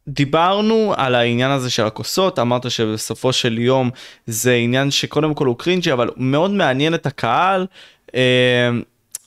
דיברנו 0.08 0.94
על 0.98 1.16
העניין 1.16 1.52
הזה 1.52 1.70
של 1.70 1.86
הכוסות, 1.86 2.40
אמרת 2.40 2.72
שבסופו 2.72 3.34
של 3.34 3.58
יום 3.58 3.90
זה 4.28 4.54
עניין 4.54 4.92
שקודם 4.92 5.34
כל 5.34 5.46
הוא 5.46 5.58
קרינג'י, 5.58 5.94
אבל 5.94 6.10
מאוד 6.18 6.52
מעניין 6.52 6.94
את 6.94 7.06
הקהל. 7.06 7.68
אמ, 8.14 8.82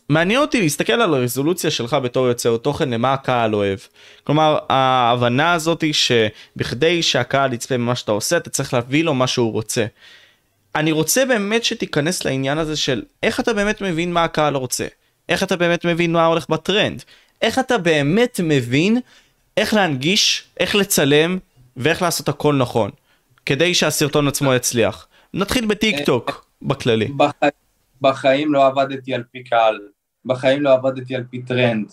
מעניין 0.09 0.41
אותי 0.41 0.61
להסתכל 0.61 0.93
על 0.93 1.15
הרזולוציה 1.15 1.71
שלך 1.71 1.95
בתור 1.95 2.27
יוצר 2.27 2.57
תוכן 2.57 2.91
למה 2.91 3.13
הקהל 3.13 3.55
אוהב. 3.55 3.79
כלומר 4.25 4.59
ההבנה 4.69 5.53
הזאת 5.53 5.83
היא 5.83 5.93
שבכדי 5.93 7.03
שהקהל 7.03 7.53
יצפה 7.53 7.75
במה 7.75 7.95
שאתה 7.95 8.13
עושה 8.13 8.37
אתה 8.37 8.51
צריך 8.51 8.75
להביא 8.75 9.05
לו 9.05 9.15
מה 9.15 9.27
שהוא 9.27 9.53
רוצה. 9.53 9.87
אני 10.75 10.93
רוצה 10.93 11.25
באמת 11.25 11.65
שתיכנס 11.65 12.25
לעניין 12.25 12.59
הזה 12.59 12.77
של 12.77 13.03
איך 13.23 13.41
אתה 13.41 13.53
באמת 13.53 13.81
מבין 13.81 14.13
מה 14.13 14.25
הקהל 14.25 14.55
רוצה. 14.55 14.87
איך 15.29 15.43
אתה 15.43 15.57
באמת 15.57 15.85
מבין 15.85 16.13
מה 16.13 16.27
הולך 16.27 16.49
בטרנד. 16.49 17.05
איך 17.43 17.59
אתה 17.59 17.79
באמת 17.79 18.41
מבין 18.43 18.99
איך 19.57 19.75
להנגיש, 19.75 20.49
איך 20.61 20.75
לצלם 20.75 21.39
ואיך 21.77 22.03
לעשות 22.03 22.29
הכל 22.29 22.55
נכון. 22.55 22.91
כדי 23.47 23.75
שהסרטון 23.75 24.29
עצמו 24.29 24.55
יצליח. 24.55 25.07
נתחיל 25.35 25.67
בטיק 25.67 25.97
טוק 26.07 26.47
בכללי. 26.63 27.09
בח... 27.09 27.33
בחיים 28.01 28.53
לא 28.53 28.67
עבדתי 28.67 29.15
על 29.15 29.23
פי 29.33 29.45
קהל, 29.45 29.81
בחיים 30.25 30.63
לא 30.63 30.73
עבדתי 30.73 31.17
על 31.17 31.25
פי 31.31 31.43
טרנד. 31.43 31.93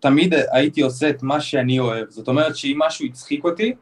תמיד 0.00 0.34
הייתי 0.52 0.82
עושה 0.82 1.10
את 1.10 1.22
מה 1.22 1.40
שאני 1.40 1.78
אוהב. 1.78 2.10
זאת 2.10 2.28
אומרת 2.28 2.56
שאם 2.56 2.78
משהו 2.86 3.06
הצחיק 3.06 3.44
אותי, 3.44 3.74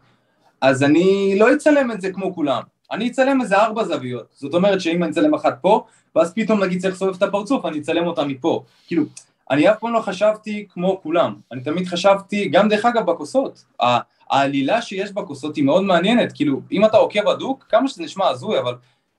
אז 0.61 0.83
אני 0.83 1.37
לא 1.39 1.55
אצלם 1.55 1.91
את 1.91 2.01
זה 2.01 2.13
כמו 2.13 2.35
כולם. 2.35 2.63
אני 2.93 3.09
אצלם 3.09 3.41
איזה 3.41 3.57
ארבע 3.57 3.85
זוויות. 3.85 4.27
זאת 4.35 4.55
אומרת 4.55 4.81
שאם 4.81 5.03
אני 5.03 5.13
אצלם 5.13 5.35
אחת 5.35 5.59
פה, 5.61 5.85
ואז 6.17 6.33
פתאום 6.35 6.63
נגיד 6.63 6.81
צריך 6.81 6.95
לסובב 6.95 7.15
את 7.15 7.23
הפרצוף, 7.23 7.65
אני 7.65 7.79
אצלם 7.79 8.07
אותה 8.07 8.25
מפה. 8.25 8.65
כאילו, 8.87 9.05
אני 9.51 9.71
אף 9.71 9.79
פעם 9.79 9.93
לא 9.93 10.01
חשבתי 10.01 10.67
כמו 10.69 11.01
כולם. 11.03 11.35
אני 11.53 11.63
תמיד 11.63 11.87
חשבתי, 11.87 12.49
גם 12.49 12.69
דרך 12.69 12.85
אגב 12.85 13.11
בכוסות, 13.11 13.65
העלילה 14.31 14.83
שיש 14.83 15.13
בכוסות 15.13 15.57
היא 15.57 15.65
מאוד 15.65 15.83
מעניינת. 15.83 16.33
כאילו, 16.33 16.61
אם 16.73 16.85
אתה 16.85 16.97
עוקב 16.97 17.29
הדוק, 17.29 17.65
כמה 17.69 17.89
שזה 17.89 18.03
נשמע 18.03 18.29
הזוי, 18.29 18.59
אבל 18.59 18.75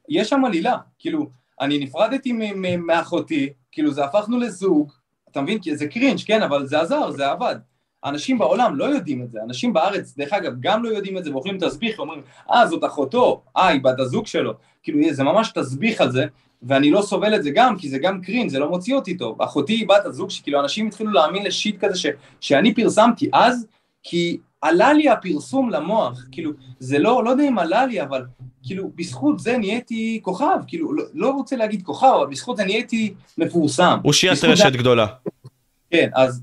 יש 0.09 0.30
שם 0.30 0.45
עלילה. 0.45 0.78
כאילו, 0.99 1.30
אני 1.61 1.80
נפרדתי 1.80 2.34
מאחותי, 2.78 3.49
כאילו 3.71 3.91
זה 3.91 4.05
הפכנו 4.05 4.39
לזוג, 4.39 4.91
אתה 5.32 5.41
מבין? 5.41 5.59
כי 5.59 5.76
זה 5.76 5.88
קרינג', 5.88 6.19
כן, 6.26 6.41
אבל 6.41 6.65
זה 6.65 6.82
עזר, 6.82 7.11
זה 7.11 7.32
עבד. 7.32 7.55
אנשים 8.05 8.38
בעולם 8.38 8.76
לא 8.76 8.86
יודעים 8.86 9.23
את 9.23 9.32
זה, 9.32 9.39
אנשים 9.43 9.73
בארץ, 9.73 10.17
דרך 10.17 10.34
אגב, 10.34 10.53
גם 10.59 10.84
לא 10.84 10.89
יודעים 10.89 11.17
את 11.17 11.23
זה, 11.23 11.32
ואוכלים 11.32 11.57
תסביך, 11.57 11.99
ואומרים, 11.99 12.21
אה, 12.51 12.67
זאת 12.67 12.84
אחותו, 12.84 13.43
אה, 13.57 13.67
היא 13.67 13.82
בת 13.82 13.99
הזוג 13.99 14.28
שלו. 14.28 14.53
כאילו, 14.84 14.99
זה 15.11 15.23
ממש 15.23 15.51
תסביך 15.51 16.01
על 16.01 16.11
זה, 16.11 16.26
ואני 16.63 16.91
לא 16.91 17.01
סובל 17.01 17.35
את 17.35 17.43
זה 17.43 17.49
גם, 17.49 17.77
כי 17.77 17.89
זה 17.89 17.97
גם 17.97 18.21
קרינג', 18.21 18.49
זה 18.49 18.59
לא 18.59 18.69
מוציא 18.69 18.95
אותי 18.95 19.17
טוב. 19.17 19.41
אחותי 19.41 19.73
היא 19.73 19.87
בת 19.87 20.05
הזוג, 20.05 20.29
שכאילו, 20.29 20.59
אנשים 20.59 20.87
התחילו 20.87 21.11
להאמין 21.11 21.43
לשיט 21.45 21.75
כזה 21.79 21.97
ש, 21.97 22.05
שאני 22.41 22.73
פרסמתי 22.73 23.29
אז, 23.33 23.67
כי 24.03 24.37
עלה 24.61 24.93
לי 24.93 25.09
הפרסום 25.09 25.69
למוח, 25.69 26.25
כאילו, 26.31 26.51
זה 26.79 26.99
לא, 26.99 27.23
לא 27.23 27.29
יודע 27.29 27.47
אם 27.47 27.59
עלה 27.59 27.85
לי, 27.85 28.01
אבל 28.01 28.25
כאילו, 28.63 28.91
בזכות 28.95 29.39
זה 29.39 29.57
נהייתי 29.57 30.19
כוכב, 30.23 30.57
כאילו, 30.67 30.93
לא, 30.93 31.03
לא 31.13 31.29
רוצה 31.29 31.55
להגיד 31.55 31.81
כוכב, 31.83 32.07
אבל 32.19 32.27
בזכות 32.27 32.57
זה 32.57 32.63
נהייתי 32.65 33.13
מפורסם. 33.37 33.97
אושיית 34.05 34.33
בזכות 34.33 34.49
רשת 34.49 34.71
זה- 34.71 34.77
גדולה. 34.77 35.05
כן, 35.91 36.09
אז 36.15 36.41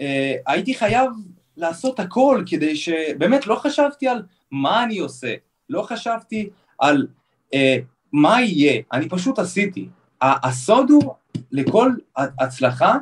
אה, 0.00 0.34
הייתי 0.46 0.74
חייב 0.74 1.10
לעשות 1.56 2.00
הכל 2.00 2.42
כדי 2.46 2.76
ש... 2.76 2.88
באמת, 3.18 3.46
לא 3.46 3.54
חשבתי 3.54 4.08
על 4.08 4.22
מה 4.50 4.84
אני 4.84 4.98
עושה, 4.98 5.34
לא 5.70 5.82
חשבתי 5.82 6.48
על 6.78 7.06
אה, 7.54 7.76
מה 8.14 8.42
יהיה, 8.42 8.82
אני 8.92 9.08
פשוט 9.08 9.38
עשיתי. 9.38 9.88
הסוד 10.20 10.90
הוא 10.90 11.14
לכל 11.52 11.90
הצלחה, 12.16 12.94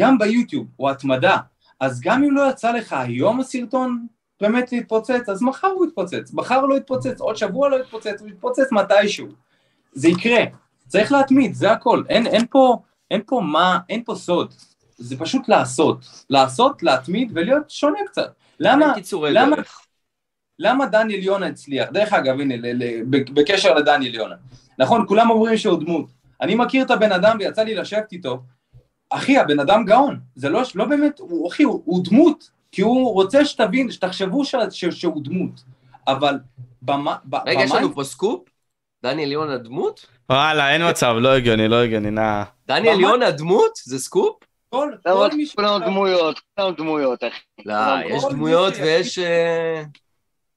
גם 0.00 0.18
ביוטיוב, 0.18 0.66
הוא 0.76 0.90
התמדה. 0.90 1.36
אז 1.80 2.00
גם 2.00 2.24
אם 2.24 2.36
לא 2.36 2.50
יצא 2.50 2.72
לך 2.72 2.92
היום 2.92 3.40
הסרטון 3.40 4.06
באמת 4.40 4.72
להתפוצץ, 4.72 5.28
אז 5.28 5.42
מחר 5.42 5.68
הוא 5.68 5.86
יתפוצץ, 5.86 6.32
מחר 6.32 6.66
לא 6.66 6.76
יתפוצץ, 6.76 7.20
עוד 7.20 7.36
שבוע 7.36 7.68
לא 7.68 7.76
יתפוצץ, 7.76 8.20
הוא 8.20 8.28
יתפוצץ 8.28 8.72
מתישהו. 8.72 9.26
זה 9.92 10.08
יקרה, 10.08 10.44
צריך 10.86 11.12
להתמיד, 11.12 11.54
זה 11.54 11.72
הכל. 11.72 12.02
אין, 12.08 12.26
אין, 12.26 12.46
פה, 12.50 12.76
אין 13.10 13.20
פה 13.26 13.40
מה, 13.44 13.78
אין 13.88 14.04
פה 14.04 14.14
סוד. 14.14 14.54
זה 14.98 15.18
פשוט 15.18 15.48
לעשות. 15.48 15.98
לעשות, 16.30 16.82
להתמיד 16.82 17.32
ולהיות 17.34 17.70
שונה 17.70 17.98
קצת. 18.06 18.32
למה, 18.60 18.92
למה-. 19.30 19.56
למה 20.58 20.86
דניאל 20.86 21.22
יונה 21.22 21.46
הצליח? 21.46 21.88
דרך 21.92 22.12
אגב, 22.12 22.40
הנה, 22.40 22.56
ל- 22.56 22.84
ל- 22.84 23.02
בקשר 23.10 23.74
לדניאל 23.74 24.14
יונה. 24.14 24.34
נכון, 24.78 25.04
כולם 25.08 25.30
אומרים 25.30 25.56
שהוא 25.56 25.80
דמות. 25.80 26.06
אני 26.40 26.54
מכיר 26.54 26.84
את 26.84 26.90
הבן 26.90 27.12
אדם 27.12 27.36
ויצא 27.40 27.62
לי 27.62 27.74
לשבת 27.74 28.12
איתו. 28.12 28.42
אחי, 29.10 29.38
הבן 29.38 29.60
אדם 29.60 29.84
גאון. 29.84 30.20
זה 30.34 30.48
לא, 30.48 30.62
לא 30.74 30.84
באמת, 30.84 31.18
הוא, 31.18 31.48
אחי, 31.48 31.62
הוא, 31.62 31.82
הוא 31.84 32.04
דמות. 32.04 32.50
כי 32.72 32.82
הוא 32.82 33.12
רוצה 33.14 33.44
שתבין, 33.44 33.90
שתחשבו 33.90 34.44
ש, 34.44 34.54
ש, 34.70 34.84
שהוא 34.84 35.24
דמות. 35.24 35.64
אבל 36.08 36.38
במה... 36.82 37.16
ב- 37.24 37.48
רגע, 37.48 37.60
יש 37.62 37.72
לנו 37.72 37.94
פה 37.94 38.04
סקופ? 38.04 38.48
דניאל 39.02 39.32
יונה 39.32 39.58
דמות? 39.58 40.06
וואלה 40.30 40.72
אין 40.72 40.88
מצב 40.88 41.14
לא 41.18 41.28
הגיוני 41.28 41.68
לא 41.68 41.76
הגיוני 41.76 42.10
נא. 42.10 42.42
דניאל 42.68 43.00
יונה 43.00 43.30
דמות? 43.30 43.78
זה 43.84 43.98
סקופ? 43.98 44.36
כל, 44.70 44.92
לא, 45.06 45.12
כל 45.12 45.36
מי 45.36 45.46
ש... 45.46 45.54
כולם 45.54 45.84
דמויות, 45.84 46.40
כולם 46.56 46.74
דמויות, 46.74 47.24
אחי. 47.24 47.62
לא, 47.66 47.74
יש 48.06 48.22
דמויות 48.30 48.74
ויש... 48.82 49.18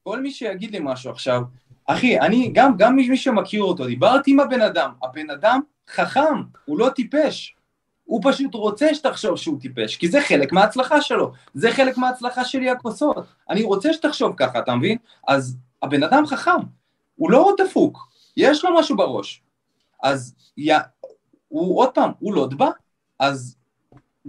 כל 0.04 0.22
מי 0.22 0.32
שיגיד 0.32 0.72
לי 0.72 0.80
משהו 0.82 1.12
עכשיו, 1.12 1.42
אחי, 1.86 2.20
אני, 2.20 2.52
גם, 2.54 2.78
גם 2.78 2.96
מי 2.96 3.18
שמכיר 3.18 3.64
אותו, 3.64 3.86
דיברתי 3.86 4.32
עם 4.32 4.40
הבן 4.40 4.62
אדם, 4.62 4.92
הבן 5.04 5.30
אדם 5.30 5.60
חכם, 5.90 6.42
הוא 6.66 6.80
לא 6.80 6.90
טיפש. 6.90 7.56
הוא 8.04 8.22
פשוט 8.24 8.54
רוצה 8.54 8.96
שתחשוב 8.96 9.38
שהוא 9.38 9.60
טיפש, 9.60 9.96
כי 9.96 10.08
זה 10.08 10.22
חלק 10.22 10.52
מההצלחה 10.52 11.02
שלו, 11.02 11.32
זה 11.54 11.72
חלק 11.72 11.98
מההצלחה 11.98 12.46
שלי 12.46 12.70
הכוסות. 12.70 13.18
אני 13.50 13.64
רוצה 13.64 13.94
שתחשוב 13.94 14.34
ככה, 14.38 14.60
אתה 14.60 14.76
מבין? 14.76 14.98
אז 15.28 15.58
הבן 15.82 16.04
אדם 16.04 16.26
חכם, 16.26 16.60
הוא 17.16 17.32
לא 17.32 17.54
דפוק, 17.58 18.08
יש 18.38 18.66
לו 18.66 18.80
משהו 18.80 18.98
בראש. 18.98 19.42
אז 20.04 20.36
יא, 20.58 20.78
הוא 21.48 21.80
עוד 21.80 21.90
פעם, 21.94 22.12
הוא 22.20 22.34
לא 22.34 22.48
דבע, 22.48 22.70
אז 23.20 23.56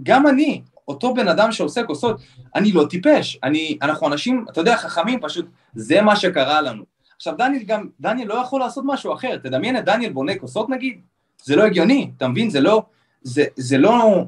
גם 0.03 0.27
אני, 0.27 0.61
אותו 0.87 1.13
בן 1.13 1.27
אדם 1.27 1.51
שעושה 1.51 1.83
כוסות, 1.83 2.21
אני 2.55 2.71
לא 2.71 2.85
טיפש, 2.89 3.39
אני, 3.43 3.77
אנחנו 3.81 4.07
אנשים, 4.07 4.45
אתה 4.49 4.61
יודע, 4.61 4.77
חכמים, 4.77 5.19
פשוט 5.21 5.45
זה 5.73 6.01
מה 6.01 6.15
שקרה 6.15 6.61
לנו. 6.61 6.83
עכשיו 7.15 7.33
דניאל 7.37 7.63
גם, 7.63 7.87
דניאל 7.99 8.27
לא 8.27 8.33
יכול 8.33 8.59
לעשות 8.59 8.83
משהו 8.87 9.13
אחר, 9.13 9.37
תדמיין 9.37 9.77
את 9.77 9.85
דניאל 9.85 10.11
בונה 10.11 10.35
כוסות 10.35 10.69
נגיד, 10.69 11.01
זה 11.43 11.55
לא 11.55 11.63
הגיוני, 11.63 12.11
אתה 12.17 12.27
מבין? 12.27 12.49
זה 12.49 12.61
לא, 12.61 12.83
זה, 13.21 13.43
זה 13.55 13.77
לא, 13.77 14.23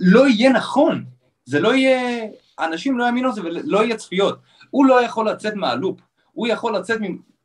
לא 0.00 0.28
יהיה 0.28 0.52
נכון, 0.52 1.04
זה 1.44 1.60
לא 1.60 1.74
יהיה, 1.74 2.26
אנשים 2.60 2.98
לא 2.98 3.04
יאמינו 3.04 3.28
לזה 3.28 3.40
ולא 3.44 3.84
יהיה 3.84 3.96
צפיות. 3.96 4.38
הוא 4.70 4.86
לא 4.86 5.04
יכול 5.04 5.28
לצאת 5.28 5.54
מהלופ, 5.54 6.00
הוא 6.32 6.46
יכול 6.46 6.76
לצאת, 6.76 7.00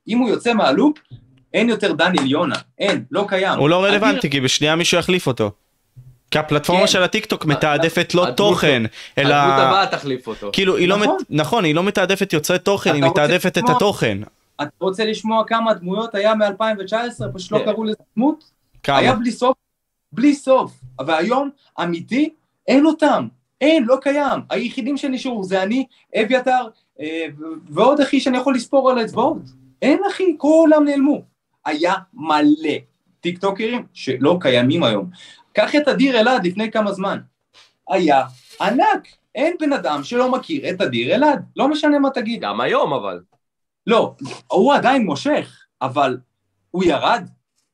אם 0.07 0.17
הוא 0.17 0.29
יוצא 0.29 0.53
מהלופ, 0.53 0.97
אין 1.53 1.69
יותר 1.69 1.93
דניאל 1.93 2.25
יונה, 2.25 2.55
אין, 2.79 3.03
לא 3.11 3.25
קיים. 3.27 3.59
הוא 3.59 3.69
לא 3.69 3.83
רלוונטי, 3.83 4.29
כי 4.29 4.41
בשנייה 4.41 4.75
מישהו 4.75 4.99
יחליף 4.99 5.27
אותו. 5.27 5.51
כי 6.33 6.39
הפלטפורמה 6.39 6.81
כן. 6.81 6.87
של 6.87 7.03
הטיקטוק 7.03 7.45
מתעדפת 7.45 8.15
לא 8.15 8.25
תוכן, 8.37 8.83
אלא... 9.17 9.33
הדמות 9.33 9.59
הבאה 9.59 9.87
תחליף 9.87 10.27
אותו. 10.27 10.49
כאילו, 10.53 10.77
היא 10.77 10.87
לא... 10.87 10.97
נכון, 10.97 11.17
נכון 11.29 11.65
היא 11.65 11.75
לא 11.75 11.83
מתעדפת 11.83 12.33
יוצרי 12.33 12.59
תוכן, 12.59 12.93
היא 12.93 13.03
מתעדפת 13.03 13.57
את 13.57 13.69
התוכן. 13.69 14.17
אתה 14.61 14.69
רוצה 14.79 15.05
לשמוע 15.05 15.43
כמה 15.47 15.73
דמויות 15.73 16.15
היה 16.15 16.35
מ-2019, 16.35 17.23
פשוט 17.33 17.51
לא 17.51 17.57
כן. 17.57 17.65
קראו 17.65 17.83
לזה 17.83 17.95
דמות? 18.17 18.43
כמה? 18.83 18.97
היה 18.97 19.13
בלי 19.15 19.31
סוף, 19.31 19.57
בלי 20.11 20.35
סוף. 20.35 20.71
והיום, 21.07 21.49
אמיתי, 21.81 22.29
אין 22.67 22.85
אותם. 22.85 23.27
אין, 23.61 23.83
לא 23.83 23.97
קיים. 24.01 24.41
היחידים 24.49 24.97
שנשארו 24.97 25.43
זה 25.43 25.63
אני, 25.63 25.85
אביתר, 26.21 26.67
אה, 26.99 27.25
ועוד 27.69 28.01
אחי 28.01 28.19
שאני 28.19 28.37
יכול 28.37 28.55
לספור 28.55 28.91
על 28.91 28.97
האצבעות. 28.97 29.37
אין 29.81 29.99
אחי, 30.11 30.35
כולם 30.37 30.85
נעלמו. 30.85 31.21
היה 31.65 31.93
מלא 32.13 32.77
טיקטוקרים 33.21 33.83
שלא 33.93 34.37
קיימים 34.41 34.83
היום. 34.83 35.09
קח 35.53 35.75
את 35.75 35.87
אדיר 35.87 36.19
אלעד 36.19 36.47
לפני 36.47 36.71
כמה 36.71 36.91
זמן. 36.91 37.19
היה 37.89 38.23
ענק. 38.61 39.07
אין 39.35 39.55
בן 39.59 39.73
אדם 39.73 40.03
שלא 40.03 40.31
מכיר 40.31 40.69
את 40.69 40.81
אדיר 40.81 41.15
אלעד, 41.15 41.45
לא 41.55 41.67
משנה 41.67 41.99
מה 41.99 42.09
תגיד. 42.09 42.41
גם 42.41 42.61
היום 42.61 42.93
אבל. 42.93 43.19
לא, 43.87 44.15
הוא 44.47 44.73
עדיין 44.73 45.05
מושך, 45.05 45.65
אבל 45.81 46.17
הוא 46.71 46.83
ירד. 46.83 47.27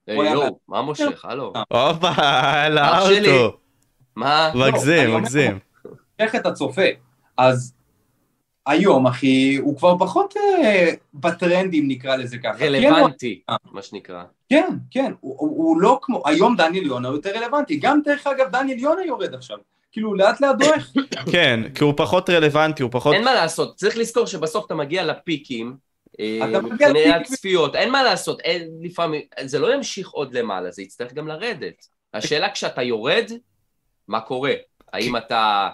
היי 0.07 0.33
לא, 0.33 0.49
מה 0.67 0.81
מושך? 0.81 1.25
הלו. 1.25 1.53
הופה, 1.73 2.09
העלה 2.09 3.01
אותו. 3.01 3.57
מה? 4.15 4.51
מגזים, 4.55 5.15
מגזים. 5.15 5.59
מושך 6.19 6.35
את 6.35 6.45
הצופה. 6.45 6.81
אז 7.37 7.73
היום, 8.69 9.07
אחי, 9.07 9.55
הוא 9.55 9.77
כבר 9.77 9.97
פחות 9.99 10.33
אה, 10.37 10.91
בטרנדים, 11.13 11.87
נקרא 11.87 12.15
לזה 12.15 12.37
ככה. 12.37 12.65
רלוונטי, 12.65 13.41
כן, 13.47 13.55
מה 13.71 13.81
שנקרא. 13.81 14.23
כן, 14.49 14.69
כן, 14.91 15.13
הוא, 15.19 15.35
הוא 15.39 15.81
לא 15.81 15.99
כמו, 16.01 16.23
היום 16.25 16.55
דניאל 16.55 16.85
יונה 16.85 17.07
הוא 17.07 17.15
יותר 17.15 17.29
רלוונטי. 17.35 17.79
גם 17.79 18.01
דרך 18.05 18.27
אגב, 18.27 18.51
דניאל 18.51 18.79
יונה 18.79 19.05
יורד 19.05 19.33
עכשיו. 19.33 19.57
כאילו, 19.91 20.15
לאט 20.15 20.41
לאט 20.41 20.55
דועך. 20.55 20.91
כן, 21.31 21.59
כי 21.75 21.83
הוא 21.83 21.93
פחות 21.97 22.29
רלוונטי, 22.29 22.83
הוא 22.83 22.91
פחות... 22.91 23.13
אין 23.13 23.23
מה 23.23 23.33
לעשות, 23.33 23.75
צריך 23.75 23.97
לזכור 23.97 24.25
שבסוף 24.25 24.65
אתה 24.65 24.75
מגיע 24.75 25.05
לפיקים, 25.05 25.75
אה, 26.19 26.61
מבחיני 26.61 27.09
הצפיות, 27.09 27.75
אין 27.75 27.91
מה 27.91 28.03
לעשות, 28.03 28.39
אין 28.39 28.69
לפעמים, 28.81 29.21
זה 29.45 29.59
לא 29.59 29.73
ימשיך 29.73 30.09
עוד 30.09 30.33
למעלה, 30.33 30.71
זה 30.71 30.81
יצטרך 30.81 31.13
גם 31.13 31.27
לרדת. 31.27 31.85
השאלה 32.13 32.49
כשאתה 32.49 32.81
יורד, 32.81 33.31
מה 34.07 34.19
קורה? 34.19 34.53
האם 34.93 35.17
אתה 35.17 35.69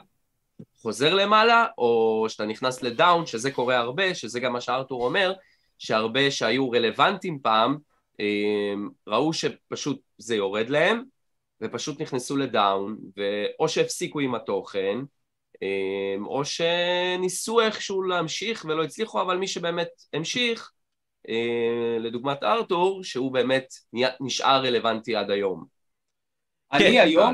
חוזר 0.85 1.13
למעלה, 1.13 1.65
או 1.77 2.25
שאתה 2.29 2.45
נכנס 2.45 2.81
לדאון, 2.81 3.25
שזה 3.25 3.51
קורה 3.51 3.77
הרבה, 3.77 4.15
שזה 4.15 4.39
גם 4.39 4.53
מה 4.53 4.61
שארתור 4.61 5.05
אומר, 5.05 5.33
שהרבה 5.79 6.31
שהיו 6.31 6.71
רלוונטיים 6.71 7.39
פעם, 7.39 7.77
אה, 8.19 8.73
ראו 9.07 9.33
שפשוט 9.33 10.01
זה 10.17 10.35
יורד 10.35 10.69
להם, 10.69 11.03
ופשוט 11.61 12.01
נכנסו 12.01 12.37
לדאון, 12.37 12.97
או 13.59 13.69
שהפסיקו 13.69 14.19
עם 14.19 14.35
התוכן, 14.35 14.97
אה, 15.63 16.15
או 16.25 16.45
שניסו 16.45 17.61
איכשהו 17.61 18.03
להמשיך 18.03 18.65
ולא 18.69 18.83
הצליחו, 18.83 19.21
אבל 19.21 19.37
מי 19.37 19.47
שבאמת 19.47 19.89
המשיך, 20.13 20.71
אה, 21.29 21.97
לדוגמת 21.99 22.43
ארתור, 22.43 23.03
שהוא 23.03 23.31
באמת 23.31 23.73
נשאר 24.19 24.65
רלוונטי 24.65 25.15
עד 25.15 25.31
היום. 25.31 25.65
אני 26.71 26.83
כן, 26.83 27.01
היום, 27.03 27.33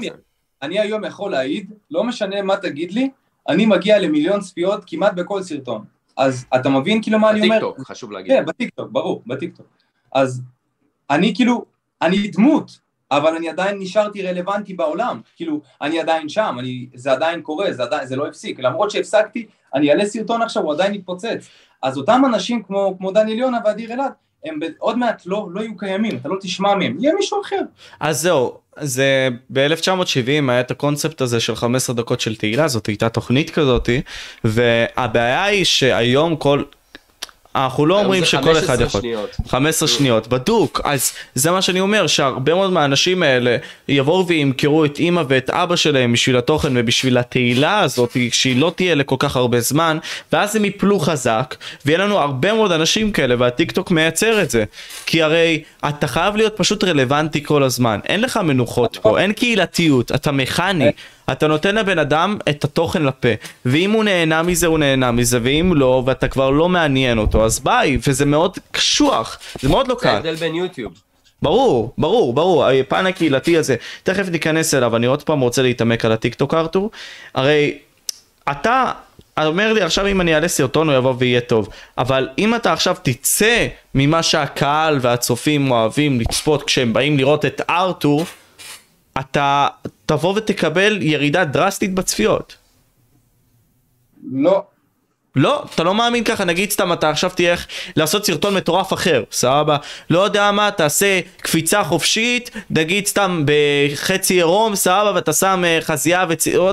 אני 0.62 0.80
היום 0.80 1.06
יכול 1.06 1.32
להעיד, 1.32 1.72
לא 1.90 2.04
משנה 2.04 2.42
מה 2.42 2.58
תגיד 2.58 2.92
לי, 2.92 3.10
אני 3.50 3.66
מגיע 3.66 4.00
למיליון 4.00 4.40
צפיות 4.40 4.84
כמעט 4.88 5.14
בכל 5.14 5.44
סרטון. 5.44 5.86
אז 6.18 6.46
אתה 6.56 6.70
מבין 6.70 7.02
כאילו 7.02 7.20
מה 7.20 7.30
אני 7.30 7.42
אומר? 7.42 7.56
בטיקטוק, 7.58 7.88
חשוב 7.88 8.12
להגיד. 8.12 8.32
כן, 8.32 8.46
בטיקטוק, 8.46 8.92
ברור, 8.92 9.24
בטיקטוק. 9.28 9.68
אז 10.14 10.42
אני 11.10 11.36
כאילו, 11.36 11.66
אני 12.02 12.28
דמות, 12.28 12.80
אבל 13.12 13.36
אני 13.36 13.50
עדיין 13.50 13.80
נשארתי 13.80 14.28
רלוונטי 14.28 14.74
בעולם, 14.74 15.22
כאילו, 15.36 15.62
אני 15.82 16.00
עדיין 16.00 16.30
שם, 16.30 16.56
אני, 16.60 16.88
זה 16.94 17.12
עדיין 17.12 17.42
קורה, 17.42 17.74
זה, 17.74 17.84
עדיין, 17.84 18.08
זה 18.08 18.16
לא 18.16 18.28
הפסיק, 18.28 18.60
למרות 18.60 18.92
שהפסקתי, 18.92 19.46
אני 19.76 19.92
אעלה 19.92 20.06
סרטון 20.06 20.42
עכשיו, 20.42 20.64
הוא 20.64 20.74
עדיין 20.74 20.94
יתפוצץ. 20.94 21.50
אז 21.84 21.98
אותם 21.98 22.22
אנשים 22.26 22.64
כמו, 22.64 22.96
כמו 22.98 23.12
דניאל 23.12 23.38
יונה 23.38 23.60
ואדיר 23.66 23.94
אלעד, 23.94 24.12
הם 24.46 24.60
עוד 24.78 24.98
מעט 24.98 25.22
לא, 25.26 25.48
לא 25.54 25.62
יהיו 25.62 25.78
קיימים, 25.78 26.18
אתה 26.18 26.30
לא 26.30 26.36
תשמע 26.42 26.76
מהם, 26.76 26.96
יהיה 27.00 27.14
מישהו 27.16 27.42
אחר. 27.42 27.62
אז 28.00 28.22
זהו, 28.22 28.58
זה 28.80 29.30
ב-1970 29.50 30.28
היה 30.28 30.60
את 30.60 30.72
הקונספט 30.72 31.22
הזה 31.22 31.40
של 31.40 31.56
15 31.56 31.96
דקות 31.96 32.22
של 32.22 32.36
תהילה, 32.36 32.68
זאת 32.68 32.86
הייתה 32.86 33.10
תוכנית 33.10 33.50
כזאתי, 33.50 34.02
והבעיה 34.44 35.44
היא 35.44 35.66
שהיום 35.66 36.36
כל... 36.36 36.64
אנחנו 37.56 37.86
לא 37.86 38.00
אומרים 38.00 38.26
שכל 38.26 38.58
אחד 38.58 38.82
יכול. 38.82 39.02
שניות. 39.02 39.38
15 39.48 39.88
שניות, 39.88 40.28
בדוק. 40.28 40.82
אז 40.84 41.12
זה 41.36 41.52
מה 41.52 41.62
שאני 41.62 41.80
אומר, 41.80 42.08
שהרבה 42.08 42.54
מאוד 42.54 42.72
מהאנשים 42.72 43.24
האלה 43.24 43.58
יבואו 43.88 44.28
וימכרו 44.28 44.86
את 44.86 45.00
אימא 45.00 45.24
ואת 45.28 45.50
אבא 45.50 45.76
שלהם 45.76 46.14
בשביל 46.14 46.38
התוכן 46.38 46.74
ובשביל 46.76 47.18
התהילה 47.18 47.80
הזאת, 47.80 48.18
שהיא 48.32 48.62
לא 48.62 48.72
תהיה 48.76 48.96
לכל 48.96 49.16
כך 49.20 49.36
הרבה 49.36 49.60
זמן, 49.60 49.98
ואז 50.34 50.56
הם 50.56 50.66
יפלו 50.66 51.00
חזק, 51.00 51.56
ויהיה 51.86 52.00
לנו 52.00 52.20
הרבה 52.20 52.54
מאוד 52.54 52.72
אנשים 52.72 53.12
כאלה, 53.12 53.36
והטיקטוק 53.40 53.92
מייצר 53.92 54.42
את 54.42 54.50
זה. 54.50 54.64
כי 55.06 55.22
הרי 55.22 55.64
אתה 55.90 56.08
חייב 56.08 56.36
להיות 56.36 56.54
פשוט 56.58 56.84
רלוונטי 56.84 57.44
כל 57.44 57.64
הזמן. 57.64 58.00
אין 58.06 58.22
לך 58.22 58.38
מנוחות 58.38 58.98
פה, 59.02 59.20
אין 59.20 59.34
קהילתיות, 59.34 60.12
אתה 60.12 60.32
מכני. 60.32 60.92
אתה 61.32 61.48
נותן 61.48 61.76
לבן 61.76 62.00
אדם 62.00 62.38
את 62.50 62.64
התוכן 62.64 63.04
לפה, 63.04 63.30
ואם 63.66 63.92
הוא 63.92 64.04
נהנה 64.04 64.44
מזה 64.44 64.68
הוא 64.68 64.80
נהנה 64.80 65.12
מזה, 65.12 65.40
ואם 65.44 65.74
לא, 65.76 66.04
ואתה 66.06 66.28
כבר 66.28 66.50
לא 66.50 66.70
מעניין 66.70 67.18
אותו, 67.18 67.41
אז 67.44 67.60
ביי, 67.60 67.98
וזה 68.08 68.26
מאוד 68.26 68.58
קשוח, 68.72 69.40
זה 69.62 69.70
מאוד 69.70 69.88
לא 69.88 69.96
קל. 69.96 70.10
זה 70.10 70.16
ההבדל 70.16 70.36
בין 70.36 70.56
יוטיוב. 70.56 70.94
ברור, 71.42 71.94
ברור, 71.98 72.34
ברור, 72.34 72.66
הפן 72.66 73.06
הקהילתי 73.06 73.58
הזה, 73.58 73.76
תכף 74.04 74.30
ניכנס 74.30 74.74
אליו, 74.74 74.96
אני 74.96 75.06
עוד 75.06 75.24
פעם 75.24 75.40
רוצה 75.40 75.62
להתעמק 75.62 76.06
על 76.06 76.12
הטיקטוק 76.12 76.54
ארתור, 76.54 76.92
הרי 77.36 77.78
אתה 78.52 78.92
אומר 79.40 79.74
לי 79.74 79.82
עכשיו 79.82 80.08
אם 80.08 80.22
אני 80.22 80.36
אעלה 80.36 80.48
סרטון 80.48 80.90
הוא 80.90 80.98
יבוא 80.98 81.14
ויהיה 81.18 81.42
טוב, 81.42 81.70
אבל 81.98 82.30
אם 82.38 82.56
אתה 82.56 82.74
עכשיו 82.74 82.96
תצא 83.04 83.68
ממה 83.96 84.24
שהקהל 84.24 84.98
והצופים 85.02 85.72
אוהבים 85.72 86.20
לצפות 86.20 86.64
כשהם 86.64 86.94
באים 86.94 87.18
לראות 87.18 87.46
את 87.46 87.62
ארתור, 87.70 88.26
אתה 89.20 89.68
תבוא 90.06 90.34
ותקבל 90.36 91.02
ירידה 91.02 91.46
דרסטית 91.46 91.94
בצפיות. 91.94 92.56
לא. 94.32 94.64
לא, 95.36 95.64
אתה 95.76 95.84
לא 95.84 95.94
מאמין 95.94 96.24
ככה, 96.24 96.46
נגיד 96.46 96.72
סתם 96.72 96.94
אתה 96.94 97.10
עכשיו 97.10 97.30
תהיה 97.30 97.56
לעשות 97.96 98.26
סרטון 98.26 98.56
מטורף 98.56 98.94
אחר, 98.94 99.24
סבבה? 99.32 99.78
לא 100.10 100.20
יודע 100.20 100.52
מה, 100.52 100.72
תעשה 100.72 101.20
קפיצה 101.38 101.84
חופשית, 101.84 102.52
נגיד 102.70 103.06
סתם 103.06 103.46
בחצי 103.46 104.34
עירום, 104.34 104.76
סבבה, 104.76 105.12
ואתה 105.16 105.34
שם 105.34 105.64
אה, 105.66 105.80
חזייה 105.82 106.26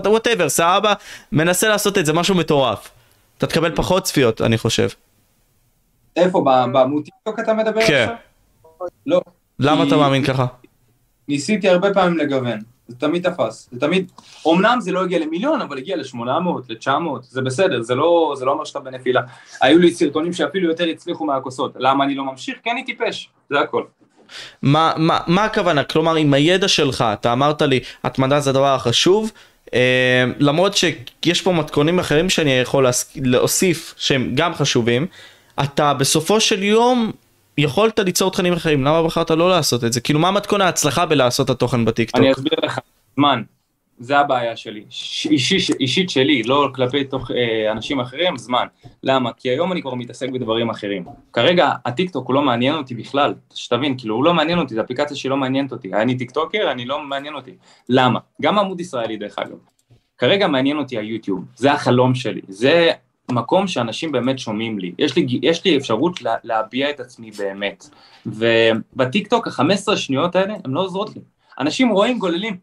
whatever, 0.04 0.48
סבבה? 0.48 0.92
מנסה 1.32 1.68
לעשות 1.68 1.98
את 1.98 2.06
זה, 2.06 2.12
משהו 2.12 2.34
מטורף. 2.34 2.90
אתה 3.38 3.46
תקבל 3.46 3.76
פחות 3.76 4.04
צפיות, 4.04 4.40
אני 4.40 4.58
חושב. 4.58 4.88
איפה, 6.16 6.44
בעמוד 6.72 7.04
טיקטוק 7.04 7.40
אתה 7.40 7.54
מדבר 7.54 7.86
כן. 7.86 8.02
עכשיו? 8.02 8.16
לא. 9.06 9.20
למה 9.58 9.84
אתה 9.84 9.96
מאמין 9.96 10.24
ככה? 10.24 10.46
ניסיתי 11.28 11.68
הרבה 11.68 11.94
פעמים 11.94 12.18
לגוון, 12.18 12.58
זה 12.88 12.96
תמיד 12.96 13.30
תפס, 13.30 13.68
זה 13.72 13.80
תמיד, 13.80 14.10
אמנם 14.48 14.78
זה 14.80 14.92
לא 14.92 15.02
הגיע 15.02 15.18
למיליון, 15.18 15.60
אבל 15.60 15.78
הגיע 15.78 15.96
ל-800, 15.96 16.18
ל-900, 16.68 16.90
זה 17.22 17.42
בסדר, 17.42 17.82
זה 17.82 17.94
לא, 17.94 18.34
זה 18.38 18.44
לא 18.44 18.52
אומר 18.52 18.64
שאתה 18.64 18.80
בנפילה. 18.80 19.22
היו 19.60 19.78
לי 19.78 19.90
סרטונים 19.90 20.32
שאפילו 20.32 20.68
יותר 20.68 20.84
הצליחו 20.84 21.24
מהכוסות, 21.24 21.72
למה 21.78 22.04
אני 22.04 22.14
לא 22.14 22.24
ממשיך? 22.24 22.56
כי 22.64 22.70
אני 22.70 22.84
טיפש, 22.84 23.28
זה 23.50 23.60
הכל. 23.60 23.82
מה, 24.62 24.92
מה, 24.96 25.18
מה 25.26 25.44
הכוונה? 25.44 25.84
כלומר, 25.84 26.14
עם 26.14 26.34
הידע 26.34 26.68
שלך, 26.68 27.04
אתה 27.12 27.32
אמרת 27.32 27.62
לי, 27.62 27.80
התמדה 28.04 28.40
זה 28.40 28.50
הדבר 28.50 28.74
החשוב, 28.74 29.32
אה, 29.74 30.24
למרות 30.38 30.76
שיש 30.76 31.42
פה 31.42 31.52
מתכונים 31.52 31.98
אחרים 31.98 32.30
שאני 32.30 32.50
יכול 32.50 32.86
להוסיף, 33.16 33.94
שהם 33.96 34.30
גם 34.34 34.54
חשובים, 34.54 35.06
אתה 35.62 35.94
בסופו 35.94 36.40
של 36.40 36.62
יום 36.62 37.12
יכולת 37.58 37.98
ליצור 37.98 38.30
תכנים 38.30 38.52
אחרים, 38.52 38.84
למה 38.84 39.02
בחרת 39.02 39.30
לא 39.30 39.50
לעשות 39.50 39.84
את 39.84 39.92
זה? 39.92 40.00
כאילו 40.00 40.18
מה 40.18 40.30
מתכון 40.30 40.60
ההצלחה 40.60 41.06
בלעשות 41.06 41.44
את 41.44 41.50
התוכן 41.50 41.84
בטיקטוק? 41.84 42.20
אני 42.20 42.32
אסביר 42.32 42.52
לך, 42.62 42.78
זמן. 43.16 43.42
זה 44.00 44.18
הבעיה 44.18 44.56
שלי, 44.56 44.84
ש- 44.90 45.26
אישי, 45.26 45.72
אישית 45.80 46.10
שלי, 46.10 46.42
לא 46.42 46.68
כלפי 46.74 47.04
תוך, 47.04 47.30
אה, 47.30 47.72
אנשים 47.72 48.00
אחרים, 48.00 48.38
זמן. 48.38 48.66
למה? 49.02 49.30
כי 49.32 49.48
היום 49.48 49.72
אני 49.72 49.82
כבר 49.82 49.94
מתעסק 49.94 50.28
בדברים 50.28 50.70
אחרים. 50.70 51.04
כרגע 51.32 51.70
הטיקטוק 51.86 52.26
הוא 52.26 52.34
לא 52.34 52.42
מעניין 52.42 52.74
אותי 52.74 52.94
בכלל, 52.94 53.34
שתבין, 53.54 53.98
כאילו 53.98 54.14
הוא 54.14 54.24
לא 54.24 54.34
מעניין 54.34 54.58
אותי, 54.58 54.74
זו 54.74 54.80
אפליקציה 54.80 55.16
שלא 55.16 55.36
מעניינת 55.36 55.72
אותי. 55.72 55.94
אני 55.94 56.18
טיקטוקר, 56.18 56.68
אני 56.70 56.84
לא 56.84 57.02
מעניין 57.02 57.34
אותי. 57.34 57.54
למה? 57.88 58.20
גם 58.42 58.58
עמוד 58.58 58.80
ישראלי 58.80 59.16
דרך 59.16 59.38
אגב. 59.38 59.56
כרגע 60.18 60.48
מעניין 60.48 60.78
אותי 60.78 60.98
היוטיוב, 60.98 61.44
זה 61.56 61.72
החלום 61.72 62.14
שלי, 62.14 62.40
זה 62.48 62.90
מקום 63.30 63.66
שאנשים 63.66 64.12
באמת 64.12 64.38
שומעים 64.38 64.78
לי. 64.78 64.92
יש 64.98 65.16
לי, 65.16 65.26
יש 65.42 65.64
לי 65.64 65.76
אפשרות 65.76 66.22
לה, 66.22 66.34
להביע 66.44 66.90
את 66.90 67.00
עצמי 67.00 67.30
באמת. 67.30 67.84
ובטיקטוק 68.26 69.48
ה-15 69.48 69.96
שניות 69.96 70.36
האלה, 70.36 70.54
הן 70.64 70.70
לא 70.70 70.80
עוזרות 70.80 71.16
לי. 71.16 71.20
אנשים 71.60 71.88
רואים, 71.90 72.18
גוללים, 72.18 72.56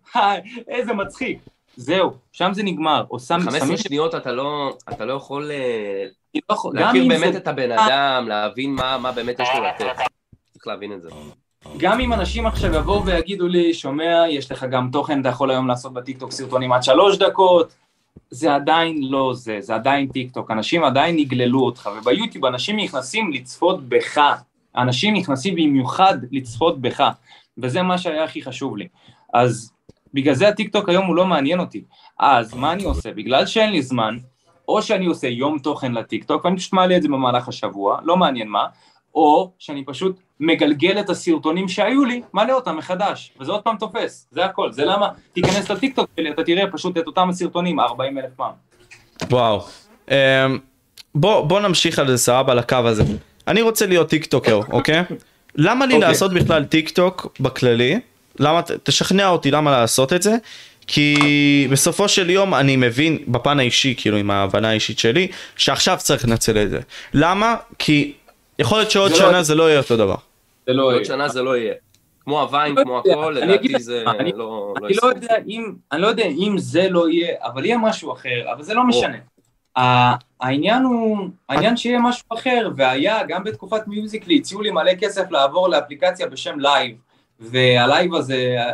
איזה 0.68 0.94
מצחיק. 0.94 1.40
זהו, 1.76 2.12
שם 2.32 2.54
זה 2.54 2.64
נגמר. 2.64 3.04
או 3.12 3.20
שם... 3.20 3.40
15 3.40 3.78
שניות 3.78 4.16
אתה 4.16 4.32
לא, 4.32 4.74
אתה 4.90 5.06
לא 5.06 5.14
יכול 5.14 5.52
אה, 5.52 6.06
לא 6.50 6.72
להכיר 6.74 7.08
באמת 7.08 7.34
זה- 7.34 7.40
את 7.40 7.48
הבן 7.48 7.72
אדם, 7.72 8.28
להבין 8.28 8.72
מה, 8.76 8.98
מה 8.98 9.12
באמת 9.12 9.40
יש 9.40 9.48
לו 9.58 9.64
לתת. 9.64 9.86
צריך 10.54 10.68
להבין 10.68 10.94
את 10.94 11.02
זה. 11.02 11.10
גם 11.78 12.00
אם 12.00 12.14
אנשים 12.14 12.46
עכשיו 12.46 12.76
יבואו 12.76 13.06
ויגידו 13.06 13.48
לי, 13.48 13.74
שומע, 13.74 14.24
יש 14.30 14.52
לך 14.52 14.64
גם 14.72 14.90
תוכן, 14.92 15.22
אתה 15.22 15.30
יכול 15.30 15.52
היום 15.52 15.68
לעשות 15.68 15.94
בטיקטוק 15.94 16.32
סרטונים 16.32 16.72
עד 16.72 16.84
שלוש 16.84 17.18
דקות, 17.18 17.74
זה 18.30 18.56
עדיין 18.56 19.04
לא 19.04 19.34
זה, 19.34 19.58
זה 19.62 19.76
עדיין 19.76 20.08
טיקטוק, 20.08 20.52
אנשים 20.52 20.84
עדיין 20.84 21.20
יגללו 21.20 21.66
אותך, 21.66 21.90
וביוטיוב 21.98 22.46
אנשים 22.46 22.80
נכנסים 22.80 23.32
לצפות 23.32 23.90
בך, 23.90 24.22
אנשים 24.78 25.16
נכנסים 25.16 25.56
במיוחד 25.56 26.18
לצפות 26.32 26.82
בך, 26.82 27.10
וזה 27.58 27.82
מה 27.82 27.98
שהיה 27.98 28.24
הכי 28.24 28.42
חשוב 28.42 28.78
לי. 28.78 28.88
אז 29.34 29.72
בגלל 30.14 30.34
זה 30.34 30.48
הטיקטוק 30.48 30.90
היום 30.90 31.06
הוא 31.06 31.16
לא 31.16 31.26
מעניין 31.26 31.60
אותי. 31.60 31.84
אז 32.20 32.54
מה 32.54 32.74
אני 32.74 32.84
עושה? 32.84 33.14
בגלל 33.14 33.46
שאין 33.46 33.72
לי 33.72 33.82
זמן, 33.82 34.18
או 34.68 34.82
שאני 34.82 35.06
עושה 35.06 35.28
יום 35.28 35.60
תוכן 35.60 35.92
לטיקטוק, 35.92 36.46
ואני 36.46 36.58
פשוט 36.58 36.74
מעלה 36.74 36.98
את 36.98 37.02
זה 37.02 37.08
במהלך 37.08 37.48
השבוע, 37.48 38.00
לא 38.04 38.18
מעניין 38.18 38.48
מה, 38.48 38.66
או 39.16 39.52
שאני 39.60 39.86
פשוט 39.86 40.20
מגלגל 40.40 41.00
את 41.00 41.10
הסרטונים 41.10 41.68
שהיו 41.68 42.06
לי, 42.06 42.22
מעלה 42.34 42.54
אותם 42.54 42.78
מחדש, 42.78 43.32
וזה 43.40 43.52
עוד 43.52 43.62
פעם 43.62 43.76
תופס, 43.80 44.28
זה 44.32 44.46
הכל, 44.46 44.72
זה 44.72 44.86
למה, 44.86 45.08
תיכנס 45.34 45.72
לטיקטוק 45.72 46.10
שלי, 46.16 46.32
אתה 46.32 46.44
תראה 46.44 46.64
פשוט 46.72 46.98
את 46.98 47.08
אותם 47.08 47.30
הסרטונים 47.30 47.80
40 47.80 48.18
אלף 48.18 48.32
פעם. 48.36 48.52
וואו. 49.30 49.66
אמ, 50.12 50.16
בוא, 51.16 51.42
בוא 51.42 51.60
נמשיך 51.60 52.00
על 52.00 52.08
זה 52.08 52.18
סבבה 52.18 52.52
על 52.52 52.60
הקו 52.60 52.76
הזה. 52.76 53.04
אני 53.48 53.62
רוצה 53.62 53.86
להיות 53.86 54.10
טיק 54.10 54.26
טוקר, 54.26 54.60
אוקיי? 54.72 55.04
למה 55.56 55.86
לי 55.86 55.94
אוקיי. 55.94 56.08
לעשות 56.10 56.34
בכלל 56.34 56.64
טיק 56.64 56.90
טוק 56.90 57.28
בכללי? 57.40 58.00
למה, 58.40 58.62
תשכנע 58.84 59.28
אותי 59.28 59.52
למה 59.52 59.72
לעשות 59.72 60.14
את 60.14 60.22
זה? 60.22 60.36
כי 60.88 61.68
בסופו 61.72 62.08
של 62.08 62.30
יום 62.30 62.54
אני 62.54 62.76
מבין 62.76 63.18
בפן 63.28 63.60
האישי, 63.60 63.94
כאילו 63.98 64.18
עם 64.18 64.32
ההבנה 64.32 64.70
האישית 64.70 65.00
שלי, 65.00 65.28
שעכשיו 65.56 65.98
צריך 66.02 66.26
לנצל 66.26 66.58
את 66.58 66.70
זה. 66.70 66.80
למה? 67.14 67.56
כי 67.80 68.14
יכול 68.60 68.78
להיות 68.78 68.92
שעוד 68.92 69.12
זה 69.14 69.24
לא- 69.24 69.30
שנה 69.30 69.44
זה 69.44 69.56
לא 69.56 69.70
יהיה 69.70 69.80
אותו 69.80 69.98
דבר. 69.98 70.16
זה 70.68 70.74
לא... 70.74 70.94
עוד 70.94 71.06
שנה 71.06 71.28
זה 71.28 71.42
לא 71.42 71.58
יהיה. 71.58 71.74
כמו 72.26 72.42
ה 72.42 72.48
Vine, 72.48 72.76
לא 72.76 72.84
כמו 72.84 73.00
הכל, 73.00 73.38
לדעתי 73.42 73.80
זה 73.80 74.04
לא... 74.36 74.74
אני 74.84 74.94
לא 75.04 75.08
יודע 75.08 75.36
אם, 75.48 75.74
אני 75.92 76.02
לא 76.02 76.08
יודע 76.08 76.26
אם 76.26 76.56
זה 76.58 76.90
לא 76.90 77.10
יהיה, 77.10 77.36
אבל 77.42 77.66
יהיה 77.66 77.78
משהו 77.78 78.14
אחר, 78.14 78.52
אבל 78.54 78.64
זה 78.64 78.74
לא 78.74 78.84
משנה. 78.84 79.18
העניין 80.42 80.84
הוא, 80.84 81.18
העניין 81.50 81.78
שיהיה 81.78 82.00
משהו 82.00 82.26
אחר, 82.34 82.70
והיה 82.76 83.24
גם 83.28 83.44
בתקופת 83.44 83.88
מיוזיקלי, 83.88 84.38
הציעו 84.38 84.62
לי 84.62 84.72
מלא 84.72 84.96
כסף 85.00 85.32
לעבור 85.32 85.70
לאפליקציה 85.70 86.28
בשם 86.28 86.60
לייב, 86.60 86.96
והלייב 87.40 88.16
הזה, 88.16 88.56
אה, 88.58 88.74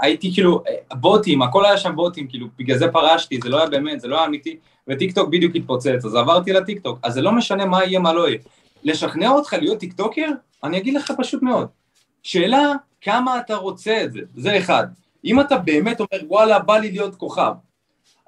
הייתי 0.00 0.34
כאילו, 0.34 0.62
אה, 0.68 0.96
בוטים, 0.96 1.42
הכל 1.42 1.64
היה 1.64 1.76
שם 1.76 1.96
בוטים, 1.96 2.28
כאילו, 2.28 2.46
בגלל 2.58 2.78
זה 2.78 2.88
פרשתי, 2.88 3.38
זה 3.42 3.48
לא 3.48 3.58
היה 3.58 3.66
באמת, 3.66 4.00
זה 4.00 4.08
לא 4.08 4.16
היה 4.16 4.26
אמיתי, 4.26 4.56
וטיקטוק 4.88 5.28
בדיוק 5.28 5.56
התפוצץ, 5.56 6.04
אז 6.04 6.14
עברתי 6.14 6.52
לטיקטוק, 6.52 6.98
אז 7.02 7.14
זה 7.14 7.22
לא 7.22 7.32
משנה 7.32 7.64
מה 7.64 7.84
יהיה, 7.84 7.98
מה 7.98 8.12
לא 8.12 8.28
יהיה. 8.28 8.38
לשכנע 8.84 9.30
אותך 9.30 9.52
להיות 9.52 9.78
טיקטוקר? 9.78 10.28
אני 10.64 10.78
אגיד 10.78 10.94
לך 10.94 11.12
פשוט 11.18 11.42
מאוד. 11.42 11.68
שאלה, 12.22 12.72
כמה 13.00 13.38
אתה 13.38 13.56
רוצה 13.56 14.04
את 14.04 14.12
זה, 14.12 14.20
זה 14.36 14.58
אחד. 14.58 14.86
אם 15.24 15.40
אתה 15.40 15.58
באמת 15.58 16.00
אומר, 16.00 16.22
וואלה, 16.28 16.58
בא 16.58 16.78
לי 16.78 16.90
להיות 16.90 17.14
כוכב, 17.14 17.52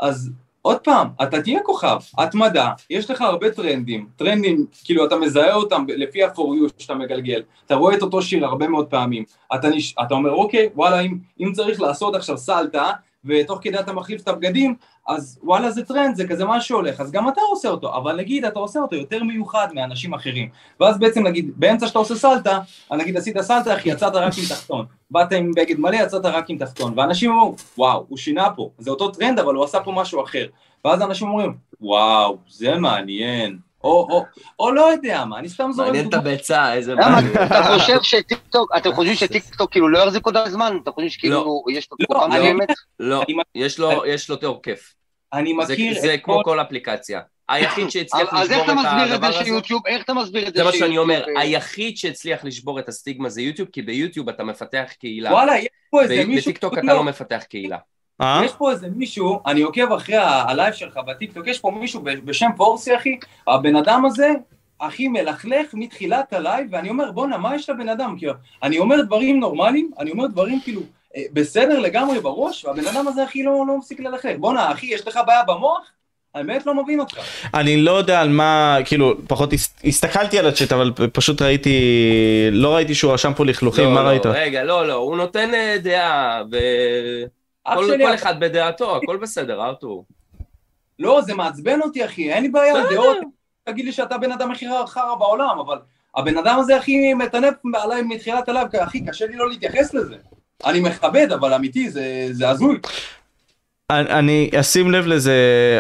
אז 0.00 0.30
עוד 0.62 0.78
פעם, 0.80 1.08
אתה 1.22 1.42
תהיה 1.42 1.60
כוכב, 1.62 1.96
התמדה, 2.18 2.72
יש 2.90 3.10
לך 3.10 3.20
הרבה 3.20 3.50
טרנדים, 3.50 4.08
טרנדים, 4.16 4.66
כאילו 4.84 5.06
אתה 5.06 5.16
מזהה 5.16 5.54
אותם 5.54 5.84
לפי 5.88 6.24
ה-for 6.24 6.38
you 6.38 6.72
שאתה 6.78 6.94
מגלגל, 6.94 7.42
אתה 7.66 7.74
רואה 7.74 7.94
את 7.96 8.02
אותו 8.02 8.22
שיר 8.22 8.46
הרבה 8.46 8.68
מאוד 8.68 8.86
פעמים, 8.86 9.24
אתה, 9.54 9.68
נש... 9.68 9.94
אתה 10.06 10.14
אומר, 10.14 10.30
אוקיי, 10.30 10.68
וואלה, 10.74 11.00
אם, 11.00 11.18
אם 11.40 11.52
צריך 11.52 11.80
לעשות 11.80 12.14
עכשיו 12.14 12.38
סלטה, 12.38 12.90
ותוך 13.26 13.58
כדי 13.62 13.80
אתה 13.80 13.92
מחליף 13.92 14.22
את 14.22 14.28
הבגדים, 14.28 14.74
אז 15.08 15.38
וואלה 15.42 15.70
זה 15.70 15.84
טרנד, 15.84 16.16
זה 16.16 16.28
כזה 16.28 16.44
מה 16.44 16.60
שהולך, 16.60 17.00
אז 17.00 17.12
גם 17.12 17.28
אתה 17.28 17.40
עושה 17.50 17.68
אותו, 17.68 17.96
אבל 17.96 18.16
נגיד 18.16 18.44
אתה 18.44 18.58
עושה 18.58 18.80
אותו 18.80 18.96
יותר 18.96 19.22
מיוחד 19.22 19.68
מאנשים 19.74 20.14
אחרים, 20.14 20.48
ואז 20.80 20.98
בעצם 20.98 21.26
נגיד, 21.26 21.50
באמצע 21.56 21.86
שאתה 21.86 21.98
עושה 21.98 22.14
סלטה, 22.14 22.58
נגיד 22.92 23.16
עשית 23.16 23.40
סלטה, 23.40 23.74
אחי, 23.74 23.88
יצאת 23.88 24.14
רק 24.14 24.32
עם 24.38 24.44
תחתון, 24.48 24.86
באת 25.10 25.32
עם 25.32 25.52
בגד 25.56 25.78
מלא, 25.78 25.96
יצאת 25.96 26.24
רק 26.24 26.50
עם 26.50 26.58
תחתון, 26.58 26.92
ואנשים 26.96 27.30
אמרו, 27.30 27.54
וואו, 27.78 28.04
הוא 28.08 28.18
שינה 28.18 28.50
פה, 28.50 28.70
זה 28.78 28.90
אותו 28.90 29.08
טרנד, 29.08 29.38
אבל 29.38 29.54
הוא 29.54 29.64
עשה 29.64 29.80
פה 29.80 29.92
משהו 29.92 30.24
אחר, 30.24 30.46
ואז 30.84 31.02
אנשים 31.02 31.28
אומרים, 31.28 31.54
וואו, 31.80 32.36
זה 32.48 32.78
מעניין, 32.78 33.58
או, 34.58 34.70
לא 34.72 34.92
יודע 34.92 35.24
מה, 35.24 35.38
אני 35.38 35.48
סתם 35.48 35.70
זורק 35.72 35.86
מעניין 35.86 36.08
את. 36.08 36.14
הביצה, 36.14 36.72
איזה 36.74 36.94
למה. 36.94 37.18
אתה 37.46 37.62
חושב 37.78 38.02
שטיקטוק, 38.02 38.70
אתם 38.76 38.92
חושבים 38.92 39.14
שטיקטוק 39.16 39.70
כאילו 39.70 39.88
לא 39.88 39.98
יחזיק 39.98 40.26
עוד 40.26 40.36
זמן? 40.48 40.78
אתם 40.82 40.92
חושבים 40.92 41.10
שכאילו 41.10 41.64
יש 41.72 41.88
לו 41.92 41.96
לא, 42.00 42.04
תקופה 42.06 42.26
לא. 42.26 42.28
מסוימת? 42.28 42.68
לא, 43.00 43.22
אני- 43.28 43.36
יש 43.54 43.78
לו, 43.78 44.06
יש 44.06 44.30
לו 44.30 44.36
תוקף. 44.36 44.92
אני 45.32 45.54
זה- 45.66 45.72
מכיר 45.72 46.00
זה 46.00 46.14
את 46.14 46.20
כמו 46.24 46.34
כל... 46.34 46.42
כל 46.44 46.60
אפליקציה. 46.60 47.20
היחיד 47.48 47.90
שהצליח 47.90 48.34
אז 48.34 48.50
איך 48.52 48.60
לשבור 48.60 48.64
אתה 48.64 48.72
את 48.72 48.78
מסביר 48.86 49.06
את 49.06 49.10
הדבר 49.12 49.30
זה 49.32 49.36
הזה, 49.38 49.44
שיוטיוב, 49.44 49.82
איך 49.86 50.02
אתה 50.04 50.14
מסביר 50.14 50.48
את 50.48 50.52
זה 50.54 50.58
זה 50.58 50.64
מה 50.64 50.72
שאני 50.72 50.98
אומר, 50.98 51.14
שיוטיוב, 51.14 51.36
אה, 51.36 51.42
היחיד 51.42 51.96
שהצליח 51.96 52.44
לשבור 52.44 52.78
את 52.78 52.88
הסטיגמה 52.88 53.28
זה 53.28 53.42
יוטיוב, 53.42 53.68
כי 53.72 53.82
ביוטיוב 53.82 54.28
אתה 54.28 54.44
מפתח 54.44 54.92
קהילה. 55.00 55.30
וואלה, 55.32 55.58
יש 55.58 55.66
פה 55.90 56.02
איזה 56.02 56.14
ב- 56.24 56.26
מישהו... 56.28 56.50
בטיקטוק 56.50 56.72
אתה 56.78 56.82
לא, 56.86 56.94
לא 56.94 57.04
מפתח 57.04 57.42
קהילה. 57.50 57.76
אה? 58.20 58.40
יש 58.44 58.52
פה 58.58 58.70
איזה 58.70 58.88
מישהו, 58.96 59.40
אני 59.46 59.62
עוקב 59.62 59.92
אחרי 59.92 60.16
הלייב 60.20 60.74
שלך 60.74 60.98
בטיקטוק, 61.06 61.46
יש 61.46 61.58
פה 61.58 61.70
מישהו 61.70 62.00
בשם 62.24 62.50
פורסי, 62.56 62.96
אחי, 62.96 63.18
הבן 63.46 63.76
אדם 63.76 64.04
הזה, 64.04 64.30
אחי, 64.78 65.08
מלכלך 65.08 65.66
מתחילת 65.74 66.32
הלייב, 66.32 66.66
ואני 66.70 66.88
אומר, 66.88 67.10
בואנה, 67.12 67.36
מה 67.38 67.54
יש 67.56 67.70
לבן 67.70 67.88
אדם? 67.88 68.14
כאילו, 68.18 68.32
אני 68.62 68.78
אומר 68.78 69.02
דברים 69.02 69.40
נורמליים, 69.40 69.90
אני 69.98 70.10
אומר 70.10 70.26
דברים 70.26 70.60
כאילו, 70.64 70.80
אה, 71.16 71.22
בסדר 71.32 71.78
לגמרי 71.78 72.20
בראש, 72.20 72.64
והבן 72.64 72.86
אדם 72.86 73.08
הזה, 73.08 73.24
אחי, 73.24 73.42
לא, 73.42 73.64
לא 73.68 73.78
מפסיק 73.78 74.00
ללכלך. 74.00 74.36
בואנה, 74.38 74.72
אחי, 74.72 74.86
יש 74.86 75.06
לך 75.08 75.20
בעיה 75.26 75.42
במוח? 75.42 75.90
אני 76.34 76.44
באמת 76.44 76.66
לא 76.66 76.74
מבין 76.82 77.00
אותך. 77.00 77.18
אני 77.54 77.76
לא 77.76 77.90
יודע 77.90 78.20
על 78.20 78.28
מה, 78.28 78.76
כאילו, 78.84 79.14
פחות 79.28 79.52
הס- 79.52 79.74
הסתכלתי 79.84 80.38
על 80.38 80.46
הצ'אט, 80.46 80.72
אבל 80.72 80.92
פשוט 81.12 81.42
ראיתי, 81.42 81.80
לא 82.52 82.74
ראיתי 82.74 82.94
שהוא 82.94 83.12
רשם 83.12 83.32
פה 83.36 83.44
לכלוכים, 83.44 83.84
לא, 83.84 83.90
מה 83.90 84.02
לא, 84.02 84.08
ראית? 84.08 84.26
רגע, 84.26 84.64
לא, 84.64 84.86
לא, 84.88 84.94
הוא 84.94 85.16
נותן 85.16 85.54
אה, 85.54 85.76
דעה, 85.82 86.40
אח 86.40 86.46
שלי, 87.74 88.04
כל 88.04 88.14
אחד 88.14 88.40
בדעתו, 88.40 88.96
הכל 88.96 89.16
בסדר, 89.16 89.64
ארתור. 89.64 90.04
לא, 90.98 91.20
זה 91.22 91.34
מעצבן 91.34 91.80
אותי, 91.82 92.04
אחי, 92.04 92.32
אין 92.32 92.42
לי 92.42 92.48
בעיה. 92.48 92.74
דעות, 92.90 93.18
תגיד 93.64 93.84
לי 93.84 93.92
שאתה 93.92 94.18
בן 94.18 94.32
אדם 94.32 94.50
הכי 94.50 94.66
חרא 94.86 95.14
בעולם, 95.14 95.58
אבל 95.58 95.78
הבן 96.16 96.38
אדם 96.38 96.58
הזה, 96.58 96.78
אחי, 96.78 97.14
מטנף 97.14 97.54
עליי 97.74 98.02
מתחילת 98.02 98.48
הלייב, 98.48 98.76
אחי, 98.76 99.04
קשה 99.06 99.26
לי 99.26 99.36
לא 99.36 99.48
להתייחס 99.48 99.94
לזה. 99.94 100.16
אני 100.66 100.80
מכבד, 100.80 101.32
אבל 101.32 101.54
אמיתי, 101.54 101.90
זה, 101.90 102.28
זה 102.30 102.48
הזוי. 102.48 102.78
אני, 103.90 104.10
אני 104.10 104.50
אשים 104.60 104.90
לב 104.90 105.06
לזה 105.06 105.34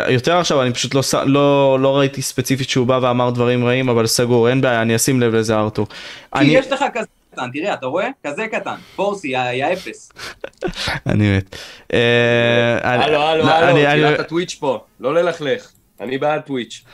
יותר 0.08 0.36
עכשיו, 0.36 0.62
אני 0.62 0.74
פשוט 0.74 0.94
לא, 0.94 1.02
לא, 1.26 1.78
לא 1.80 1.98
ראיתי 1.98 2.22
ספציפית 2.22 2.68
שהוא 2.68 2.86
בא 2.86 2.98
ואמר 3.02 3.30
דברים 3.30 3.64
רעים, 3.64 3.88
אבל 3.88 4.06
סגור, 4.06 4.48
אין 4.48 4.60
בעיה, 4.60 4.82
אני 4.82 4.96
אשים 4.96 5.20
לב 5.20 5.34
לזה 5.34 5.56
ארתור. 5.56 5.86
כי 5.86 5.94
אני, 6.34 6.48
יש 6.48 6.72
לך 6.72 6.84
כזה 6.94 7.06
קטן, 7.36 7.50
תראה, 7.52 7.74
אתה 7.74 7.86
רואה? 7.86 8.08
כזה 8.26 8.46
קטן, 8.52 8.74
פורסי, 8.96 9.28
יא 9.28 9.72
אפס. 9.72 10.12
אני 11.06 11.36
מת. 11.36 11.56
אה, 11.92 12.78
הלו, 12.82 13.22
הלו, 13.22 13.44
לא, 13.44 13.50
הלו, 13.50 13.84
תחילת 13.86 14.20
הטוויץ' 14.20 14.54
פה, 14.54 14.84
לא 15.00 15.14
ללכלך. 15.14 15.70
אני 16.00 16.18
בעד 16.18 16.40
טוויץ'. 16.40 16.84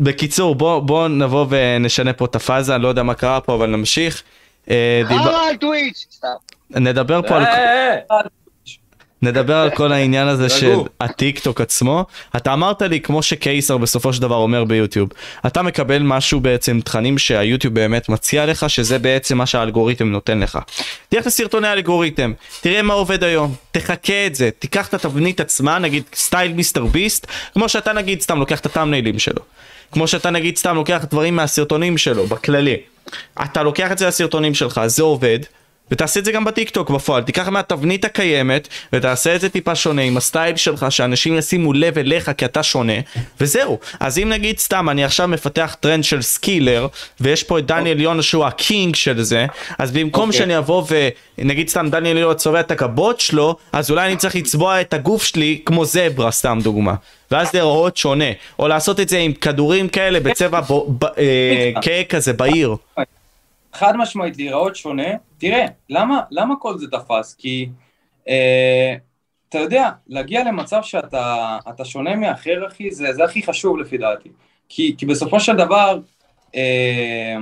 בקיצור, 0.00 0.54
בוא, 0.54 0.80
בוא 0.80 1.08
נבוא 1.08 1.46
ונשנה 1.48 2.12
פה 2.12 2.24
את 2.24 2.36
הפאזה, 2.36 2.74
אני 2.74 2.82
לא 2.82 2.88
יודע 2.88 3.02
מה 3.02 3.14
קרה 3.14 3.40
פה, 3.40 3.54
אבל 3.54 3.66
נמשיך. 3.66 4.22
אה, 4.70 5.02
חרא 5.08 5.48
על 5.48 5.56
טוויץ'! 5.56 6.20
נדבר 6.70 7.20
פה 7.28 7.36
על... 7.36 7.44
נדבר 9.22 9.56
על 9.56 9.70
כל 9.70 9.92
העניין 9.92 10.28
הזה 10.28 10.48
של. 10.58 10.76
הטיק 11.00 11.38
טוק 11.38 11.60
עצמו. 11.60 12.04
אתה 12.36 12.52
אמרת 12.52 12.82
לי 12.82 13.00
כמו 13.00 13.22
שקיסר 13.22 13.76
בסופו 13.78 14.12
של 14.12 14.22
דבר 14.22 14.36
אומר 14.36 14.64
ביוטיוב, 14.64 15.08
אתה 15.46 15.62
מקבל 15.62 16.02
משהו 16.02 16.40
בעצם 16.40 16.80
תכנים 16.80 17.18
שהיוטיוב 17.18 17.74
באמת 17.74 18.08
מציע 18.08 18.46
לך, 18.46 18.70
שזה 18.70 18.98
בעצם 18.98 19.38
מה 19.38 19.46
שהאלגוריתם 19.46 20.08
נותן 20.08 20.40
לך. 20.40 20.58
תלך 21.08 21.26
לסרטוני 21.26 21.68
האלגוריתם, 21.68 22.32
תראה 22.60 22.82
מה 22.82 22.94
עובד 22.94 23.24
היום, 23.24 23.54
תחקה 23.70 24.26
את 24.26 24.34
זה, 24.34 24.50
תיקח 24.58 24.88
את 24.88 24.94
התבנית 24.94 25.40
עצמה, 25.40 25.78
נגיד 25.78 26.02
סטייל 26.14 26.52
MrBeast, 26.52 27.26
כמו 27.54 27.68
שאתה 27.68 27.92
נגיד 27.92 28.20
סתם 28.20 28.38
לוקח 28.38 28.60
את 28.60 28.66
הטאמניילים 28.66 29.18
שלו. 29.18 29.42
כמו 29.92 30.08
שאתה 30.08 30.30
נגיד 30.30 30.56
סתם 30.56 30.76
לוקח 30.76 31.04
דברים 31.10 31.36
מהסרטונים 31.36 31.98
שלו, 31.98 32.26
בכללי. 32.26 32.76
אתה 33.42 33.62
לוקח 33.62 33.92
את 33.92 33.98
זה 33.98 34.06
לסרטונים 34.06 34.54
שלך, 34.54 34.80
זה 34.86 35.02
עובד, 35.02 35.38
ותעשה 35.92 36.20
את 36.20 36.24
זה 36.24 36.32
גם 36.32 36.44
בטיקטוק 36.44 36.90
בפועל, 36.90 37.22
תיקח 37.22 37.48
מהתבנית 37.48 38.04
הקיימת 38.04 38.68
ותעשה 38.92 39.34
את 39.34 39.40
זה 39.40 39.48
טיפה 39.48 39.74
שונה 39.74 40.02
עם 40.02 40.16
הסטייל 40.16 40.56
שלך, 40.56 40.86
שאנשים 40.90 41.38
ישימו 41.38 41.72
לב 41.72 41.98
אליך 41.98 42.30
כי 42.36 42.44
אתה 42.44 42.62
שונה, 42.62 42.92
וזהו. 43.40 43.78
אז 44.00 44.18
אם 44.18 44.28
נגיד 44.28 44.58
סתם 44.58 44.88
אני 44.88 45.04
עכשיו 45.04 45.28
מפתח 45.28 45.76
טרנד 45.80 46.04
של 46.04 46.22
סקילר, 46.22 46.86
ויש 47.20 47.42
פה 47.42 47.58
את 47.58 47.66
דניאל 47.66 48.00
יונה 48.00 48.22
שהוא 48.22 48.44
ה 48.44 48.54
king 48.54 48.94
של 48.94 49.22
זה, 49.22 49.46
אז 49.78 49.92
במקום 49.92 50.28
אוקיי. 50.28 50.38
שאני 50.38 50.58
אבוא 50.58 50.84
ונגיד 51.38 51.68
סתם 51.68 51.88
דניאל 51.90 52.16
יונה 52.16 52.34
צובע 52.34 52.60
את 52.60 52.70
הגבות 52.70 53.20
שלו, 53.20 53.56
אז 53.72 53.90
אולי 53.90 54.06
אני 54.06 54.16
צריך 54.16 54.36
לצבוע 54.36 54.80
את 54.80 54.94
הגוף 54.94 55.22
שלי 55.24 55.60
כמו 55.66 55.84
זברה, 55.84 56.30
סתם 56.30 56.58
דוגמה. 56.62 56.94
ואז 57.30 57.54
להיראות 57.54 57.96
שונה, 57.96 58.24
או 58.58 58.68
לעשות 58.68 59.00
את 59.00 59.08
זה 59.08 59.18
עם 59.18 59.32
כדורים 59.32 59.88
כאלה 59.88 60.20
בצבע 60.20 60.60
בו- 60.60 60.94
ב- 60.98 61.04
אה, 61.04 61.70
כהה 61.82 62.04
כזה 62.04 62.32
בהיר. 62.32 62.76
חד 63.72 63.96
משמעית 63.96 64.36
להיראות 64.36 64.76
שונה, 64.76 65.08
תראה, 65.38 65.66
למה, 65.88 66.20
למה 66.30 66.54
כל 66.56 66.78
זה 66.78 66.86
תפס? 66.90 67.34
כי 67.34 67.68
אה, 68.28 68.94
אתה 69.48 69.58
יודע, 69.58 69.90
להגיע 70.06 70.44
למצב 70.44 70.82
שאתה 70.82 71.58
אתה 71.68 71.84
שונה 71.84 72.16
מאחר, 72.16 72.66
אחי, 72.66 72.90
זה, 72.90 73.12
זה 73.12 73.24
הכי 73.24 73.42
חשוב 73.42 73.78
לפי 73.78 73.98
דעתי. 73.98 74.28
כי, 74.68 74.94
כי 74.98 75.06
בסופו 75.06 75.40
של 75.40 75.56
דבר, 75.56 76.00
אה, 76.54 77.36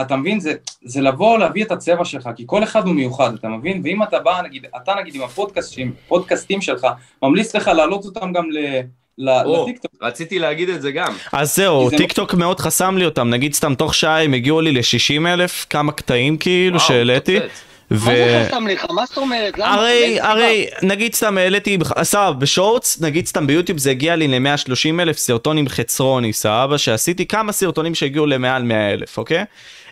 אתה 0.00 0.16
מבין, 0.16 0.40
זה, 0.40 0.54
זה 0.82 1.00
לבוא 1.00 1.38
להביא 1.38 1.64
את 1.64 1.70
הצבע 1.70 2.04
שלך, 2.04 2.30
כי 2.36 2.44
כל 2.46 2.62
אחד 2.62 2.86
הוא 2.86 2.94
מיוחד, 2.94 3.34
אתה 3.34 3.48
מבין? 3.48 3.80
ואם 3.84 4.02
אתה 4.02 4.18
בא, 4.18 4.42
נגיד, 4.42 4.66
אתה 4.76 4.94
נגיד 4.94 5.14
עם 5.14 5.22
הפודקאסטים, 5.22 5.94
פודקאסטים 6.08 6.60
שלך, 6.60 6.86
ממליץ 7.22 7.56
לך 7.56 7.68
להעלות 7.68 8.04
אותם 8.04 8.32
גם 8.32 8.50
ל, 8.50 8.80
לטיקטוק. 9.18 9.92
רציתי 10.02 10.38
להגיד 10.38 10.68
את 10.68 10.82
זה 10.82 10.90
גם. 10.90 11.12
אז 11.32 11.56
זהו, 11.56 11.84
כי 11.84 11.90
זה 11.90 11.96
טיק 11.96 12.12
טוק 12.12 12.34
מאוד 12.34 12.60
חסם 12.60 12.98
לי 12.98 13.04
אותם, 13.04 13.30
נגיד 13.30 13.54
סתם 13.54 13.74
תוך 13.74 13.94
שעה 13.94 14.22
הם 14.22 14.34
הגיעו 14.34 14.60
לי 14.60 14.72
ל-60 14.72 15.26
אלף, 15.26 15.66
כמה 15.70 15.92
קטעים 15.92 16.36
כאילו 16.36 16.80
שהעליתי. 16.80 17.40
קופץ. 17.40 17.62
מה 17.90 17.96
ו... 17.98 18.04
זה 18.04 18.46
חסם 18.48 18.66
לך? 18.66 18.86
מה 18.90 19.06
זאת 19.06 19.16
אומרת? 19.16 19.54
הרי? 19.58 20.18
הרי, 20.20 20.66
נגיד 20.82 21.14
סתם 21.14 21.38
העליתי, 21.38 21.78
סבבה, 22.02 22.32
ב 22.32 22.41
Shorts, 22.41 23.00
נגיד 23.00 23.26
סתם 23.26 23.46
ביוטיוב 23.46 23.78
זה 23.78 23.90
הגיע 23.90 24.16
לי 24.16 24.28
ל-130 24.28 25.00
אלף 25.00 25.18
סרטונים 25.18 25.68
חצרוני, 25.68 26.32
סבבה, 26.32 26.78
שעשיתי 26.78 27.26
כמה 27.26 27.52
סרטונים 27.52 27.94
שהגיעו 27.94 28.26
למעל 28.26 28.62
100 28.62 28.92
אלף, 28.92 29.18
אוקיי? 29.18 29.44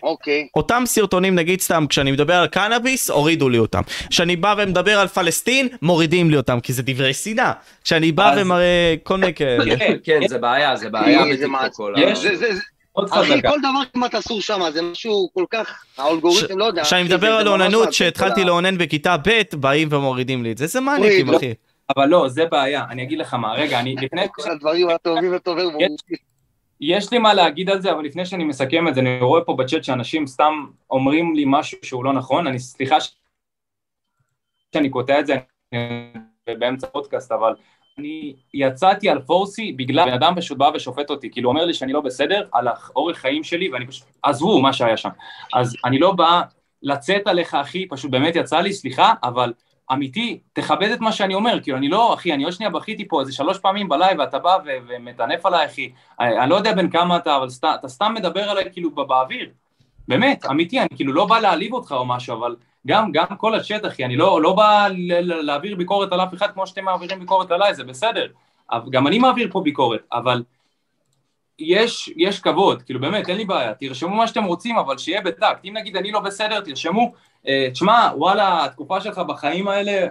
אוקיי. 0.05 0.47
אותם 0.55 0.83
סרטונים, 0.85 1.35
נגיד 1.35 1.61
סתם, 1.61 1.85
כשאני 1.89 2.11
מדבר 2.11 2.33
על 2.35 2.47
קנאביס, 2.47 3.09
הורידו 3.09 3.49
לי 3.49 3.57
אותם. 3.57 3.81
כשאני 4.09 4.35
בא 4.35 4.55
ומדבר 4.57 4.99
על 4.99 5.07
פלסטין, 5.07 5.67
מורידים 5.81 6.29
לי 6.29 6.37
אותם, 6.37 6.59
כי 6.59 6.73
זה 6.73 6.83
דברי 6.85 7.13
שנאה. 7.13 7.51
כשאני 7.83 8.11
בא 8.11 8.31
אז- 8.33 8.39
ומראה 8.41 8.95
כל 9.03 9.17
מיני 9.17 9.33
כאלה. 9.33 9.77
כן, 9.77 9.95
כן, 10.03 10.27
זה 10.27 10.37
בעיה, 10.37 10.75
זה 10.75 10.89
בעיה 10.89 11.19
זה 11.23 11.29
בטיקטוק 11.29 11.51
מה- 11.51 11.69
כל 11.69 11.93
יש- 11.97 12.19
ה... 12.19 12.21
זה- 12.21 12.35
זה- 12.35 12.55
זה- 12.55 12.61
עוד 12.91 13.09
אחי. 13.11 13.41
כל 13.41 13.59
דבר 13.59 13.79
כמעט 13.93 14.15
אסור 14.15 14.41
שם, 14.41 14.61
זה 14.73 14.81
משהו 14.81 15.29
כל 15.33 15.45
כך, 15.51 15.83
האלגוריתם, 15.97 16.57
לא 16.57 16.65
יודע. 16.65 16.83
כשאני 16.83 17.03
מדבר 17.03 17.31
על 17.33 17.47
אוננות, 17.47 17.93
שהתחלתי. 17.93 18.43
לאונן 18.43 18.77
בכיתה 18.77 19.15
ב', 19.25 19.29
באים 19.53 19.87
ומורידים 19.91 20.43
לי 20.43 20.51
את 20.51 20.57
זה. 20.57 20.67
זה 20.67 20.79
מניאקים, 20.81 21.31
לא. 21.31 21.37
אחי. 21.37 21.53
אבל 21.95 22.05
לא, 22.05 22.27
זה 22.29 22.45
בעיה, 22.45 22.83
אני 22.89 23.03
אגיד 23.03 23.19
לך 23.19 23.33
מה, 23.33 23.53
רגע, 23.53 23.79
אני 23.79 23.95
לפני... 24.01 24.21
כל 24.35 24.51
הדברים 24.51 24.89
הטובים 24.89 25.33
הטובים. 25.33 25.69
יש 26.81 27.11
לי 27.11 27.17
מה 27.19 27.33
להגיד 27.33 27.69
על 27.69 27.81
זה, 27.81 27.91
אבל 27.91 28.03
לפני 28.05 28.25
שאני 28.25 28.43
מסכם 28.43 28.87
את 28.87 28.95
זה, 28.95 29.01
אני 29.01 29.19
רואה 29.21 29.41
פה 29.41 29.53
בצ'אט 29.53 29.83
שאנשים 29.83 30.27
סתם 30.27 30.65
אומרים 30.89 31.35
לי 31.35 31.43
משהו 31.47 31.77
שהוא 31.83 32.05
לא 32.05 32.13
נכון, 32.13 32.47
אני 32.47 32.59
סליחה 32.59 33.01
ש- 33.01 33.15
שאני 34.75 34.89
קוטע 34.89 35.19
את 35.19 35.27
זה 35.27 35.35
באמצע 36.59 36.87
פודקאסט, 36.87 37.31
אבל 37.31 37.55
אני 37.97 38.35
יצאתי 38.53 39.09
על 39.09 39.21
פורסי 39.21 39.71
בגלל 39.71 40.05
בן 40.05 40.13
אדם 40.13 40.33
פשוט 40.37 40.57
בא 40.57 40.71
ושופט 40.75 41.09
אותי, 41.09 41.31
כאילו 41.31 41.49
אומר 41.49 41.65
לי 41.65 41.73
שאני 41.73 41.93
לא 41.93 42.01
בסדר 42.01 42.47
על 42.51 42.67
האורך 42.67 43.17
חיים 43.17 43.43
שלי, 43.43 43.69
ואני 43.69 43.87
פשוט, 43.87 44.07
עזבו 44.23 44.61
מה 44.61 44.73
שהיה 44.73 44.97
שם. 44.97 45.09
אז 45.53 45.75
אני 45.85 45.99
לא 45.99 46.11
בא 46.11 46.41
לצאת 46.81 47.27
עליך, 47.27 47.53
אחי, 47.53 47.87
פשוט 47.87 48.11
באמת 48.11 48.35
יצא 48.35 48.59
לי, 48.59 48.73
סליחה, 48.73 49.13
אבל 49.23 49.53
אמיתי, 49.91 50.39
תכבד 50.53 50.91
את 50.91 50.99
מה 50.99 51.11
שאני 51.11 51.33
אומר, 51.33 51.59
כאילו 51.63 51.77
אני 51.77 51.89
לא, 51.89 52.13
אחי, 52.13 52.33
אני 52.33 52.43
עוד 52.43 52.53
שנייה 52.53 52.69
בכיתי 52.69 53.07
פה 53.07 53.21
איזה 53.21 53.31
שלוש 53.31 53.59
פעמים 53.59 53.89
בלייב, 53.89 54.19
ואתה 54.19 54.39
בא 54.39 54.57
ו- 54.65 54.77
ומטנף 54.87 55.45
עליי, 55.45 55.65
אחי, 55.65 55.91
אני, 56.19 56.39
אני 56.39 56.49
לא 56.49 56.55
יודע 56.55 56.73
בין 56.73 56.89
כמה 56.89 57.17
אתה, 57.17 57.37
אבל 57.37 57.49
סת, 57.49 57.65
אתה 57.79 57.87
סתם 57.87 58.13
מדבר 58.15 58.49
עליי 58.49 58.63
כאילו 58.73 58.91
ב- 58.91 59.01
באוויר, 59.01 59.49
באמת, 60.07 60.45
אמיתי, 60.45 60.79
אני 60.79 60.87
כאילו 60.95 61.13
לא 61.13 61.25
בא 61.25 61.39
להעליב 61.39 61.73
אותך 61.73 61.91
או 61.91 62.05
משהו, 62.05 62.37
אבל 62.37 62.55
גם, 62.87 63.11
גם 63.11 63.25
כל 63.37 63.55
הצ'אט, 63.55 63.85
אחי, 63.85 64.05
אני 64.05 64.15
לא, 64.15 64.41
לא 64.41 64.53
בא 64.53 64.87
להעביר 65.19 65.75
ביקורת 65.75 66.11
על 66.11 66.21
אף 66.21 66.33
אחד 66.33 66.51
כמו 66.51 66.67
שאתם 66.67 66.85
מעבירים 66.85 67.19
ביקורת 67.19 67.51
עליי, 67.51 67.75
זה 67.75 67.83
בסדר, 67.83 68.27
גם 68.89 69.07
אני 69.07 69.19
מעביר 69.19 69.47
פה 69.51 69.61
ביקורת, 69.61 70.01
אבל 70.13 70.43
יש, 71.59 72.09
יש 72.17 72.39
כבוד, 72.39 72.81
כאילו 72.81 72.99
באמת, 72.99 73.29
אין 73.29 73.37
לי 73.37 73.45
בעיה, 73.45 73.73
תרשמו 73.73 74.15
מה 74.15 74.27
שאתם 74.27 74.43
רוצים, 74.43 74.77
אבל 74.77 74.97
שיהיה 74.97 75.21
בטקט, 75.21 75.65
אם 75.65 75.73
נגיד 75.77 75.95
אני 75.97 76.11
לא 76.11 76.19
בסדר, 76.19 76.59
תרשמו, 76.61 77.13
אה, 77.47 77.67
תשמע, 77.73 78.09
וואלה, 78.17 78.65
התקופה 78.65 79.01
שלך 79.01 79.17
בחיים 79.19 79.67
האלה, 79.67 80.07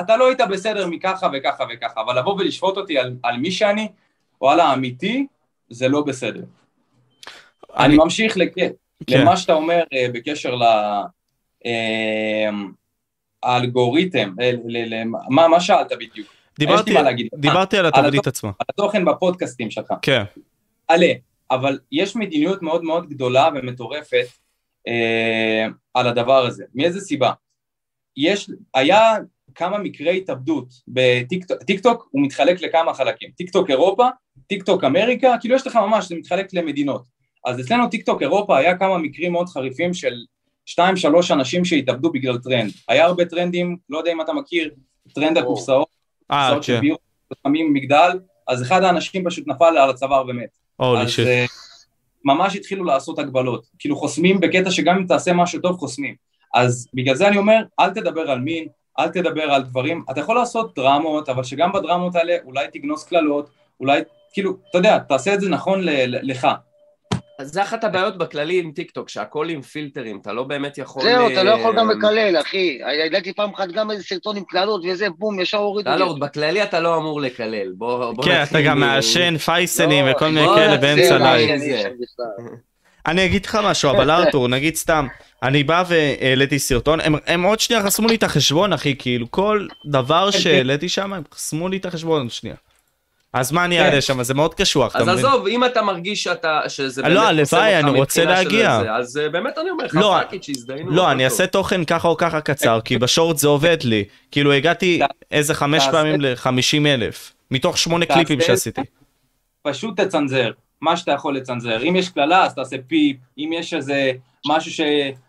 אתה 0.00 0.16
לא 0.16 0.26
היית 0.28 0.40
בסדר 0.50 0.86
מככה 0.86 1.28
וככה 1.32 1.64
וככה, 1.74 2.00
אבל 2.00 2.18
לבוא 2.18 2.34
ולשפוט 2.34 2.76
אותי 2.76 2.98
על, 2.98 3.16
על 3.22 3.36
מי 3.36 3.50
שאני, 3.50 3.88
וואלה, 4.40 4.72
אמיתי, 4.72 5.26
זה 5.70 5.88
לא 5.88 6.02
בסדר. 6.02 6.42
אני, 7.76 7.86
אני- 7.86 7.96
ממשיך 7.96 8.36
לכ... 8.36 8.48
כן. 9.06 9.20
למה 9.20 9.36
שאתה 9.36 9.52
אומר 9.52 9.82
אה, 9.92 10.06
בקשר 10.12 10.54
ל... 10.54 10.62
האלגוריתם, 13.42 14.34
אה, 14.40 14.50
ל- 14.64 14.94
ל- 14.94 15.04
מה, 15.28 15.48
מה 15.48 15.60
שאלת 15.60 15.92
בדיוק? 15.92 16.28
דיברתי. 16.58 16.94
דיברתי 17.36 17.78
על 17.78 17.86
על 17.86 17.92
התבנית 17.94 18.26
עצמה. 18.26 18.50
על 18.58 18.66
התוכן 18.70 19.04
בפודקאסטים 19.04 19.70
שלך. 19.70 19.92
כן. 20.02 20.22
עלה, 20.88 21.12
אבל 21.50 21.78
יש 21.92 22.16
מדיניות 22.16 22.62
מאוד 22.62 22.84
מאוד 22.84 23.08
גדולה 23.08 23.48
ומטורפת 23.54 24.26
אה, 24.88 25.66
על 25.94 26.06
הדבר 26.06 26.46
הזה. 26.46 26.64
מאיזה 26.74 27.00
סיבה? 27.00 27.32
יש, 28.16 28.50
היה 28.74 29.14
כמה 29.54 29.78
מקרי 29.78 30.16
התאבדות 30.16 30.68
בטיקטוק, 30.88 31.62
טיקטוק 31.62 32.08
הוא 32.10 32.22
מתחלק 32.22 32.60
לכמה 32.60 32.94
חלקים, 32.94 33.30
טיקטוק 33.36 33.70
אירופה, 33.70 34.08
טיקטוק 34.46 34.84
אמריקה, 34.84 35.34
כאילו 35.40 35.54
יש 35.54 35.66
לך 35.66 35.76
ממש, 35.76 36.08
זה 36.08 36.14
מתחלק 36.14 36.54
למדינות. 36.54 37.04
אז 37.46 37.60
אצלנו 37.60 37.88
טיקטוק 37.88 38.22
אירופה 38.22 38.58
היה 38.58 38.78
כמה 38.78 38.98
מקרים 38.98 39.32
מאוד 39.32 39.48
חריפים 39.48 39.94
של 39.94 40.14
שתיים 40.66 40.96
שלוש 40.96 41.30
אנשים 41.30 41.64
שהתאבדו 41.64 42.12
בגלל 42.12 42.38
טרנד. 42.38 42.70
היה 42.88 43.04
הרבה 43.04 43.24
טרנדים, 43.24 43.76
לא 43.88 43.98
יודע 43.98 44.12
אם 44.12 44.20
אתה 44.20 44.32
מכיר, 44.32 44.70
טרנד 45.14 45.38
הקופסאות, 45.38 45.88
אה, 46.30 46.50
קופסאות 46.54 46.64
כן. 46.76 46.80
ביור, 46.80 46.98
שמים 47.42 47.72
מגדל, 47.72 48.18
אז 48.48 48.62
אחד 48.62 48.82
האנשים 48.82 49.24
פשוט 49.24 49.48
נפל 49.48 49.78
על 49.78 49.90
הצוואר 49.90 50.24
ומת. 50.28 50.63
holy 50.76 51.02
אז 51.02 51.10
shit. 51.10 51.26
אה, 51.26 51.44
ממש 52.24 52.56
התחילו 52.56 52.84
לעשות 52.84 53.18
הגבלות, 53.18 53.66
כאילו 53.78 53.96
חוסמים 53.96 54.40
בקטע 54.40 54.70
שגם 54.70 54.96
אם 54.96 55.06
תעשה 55.06 55.32
משהו 55.32 55.60
טוב 55.60 55.78
חוסמים. 55.78 56.14
אז 56.54 56.88
בגלל 56.94 57.14
זה 57.14 57.28
אני 57.28 57.36
אומר, 57.36 57.62
אל 57.80 57.90
תדבר 57.90 58.30
על 58.30 58.40
מין, 58.40 58.68
אל 58.98 59.08
תדבר 59.08 59.42
על 59.42 59.62
דברים, 59.62 60.04
אתה 60.10 60.20
יכול 60.20 60.36
לעשות 60.36 60.74
דרמות, 60.74 61.28
אבל 61.28 61.44
שגם 61.44 61.72
בדרמות 61.72 62.16
האלה 62.16 62.36
אולי 62.44 62.66
תגנוס 62.72 63.04
קללות, 63.04 63.50
אולי, 63.80 64.00
כאילו, 64.32 64.56
אתה 64.70 64.78
יודע, 64.78 64.98
תעשה 64.98 65.34
את 65.34 65.40
זה 65.40 65.48
נכון 65.48 65.80
לך. 66.02 66.48
אז 67.38 67.52
זה 67.52 67.62
אחת 67.62 67.84
הבעיות 67.84 68.18
בכללי 68.18 68.58
עם 68.58 68.72
טיקטוק, 68.74 69.08
שהכל 69.08 69.48
עם 69.48 69.62
פילטרים, 69.62 70.18
אתה 70.22 70.32
לא 70.32 70.42
באמת 70.42 70.78
יכול... 70.78 71.02
זהו, 71.02 71.32
אתה 71.32 71.42
לא 71.42 71.50
יכול 71.50 71.76
גם 71.76 71.90
אה, 71.90 71.94
לקלל, 71.94 72.40
אחי. 72.40 72.78
העליתי 72.82 73.32
פעם 73.32 73.50
אחת 73.54 73.68
גם 73.68 73.90
איזה 73.90 74.02
סרטון 74.02 74.36
עם 74.36 74.44
קללות 74.44 74.82
וזה, 74.88 75.06
בום, 75.18 75.40
ישר 75.40 75.58
הורידו 75.58 75.90
לי. 75.90 75.96
דלורד, 75.96 76.20
בכללי 76.20 76.62
אתה 76.62 76.80
לא 76.80 76.96
אמור 76.96 77.20
לקלל, 77.20 77.72
בוא 77.74 78.24
כן, 78.24 78.42
אתה 78.42 78.60
גם 78.62 78.76
מ- 78.76 78.80
מעשן 78.80 79.36
פייסלים 79.38 80.06
לא, 80.06 80.10
וכל 80.10 80.28
מיני 80.28 80.46
כאלה 80.54 80.76
באמצע 80.76 81.16
עם 81.16 81.22
לילה. 81.22 81.58
זה. 81.58 81.88
אני 83.06 83.26
אגיד 83.26 83.46
לך 83.46 83.58
משהו, 83.64 83.90
אבל 83.90 84.10
ארתור, 84.10 84.48
נגיד 84.48 84.74
סתם, 84.74 85.06
אני 85.42 85.64
בא 85.64 85.84
והעליתי 85.88 86.58
סרטון, 86.58 87.00
הם, 87.00 87.14
הם 87.26 87.42
עוד 87.42 87.60
שנייה 87.60 87.82
חסמו 87.82 88.08
לי 88.08 88.14
את 88.14 88.22
החשבון, 88.22 88.72
אחי, 88.72 88.94
כאילו 88.98 89.30
כל 89.30 89.66
דבר 89.90 90.28
כן, 90.32 90.38
שהעליתי 90.38 90.88
שם, 90.88 91.12
הם 91.12 91.22
חסמו 91.34 91.68
לי 91.68 91.76
את 91.76 91.86
החשבון 91.86 92.22
עוד 92.22 92.30
שנייה. 92.30 92.56
אז 93.34 93.52
מה 93.52 93.64
אני 93.64 93.76
כן. 93.76 93.84
אעלה 93.84 94.00
שם? 94.00 94.22
זה 94.22 94.34
מאוד 94.34 94.54
קשוח, 94.54 94.96
אתה 94.96 94.98
אז 94.98 95.08
מבין? 95.08 95.18
עזוב, 95.26 95.46
אם 95.46 95.64
אתה 95.64 95.82
מרגיש 95.82 96.22
שאתה, 96.22 96.60
שזה 96.68 97.02
לא, 97.02 97.08
באמת 97.08 97.22
הלוואי, 97.28 97.44
חוסם 97.44 97.60
אותך 97.76 97.88
אני 97.88 97.98
רוצה 97.98 98.24
להגיע. 98.24 98.80
אז 98.98 99.16
אה, 99.16 99.28
באמת 99.28 99.58
אני 99.58 99.70
אומר 99.70 99.84
לך, 99.84 99.94
לא, 99.94 100.16
fuck 100.20 100.32
it, 100.32 100.42
שיזדיינו. 100.42 100.90
לא, 100.90 101.10
אני. 101.10 101.24
אעשה 101.24 101.46
תוכן 101.46 101.84
ככה 101.84 102.08
או 102.08 102.16
ככה 102.16 102.40
קצר, 102.40 102.80
כי 102.84 102.98
ב 102.98 103.04
short 103.04 103.36
זה 103.36 103.48
עובד 103.48 103.76
לי. 103.84 104.04
כאילו 104.30 104.52
הגעתי 104.52 105.00
איזה 105.30 105.54
חמש 105.54 105.86
פעמים 105.90 106.20
ל-50 106.20 106.86
אלף, 106.86 107.32
מתוך 107.50 107.78
שמונה 107.78 108.06
קליפים 108.06 108.40
שעשיתי. 108.40 108.80
פשוט 109.62 110.00
תצנזר, 110.00 110.50
מה 110.80 110.96
שאתה 110.96 111.12
יכול 111.12 111.36
לצנזר. 111.36 111.82
אם 111.88 111.96
יש 111.96 112.08
קללה, 112.08 112.44
אז 112.44 112.54
תעשה 112.54 112.76
פיפ, 112.86 113.16
אם 113.38 113.50
יש 113.58 113.74
איזה 113.74 114.12
משהו 114.46 114.70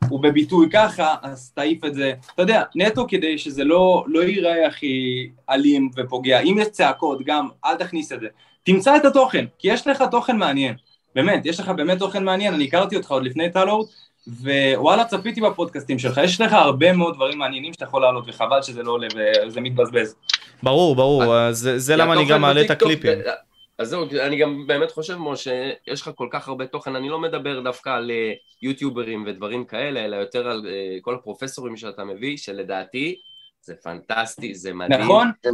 שהוא 0.07 0.19
בביטוי 0.19 0.67
ככה, 0.73 1.15
אז 1.21 1.51
תעיף 1.55 1.85
את 1.85 1.93
זה. 1.93 2.13
אתה 2.33 2.41
יודע, 2.41 2.63
נטו 2.75 3.05
כדי 3.07 3.37
שזה 3.37 3.63
לא, 3.63 4.03
לא 4.07 4.23
ייראה 4.23 4.67
הכי 4.67 4.95
אלים 5.49 5.89
ופוגע. 5.97 6.39
אם 6.39 6.57
יש 6.61 6.67
צעקות, 6.67 7.19
גם, 7.25 7.47
אל 7.65 7.75
תכניס 7.75 8.11
את 8.11 8.19
זה. 8.19 8.27
תמצא 8.63 8.95
את 8.95 9.05
התוכן, 9.05 9.45
כי 9.59 9.67
יש 9.71 9.87
לך 9.87 10.03
תוכן 10.11 10.37
מעניין. 10.37 10.75
באמת, 11.15 11.45
יש 11.45 11.59
לך 11.59 11.69
באמת 11.69 11.99
תוכן 11.99 12.23
מעניין, 12.23 12.53
אני 12.53 12.63
הכרתי 12.63 12.95
אותך 12.95 13.11
עוד 13.11 13.23
לפני 13.23 13.49
טלורד, 13.51 13.87
ווואלה, 14.41 15.05
צפיתי 15.05 15.41
בפודקאסטים 15.41 15.99
שלך, 15.99 16.19
יש 16.23 16.41
לך 16.41 16.53
הרבה 16.53 16.93
מאוד 16.93 17.15
דברים 17.15 17.37
מעניינים 17.39 17.73
שאתה 17.73 17.85
יכול 17.85 18.01
להעלות, 18.01 18.23
וחבל 18.27 18.61
שזה 18.61 18.83
לא 18.83 18.91
עולה 18.91 19.07
וזה 19.47 19.61
מתבזבז. 19.61 20.15
ברור, 20.63 20.95
ברור, 20.95 21.35
אז 21.37 21.57
זה- 21.57 21.79
זה 21.79 21.95
למה 21.95 22.13
אני 22.13 22.25
גם 22.25 22.41
מעלה 22.41 22.61
את 22.61 22.71
הקליפים. 22.71 23.11
בטיקטוק- 23.11 23.54
אז 23.77 23.89
זהו, 23.89 24.05
אני 24.25 24.37
גם 24.37 24.67
באמת 24.67 24.91
חושב, 24.91 25.15
משה, 25.15 25.71
יש 25.87 26.01
לך 26.01 26.11
כל 26.15 26.27
כך 26.31 26.47
הרבה 26.47 26.67
תוכן, 26.67 26.95
אני 26.95 27.09
לא 27.09 27.19
מדבר 27.19 27.59
דווקא 27.59 27.89
על 27.89 28.11
אה, 28.11 28.33
יוטיוברים 28.61 29.23
ודברים 29.27 29.65
כאלה, 29.65 30.05
אלא 30.05 30.15
יותר 30.15 30.47
על 30.47 30.67
אה, 30.67 30.97
כל 31.01 31.15
הפרופסורים 31.15 31.77
שאתה 31.77 32.03
מביא, 32.03 32.37
שלדעתי 32.37 33.15
זה 33.61 33.75
פנטסטי, 33.83 34.55
זה 34.55 34.73
מדהים. 34.73 35.01
נכון? 35.01 35.31
זה 35.43 35.49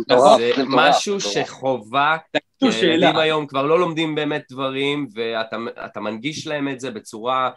זה 0.55 0.63
משהו. 0.67 1.19
שחובה, 1.19 2.17
ילדים. 2.61 3.17
היום 3.17 3.47
כבר 3.47 3.65
לא 3.65 3.79
לומדים 3.79 4.15
באמת 4.15 4.43
דברים, 4.49 5.07
ואתה 5.13 5.57
אתה 5.85 5.99
מנגיש 5.99 6.47
להם 6.47 6.69
את 6.69 6.79
זה 6.79 6.91
בצורה 6.91 7.49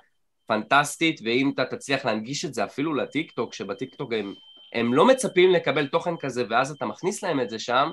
פנטסטית, 0.47 1.21
ואם 1.25 1.51
אתה 1.55 1.65
תצליח 1.65 2.05
להנגיש 2.05 2.45
את 2.45 2.55
זה 2.55 2.65
אפילו 2.65 2.95
לטיקטוק, 2.95 3.55
שבטיקטוק 3.55 4.13
הם, 4.13 4.35
הם 4.73 4.95
לא 4.95 5.07
מצפים 5.07 5.53
לקבל 5.53 5.87
תוכן 5.87 6.17
כזה, 6.17 6.45
ואז 6.51 6.71
אתה 6.71 6.87
מכניס 6.87 7.25
להם 7.25 7.41
את 7.41 7.51
זה 7.51 7.59
שם, 7.59 7.91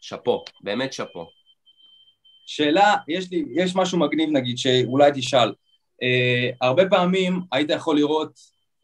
שאפו, 0.00 0.44
באמת 0.62 0.92
שאפו. 0.92 1.26
שאלה, 2.54 2.94
יש 3.08 3.30
לי, 3.30 3.44
יש 3.54 3.76
משהו 3.76 3.98
מגניב 3.98 4.28
נגיד, 4.32 4.58
שאולי 4.58 5.10
תשאל. 5.14 5.52
אה, 6.02 6.50
הרבה 6.60 6.88
פעמים 6.88 7.40
היית 7.52 7.70
יכול 7.70 7.96
לראות 7.96 8.32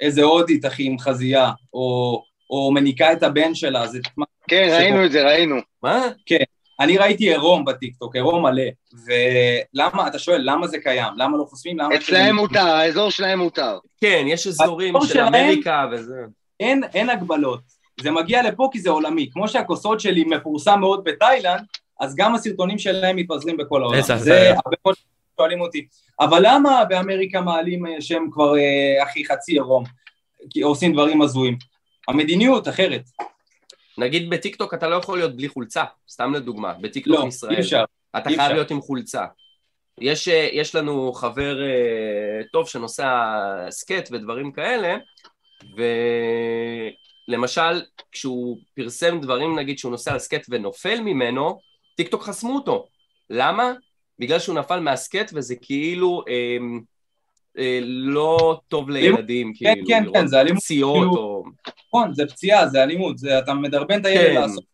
איזה 0.01 0.23
הודית, 0.23 0.67
אחי, 0.67 0.87
עם 0.87 0.99
חזייה, 0.99 1.51
או, 1.75 2.23
או 2.51 2.73
מניקה 2.73 3.13
את 3.13 3.23
הבן 3.23 3.55
שלה, 3.55 3.87
זה... 3.87 3.99
כן, 4.49 4.69
ראינו 4.73 5.05
את 5.05 5.13
זה, 5.13 5.23
ראינו. 5.27 5.57
מה? 5.83 6.07
אני 6.81 6.99
ראיתי 6.99 7.25
עירום 7.29 7.65
בטיקטוק, 7.65 8.15
עירום 8.15 8.43
מלא, 8.43 8.63
ולמה, 9.07 10.07
אתה 10.07 10.19
שואל, 10.19 10.41
למה 10.45 10.67
זה 10.67 10.79
קיים? 10.79 11.13
למה 11.17 11.39
לא 11.39 11.45
חוסמים? 11.45 11.79
למה... 11.79 11.95
אצלהם 11.95 12.37
מותר, 12.37 12.67
האזור 12.67 13.11
שלהם 13.11 13.39
מותר. 13.39 13.79
כן, 14.01 14.25
יש 14.29 14.47
אזורים 14.47 14.95
של 15.01 15.07
שלהם- 15.07 15.35
אמריקה 15.35 15.85
וזה. 15.93 16.15
אין, 16.61 16.83
אין 16.95 17.11
הגבלות. 17.11 17.61
זה 18.01 18.11
מגיע 18.11 18.43
לפה 18.43 18.69
כי 18.73 18.81
זה 18.81 18.91
עולמי. 18.91 19.31
כמו 19.33 19.49
שהכוסות 19.49 20.01
שלי 20.01 20.25
מפורסם 20.25 20.81
מאוד 20.81 21.05
בתאילנד, 21.05 21.61
אז 22.01 22.15
גם 22.17 22.35
הסרטונים 22.35 22.79
שלהם 22.79 23.17
מתפזרים 23.17 23.57
בכל 23.57 23.83
העולם. 23.83 24.03
זה 24.03 24.15
הזיה. 24.15 24.51
הרבה 24.51 24.77
מאוד 24.85 24.97
שואלים 25.37 25.61
אותי. 25.61 25.87
אבל 26.21 26.41
למה 26.43 26.85
באמריקה 26.89 27.41
מעלים 27.41 27.87
אה, 27.87 28.01
שהם 28.01 28.31
כבר 28.31 28.57
אה, 28.57 29.03
הכי 29.03 29.25
חצי 29.25 29.53
עירום? 29.53 29.85
כי 30.51 30.61
עושים 30.61 30.93
דברים 30.93 31.23
הזויים. 31.23 31.59
המדיניות 32.09 32.69
אחרת. 32.69 33.03
נגיד 33.99 34.31
בטיקטוק 34.31 34.75
אתה 34.75 34.89
לא 34.89 34.97
יכול 34.97 35.19
להיות 35.19 35.37
בלי 35.37 35.49
חולצה, 35.49 35.85
סתם 36.11 36.35
לדוגמה, 36.35 36.75
בטיקטוק 36.81 37.21
לא, 37.21 37.27
ישראל. 37.29 37.55
אי 37.55 37.61
אפשר. 37.61 37.85
אתה 38.17 38.29
אי 38.31 38.35
חייב 38.35 38.41
אפשר. 38.41 38.55
להיות 38.55 38.71
עם 38.71 38.81
חולצה. 38.81 39.25
יש, 40.01 40.29
אה, 40.29 40.49
יש 40.53 40.75
לנו 40.75 41.13
חבר 41.13 41.63
אה, 41.63 42.43
טוב 42.53 42.69
שנוסע 42.69 43.35
סקייט 43.71 44.09
ודברים 44.13 44.53
כאלה, 44.53 44.97
ולמשל, 47.29 47.83
כשהוא 48.13 48.59
פרסם 48.75 49.21
דברים, 49.21 49.59
נגיד 49.59 49.79
שהוא 49.79 49.91
נוסע 49.91 50.13
על 50.13 50.19
סקייט 50.19 50.47
ונופל 50.49 51.01
ממנו, 51.01 51.61
טיקטוק 51.99 52.23
חסמו 52.23 52.55
אותו. 52.55 52.87
למה? 53.31 53.73
בגלל 54.19 54.39
שהוא 54.39 54.55
נפל 54.55 54.81
מהסקייט 54.81 55.31
וזה 55.35 55.55
כאילו 55.63 56.23
אה, 56.29 56.57
אה, 57.59 57.79
לא 57.83 58.61
טוב 58.69 58.91
לילדים, 58.91 59.53
כן, 59.59 59.73
כאילו, 59.75 59.87
כן, 59.89 60.03
לראות 60.03 60.17
כן, 60.17 60.27
זה 60.27 60.41
אלימות, 60.41 60.63
פציעות 60.63 60.97
כאילו- 60.97 61.17
או... 61.17 61.45
נכון, 61.89 62.15
זה 62.15 62.27
פציעה, 62.27 62.69
זה 62.69 62.83
אלימות, 62.83 63.19
זה, 63.19 63.39
אתה 63.39 63.55
מדרבן 63.55 64.01
את 64.01 64.07
הילד 64.07 64.27
כן. 64.27 64.35
לעשות. 64.35 64.65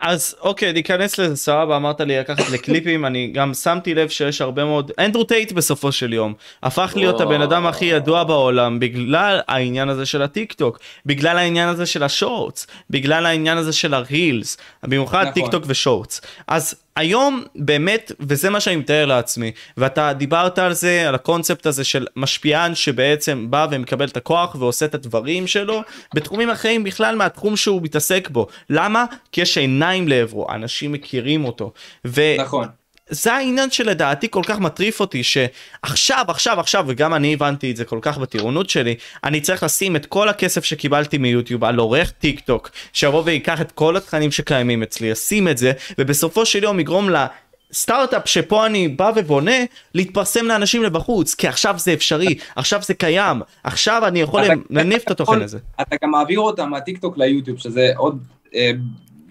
אז 0.00 0.36
אוקיי, 0.40 0.72
ניכנס 0.72 1.18
לזה 1.18 1.36
סבבה, 1.36 1.76
אמרת 1.76 2.00
לי 2.00 2.18
לקחת 2.18 2.50
לקליפים, 2.50 3.06
אני 3.06 3.30
גם 3.34 3.54
שמתי 3.54 3.94
לב 3.94 4.08
שיש 4.08 4.40
הרבה 4.40 4.64
מאוד, 4.64 4.92
אנדרו 4.98 5.24
טייט 5.24 5.52
בסופו 5.52 5.92
של 5.92 6.12
יום, 6.12 6.34
הפך 6.62 6.92
להיות. 6.96 7.20
הבן 7.20 7.42
אדם 7.42 7.66
הכי 7.66 7.84
ידוע 7.84 8.24
בעולם 8.24 8.80
בגלל 8.80 9.40
העניין 9.48 9.88
הזה 9.88 10.06
של 10.06 10.22
הטיק 10.22 10.52
טוק, 10.52 10.78
בגלל 11.06 11.38
העניין 11.38 11.68
הזה 11.68 11.86
של 11.86 12.02
ה 12.02 12.10
shorts, 12.10 12.66
בגלל 12.90 13.26
העניין 13.26 13.58
הזה 13.58 13.72
של 13.72 13.94
ה 13.94 14.03
reels, 14.03 14.56
במיוחד 14.82 15.22
נכון. 15.22 15.32
טיק 15.32 15.46
טוק 15.50 15.64
ו 15.66 15.73
shorts. 15.73 16.20
אז 16.48 16.74
היום 17.00 17.42
באמת, 17.56 18.12
וזה 18.20 18.50
מה 18.50 18.60
שאני 18.60 18.76
מתאר 18.76 19.06
לעצמי, 19.06 19.52
ואתה 19.76 20.12
דיברת 20.12 20.58
על 20.58 20.72
זה, 20.72 21.08
על 21.08 21.14
הקונספט 21.14 21.66
הזה 21.66 21.84
של 21.84 22.06
משפיען 22.16 22.74
שבעצם 22.74 23.46
בא 23.50 23.66
ומקבל 23.70 24.08
את 24.08 24.16
הכוח 24.16 24.54
ועושה 24.54 24.86
את 24.86 24.94
הדברים 24.94 25.46
שלו, 25.46 25.82
בתחומים 26.14 26.50
אחרים 26.50 26.84
בכלל 26.84 27.16
מהתחום 27.16 27.56
שהוא 27.56 27.82
מתעסק 27.82 28.28
בו. 28.30 28.46
למה? 28.70 29.04
כי 29.32 29.40
יש 29.40 29.58
עיניים 29.58 30.08
לעברו, 30.08 30.46
אנשים 30.50 30.92
מכירים 30.92 31.44
אותו. 31.44 31.72
ו... 32.06 32.20
נכון. 32.38 32.79
זה 33.10 33.32
העניין 33.32 33.70
שלדעתי 33.70 34.26
כל 34.30 34.42
כך 34.46 34.58
מטריף 34.58 35.00
אותי 35.00 35.22
שעכשיו 35.22 36.24
עכשיו 36.28 36.60
עכשיו 36.60 36.84
וגם 36.88 37.14
אני 37.14 37.34
הבנתי 37.34 37.70
את 37.70 37.76
זה 37.76 37.84
כל 37.84 37.98
כך 38.02 38.18
בטירונות 38.18 38.70
שלי 38.70 38.94
אני 39.24 39.40
צריך 39.40 39.62
לשים 39.62 39.96
את 39.96 40.06
כל 40.06 40.28
הכסף 40.28 40.64
שקיבלתי 40.64 41.18
מיוטיוב 41.18 41.64
על 41.64 41.78
עורך 41.78 42.10
טיק 42.10 42.40
טוק 42.40 42.70
שיבוא 42.92 43.22
ויקח 43.24 43.60
את 43.60 43.72
כל 43.72 43.96
התכנים 43.96 44.30
שקיימים 44.30 44.82
אצלי 44.82 45.06
ישים 45.06 45.48
את 45.48 45.58
זה 45.58 45.72
ובסופו 45.98 46.46
של 46.46 46.62
יום 46.62 46.80
יגרום 46.80 47.08
לסטארט-אפ 47.10 48.22
שפה 48.28 48.66
אני 48.66 48.88
בא 48.88 49.12
ובונה 49.16 49.56
להתפרסם 49.94 50.46
לאנשים 50.46 50.82
לבחוץ 50.82 51.34
כי 51.34 51.48
עכשיו 51.48 51.74
זה 51.78 51.92
אפשרי 51.92 52.38
עכשיו 52.56 52.82
זה 52.82 52.94
קיים 52.94 53.42
עכשיו 53.64 54.02
אני 54.06 54.20
יכול 54.20 54.42
לנף 54.70 55.02
את 55.04 55.10
התוכן 55.10 55.42
הזה. 55.42 55.58
אתה 55.80 55.96
גם 56.02 56.10
מעביר 56.10 56.40
אותם 56.40 56.70
מהטיקטוק 56.70 57.18
ליוטיוב, 57.18 57.58
שזה 57.58 57.92
עוד, 57.96 58.18
אה, 58.54 58.70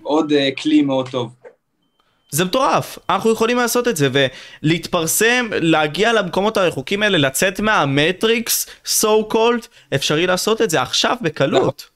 עוד 0.03 0.31
אה, 0.31 0.49
כלי 0.57 0.81
מאוד 0.81 1.09
טוב. 1.09 1.33
זה 2.31 2.45
מטורף, 2.45 2.97
אנחנו 3.09 3.31
יכולים 3.31 3.57
לעשות 3.57 3.87
את 3.87 3.97
זה 3.97 4.09
ולהתפרסם, 4.11 5.49
להגיע 5.51 6.13
למקומות 6.13 6.57
הרחוקים 6.57 7.03
האלה, 7.03 7.17
לצאת 7.17 7.59
מהמטריקס, 7.59 8.67
so 8.85 9.33
called, 9.33 9.67
אפשרי 9.95 10.27
לעשות 10.27 10.61
את 10.61 10.69
זה 10.69 10.81
עכשיו 10.81 11.15
בקלות. 11.21 11.89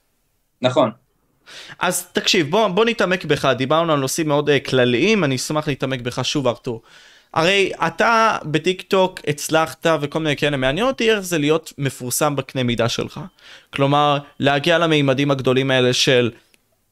נכון. 0.62 0.92
אז 1.80 2.06
תקשיב, 2.14 2.50
בוא, 2.50 2.68
בוא 2.68 2.86
נתעמק 2.86 3.26
בך, 3.26 3.46
דיברנו 3.58 3.94
על 3.94 4.00
נושאים 4.00 4.28
מאוד 4.28 4.50
uh, 4.50 4.70
כלליים, 4.70 5.24
אני 5.24 5.36
אשמח 5.36 5.68
להתעמק 5.68 6.02
בך 6.02 6.26
שוב 6.26 6.48
ארתור. 6.48 6.82
הרי 7.34 7.72
אתה 7.88 8.38
בטיק 8.44 8.82
טוק 8.82 9.20
הצלחת 9.28 9.86
וכל 10.02 10.20
מיני 10.20 10.36
כאלה, 10.36 10.58
מעניין 10.58 10.88
אותי 10.88 11.12
איך 11.12 11.20
זה 11.20 11.38
להיות 11.38 11.74
מפורסם 11.78 12.36
בקנה 12.36 12.64
מידה 12.64 12.90
שלך. 12.90 13.20
כלומר, 13.74 14.18
להגיע 14.40 14.78
למימדים 14.78 15.32
הגדולים 15.32 15.72
האלה 15.72 15.94
של 15.94 16.32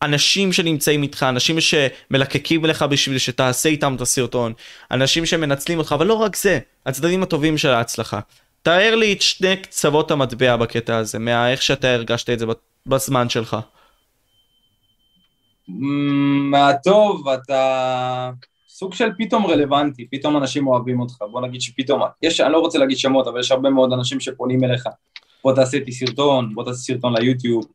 אנשים 0.01 0.53
שנמצאים 0.53 1.03
איתך, 1.03 1.25
אנשים 1.29 1.57
שמלקקים 1.59 2.65
לך 2.65 2.83
בשביל 2.83 3.17
שתעשה 3.17 3.69
איתם 3.69 3.95
את 3.95 4.01
הסרטון, 4.01 4.53
אנשים 4.91 5.25
שמנצלים 5.25 5.77
אותך, 5.77 5.91
אבל 5.91 6.07
לא 6.07 6.13
רק 6.13 6.35
זה, 6.35 6.59
הצדדים 6.85 7.23
הטובים 7.23 7.57
של 7.57 7.69
ההצלחה. 7.69 8.19
תאר 8.61 8.95
לי 8.95 9.13
את 9.13 9.21
שני 9.21 9.57
קצוות 9.57 10.11
המטבע 10.11 10.55
בקטע 10.55 10.97
הזה, 10.97 11.19
מאיך 11.19 11.61
שאתה 11.61 11.93
הרגשת 11.93 12.29
את 12.29 12.39
זה 12.39 12.45
בזמן 12.87 13.29
שלך. 13.29 13.57
מהטוב 16.51 17.29
אתה 17.29 18.31
סוג 18.69 18.93
של 18.93 19.09
פתאום 19.17 19.45
רלוונטי, 19.45 20.07
פתאום 20.11 20.37
אנשים 20.37 20.67
אוהבים 20.67 20.99
אותך, 20.99 21.15
בוא 21.31 21.41
נגיד 21.41 21.61
שפתאום, 21.61 22.01
יש, 22.21 22.41
אני 22.41 22.51
לא 22.51 22.59
רוצה 22.59 22.79
להגיד 22.79 22.97
שמות, 22.97 23.27
אבל 23.27 23.39
יש 23.39 23.51
הרבה 23.51 23.69
מאוד 23.69 23.93
אנשים 23.93 24.19
שפונים 24.19 24.63
אליך, 24.63 24.83
בוא 25.43 25.55
תעשה 25.55 25.77
איתי 25.77 25.91
סרטון, 25.91 26.55
בוא 26.55 26.63
תעשה 26.63 26.77
סרטון 26.77 27.13
ליוטיוב, 27.17 27.65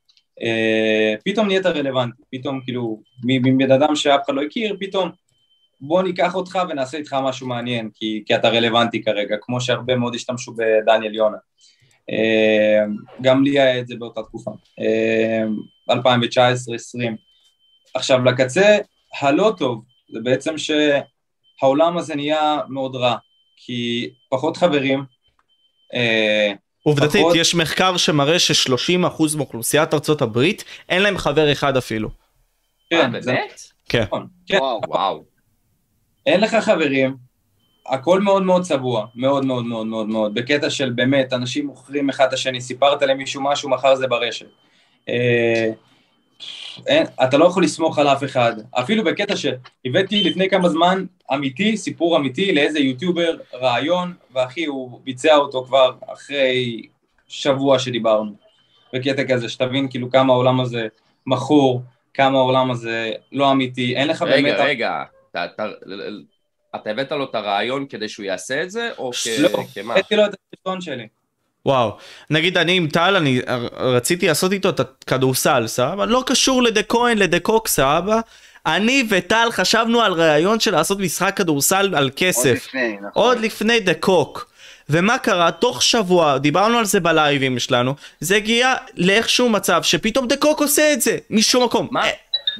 פתאום 1.25 1.47
נהיית 1.47 1.67
רלוונטי, 1.67 2.23
פתאום 2.33 2.61
כאילו, 2.65 3.01
מבן 3.25 3.71
אדם 3.71 3.97
שאף 3.97 4.21
אחד 4.25 4.35
לא 4.35 4.43
הכיר, 4.43 4.77
פתאום 4.81 5.11
בוא 5.81 6.03
ניקח 6.03 6.35
אותך 6.35 6.59
ונעשה 6.69 6.99
איתך 6.99 7.17
משהו 7.23 7.47
מעניין, 7.47 7.91
כי, 7.95 8.23
כי 8.27 8.35
אתה 8.35 8.49
רלוונטי 8.49 9.03
כרגע, 9.03 9.37
כמו 9.41 9.61
שהרבה 9.61 9.97
מאוד 9.97 10.15
השתמשו 10.15 10.55
בדניאל 10.55 11.15
יונה. 11.15 11.37
אה, 12.11 12.85
גם 13.23 13.45
לי 13.45 13.61
היה 13.61 13.81
את 13.81 13.89
זה 13.89 13.95
באותה 13.99 14.23
תקופה, 14.23 14.51
אה, 14.81 15.43
2019-2020. 15.91 17.17
עכשיו, 17.95 18.25
לקצה 18.25 18.79
הלא 19.21 19.53
טוב, 19.59 19.85
זה 20.13 20.21
בעצם 20.21 20.55
שהעולם 20.59 21.99
הזה 21.99 22.15
נהיה 22.15 22.59
מאוד 22.69 22.97
רע, 22.97 23.17
כי 23.57 24.11
פחות 24.29 24.57
חברים, 24.57 25.05
אה, 25.95 26.53
עובדתית, 26.87 27.21
פחות- 27.21 27.37
יש 27.37 27.55
מחקר 27.55 27.97
שמראה 27.97 28.39
ש-30% 28.39 29.37
מאוכלוסיית 29.37 29.95
ארצות 29.95 30.23
הברית, 30.23 30.65
אין 30.89 31.03
להם 31.03 31.19
חבר 31.19 31.53
אחד 31.53 31.77
אפילו. 31.77 32.09
כן, 32.91 33.15
אה, 33.15 33.21
זה 33.21 33.33
באמת? 33.33 33.61
כן. 33.89 34.03
נכון, 34.03 34.27
כן, 34.47 34.59
וואו. 34.59 34.81
וואו. 34.89 35.25
אין 36.27 36.41
לך 36.41 36.55
חברים, 36.55 37.17
הכל 37.87 38.21
מאוד 38.21 38.43
מאוד 38.43 38.63
צבוע, 38.63 39.07
מאוד 39.15 39.45
מאוד 39.45 39.65
מאוד 39.65 39.87
מאוד 39.87 40.09
מאוד, 40.09 40.35
בקטע 40.35 40.71
של 40.71 40.91
באמת, 40.91 41.33
אנשים 41.33 41.67
מוכרים 41.67 42.09
אחד 42.09 42.27
את 42.27 42.33
השני, 42.33 42.61
סיפרת 42.61 43.03
למישהו 43.03 43.43
משהו, 43.43 43.71
מחר 43.71 43.95
זה 43.95 44.07
ברשת. 44.07 44.47
אין, 46.87 47.07
אתה 47.25 47.37
לא 47.37 47.45
יכול 47.45 47.65
לסמוך 47.65 47.99
על 47.99 48.09
אף 48.09 48.25
אחד, 48.25 48.53
אפילו 48.71 49.05
בקטע 49.05 49.35
שהבאתי 49.37 50.25
לפני 50.25 50.51
כמה 50.51 50.69
זמן 50.69 51.05
אמיתי, 51.35 51.77
סיפור 51.77 52.17
אמיתי 52.17 52.55
לאיזה 52.55 52.79
יוטיובר, 52.79 53.37
רעיון, 53.55 54.15
ואחי, 54.35 54.65
הוא 54.65 55.01
ביצע 55.05 55.37
אותו 55.37 55.65
כבר 55.65 55.93
אחרי 56.07 56.83
שבוע 57.29 57.79
שדיברנו. 57.79 58.33
בקטע 58.93 59.25
כזה, 59.25 59.49
שתבין 59.49 59.89
כאילו 59.91 60.11
כמה 60.11 60.33
העולם 60.33 60.61
הזה 60.61 60.89
מכור, 61.27 61.83
כמה 62.15 62.39
העולם 62.39 62.71
הזה 62.71 63.13
לא 63.33 63.53
אמיתי, 63.53 63.97
אין 63.97 64.09
לך 64.09 64.23
באמת... 64.23 64.53
רגע, 64.55 64.65
רגע, 64.65 65.03
אתה- 65.31 65.45
אתה- 65.45 65.69
אתה 66.77 66.91
הבאת 66.91 67.13
לו 67.13 67.25
את 67.25 67.35
הרעיון 67.35 67.87
כדי 67.89 68.09
שהוא 68.09 68.27
יעשה 68.27 68.63
את 68.63 68.71
זה, 68.71 68.91
או 68.99 69.11
כ- 69.13 69.27
לא, 69.39 69.49
כמה? 69.75 69.93
הבאתי 69.95 70.17
לו 70.17 70.25
את 70.27 70.31
הסרטון 70.35 70.81
שלי. 70.81 71.07
וואו, 71.67 71.97
נגיד 72.31 72.59
אני 72.59 72.73
עם 72.73 72.89
טל, 72.89 73.17
אני 73.17 73.41
רציתי 73.77 74.27
לעשות 74.27 74.53
איתו 74.53 74.69
את 74.69 74.81
הכדורסל, 74.81 75.67
סבבה? 75.67 76.07
לא 76.07 76.23
קשור 76.27 76.63
לדה 76.63 76.83
כהן, 76.83 77.19
לדה 77.19 77.41
קוק, 77.41 77.69
סבבה? 77.69 78.21
אני 78.67 79.05
וטל 79.09 79.49
חשבנו 79.51 80.01
על 80.01 80.13
רעיון 80.13 80.61
של 80.61 80.73
לעשות 80.73 80.99
משחק 80.99 81.37
כדורסל 81.37 81.95
על 81.95 82.05
עוד 82.05 82.13
כסף. 82.17 82.67
לפני, 82.67 82.93
נכון. 82.93 83.11
עוד 83.15 83.41
לפני 83.41 83.81
דה 83.81 83.95
קוק. 83.95 84.51
ומה 84.89 85.19
קרה? 85.19 85.51
תוך 85.51 85.83
שבוע, 85.83 86.39
דיברנו 86.39 86.79
על 86.79 86.85
זה 86.85 87.01
בלייבים 87.01 87.59
שלנו, 87.59 87.95
זה 88.21 88.37
הגיע 88.37 88.75
לאיכשהו 88.97 89.49
מצב 89.49 89.83
שפתאום 89.83 90.29
דה 90.29 90.37
קוק 90.37 90.61
עושה 90.61 90.93
את 90.93 91.01
זה, 91.01 91.19
משום 91.31 91.65
מקום. 91.65 91.89
מה? 91.91 92.05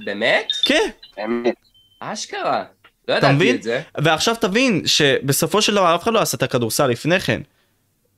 באמת? 0.05 0.47
כן, 0.65 0.91
אמת. 1.25 1.55
אשכרה. 2.01 2.65
לא 3.09 3.15
ידעתי? 3.15 3.51
את 3.51 3.63
זה. 3.63 3.81
ועכשיו 3.99 4.35
תבין 4.41 4.83
שבסופו 4.87 5.63
של 5.63 5.75
דבר 5.75 5.95
אף 5.95 6.03
אחד 6.03 6.13
לא 6.13 6.21
עשה 6.21 6.37
את 6.37 6.43
הכדורסל 6.43 6.87
לפני 6.87 7.21
כן. 7.21 7.41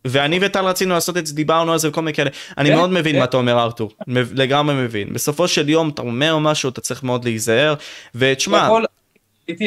ואני 0.05 0.39
וטל 0.43 0.65
רצינו 0.65 0.95
לעשות 0.95 1.17
את 1.17 1.27
זה, 1.27 1.35
דיברנו 1.35 1.73
על 1.73 1.79
זה 1.79 1.89
וכל 1.89 2.01
מיני 2.01 2.15
כאלה. 2.15 2.31
אני 2.59 2.69
כן, 2.69 2.77
מאוד 2.77 2.91
מבין 2.91 3.13
כן. 3.13 3.19
מה 3.19 3.25
אתה 3.25 3.37
אומר 3.37 3.59
ארתור, 3.63 3.91
לגמרי 4.35 4.75
מבין. 4.75 5.13
בסופו 5.13 5.49
של 5.49 5.69
יום 5.69 5.89
אתה 5.89 6.03
אומר 6.03 6.39
משהו, 6.39 6.69
אתה 6.69 6.81
צריך 6.81 7.03
מאוד 7.03 7.25
להיזהר, 7.25 7.75
ותשמע, 8.15 8.69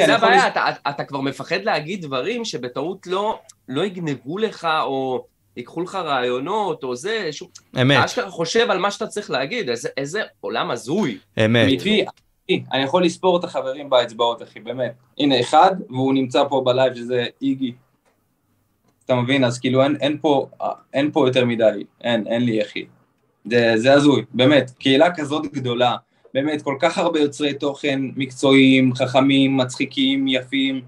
זה. 0.07 0.15
הבעיה, 0.15 0.47
אתה, 0.47 0.69
אתה- 0.69 0.89
אתה 0.89 1.03
כבר 1.03 1.21
מפחד 1.21 1.63
להגיד 1.63 2.01
דברים 2.01 2.45
שבטעות 2.45 3.07
לא, 3.07 3.39
לא 3.69 3.85
יגנבו 3.85 4.37
לך, 4.37 4.67
או 4.83 5.25
ייקחו 5.57 5.81
לך 5.81 5.95
רעיונות, 5.95 6.83
או 6.83 6.95
זה, 6.95 7.27
שום... 7.31 7.47
אתה 7.71 7.81
אמת, 7.81 8.05
אשכרה 8.05 8.29
חושב 8.29 8.71
על 8.71 8.77
מה 8.77 8.91
שאתה 8.91 9.07
צריך 9.07 9.31
להגיד, 9.31 9.69
איזה, 9.69 9.89
איזה 9.97 10.21
עולם 10.41 10.71
הזוי. 10.71 11.17
אמת. 11.45 11.65
אמיתי, 11.65 12.05
אני 12.73 12.83
יכול 12.83 13.03
לספור 13.05 13.39
את 13.39 13.43
החברים 13.43 13.89
באצבעות, 13.89 14.41
אחי, 14.41 14.59
באמת. 14.59 14.93
הנה, 15.19 15.39
אחד, 15.39 15.71
והוא 15.89 16.13
נמצא 16.13 16.43
פה 16.49 16.61
בלייב, 16.65 16.93
שזה 16.95 17.25
איגי. 17.41 17.73
אתה 19.11 19.19
מבין? 19.19 19.43
אז 19.43 19.59
כאילו, 19.59 19.83
אין, 19.83 19.95
אין, 20.01 20.17
פה, 20.21 20.49
אין 20.93 21.11
פה 21.11 21.27
יותר 21.27 21.45
מדי, 21.45 21.83
אין, 22.01 22.27
אין 22.27 22.45
לי, 22.45 22.61
אחי. 22.61 22.85
זה, 23.49 23.73
זה 23.75 23.93
הזוי, 23.93 24.25
באמת. 24.33 24.71
קהילה 24.79 25.15
כזאת 25.15 25.53
גדולה, 25.53 25.95
באמת, 26.33 26.61
כל 26.61 26.75
כך 26.79 26.97
הרבה 26.97 27.19
יוצרי 27.19 27.53
תוכן 27.53 28.01
מקצועיים, 28.15 28.95
חכמים, 28.95 29.57
מצחיקים, 29.57 30.27
יפים, 30.27 30.81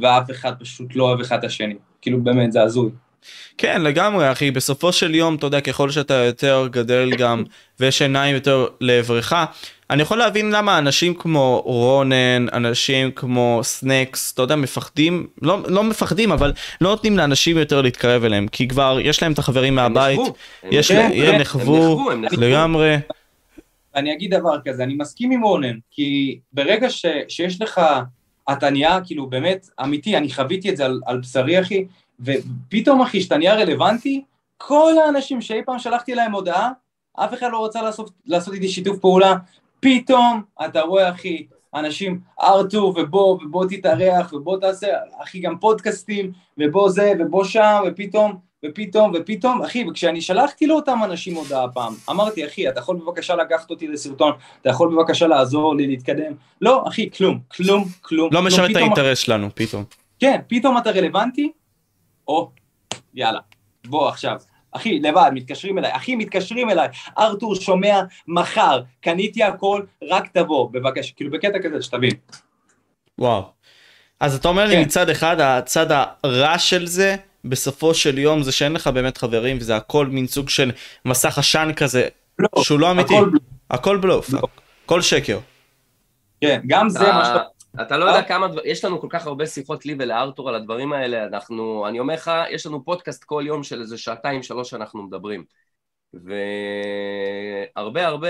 ואף 0.00 0.30
אחד 0.30 0.52
פשוט 0.60 0.96
לא 0.96 1.04
אוהב 1.04 1.20
אחד 1.20 1.38
את 1.38 1.44
השני. 1.44 1.74
כאילו, 2.00 2.20
באמת, 2.20 2.52
זה 2.52 2.62
הזוי. 2.62 2.90
כן 3.58 3.82
לגמרי 3.82 4.32
אחי. 4.32 4.50
בסופו 4.50 4.92
של 4.92 5.14
יום 5.14 5.34
אתה 5.34 5.46
יודע 5.46 5.60
ככל 5.60 5.90
שאתה 5.90 6.14
יותר 6.14 6.68
גדל 6.70 7.10
גם 7.18 7.44
ויש 7.80 8.02
עיניים 8.02 8.34
יותר 8.34 8.66
לעברך 8.80 9.32
אני 9.90 10.02
יכול 10.02 10.18
להבין 10.18 10.50
למה 10.50 10.78
אנשים 10.78 11.14
כמו 11.14 11.62
רונן 11.64 12.46
אנשים 12.52 13.10
כמו 13.10 13.60
סנקס 13.62 14.32
אתה 14.32 14.42
יודע 14.42 14.56
מפחדים 14.56 15.26
לא 15.42 15.58
לא 15.68 15.84
מפחדים 15.84 16.32
אבל 16.32 16.52
לא 16.80 16.90
נותנים 16.90 17.16
לאנשים 17.16 17.58
יותר 17.58 17.82
להתקרב 17.82 18.24
אליהם 18.24 18.48
כי 18.48 18.68
כבר 18.68 18.98
יש 19.02 19.22
להם 19.22 19.32
את 19.32 19.38
החברים 19.38 19.78
הם 19.78 19.92
מהבית 19.92 20.20
יש 20.70 20.92
כן, 20.92 20.96
להם 20.96 21.12
כן, 21.12 21.34
הם 21.34 21.40
נחבו. 21.40 22.10
לגמרי. 22.32 22.96
אני 23.96 24.12
אגיד 24.12 24.34
דבר 24.34 24.58
כזה, 24.64 24.84
אני 24.84 24.94
מסכים 24.94 25.30
עם 25.30 25.42
רונן, 25.42 25.76
כי 25.90 26.38
ברגע 26.52 26.90
ש, 26.90 27.06
שיש 27.28 27.62
לך, 27.62 27.80
אתה 28.52 28.70
נהיה 28.70 28.98
כאילו 29.04 29.26
באמת 29.26 29.66
אמיתי, 29.82 30.16
אני 30.16 30.32
חוויתי 30.32 30.70
את 30.70 30.76
זה 30.76 30.84
על, 30.84 31.00
על 31.06 31.18
בשרי 31.18 31.60
אחי, 31.60 31.84
ופתאום 32.20 33.00
אחי, 33.00 33.20
שאתה 33.20 33.36
נהיה 33.36 33.54
רלוונטי, 33.54 34.24
כל 34.56 34.92
האנשים 35.04 35.40
שאי 35.40 35.62
פעם 35.66 35.78
שלחתי 35.78 36.14
להם 36.14 36.32
הודעה, 36.32 36.70
אף 37.14 37.34
אחד 37.34 37.48
לא 37.52 37.64
רצה 37.64 37.82
לעשות, 37.82 38.10
לעשות 38.26 38.54
איתי 38.54 38.68
שיתוף 38.68 38.98
פעולה, 38.98 39.34
פתאום 39.80 40.42
אתה 40.64 40.80
רואה 40.80 41.10
אחי, 41.10 41.46
אנשים, 41.74 42.20
ארתור 42.42 42.94
ובוא, 42.96 43.38
ובוא 43.44 43.66
תתארח, 43.68 44.32
ובוא 44.32 44.60
תעשה, 44.60 44.86
אחי 45.22 45.40
גם 45.40 45.58
פודקאסטים, 45.58 46.32
ובוא 46.58 46.90
זה, 46.90 47.12
ובוא 47.18 47.44
שם, 47.44 47.82
ופתאום, 47.86 48.38
ופתאום, 48.64 49.12
ופתאום, 49.14 49.62
אחי, 49.62 49.84
וכשאני 49.88 50.20
שלחתי 50.20 50.66
לאותם 50.66 50.98
אנשים 51.04 51.34
הודעה 51.34 51.68
פעם, 51.68 51.94
אמרתי, 52.10 52.46
אחי, 52.46 52.68
אתה 52.68 52.80
יכול 52.80 52.96
בבקשה 52.96 53.36
לקחת 53.36 53.70
אותי 53.70 53.88
לסרטון, 53.88 54.32
אתה 54.62 54.70
יכול 54.70 54.94
בבקשה 54.94 55.26
לעזור 55.26 55.76
לי 55.76 55.86
להתקדם? 55.86 56.32
לא, 56.60 56.84
אחי, 56.88 57.10
כלום, 57.10 57.38
כלום, 57.48 57.84
כלום. 58.00 58.28
לא 58.32 58.38
כלום. 58.38 58.46
משרת 58.46 58.70
את 58.70 58.76
האינטרס 58.76 59.18
שלנו 59.18 59.48
פתאום 59.54 59.84
כן, 60.18 60.40
פתאום 60.48 60.78
אתה 60.78 60.90
רלוונטי, 60.90 61.52
או, 62.28 62.50
יאללה, 63.14 63.40
בוא 63.86 64.08
עכשיו. 64.08 64.36
אחי, 64.72 65.00
לבד, 65.00 65.30
מתקשרים 65.34 65.78
אליי, 65.78 65.96
אחי, 65.96 66.16
מתקשרים 66.16 66.70
אליי, 66.70 66.88
ארתור 67.18 67.54
שומע 67.54 68.00
מחר, 68.28 68.82
קניתי 69.00 69.42
הכל, 69.42 69.82
רק 70.10 70.28
תבוא, 70.32 70.70
בבקשה, 70.72 71.14
כאילו 71.16 71.30
בקטע 71.30 71.58
כזה, 71.62 71.82
שתבין. 71.82 72.14
וואו. 73.18 73.42
אז 74.20 74.34
אתה 74.34 74.48
אומר 74.48 74.66
לי 74.66 74.74
כן. 74.74 74.82
מצד 74.82 75.10
אחד 75.10 75.40
הצד 75.40 75.86
הרע 75.90 76.58
של 76.58 76.86
זה 76.86 77.16
בסופו 77.44 77.94
של 77.94 78.18
יום 78.18 78.42
זה 78.42 78.52
שאין 78.52 78.72
לך 78.72 78.86
באמת 78.86 79.18
חברים 79.18 79.56
וזה 79.60 79.76
הכל 79.76 80.06
מין 80.06 80.26
סוג 80.26 80.48
של 80.48 80.72
מסך 81.04 81.38
עשן 81.38 81.70
כזה 81.76 82.08
לא, 82.38 82.48
שהוא 82.62 82.80
לא 82.80 82.90
אמיתי. 82.90 83.14
הכל 83.14 83.28
בלוף. 83.30 83.42
הכל 83.70 83.96
בלוף, 83.96 84.30
בלוף. 84.30 84.50
הכל 84.84 85.02
שקר. 85.02 85.38
כן, 86.40 86.60
גם 86.66 86.88
זה 86.88 87.12
מה 87.12 87.24
שאתה... 87.24 87.42
אתה, 87.82 87.96
לא 87.98 88.04
יודע 88.04 88.22
כמה 88.22 88.48
דברים, 88.48 88.70
יש 88.70 88.84
לנו 88.84 89.00
כל 89.00 89.06
כך 89.10 89.26
הרבה 89.26 89.46
שיחות 89.46 89.86
לי 89.86 89.96
ולארתור 89.98 90.48
על 90.48 90.54
הדברים 90.54 90.92
האלה, 90.92 91.24
אנחנו, 91.26 91.88
אני 91.88 92.00
אומר 92.00 92.14
לך, 92.14 92.30
יש 92.50 92.66
לנו 92.66 92.84
פודקאסט 92.84 93.24
כל 93.24 93.44
יום 93.46 93.62
של 93.62 93.80
איזה 93.80 93.98
שעתיים, 93.98 94.42
שלוש 94.42 94.70
שאנחנו 94.70 95.02
מדברים. 95.02 95.44
והרבה 97.74 98.06
הרבה 98.06 98.28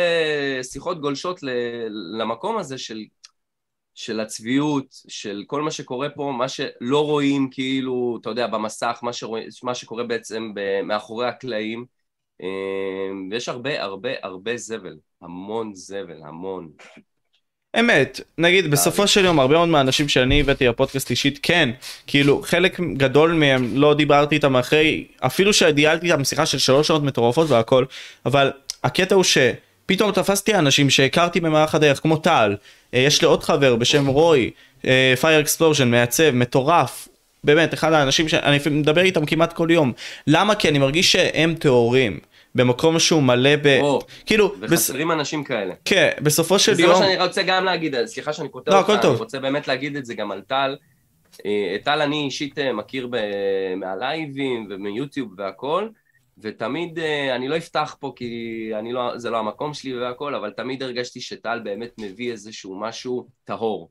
שיחות 0.62 1.00
גולשות 1.00 1.42
ל- 1.42 2.20
למקום 2.20 2.58
הזה 2.58 2.78
של, 2.78 3.04
של 3.94 4.20
הצביעות, 4.20 4.86
של 5.08 5.44
כל 5.46 5.62
מה 5.62 5.70
שקורה 5.70 6.10
פה, 6.10 6.32
מה 6.38 6.48
שלא 6.48 7.04
רואים 7.06 7.48
כאילו, 7.50 8.18
אתה 8.20 8.30
יודע, 8.30 8.46
במסך, 8.46 8.98
מה, 9.02 9.12
שרואים, 9.12 9.48
מה 9.62 9.74
שקורה 9.74 10.04
בעצם 10.04 10.52
ב- 10.54 10.80
מאחורי 10.82 11.28
הקלעים. 11.28 11.86
אה, 12.42 12.46
ויש 13.30 13.48
הרבה 13.48 13.82
הרבה 13.82 14.10
הרבה 14.22 14.56
זבל, 14.56 14.98
המון 15.22 15.74
זבל, 15.74 16.22
המון. 16.22 16.70
אמת, 17.80 18.20
נגיד 18.38 18.70
בסופו 18.70 19.06
של 19.06 19.24
יום 19.24 19.40
הרבה 19.40 19.54
מאוד 19.54 19.68
מהאנשים 19.68 20.08
שאני 20.08 20.40
הבאתי 20.40 20.66
לפודקאסט 20.66 21.10
אישית 21.10 21.38
כן, 21.42 21.70
כאילו 22.06 22.42
חלק 22.42 22.80
גדול 22.80 23.32
מהם 23.32 23.70
לא 23.74 23.94
דיברתי 23.94 24.34
איתם 24.34 24.56
אחרי, 24.56 25.04
אפילו 25.20 25.52
שדיאלתי 25.52 26.12
איתם 26.12 26.24
שיחה 26.24 26.46
של 26.46 26.58
שלוש 26.58 26.88
שעות 26.88 27.02
מטורפות 27.02 27.50
והכל, 27.50 27.84
אבל 28.26 28.50
הקטע 28.84 29.14
הוא 29.14 29.24
שפתאום 29.24 30.12
תפסתי 30.12 30.54
אנשים 30.54 30.90
שהכרתי 30.90 31.40
במהלך 31.40 31.74
הדרך 31.74 32.00
כמו 32.00 32.16
טל, 32.16 32.56
אה, 32.94 32.98
יש 32.98 33.22
לי 33.22 33.28
עוד 33.28 33.42
חבר 33.42 33.76
בשם 33.76 34.06
רוי, 34.06 34.50
Fire 35.20 35.40
Explosion, 35.40 35.90
מעצב, 35.90 36.30
מטורף, 36.30 37.08
באמת 37.44 37.74
אחד 37.74 37.92
האנשים 37.92 38.28
שאני 38.28 38.58
מדבר 38.70 39.02
איתם 39.02 39.26
כמעט 39.26 39.52
כל 39.52 39.68
יום, 39.70 39.92
למה? 40.26 40.54
כי 40.54 40.68
אני 40.68 40.78
מרגיש 40.78 41.12
שהם 41.12 41.54
טהורים. 41.54 42.18
במקום 42.56 42.98
שהוא 42.98 43.22
מלא 43.22 43.56
ב... 43.56 43.78
או, 43.80 44.00
כאילו, 44.26 44.48
בס... 44.48 44.72
וחסרים 44.72 45.12
אנשים 45.12 45.44
כאלה. 45.44 45.74
כן, 45.84 46.10
בסופו 46.22 46.58
של 46.58 46.72
וזה 46.72 46.82
יום... 46.82 46.92
מה 46.92 46.98
שאני 46.98 47.22
רוצה 47.22 47.42
גם 47.42 47.64
להגיד, 47.64 48.04
סליחה 48.06 48.32
שאני 48.32 48.48
קוטע 48.48 48.70
לא, 48.70 48.78
אותך, 48.78 48.90
הכל 48.90 49.02
טוב. 49.02 49.10
אני 49.10 49.20
רוצה 49.20 49.40
באמת 49.40 49.68
להגיד 49.68 49.96
את 49.96 50.06
זה 50.06 50.14
גם 50.14 50.30
על 50.30 50.40
טל. 50.40 50.76
אה, 51.46 51.72
את 51.74 51.84
טל 51.84 52.02
אני 52.02 52.24
אישית 52.24 52.58
אה, 52.58 52.72
מכיר 52.72 53.08
ב- 53.10 53.74
מהלייבים 53.76 54.66
ומיוטיוב 54.70 55.34
והכל, 55.38 55.88
ותמיד, 56.38 56.98
אה, 56.98 57.36
אני 57.36 57.48
לא 57.48 57.56
אפתח 57.56 57.96
פה 58.00 58.12
כי 58.16 58.70
אני 58.78 58.92
לא, 58.92 59.18
זה 59.18 59.30
לא 59.30 59.38
המקום 59.38 59.74
שלי 59.74 59.98
והכל, 59.98 60.34
אבל 60.34 60.50
תמיד 60.50 60.82
הרגשתי 60.82 61.20
שטל 61.20 61.60
באמת 61.64 61.90
מביא 61.98 62.32
איזשהו 62.32 62.80
משהו 62.80 63.26
טהור, 63.44 63.90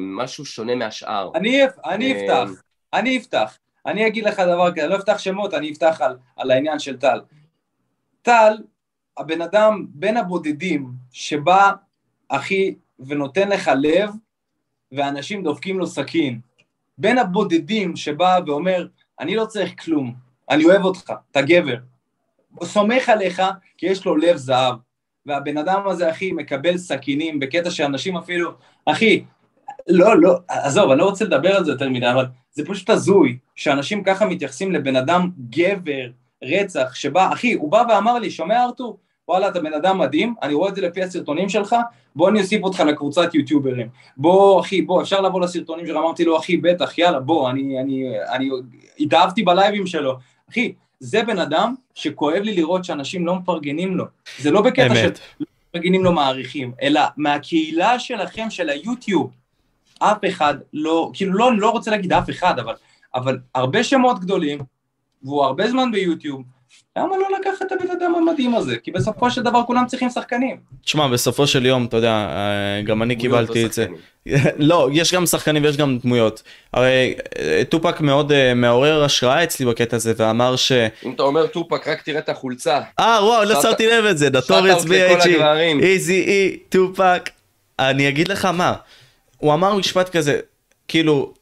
משהו 0.00 0.44
שונה 0.44 0.74
מהשאר. 0.74 1.30
אני, 1.34 1.60
אני 1.84 2.12
אפתח, 2.12 2.62
אני 2.92 3.18
אפתח. 3.18 3.58
אני 3.86 4.06
אגיד 4.06 4.24
לך 4.24 4.40
דבר 4.40 4.72
כזה, 4.72 4.86
לא 4.86 4.96
אפתח 4.96 5.18
שמות, 5.18 5.54
אני 5.54 5.72
אפתח 5.72 6.00
על, 6.00 6.16
על 6.36 6.50
העניין 6.50 6.78
של 6.78 6.96
טל. 6.96 7.20
טל, 8.22 8.52
הבן 9.16 9.42
אדם 9.42 9.86
בין 9.88 10.16
הבודדים 10.16 10.92
שבא, 11.12 11.72
אחי, 12.28 12.74
ונותן 12.98 13.48
לך 13.48 13.70
לב, 13.80 14.10
ואנשים 14.92 15.42
דופקים 15.42 15.78
לו 15.78 15.86
סכין. 15.86 16.40
בין 16.98 17.18
הבודדים 17.18 17.96
שבא 17.96 18.38
ואומר, 18.46 18.86
אני 19.20 19.36
לא 19.36 19.44
צריך 19.44 19.84
כלום, 19.84 20.14
אני 20.50 20.64
אוהב 20.64 20.84
אותך, 20.84 21.12
אתה 21.30 21.42
גבר. 21.42 21.76
הוא 22.54 22.66
סומך 22.66 23.08
עליך 23.08 23.42
כי 23.78 23.86
יש 23.86 24.04
לו 24.04 24.16
לב 24.16 24.36
זהב. 24.36 24.74
והבן 25.26 25.58
אדם 25.58 25.88
הזה, 25.88 26.10
אחי, 26.10 26.32
מקבל 26.32 26.78
סכינים 26.78 27.40
בקטע 27.40 27.70
שאנשים 27.70 28.16
אפילו, 28.16 28.50
אחי, 28.84 29.24
לא, 29.88 30.20
לא, 30.20 30.38
עזוב, 30.48 30.90
אני 30.90 30.98
לא 30.98 31.04
רוצה 31.04 31.24
לדבר 31.24 31.56
על 31.56 31.64
זה 31.64 31.72
יותר 31.72 31.88
מדי, 31.88 32.10
אבל 32.10 32.26
זה 32.52 32.66
פשוט 32.66 32.90
הזוי, 32.90 33.38
שאנשים 33.54 34.04
ככה 34.04 34.26
מתייחסים 34.26 34.72
לבן 34.72 34.96
אדם 34.96 35.30
גבר, 35.50 36.10
רצח, 36.42 36.94
שבא, 36.94 37.32
אחי, 37.32 37.52
הוא 37.52 37.70
בא 37.70 37.82
ואמר 37.88 38.18
לי, 38.18 38.30
שומע 38.30 38.64
ארתור? 38.64 38.98
וואלה, 39.28 39.48
אתה 39.48 39.60
בן 39.60 39.74
אדם 39.74 39.98
מדהים, 39.98 40.34
אני 40.42 40.54
רואה 40.54 40.68
את 40.68 40.74
זה 40.74 40.82
לפי 40.82 41.02
הסרטונים 41.02 41.48
שלך, 41.48 41.76
בוא 42.16 42.28
אני 42.28 42.40
אוסיף 42.40 42.62
אותך 42.62 42.80
לקבוצת 42.80 43.34
יוטיוברים. 43.34 43.88
בוא, 44.16 44.60
אחי, 44.60 44.82
בוא, 44.82 45.02
אפשר 45.02 45.20
לבוא 45.20 45.40
לסרטונים 45.40 45.86
שלך, 45.86 45.96
אמרתי 45.96 46.24
לו, 46.24 46.38
אחי, 46.38 46.56
בטח, 46.56 46.98
יאללה, 46.98 47.20
בוא, 47.20 47.50
אני, 47.50 47.80
אני, 47.80 48.04
אני 48.32 48.50
התאהבתי 49.00 49.42
בלייבים 49.42 49.86
שלו. 49.86 50.16
אחי, 50.50 50.72
זה 51.00 51.22
בן 51.22 51.38
אדם 51.38 51.74
שכואב 51.94 52.42
לי 52.42 52.54
לראות 52.54 52.84
שאנשים 52.84 53.26
לא 53.26 53.34
מפרגנים 53.34 53.96
לו. 53.96 54.04
זה 54.38 54.50
לא 54.50 54.62
בקטע 54.62 54.94
של 54.94 55.04
אמת. 55.06 55.18
מפרגנים 55.68 56.04
לו 56.04 56.12
מעריכים, 56.12 56.72
אלא 56.82 57.00
מהקהילה 57.16 57.98
שלכם, 57.98 58.50
של 58.50 58.68
היוטיוב, 58.68 59.30
אף 59.98 60.18
אחד 60.28 60.54
לא, 60.72 61.10
כאילו 61.14 61.32
לא, 61.32 61.58
לא 61.58 61.70
רוצה 61.70 61.90
להגיד 61.90 62.12
אף 62.12 62.30
אחד, 62.30 62.58
אבל, 62.58 62.74
אבל 63.14 63.38
הרבה 63.54 63.84
שמות 63.84 64.20
גדולים, 64.20 64.58
והוא 65.24 65.44
הרבה 65.44 65.70
זמן 65.70 65.92
ביוטיוב, 65.92 66.42
למה 66.96 67.16
לא 67.16 67.26
לקחת 67.40 67.62
את 67.62 67.72
הבן 67.72 67.90
אדם 67.90 68.14
המדהים 68.14 68.54
הזה? 68.54 68.76
כי 68.76 68.90
בסופו 68.90 69.30
של 69.30 69.42
דבר 69.42 69.62
כולם 69.66 69.86
צריכים 69.86 70.10
שחקנים. 70.10 70.56
תשמע, 70.84 71.08
בסופו 71.08 71.46
של 71.46 71.66
יום, 71.66 71.84
אתה 71.84 71.96
יודע, 71.96 72.12
אה, 72.12 72.82
גם 72.82 73.02
אני 73.02 73.16
קיבלתי 73.16 73.66
את 73.66 73.72
זה. 73.72 73.86
לא, 74.58 74.88
יש 74.92 75.14
גם 75.14 75.26
שחקנים 75.26 75.64
ויש 75.64 75.76
גם 75.76 75.98
דמויות. 75.98 76.42
הרי 76.72 77.14
אה, 77.38 77.62
טופק 77.68 78.00
מאוד 78.00 78.32
אה, 78.32 78.54
מעורר 78.54 79.04
השראה 79.04 79.44
אצלי 79.44 79.66
בקטע 79.66 79.96
הזה, 79.96 80.12
ואמר 80.16 80.56
ש... 80.56 80.72
אם 81.04 81.12
אתה 81.14 81.22
אומר 81.22 81.46
טופק, 81.46 81.88
רק 81.88 82.02
תראה 82.02 82.18
את 82.18 82.28
החולצה. 82.28 82.80
אה, 83.00 83.18
וואו, 83.22 83.44
לא 83.44 83.62
שמתי 83.62 83.86
לב 83.86 84.04
את 84.04 84.18
זה, 84.18 84.30
לכל 84.30 84.70
BHE, 84.70 85.12
הגברים. 85.12 85.80
איזי 85.80 86.22
אי, 86.22 86.58
טופק. 86.68 87.30
אני 87.78 88.08
אגיד 88.08 88.28
לך 88.28 88.44
מה, 88.44 88.74
הוא 89.38 89.54
אמר 89.54 89.74
משפט 89.74 90.08
כזה, 90.08 90.40
כאילו, 90.88 91.34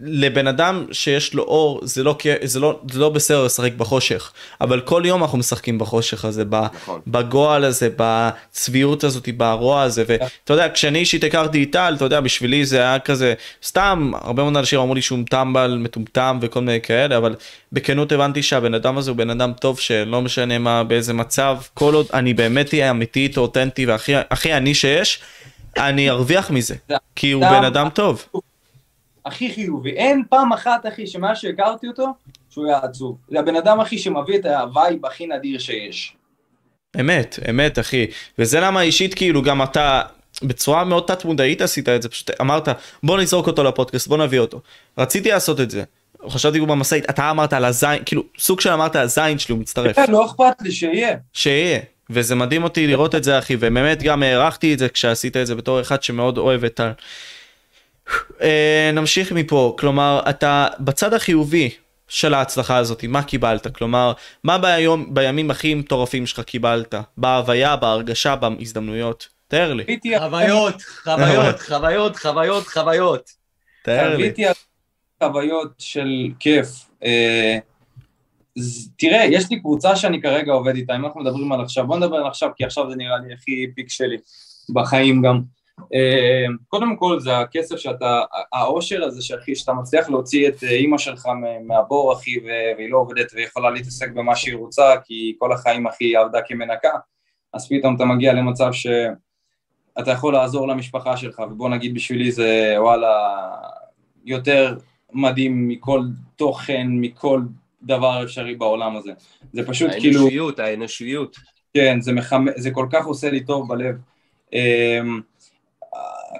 לבן 0.00 0.46
אדם 0.46 0.84
שיש 0.92 1.34
לו 1.34 1.42
אור, 1.42 1.80
זה 1.82 2.02
לא, 2.02 2.16
כ- 2.18 2.26
זה 2.44 2.60
לא, 2.60 2.80
זה 2.90 2.98
לא 3.00 3.08
בסדר 3.08 3.44
לשחק 3.44 3.72
בחושך, 3.72 4.32
אבל 4.60 4.80
כל 4.80 5.02
יום 5.06 5.22
אנחנו 5.22 5.38
משחקים 5.38 5.78
בחושך 5.78 6.24
הזה, 6.24 6.44
ב, 6.48 6.54
נכון. 6.74 7.00
בגועל 7.06 7.64
הזה, 7.64 7.88
בצביעות 7.96 9.04
הזאת, 9.04 9.28
ברוע 9.36 9.82
הזה, 9.82 10.04
ואתה 10.08 10.52
יודע, 10.52 10.68
כשאני 10.74 10.98
אישית 10.98 11.24
הכרתי 11.24 11.62
את 11.62 11.72
טל, 11.72 11.94
אתה 11.96 12.04
יודע, 12.04 12.20
בשבילי 12.20 12.66
זה 12.66 12.78
היה 12.80 12.98
כזה, 12.98 13.34
סתם, 13.64 14.10
הרבה 14.20 14.42
מאוד 14.42 14.56
אנשים 14.56 14.80
אמרו 14.80 14.94
לי 14.94 15.02
שהוא 15.02 15.18
טמבל, 15.30 15.76
מטומטם 15.80 16.38
וכל 16.42 16.60
מיני 16.60 16.80
כאלה, 16.80 17.16
אבל 17.16 17.34
בכנות 17.72 18.12
הבנתי 18.12 18.42
שהבן 18.42 18.74
אדם 18.74 18.98
הזה 18.98 19.10
הוא 19.10 19.18
בן 19.18 19.30
אדם 19.30 19.52
טוב, 19.60 19.78
שלא 19.80 20.22
משנה 20.22 20.58
מה, 20.58 20.84
באיזה 20.84 21.12
מצב, 21.12 21.56
כל 21.74 21.94
עוד 21.94 22.06
אני 22.14 22.34
באמת 22.34 22.74
אהיה 22.74 22.90
אמיתית, 22.90 23.36
אותנטי 23.38 23.86
והכי 23.86 24.12
הכי 24.30 24.52
אני 24.54 24.74
שיש, 24.74 25.18
אני 25.76 26.10
ארוויח 26.10 26.50
מזה, 26.50 26.74
זה- 26.88 26.94
כי 27.16 27.32
הוא 27.32 27.42
בן 27.58 27.64
אדם 27.64 27.88
טוב. 27.88 28.24
הכי 29.26 29.52
חיובי. 29.54 29.90
אין 29.90 30.22
פעם 30.28 30.52
אחת, 30.52 30.86
אחי, 30.86 31.06
שמאז 31.06 31.38
שהכרתי 31.38 31.86
אותו, 31.86 32.06
שהוא 32.50 32.66
היה 32.66 32.78
עצוב. 32.78 33.16
זה 33.28 33.40
הבן 33.40 33.56
אדם, 33.56 33.80
אחי, 33.80 33.98
שמביא 33.98 34.38
את 34.38 34.46
ה 34.46 34.58
vibe 34.58 35.06
הכי 35.06 35.26
נדיר 35.26 35.58
שיש. 35.58 36.16
אמת, 37.00 37.38
אמת 37.50 37.78
אחי, 37.78 38.06
וזה 38.38 38.60
למה 38.60 38.82
אישית 38.82 39.14
כאילו 39.14 39.42
גם 39.42 39.62
אתה 39.62 40.02
בצורה 40.42 40.84
מאוד 40.84 41.04
תת 41.06 41.24
מודעית 41.24 41.60
עשית 41.60 41.88
את 41.88 42.02
זה, 42.02 42.08
פשוט 42.08 42.30
אמרת 42.40 42.68
בוא 43.02 43.18
נזרוק 43.18 43.46
אותו 43.46 43.64
לפודקאסט, 43.64 44.08
בוא 44.08 44.18
נביא 44.18 44.38
אותו. 44.38 44.60
רציתי 44.98 45.30
לעשות 45.30 45.60
את 45.60 45.70
זה, 45.70 45.84
חשבתי 46.28 46.58
הוא 46.58 46.68
במשאית, 46.68 47.10
אתה 47.10 47.30
אמרת 47.30 47.52
על 47.52 47.64
הזין, 47.64 48.02
כאילו 48.06 48.22
סוג 48.38 48.60
של 48.60 48.70
אמרת 48.70 48.96
הזין 48.96 49.38
שלי 49.38 49.52
הוא 49.52 49.60
מצטרף, 49.60 49.96
כן, 49.96 50.12
לא 50.12 50.26
אכפת 50.26 50.62
לי 50.62 50.72
שיהיה. 50.72 51.16
שיהיה, 51.32 51.80
וזה 52.10 52.34
מדהים 52.34 52.64
אותי 52.64 52.86
לראות 52.86 53.14
את 53.14 53.24
זה 53.24 53.38
אחי, 53.38 53.56
ובאמת 53.56 54.02
גם 54.02 54.22
הערכתי 54.22 54.74
את 54.74 54.78
זה 54.78 54.88
כשעשית 54.88 55.36
את 55.36 55.46
זה 55.46 55.54
בתור 55.54 55.80
אחד 55.80 56.02
שמאוד 56.02 56.38
אוהב 56.38 56.64
את 56.64 56.80
ה... 56.80 56.92
אה, 58.40 58.90
נמשיך 58.92 59.32
מפה, 59.32 59.76
כלומר 59.78 60.22
אתה 60.30 60.66
בצד 60.80 61.14
החיובי 61.14 61.70
של 62.08 62.34
ההצלחה 62.34 62.76
הזאת, 62.76 63.04
מה 63.04 63.22
קיבלת? 63.22 63.76
כלומר, 63.76 64.12
מה 64.44 64.58
ביום, 64.58 65.14
בימים 65.14 65.50
הכי 65.50 65.74
מטורפים 65.74 66.26
שלך 66.26 66.40
קיבלת? 66.40 66.94
בהוויה, 67.16 67.76
בהרגשה, 67.76 68.36
בהזדמנויות? 68.36 69.28
תאר 69.48 69.74
לי, 69.74 69.84
חוויות, 70.18 70.82
חוויות, 71.02 71.60
חוויות, 71.60 72.16
חוויות, 72.16 72.66
חוויות. 72.66 73.30
תאר 73.84 74.08
לי. 74.08 74.14
חוויתי 74.14 74.44
חוויות 75.22 75.72
של 75.78 76.28
כיף. 76.38 76.68
אה, 77.04 77.58
תראה, 78.98 79.24
יש 79.24 79.50
לי 79.50 79.60
קבוצה 79.60 79.96
שאני 79.96 80.22
כרגע 80.22 80.52
עובד 80.52 80.74
איתה, 80.74 80.96
אם 80.96 81.04
אנחנו 81.04 81.20
מדברים 81.20 81.52
על 81.52 81.60
עכשיו, 81.60 81.86
בוא 81.86 81.96
נדבר 81.96 82.16
על 82.16 82.26
עכשיו, 82.26 82.48
כי 82.56 82.64
עכשיו 82.64 82.90
זה 82.90 82.96
נראה 82.96 83.18
לי 83.18 83.34
הכי 83.34 83.66
פיק 83.74 83.90
שלי 83.90 84.16
בחיים 84.68 85.22
גם. 85.22 85.40
אה, 85.94 86.46
קודם 86.68 86.96
כל 86.96 87.20
זה 87.20 87.38
הכסף 87.38 87.76
שאתה, 87.76 88.22
העושר 88.52 89.04
הזה 89.04 89.22
שאחי, 89.22 89.54
שאתה 89.54 89.72
מצליח 89.72 90.08
להוציא 90.08 90.48
את 90.48 90.64
אה, 90.64 90.70
אימא 90.70 90.98
שלך 90.98 91.28
מהבור 91.66 92.12
אחי, 92.12 92.40
והיא 92.76 92.90
לא 92.90 92.98
עובדת 92.98 93.32
ויכולה 93.34 93.70
להתעסק 93.70 94.10
במה 94.10 94.36
שהיא 94.36 94.56
רוצה, 94.56 94.94
כי 95.04 95.34
כל 95.38 95.52
החיים 95.52 95.86
אחי 95.86 96.04
היא 96.04 96.18
עבדה 96.18 96.38
כמנקה, 96.42 96.90
אז 97.52 97.68
פתאום 97.68 97.96
אתה 97.96 98.04
מגיע 98.04 98.32
למצב 98.32 98.70
שאתה 98.72 100.10
יכול 100.10 100.32
לעזור 100.32 100.68
למשפחה 100.68 101.16
שלך, 101.16 101.38
ובוא 101.38 101.68
נגיד 101.68 101.94
בשבילי 101.94 102.32
זה 102.32 102.74
וואלה 102.78 103.40
יותר 104.24 104.76
מדהים 105.12 105.68
מכל 105.68 106.00
תוכן, 106.36 106.86
מכל 106.90 107.40
דבר 107.82 108.24
אפשרי 108.24 108.54
בעולם 108.54 108.96
הזה. 108.96 109.12
זה 109.52 109.66
פשוט 109.66 109.90
כאילו, 109.90 110.20
האנושיות, 110.20 110.58
האנושיות. 110.58 111.36
כן, 111.74 112.00
זה, 112.00 112.12
מחמ... 112.12 112.46
זה 112.56 112.70
כל 112.70 112.86
כך 112.90 113.06
עושה 113.06 113.30
לי 113.30 113.44
טוב 113.44 113.68
בלב. 113.68 113.96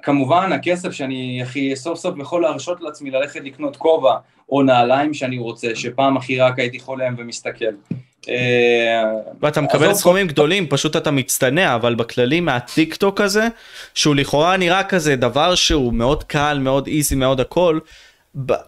כמובן, 0.04 0.52
הכסף 0.52 0.92
שאני, 0.92 1.40
אחי, 1.42 1.76
סוף 1.76 1.98
סוף 1.98 2.14
יכול 2.18 2.42
להרשות 2.42 2.80
לעצמי 2.80 3.10
ללכת 3.10 3.40
לקנות 3.44 3.76
כובע 3.76 4.14
או 4.52 4.62
נעליים 4.62 5.14
שאני 5.14 5.38
רוצה, 5.38 5.68
שפעם 5.74 6.16
הכי 6.16 6.40
רק 6.40 6.58
הייתי 6.58 6.78
חולם 6.78 7.14
ומסתכל. 7.18 7.64
אה, 8.28 8.34
ואתה 9.40 9.60
מקבל 9.60 9.84
עזוב, 9.84 9.94
סכומים 9.94 10.26
גדולים, 10.26 10.66
פשוט 10.66 10.96
אתה 10.96 11.10
מצטנע, 11.10 11.74
אבל 11.74 11.94
בכללי 11.94 12.40
מהטיק 12.40 12.94
טוק 12.94 13.20
הזה, 13.20 13.48
שהוא 13.94 14.14
לכאורה 14.14 14.56
נראה 14.56 14.84
כזה 14.84 15.16
דבר 15.16 15.54
שהוא 15.54 15.92
מאוד 15.92 16.24
קל, 16.24 16.58
מאוד 16.62 16.86
easy, 16.86 17.14
מאוד 17.14 17.40
הכל, 17.40 17.78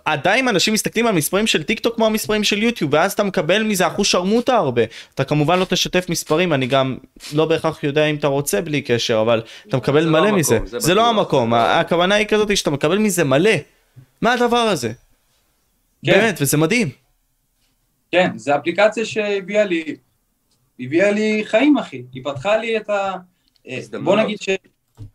עדיין 0.05 0.49
אנשים 0.49 0.75
מסתכלים 0.75 1.07
על 1.07 1.15
מספרים 1.15 1.47
של 1.47 1.63
טיק 1.63 1.81
טוק 1.81 1.95
כמו 1.95 2.07
המספרים 2.07 2.45
של 2.45 2.63
יוטיוב, 2.63 2.95
ואז 2.95 3.13
אתה 3.13 3.23
מקבל 3.23 3.63
מזה 3.63 3.87
אחוז 3.87 4.07
שרמוטה 4.07 4.57
הרבה. 4.57 4.83
אתה 5.15 5.25
כמובן 5.25 5.59
לא 5.59 5.65
תשתף 5.65 6.07
מספרים, 6.09 6.53
אני 6.53 6.67
גם 6.67 6.97
לא 7.35 7.47
בהכרח 7.47 7.85
יודע 7.85 8.07
אם 8.07 8.17
אתה 8.17 8.27
רוצה 8.27 8.61
בלי 8.61 8.83
קשר, 8.83 9.21
אבל 9.21 9.43
אתה 9.69 9.77
מקבל 9.77 10.03
זה 10.03 10.11
לא 10.11 10.13
מלא 10.13 10.29
המקום, 10.29 10.39
מזה. 10.39 10.59
זה 10.65 10.79
זה 10.79 10.95
לא. 10.95 11.09
המקום, 11.09 11.55
הכוונה 11.55 12.15
היא 12.15 12.27
כזאת 12.27 12.57
שאתה 12.57 12.71
מקבל 12.71 12.99
מזה 12.99 13.25
מלא. 13.25 13.51
מה 14.21 14.33
הדבר 14.33 14.57
הזה? 14.57 14.93
כן. 16.07 16.13
באמת, 16.13 16.39
וזה 16.41 16.57
מדהים. 16.57 16.91
כן, 18.13 18.31
זו 18.37 18.57
אפליקציה 18.57 19.05
שהביאה 19.05 19.65
לי, 19.65 19.97
הביאה 20.81 21.11
לי 21.11 21.43
חיים, 21.45 21.79
אחי. 21.79 22.03
היא 22.13 22.25
פתחה 22.25 22.57
לי 22.57 22.77
את 22.77 22.91
ה... 22.91 23.13
אה, 23.69 23.81
בוא. 24.05 24.17
נגיד 24.17 24.39
ש... 24.41 24.49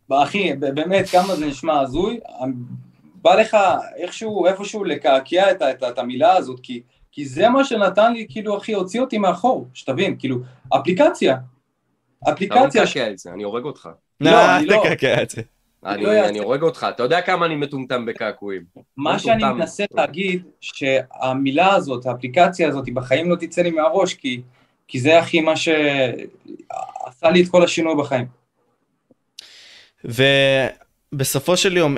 אחי, 0.09 0.53
באמת, 0.53 1.09
כמה 1.09 1.35
זה 1.35 1.45
נשמע 1.45 1.79
הזוי, 1.79 2.19
בא 3.21 3.35
לך 3.35 3.57
איכשהו, 3.97 4.47
איפשהו 4.47 4.83
לקעקע 4.83 5.51
את, 5.51 5.61
את, 5.61 5.83
את 5.83 5.99
המילה 5.99 6.33
הזאת, 6.33 6.59
כי, 6.59 6.81
כי 7.11 7.25
זה 7.25 7.49
מה 7.49 7.63
שנתן 7.63 8.13
לי, 8.13 8.25
כאילו, 8.29 8.57
אחי, 8.57 8.73
הוציא 8.73 9.01
אותי 9.01 9.17
מאחור, 9.17 9.67
שתבין, 9.73 10.15
כאילו, 10.19 10.37
אפליקציה. 10.69 11.37
אתה 12.23 12.29
לא 12.29 12.33
אפליקציה. 12.33 12.83
מקעקע 12.83 13.11
את 13.11 13.17
זה, 13.17 13.31
אני 13.33 13.43
הורג 13.43 13.63
אותך. 13.63 13.89
לא, 14.21 14.31
נא, 14.31 14.57
אני 14.57 14.65
לא. 14.65 14.81
תקעקע 14.83 15.21
את 15.21 15.29
זה. 15.29 15.41
אני 15.85 16.03
לא. 16.03 16.27
אני 16.27 16.39
הורג 16.39 16.61
אותך. 16.61 16.87
אתה 16.89 17.03
יודע 17.03 17.21
כמה 17.21 17.45
אני 17.45 17.55
מטומטם 17.55 18.05
בקעקועים. 18.05 18.63
מה 18.97 19.11
לא 19.11 19.17
שאני. 19.17 19.43
מנסה 19.43 19.83
להגיד, 19.93 20.43
שהמילה 20.61 21.73
הזאת, 21.73 22.05
האפליקציה 22.05 22.67
הזאת, 22.67 22.85
היא 22.85 22.95
בחיים 22.95 23.29
לא 23.29 23.35
תצא 23.35 23.61
לי 23.61 23.71
מהראש, 23.71 24.13
כי, 24.13 24.41
כי 24.87 24.99
זה, 24.99 25.19
אחי, 25.19 25.41
מה 25.41 25.55
שעשה 25.55 27.29
לי 27.31 27.43
את 27.43 27.47
כל 27.49 27.63
השינוי 27.63 27.95
בחיים. 27.95 28.25
ובסופו 31.13 31.57
של 31.57 31.77
יום 31.77 31.97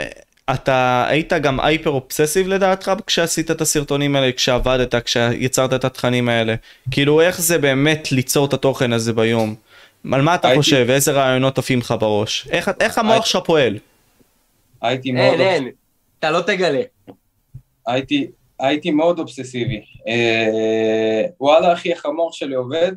אתה 0.53 1.05
היית 1.09 1.33
גם 1.33 1.59
הייפר 1.59 1.89
אובססיב 1.89 2.47
לדעתך 2.47 2.91
כשעשית 3.07 3.51
את 3.51 3.61
הסרטונים 3.61 4.15
האלה, 4.15 4.31
כשעבדת, 4.31 4.95
כשיצרת 4.95 5.73
את 5.73 5.85
התכנים 5.85 6.29
האלה. 6.29 6.55
כאילו 6.91 7.21
איך 7.21 7.41
זה 7.41 7.57
באמת 7.57 8.11
ליצור 8.11 8.45
את 8.45 8.53
התוכן 8.53 8.93
הזה 8.93 9.13
ביום? 9.13 9.55
על 10.13 10.21
מה 10.21 10.35
אתה 10.35 10.47
הייתי- 10.47 10.61
חושב? 10.61 10.85
איזה 10.89 11.11
רעיונות 11.11 11.57
עפים 11.57 11.79
לך 11.79 11.95
בראש? 11.99 12.47
איך, 12.51 12.71
איך 12.79 12.97
המוח 12.97 13.11
הייתי- 13.13 13.27
שלך 13.29 13.41
פועל? 13.45 13.77
הייתי 14.81 15.11
מאוד... 15.11 15.39
אין, 15.39 15.41
אין. 15.41 15.69
אתה 16.19 16.31
לא 16.31 16.41
תגלה. 16.41 16.81
הייתי, 17.87 18.27
הייתי 18.59 18.91
מאוד 18.91 19.19
אובססיבי. 19.19 19.81
אה, 20.07 21.23
וואלה, 21.39 21.73
אחי, 21.73 21.91
איך 21.91 22.05
המוח 22.05 22.33
שלי 22.33 22.55
עובד? 22.55 22.91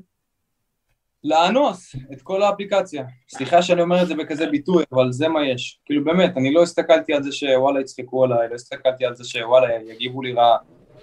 לאנוס 1.27 1.97
את 2.13 2.23
כל 2.23 2.43
האפליקציה. 2.43 3.05
סליחה 3.29 3.63
שאני 3.63 3.83
אומר 3.83 4.03
את 4.03 4.09
זה 4.09 4.15
בכזה 4.15 4.47
ביטוי, 4.47 4.85
אבל 4.93 5.13
זה 5.13 5.29
מה 5.29 5.47
יש. 5.47 5.81
כאילו 5.85 6.05
באמת, 6.05 6.37
אני 6.37 6.53
לא 6.53 6.63
הסתכלתי 6.63 7.15
על 7.15 7.23
זה 7.23 7.33
שוואלה 7.33 7.81
יצחקו 7.81 8.25
עליי, 8.25 8.49
לא 8.49 8.55
הסתכלתי 8.55 9.05
על 9.05 9.15
זה 9.15 9.25
שוואלה 9.25 9.69
יגיבו 9.89 10.23
לי 10.23 10.33
רע. 10.33 10.57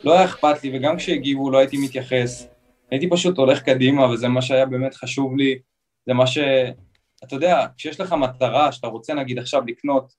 לא 0.04 0.14
היה 0.14 0.26
אכפת 0.26 0.64
לי, 0.64 0.78
וגם 0.78 0.98
כשהגיבו 0.98 1.52
לא 1.52 1.58
הייתי 1.58 1.78
מתייחס. 1.78 2.48
הייתי 2.91 3.10
פשוט 3.10 3.38
הולך 3.38 3.62
קדימה, 3.64 4.10
וזה 4.10 4.28
מה 4.28 4.41
שהיה 4.41 4.66
באמת 4.66 4.94
חשוב 4.94 5.38
לי. 5.38 5.60
זה 6.06 6.14
מה 6.14 6.28
ש... 6.28 6.38
אתה 7.24 7.36
יודע, 7.36 7.66
כשיש 7.78 8.00
לך 8.00 8.14
מטרה 8.14 8.72
שאתה 8.72 8.88
רוצה 8.88 9.14
נגיד 9.14 9.40
עכשיו 9.40 9.62
לקנות 9.68 10.14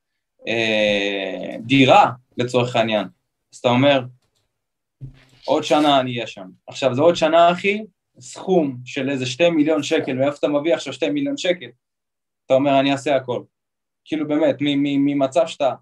אה, 0.49 1.57
דירה, 1.61 2.11
לצורך 2.39 2.77
העניין, 2.77 3.07
אז 3.53 3.59
אתה 3.59 3.69
אומר, 3.69 4.05
עוד 5.45 5.65
שנה 5.65 6.01
אני 6.01 6.15
אהיה 6.15 6.27
שם. 6.27 6.47
עכשיו, 6.67 6.95
זה 6.95 7.03
עוד 7.03 7.17
שנה, 7.17 7.53
אחי, 7.53 7.83
סכום 8.21 8.77
של 8.85 9.11
איזה 9.11 9.27
שתי 9.27 9.51
מיליון 9.51 9.83
שקל, 9.83 10.13
מאיפה 10.13 10.37
אתה 10.39 10.49
מביא 10.49 10.75
עכשיו 10.75 10.93
שתי 10.93 11.11
מיליון 11.11 11.37
שקל? 11.37 11.67
אתה 12.47 12.55
אומר, 12.55 12.81
אני 12.81 12.93
אעשה 12.93 13.17
הכל. 13.17 13.43
כאילו 14.05 14.29
באמת, 14.29 14.57
ממצב 14.61 15.47
שאתה, 15.47 15.75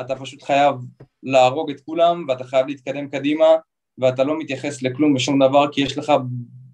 אתה 0.00 0.16
פשוט 0.16 0.42
חייב 0.42 0.76
להרוג 1.22 1.70
את 1.70 1.80
כולם, 1.80 2.24
ואתה 2.28 2.44
חייב 2.44 2.66
להתקדם 2.66 3.08
קדימה, 3.08 3.46
ואתה 3.98 4.24
לא 4.24 4.38
מתייחס 4.38 4.82
לכלום 4.82 5.14
ושום 5.14 5.42
דבר, 5.42 5.72
כי 5.72 5.80
יש 5.80 5.98
לך 5.98 6.12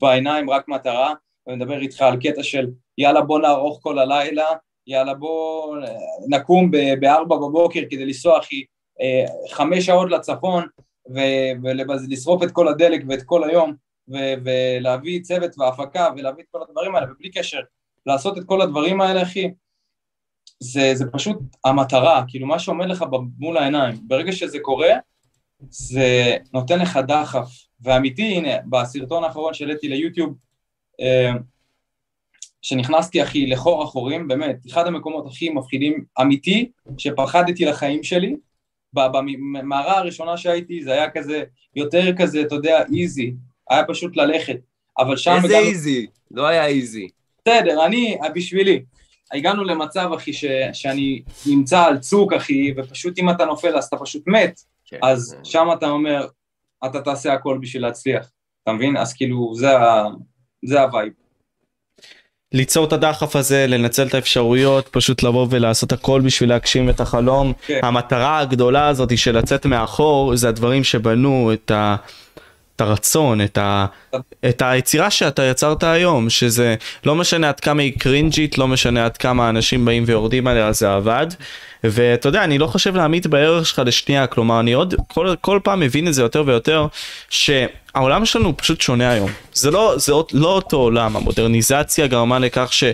בעיניים 0.00 0.50
רק 0.50 0.68
מטרה, 0.68 1.14
ואני 1.46 1.56
מדבר 1.58 1.80
איתך 1.80 2.02
על 2.02 2.16
קטע 2.20 2.42
של 2.42 2.70
יאללה 2.98 3.20
בוא 3.20 3.38
נערוך 3.38 3.78
כל 3.82 3.98
הלילה, 3.98 4.46
יאללה 4.86 5.14
בוא 5.14 5.76
נקום 6.28 6.70
ב- 6.70 6.94
בארבע 7.00 7.36
בבוקר 7.36 7.80
כדי 7.90 8.04
לנסוע 8.04 8.38
אחי 8.38 8.64
אה, 9.00 9.24
חמש 9.50 9.86
שעות 9.86 10.10
לצפון 10.10 10.66
ולשרוף 11.62 12.42
את 12.42 12.50
כל 12.50 12.68
הדלק 12.68 13.02
ואת 13.08 13.22
כל 13.22 13.50
היום 13.50 13.74
ו- 14.12 14.34
ולהביא 14.44 15.22
צוות 15.22 15.58
והפקה 15.58 16.08
ולהביא 16.16 16.42
את 16.42 16.48
כל 16.50 16.62
הדברים 16.62 16.94
האלה, 16.94 17.12
ובלי 17.12 17.30
קשר, 17.30 17.60
לעשות 18.06 18.38
את 18.38 18.44
כל 18.44 18.60
הדברים 18.60 19.00
האלה, 19.00 19.22
אחי, 19.22 19.50
זה, 20.60 20.90
זה 20.94 21.04
פשוט 21.12 21.38
המטרה, 21.64 22.24
כאילו 22.28 22.46
מה 22.46 22.58
שעומד 22.58 22.86
לך 22.86 23.04
מול 23.38 23.56
העיניים. 23.56 23.94
ברגע 24.02 24.32
שזה 24.32 24.58
קורה, 24.62 24.90
זה 25.70 26.36
נותן 26.52 26.78
לך 26.78 26.96
דחף. 26.96 27.48
ואמיתי, 27.80 28.22
הנה, 28.22 28.50
בסרטון 28.70 29.24
האחרון 29.24 29.54
שהעליתי 29.54 29.88
ליוטיוב, 29.88 30.34
אה, 31.00 31.32
שנכנסתי, 32.62 33.22
אחי, 33.22 33.46
לחור 33.46 33.82
החורים, 33.82 34.28
באמת, 34.28 34.56
אחד 34.70 34.86
המקומות 34.86 35.26
הכי 35.26 35.50
מפחידים, 35.50 36.04
אמיתי, 36.20 36.70
שפחדתי 36.98 37.64
לחיים 37.64 38.02
שלי, 38.02 38.36
במערה 38.92 39.98
הראשונה 39.98 40.36
שהייתי, 40.36 40.82
זה 40.82 40.92
היה 40.92 41.10
כזה, 41.10 41.44
יותר 41.76 42.16
כזה, 42.16 42.42
אתה 42.42 42.54
יודע, 42.54 42.82
איזי, 42.98 43.34
היה 43.70 43.84
פשוט 43.84 44.16
ללכת. 44.16 44.56
אבל 44.98 45.16
שם... 45.16 45.38
איזה 45.42 45.58
איזי? 45.58 46.06
לא 46.30 46.46
היה 46.46 46.66
איזי. 46.66 47.08
בסדר, 47.40 47.86
אני, 47.86 48.18
בשבילי. 48.34 48.82
הגענו 49.32 49.64
למצב, 49.64 50.10
אחי, 50.16 50.32
ש, 50.32 50.44
שאני 50.72 51.22
נמצא 51.46 51.84
על 51.84 51.98
צוק, 51.98 52.32
אחי, 52.32 52.74
ופשוט 52.76 53.18
אם 53.18 53.30
אתה 53.30 53.44
נופל 53.44 53.76
אז 53.76 53.84
אתה 53.84 53.96
פשוט 53.96 54.22
מת, 54.26 54.60
כן, 54.86 54.98
אז 55.02 55.34
כן. 55.36 55.44
שם 55.44 55.66
אתה 55.78 55.86
אומר, 55.86 56.26
אתה 56.86 57.00
תעשה 57.00 57.32
הכל 57.32 57.58
בשביל 57.60 57.82
להצליח, 57.82 58.30
אתה 58.62 58.72
מבין? 58.72 58.96
אז 58.96 59.12
כאילו, 59.12 59.54
זה, 59.54 59.68
זה 60.64 60.80
ה 60.80 60.86
vibe. 60.86 61.12
ליצור 62.52 62.84
את 62.84 62.92
הדחף 62.92 63.36
הזה, 63.36 63.66
לנצל 63.66 64.06
את 64.06 64.14
האפשרויות, 64.14 64.88
פשוט 64.88 65.22
לבוא 65.22 65.46
ולעשות 65.50 65.92
הכל 65.92 66.20
בשביל 66.20 66.48
להגשים 66.48 66.90
את 66.90 67.00
החלום. 67.00 67.52
כן. 67.66 67.80
המטרה 67.82 68.38
הגדולה 68.38 68.88
הזאת 68.88 69.18
של 69.18 69.38
לצאת 69.38 69.66
מאחור, 69.66 70.36
זה 70.36 70.48
הדברים 70.48 70.84
שבנו 70.84 71.50
את 71.52 71.70
ה... 71.70 71.96
את 72.78 72.82
הרצון, 72.82 73.40
את, 73.40 73.58
ה, 73.58 73.86
את 74.48 74.62
היצירה 74.62 75.10
שאתה 75.10 75.44
יצרת 75.44 75.82
היום, 75.82 76.30
שזה 76.30 76.74
לא 77.04 77.14
משנה 77.14 77.48
עד 77.48 77.60
כמה 77.60 77.82
היא 77.82 77.92
קרינג'ית, 77.98 78.58
לא 78.58 78.68
משנה 78.68 79.04
עד 79.04 79.16
כמה 79.16 79.48
אנשים 79.48 79.84
באים 79.84 80.04
ויורדים 80.06 80.46
עליה, 80.46 80.72
זה 80.72 80.92
עבד. 80.92 81.26
ואתה 81.84 82.28
יודע, 82.28 82.44
אני 82.44 82.58
לא 82.58 82.66
חושב 82.66 82.96
להעמיד 82.96 83.26
בערך 83.26 83.66
שלך 83.66 83.82
לשנייה, 83.86 84.26
כלומר, 84.26 84.60
אני 84.60 84.72
עוד 84.72 84.94
כל, 85.08 85.34
כל 85.40 85.60
פעם 85.64 85.80
מבין 85.80 86.08
את 86.08 86.14
זה 86.14 86.22
יותר 86.22 86.42
ויותר, 86.46 86.86
שהעולם 87.30 88.24
שלנו 88.24 88.56
פשוט 88.56 88.80
שונה 88.80 89.10
היום. 89.10 89.30
זה 89.52 89.70
לא, 89.70 89.94
זה 89.96 90.12
לא 90.32 90.48
אותו 90.48 90.76
עולם, 90.76 91.16
המודרניזציה 91.16 92.06
גרמה 92.06 92.38
לכך 92.38 92.72
ש... 92.72 92.84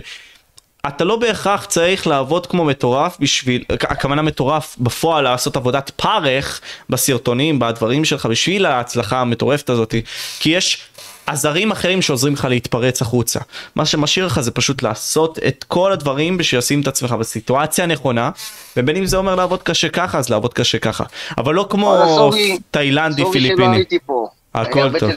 אתה 0.87 1.03
לא 1.03 1.15
בהכרח 1.15 1.65
צריך 1.65 2.07
לעבוד 2.07 2.47
כמו 2.47 2.65
מטורף 2.65 3.17
בשביל, 3.19 3.63
הכוונה 3.69 4.21
מטורף 4.21 4.75
בפועל 4.79 5.23
לעשות 5.23 5.57
עבודת 5.57 5.89
פרך 5.95 6.61
בסרטונים, 6.89 7.59
בדברים 7.59 8.05
שלך, 8.05 8.25
בשביל 8.25 8.65
ההצלחה 8.65 9.21
המטורפת 9.21 9.69
הזאת, 9.69 9.95
כי 10.39 10.49
יש 10.49 10.87
עזרים 11.27 11.71
אחרים 11.71 12.01
שעוזרים 12.01 12.33
לך 12.33 12.45
להתפרץ 12.45 13.01
החוצה. 13.01 13.39
מה 13.75 13.85
שמשאיר 13.85 14.25
לך 14.25 14.39
זה 14.39 14.51
פשוט 14.51 14.83
לעשות 14.83 15.39
את 15.47 15.65
כל 15.67 15.91
הדברים 15.91 16.37
בשביל 16.37 16.59
לשים 16.59 16.81
את 16.81 16.87
עצמך 16.87 17.11
בסיטואציה 17.11 17.83
הנכונה, 17.83 18.29
ובין 18.77 18.95
אם 18.95 19.05
זה 19.05 19.17
אומר 19.17 19.35
לעבוד 19.35 19.63
קשה 19.63 19.89
ככה, 19.89 20.17
אז 20.17 20.29
לעבוד 20.29 20.53
קשה 20.53 20.77
ככה. 20.77 21.03
אבל 21.37 21.53
לא 21.53 21.67
כמו 21.69 22.31
תאילנדי 22.71 23.23
פיליפיני. 23.31 23.55
סורי 23.55 23.67
שלא 23.67 23.75
הייתי 23.75 23.97
פה. 24.05 24.27
הכל 24.61 24.99
טוב. 24.99 25.11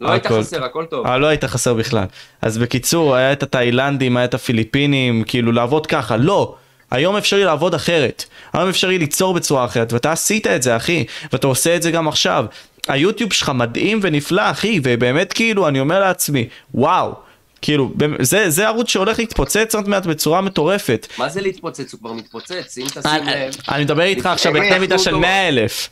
לא 0.00 0.10
היית 0.10 0.26
חסר, 0.26 0.64
הכל 0.64 0.84
טוב. 0.84 1.06
אה, 1.06 1.18
לא 1.18 1.26
היית 1.26 1.44
חסר 1.44 1.74
בכלל. 1.74 2.04
אז 2.42 2.58
בקיצור, 2.58 3.14
היה 3.14 3.32
את 3.32 3.42
התאילנדים, 3.42 4.16
היה 4.16 4.24
את 4.24 4.34
הפיליפינים, 4.34 5.24
כאילו 5.26 5.52
לעבוד 5.52 5.86
ככה, 5.86 6.16
לא. 6.16 6.54
היום 6.90 7.16
אפשרי 7.16 7.44
לעבוד 7.44 7.74
אחרת. 7.74 8.24
היום 8.52 8.68
אפשרי 8.68 8.98
ליצור 8.98 9.34
בצורה 9.34 9.64
אחרת, 9.64 9.92
ואתה 9.92 10.12
עשית 10.12 10.46
את 10.46 10.62
זה, 10.62 10.76
אחי, 10.76 11.04
ואתה 11.32 11.46
עושה 11.46 11.76
את 11.76 11.82
זה 11.82 11.90
גם 11.90 12.08
עכשיו. 12.08 12.44
היוטיוב 12.88 13.32
שלך 13.32 13.48
מדהים 13.54 14.00
ונפלא, 14.02 14.50
אחי, 14.50 14.80
ובאמת 14.82 15.32
כאילו, 15.32 15.68
אני 15.68 15.80
אומר 15.80 16.00
לעצמי, 16.00 16.48
וואו. 16.74 17.14
כאילו, 17.62 17.92
זה, 18.20 18.50
זה 18.50 18.66
ערוץ 18.66 18.88
שהולך 18.88 19.18
להתפוצץ 19.18 19.74
עוד 19.74 19.88
מעט 19.88 20.06
בצורה 20.06 20.40
מטורפת. 20.40 21.06
מה 21.18 21.28
זה 21.28 21.40
להתפוצץ? 21.40 21.92
הוא 21.92 22.00
כבר 22.00 22.12
מתפוצץ, 22.12 22.78
אם 22.78 22.86
תשים 22.86 23.26
לב. 23.26 23.54
אני 23.68 23.84
מדבר 23.84 24.02
איתך 24.02 24.26
עכשיו 24.26 24.52
בקנה 24.52 24.78
מידה 24.78 24.98
של 24.98 25.14
100 25.14 25.48
אלף. 25.48 25.90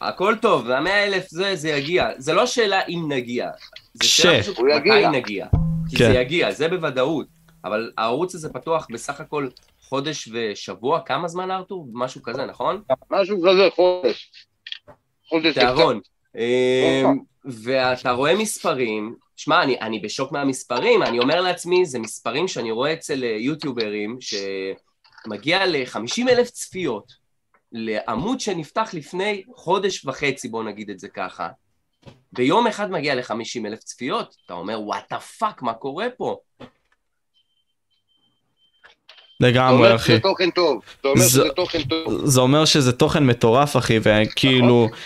הכל 0.00 0.34
טוב, 0.42 0.66
והמאה 0.66 1.04
אלף 1.04 1.28
זה, 1.28 1.56
זה 1.56 1.68
יגיע. 1.68 2.08
זה 2.16 2.32
לא 2.32 2.46
שאלה 2.46 2.86
אם 2.88 3.12
נגיע. 3.12 3.50
זה 3.94 4.08
שאלה 4.08 4.42
פשוט 4.42 4.58
מתי 4.58 5.08
נגיע. 5.12 5.46
כי 5.90 5.96
כן. 5.96 6.12
זה 6.12 6.18
יגיע, 6.18 6.52
זה 6.52 6.68
בוודאות. 6.68 7.26
אבל 7.64 7.92
הערוץ 7.98 8.34
הזה 8.34 8.52
פתוח 8.52 8.86
בסך 8.90 9.20
הכל 9.20 9.48
חודש 9.88 10.28
ושבוע, 10.32 11.00
כמה 11.00 11.28
זמן 11.28 11.50
ארתור? 11.50 11.88
משהו 11.92 12.22
כזה, 12.22 12.44
נכון? 12.44 12.82
משהו 13.10 13.38
כזה, 13.42 13.68
חודש. 13.74 14.30
חודש. 15.28 15.54
תיאבון. 15.54 16.00
אמ, 16.36 17.18
ואתה 17.44 18.10
רואה 18.10 18.34
מספרים, 18.34 19.14
שמע, 19.36 19.62
אני, 19.62 19.80
אני 19.80 19.98
בשוק 19.98 20.32
מהמספרים, 20.32 21.02
אני 21.02 21.18
אומר 21.18 21.40
לעצמי, 21.40 21.86
זה 21.86 21.98
מספרים 21.98 22.48
שאני 22.48 22.70
רואה 22.70 22.92
אצל 22.92 23.24
אה, 23.24 23.36
יוטיוברים, 23.40 24.18
שמגיע 24.20 25.66
ל-50 25.66 26.28
אלף 26.28 26.50
צפיות. 26.50 27.25
לעמוד 27.76 28.40
שנפתח 28.40 28.90
לפני 28.92 29.42
חודש 29.54 30.04
וחצי, 30.04 30.48
בוא 30.48 30.64
נגיד 30.64 30.90
את 30.90 30.98
זה 30.98 31.08
ככה, 31.08 31.48
ביום 32.32 32.66
אחד 32.66 32.90
מגיע 32.90 33.14
ל-50 33.14 33.66
אלף 33.66 33.78
צפיות, 33.78 34.36
אתה 34.46 34.54
אומר, 34.54 34.80
what 34.80 35.12
the 35.12 35.20
fuck, 35.20 35.62
מה 35.62 35.74
קורה 35.74 36.06
פה? 36.16 36.36
לגמרי, 39.40 39.94
אחי. 39.94 40.12
זה 40.12 40.20
תוכן 40.20 40.50
טוב. 40.50 40.82
זה 41.02 41.08
אומר 41.08 41.24
שזה 41.28 41.48
תוכן 41.48 41.82
טוב. 41.82 42.26
זה 42.26 42.40
אומר 42.40 42.64
שזה 42.64 42.92
תוכן 42.92 43.26
מטורף, 43.26 43.76
אחי, 43.76 43.98
וכאילו... 44.02 44.84
נכון. 44.86 44.98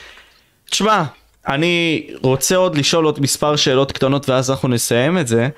תשמע, 0.70 1.05
אני 1.47 2.06
רוצה 2.22 2.56
עוד 2.56 2.78
לשאול 2.78 3.05
עוד 3.05 3.20
מספר 3.20 3.56
שאלות 3.56 3.92
קטנות 3.92 4.28
ואז 4.28 4.51
אנחנו 4.51 4.68
נסיים 4.68 5.18
את 5.18 5.26
זה. 5.26 5.48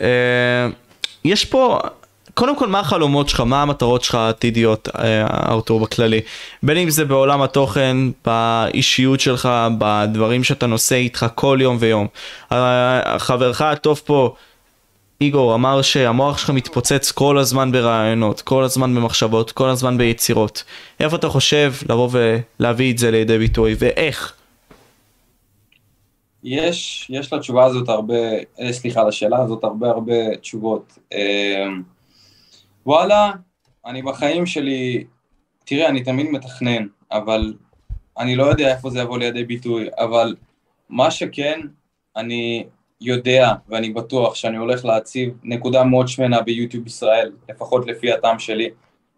אה, 0.00 0.68
יש 1.24 1.44
פה, 1.44 1.78
קודם 2.34 2.56
כל, 2.56 2.68
מה 2.68 2.80
החלומות 2.80 3.28
שלך, 3.28 3.40
מה 3.40 3.62
המטרות 3.62 4.02
שלך 4.02 4.14
העתידיות, 4.14 4.88
אה, 4.98 5.26
ארתור, 5.52 5.80
בכללי? 5.80 6.20
בין 6.62 6.76
אם 6.76 6.90
זה 6.90 7.04
בעולם 7.04 7.42
התוכן, 7.42 7.96
באישיות 8.24 9.20
שלך, 9.20 9.48
בדברים 9.78 10.44
שאתה 10.44 10.66
נושא 10.66 10.94
איתך 10.94 11.26
כל 11.34 11.58
יום 11.60 11.76
ויום. 11.80 12.06
חברך 13.18 13.60
הטוב 13.60 14.00
פה, 14.04 14.34
איגור, 15.20 15.54
אמר 15.54 15.82
שהמוח 15.82 16.38
שלך 16.38 16.50
מתפוצץ 16.50 17.10
כל 17.10 17.38
הזמן 17.38 17.72
ברעיונות, 17.72 18.40
כל 18.40 18.64
הזמן 18.64 18.94
במחשבות, 18.94 19.52
כל 19.52 19.68
הזמן 19.68 19.98
ביצירות. 19.98 20.64
איפה 21.00 21.16
אתה 21.16 21.28
חושב 21.28 21.72
לבוא 21.88 22.08
ולהביא 22.12 22.92
את 22.92 22.98
זה 22.98 23.10
לידי 23.10 23.38
ביטוי, 23.38 23.74
ואיך? 23.78 24.32
יש, 26.44 27.06
יש 27.10 27.32
לתשובה 27.32 27.64
הזאת 27.64 27.88
הרבה, 27.88 28.14
אה, 28.60 28.72
סליחה, 28.72 29.04
לשאלה 29.04 29.42
הזאת 29.42 29.64
הרבה 29.64 29.90
הרבה 29.90 30.36
תשובות. 30.36 30.98
וואלה, 32.86 33.32
אני 33.86 34.02
בחיים 34.02 34.46
שלי, 34.46 35.04
תראה, 35.64 35.88
אני 35.88 36.04
תמיד 36.04 36.26
מתכנן, 36.30 36.86
אבל 37.10 37.54
אני 38.18 38.36
לא 38.36 38.44
יודע 38.44 38.74
איפה 38.74 38.90
זה 38.90 39.00
יבוא 39.00 39.18
לידי 39.18 39.44
ביטוי, 39.44 39.88
אבל 39.98 40.36
מה 40.88 41.10
שכן, 41.10 41.60
אני 42.16 42.66
יודע 43.00 43.52
ואני 43.68 43.90
בטוח 43.90 44.34
שאני 44.34 44.56
הולך 44.56 44.84
להציב 44.84 45.38
נקודה 45.42 45.84
מאוד 45.84 46.08
שמנה 46.08 46.42
ביוטיוב 46.42 46.86
ישראל, 46.86 47.32
לפחות 47.48 47.86
לפי 47.86 48.12
הטעם 48.12 48.38
שלי, 48.38 48.70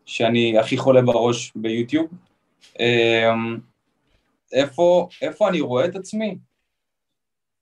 שאני 0.07 0.59
הכי 0.59 0.77
חולה 0.77 1.03
בראש 1.03 1.53
ביוטיוב. 1.57 2.07
אמ, 2.81 3.59
איפה, 4.53 5.09
איפה 5.23 5.49
אני 5.49 5.61
רואה 5.61 5.85
את 5.85 5.97
עצמי? 5.97 6.37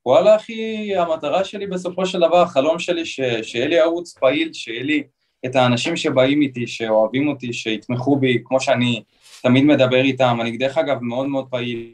וואלה 0.06 0.36
אחי, 0.36 0.96
המטרה 0.96 1.44
שלי 1.44 1.66
בסופו 1.66 2.06
של 2.06 2.20
דבר, 2.20 2.42
החלום 2.42 2.78
שלי 2.78 3.06
ש, 3.06 3.20
שיהיה 3.42 3.68
לי 3.68 3.78
ערוץ 3.78 4.18
פעיל, 4.18 4.52
שיהיה 4.52 4.82
לי 4.82 5.02
את 5.46 5.56
האנשים 5.56 5.96
שבאים 5.96 6.42
איתי, 6.42 6.66
שאוהבים 6.66 7.28
אותי, 7.28 7.52
שיתמכו 7.52 8.16
בי, 8.16 8.38
כמו 8.44 8.60
שאני 8.60 9.02
תמיד 9.42 9.64
מדבר 9.64 10.00
איתם, 10.00 10.38
אני 10.40 10.56
דרך 10.56 10.78
אגב 10.78 10.98
מאוד 11.02 11.26
מאוד 11.26 11.46
פעיל. 11.50 11.92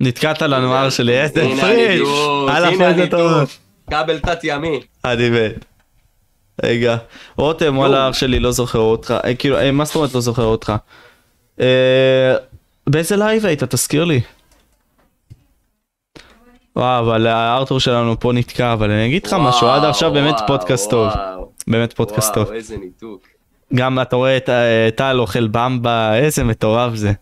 נתקעת 0.00 0.42
לנו 0.42 0.74
הר 0.74 0.90
שלי, 0.90 1.20
איזה 1.20 1.48
פריש, 1.60 2.08
הלאה 2.48 2.88
איזה 2.88 3.06
טוב. 3.10 3.58
כבל 3.90 4.18
תת 4.18 4.38
ימי. 4.44 4.80
אני 5.04 5.30
מת. 5.30 5.64
רגע, 6.64 6.96
רותם 7.36 7.78
וואלה 7.78 8.04
הר 8.04 8.12
שלי 8.12 8.40
לא 8.40 8.52
זוכר 8.52 8.78
אותך, 8.78 9.14
אה, 9.24 9.34
כאילו, 9.34 9.58
אה, 9.58 9.72
מה 9.72 9.84
זאת 9.84 9.94
אומרת 9.96 10.14
לא 10.14 10.20
זוכר 10.20 10.44
אותך? 10.44 10.72
אה, 11.60 12.36
באיזה 12.86 13.16
לייב 13.16 13.46
היית, 13.46 13.64
תזכיר 13.64 14.04
לי. 14.04 14.20
וואו, 16.76 17.00
אבל 17.00 17.26
הארתור 17.26 17.80
שלנו 17.80 18.20
פה 18.20 18.32
נתקע, 18.32 18.72
אבל 18.72 18.90
אני 18.90 19.06
אגיד 19.06 19.26
לך 19.26 19.36
משהו, 19.40 19.66
עד 19.66 19.84
עכשיו 19.84 20.12
באמת 20.12 20.34
פודקאסט 20.46 20.90
טוב. 20.90 21.08
באמת 21.66 21.92
פודקאסט 21.92 22.34
טוב. 22.34 22.44
וואו, 22.44 22.56
איזה 22.56 22.76
ניתוק. 22.76 23.26
גם 23.74 24.00
אתה 24.02 24.16
רואה 24.16 24.36
את 24.36 24.48
טל 24.96 25.16
אוכל 25.20 25.48
במבה, 25.48 26.14
איזה 26.16 26.44
מטורף 26.44 26.94
זה. 26.94 27.12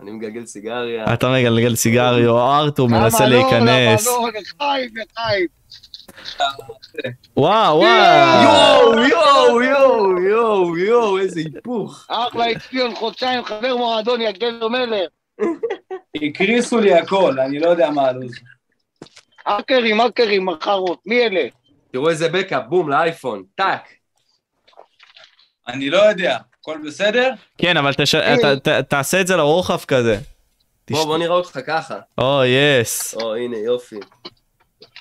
אני 0.00 0.10
מגלגל 0.10 0.46
סיגריה. 0.46 1.14
אתה 1.14 1.32
מגלגל 1.32 1.74
סיגריה, 1.74 2.28
או 2.28 2.54
ארתור 2.54 2.88
מנסה 2.88 3.26
להיכנס. 3.26 4.06
למה 4.06 4.16
לא, 4.16 4.28
לחיים, 4.40 4.90
לחיים. 4.96 5.46
וואו 7.36 7.78
וואו. 7.78 8.42
יואו 8.42 9.08
יואו 9.08 9.62
יואו 9.62 10.18
יואו 10.18 10.78
יואו 10.78 11.18
איזה 11.18 11.40
היפוך. 11.40 12.06
אחלה 12.08 12.52
אצפיון 12.52 12.94
חודשיים 12.94 13.44
חבר 13.44 13.76
מועדון 13.76 14.20
יגדל 14.20 14.60
מלך. 14.70 15.08
הקריסו 16.22 16.80
לי 16.80 16.94
הכל, 16.94 17.40
אני 17.40 17.58
לא 17.58 17.68
יודע 17.68 17.90
מה 17.90 18.02
הלו"ז. 18.02 18.32
האקרים, 19.46 20.00
האקרים, 20.00 20.46
מחרות, 20.46 20.98
מי 21.06 21.22
אלה? 21.22 21.48
תראו 21.92 22.10
איזה 22.10 22.28
בקאפ, 22.28 22.62
בום, 22.68 22.88
לאייפון, 22.90 23.42
טאק. 23.54 23.88
אני 25.68 25.90
לא 25.90 25.98
יודע, 25.98 26.38
הכל 26.60 26.78
בסדר? 26.86 27.30
כן, 27.58 27.76
אבל 27.76 27.94
תש... 27.94 28.14
ת, 28.14 28.44
ת, 28.44 28.68
תעשה 28.68 29.20
את 29.20 29.26
זה 29.26 29.36
לרוחב 29.36 29.84
כזה. 29.84 30.18
בוא, 30.90 31.04
בוא 31.04 31.18
נראה 31.18 31.34
אותך 31.34 31.58
ככה. 31.66 31.98
או, 32.18 32.42
יס. 32.44 33.14
או, 33.14 33.34
הנה, 33.34 33.56
יופי. 33.56 33.96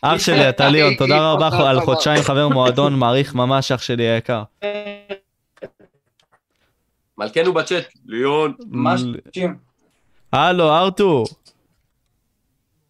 אח 0.01 0.19
שלי, 0.19 0.49
אתה 0.49 0.69
ליאון, 0.69 0.95
תודה 1.01 1.31
רבה 1.31 1.69
על 1.69 1.81
חודשיים 1.81 2.23
חבר 2.23 2.47
מועדון, 2.47 2.93
מעריך 2.95 3.35
ממש 3.35 3.71
אח 3.71 3.81
שלי 3.81 4.03
היקר. 4.03 4.43
מלכנו 7.17 7.53
בצ'אט, 7.53 7.83
ליאון. 8.05 8.53
מה 8.69 8.95
ששים? 8.97 9.55
הלו, 10.31 10.75
ארתור. 10.77 11.25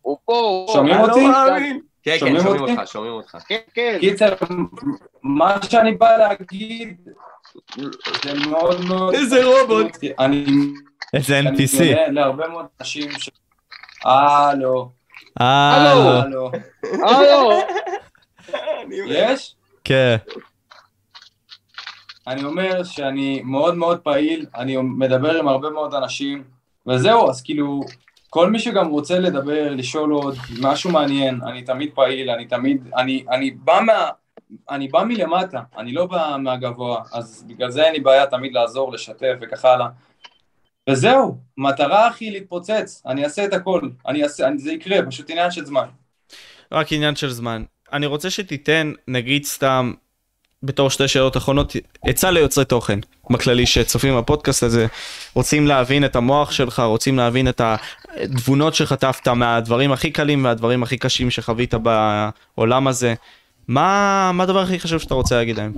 הוא 0.02 0.18
פה, 0.26 0.34
הוא 0.34 0.68
פה. 0.68 0.74
שומעים 0.74 0.96
הלו, 0.96 1.08
אותי? 1.10 1.28
מאמין. 1.28 1.82
כן, 2.04 2.18
כן, 2.20 2.40
שומעים? 2.40 2.62
אותך, 2.62 2.82
שומעים 2.92 3.14
אותך. 3.14 3.38
כן, 3.48 3.60
כן. 3.74 3.98
קיצר, 4.00 4.34
מה 5.24 5.58
שאני 5.70 5.92
בא 5.92 6.18
להגיד, 6.18 7.10
זה 8.24 8.34
מאוד 8.50 8.86
מאוד... 8.86 9.14
איזה 9.14 9.46
רובוט. 9.46 9.98
אני 10.20 10.46
איזה 11.14 11.40
אני 11.40 11.50
NPC. 11.50 11.84
מודה 11.84 12.08
להרבה 12.08 12.48
מאוד 12.48 12.66
אנשים 12.82 13.12
ש... 13.12 13.30
הלו. 14.06 14.90
הלו. 15.40 16.52
הלו, 16.84 17.52
יש? 19.08 19.56
כן. 19.84 20.16
אני 22.28 22.44
אומר 22.44 22.84
שאני 22.84 23.42
מאוד 23.44 23.78
מאוד 23.78 24.00
פעיל, 24.00 24.46
אני 24.56 24.78
מדבר 24.78 25.40
עם 25.40 25.48
הרבה 25.48 25.70
מאוד 25.70 25.94
אנשים, 25.94 26.44
וזהו, 26.88 27.30
אז 27.30 27.42
כאילו, 27.42 27.82
כל 28.34 28.50
מי 28.50 28.60
שגם 28.60 28.88
רוצה 28.88 29.20
לדבר, 29.20 29.70
לשאול 29.70 30.12
עוד 30.12 30.36
משהו 30.62 30.92
מעניין, 30.92 31.40
אני 31.44 31.64
תמיד 31.64 31.92
פעיל, 31.94 32.30
אני 32.30 32.46
תמיד, 32.46 32.88
אני, 32.98 33.26
אני 33.30 33.52
בא 33.52 33.80
מה... 33.86 34.10
אני 34.70 34.88
בא 34.88 35.04
מלמטה, 35.04 35.62
אני 35.78 35.92
לא 35.92 36.06
בא 36.06 36.36
מהגבוה, 36.40 37.04
אז 37.14 37.46
בגלל 37.48 37.72
זה 37.72 37.84
אין 37.84 37.94
לי 37.94 38.00
בעיה 38.00 38.26
תמיד 38.28 38.54
לעזור, 38.54 38.94
לשתף 38.94 39.34
וכך 39.42 39.66
הלאה. 39.66 39.88
וזהו, 40.90 41.38
מטרה 41.58 42.08
הכי 42.08 42.32
להתפוצץ, 42.32 43.04
אני 43.06 43.24
אעשה 43.24 43.46
את 43.46 43.54
הכל, 43.54 43.90
אני 44.08 44.24
אעשה, 44.24 44.48
אני, 44.48 44.58
זה 44.58 44.72
יקרה, 44.72 45.06
פשוט 45.06 45.30
עניין 45.30 45.52
של 45.52 45.66
זמן. 45.66 45.88
רק 46.72 46.94
עניין 46.94 47.16
של 47.16 47.30
זמן. 47.30 47.64
אני 47.94 48.06
רוצה 48.06 48.30
שתיתן, 48.30 48.92
נגיד 49.08 49.44
סתם, 49.44 49.94
בתור 50.64 50.90
שתי 50.90 51.08
שאלות 51.08 51.38
אחרונות, 51.38 51.76
עצה 52.06 52.32
ליוצרי 52.32 52.66
תוכן, 52.66 53.00
בכללי, 53.30 53.66
שצופים 53.66 54.18
בפודקאסט 54.18 54.64
הזה, 54.64 54.88
רוצים 55.34 55.68
להבין 55.68 56.06
את 56.06 56.16
המוח 56.16 56.52
שלך, 56.52 56.80
רוצים 56.80 57.18
להבין 57.18 57.48
את 57.48 57.62
התבונות 57.64 58.76
שחטפת 58.76 59.28
מהדברים 59.28 59.92
הכי 59.92 60.12
קלים 60.12 60.46
והדברים 60.46 60.84
הכי 60.84 60.98
קשים 60.98 61.30
שחווית 61.30 61.74
בעולם 61.74 62.88
הזה. 62.88 63.14
מה, 63.68 64.32
מה 64.34 64.44
הדבר 64.44 64.60
הכי 64.60 64.80
חשוב 64.80 65.00
שאתה 65.00 65.14
רוצה 65.14 65.36
להגיד 65.36 65.58
להם? 65.58 65.74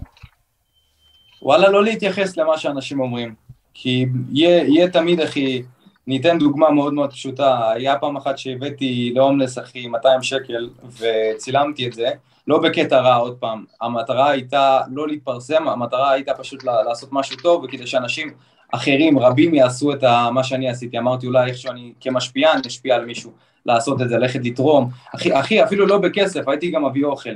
וואלה, 1.42 1.70
לא 1.70 1.84
להתייחס 1.84 2.38
למה 2.38 2.58
שאנשים 2.58 3.00
אומרים, 3.00 3.34
כי 3.74 4.06
יהיה, 4.32 4.64
יהיה 4.64 4.88
תמיד, 4.88 5.22
אחי, 5.22 5.64
ניתן 6.08 6.38
דוגמה 6.38 6.72
מאוד 6.72 6.94
מאוד 6.94 7.12
פשוטה, 7.12 7.72
היה 7.72 7.96
פעם 7.96 8.18
אחת 8.18 8.38
שהבאתי 8.38 9.12
להומלס, 9.16 9.58
אחי, 9.58 9.88
200 9.88 10.24
שקל, 10.24 10.70
וצילמתי 11.00 11.88
את 11.88 11.94
זה, 11.94 12.08
לא 12.48 12.60
בקטע 12.60 13.00
רע, 13.00 13.16
עוד 13.16 13.38
פעם, 13.40 13.66
המטרה 13.82 14.30
הייתה 14.30 14.82
לא 14.92 15.08
להתפרסם, 15.08 15.68
המטרה 15.68 16.12
הייתה 16.12 16.34
פשוט 16.34 16.64
לעשות 16.64 17.10
משהו 17.12 17.38
טוב, 17.38 17.64
וכדי 17.64 17.88
שאנשים 17.88 18.34
אחרים, 18.72 19.20
רבים 19.20 19.54
יעשו 19.54 19.94
את 19.94 20.04
מה 20.32 20.44
שאני 20.44 20.70
עשיתי, 20.70 20.98
אמרתי 20.98 21.28
אולי 21.28 21.50
איכשהו 21.50 21.72
אני 21.72 21.94
כמשפיען 22.02 22.62
אשפיע 22.68 22.96
על 22.96 23.06
מישהו 23.06 23.32
לעשות 23.66 24.02
את 24.02 24.10
זה, 24.10 24.18
ללכת 24.18 24.40
לתרום, 24.44 24.90
אחי, 25.16 25.40
אחי, 25.40 25.64
אפילו 25.64 25.86
לא 25.86 25.98
בכסף, 25.98 26.48
הייתי 26.48 26.72
גם 26.72 26.86
מביא 26.86 27.06
אוכל. 27.06 27.30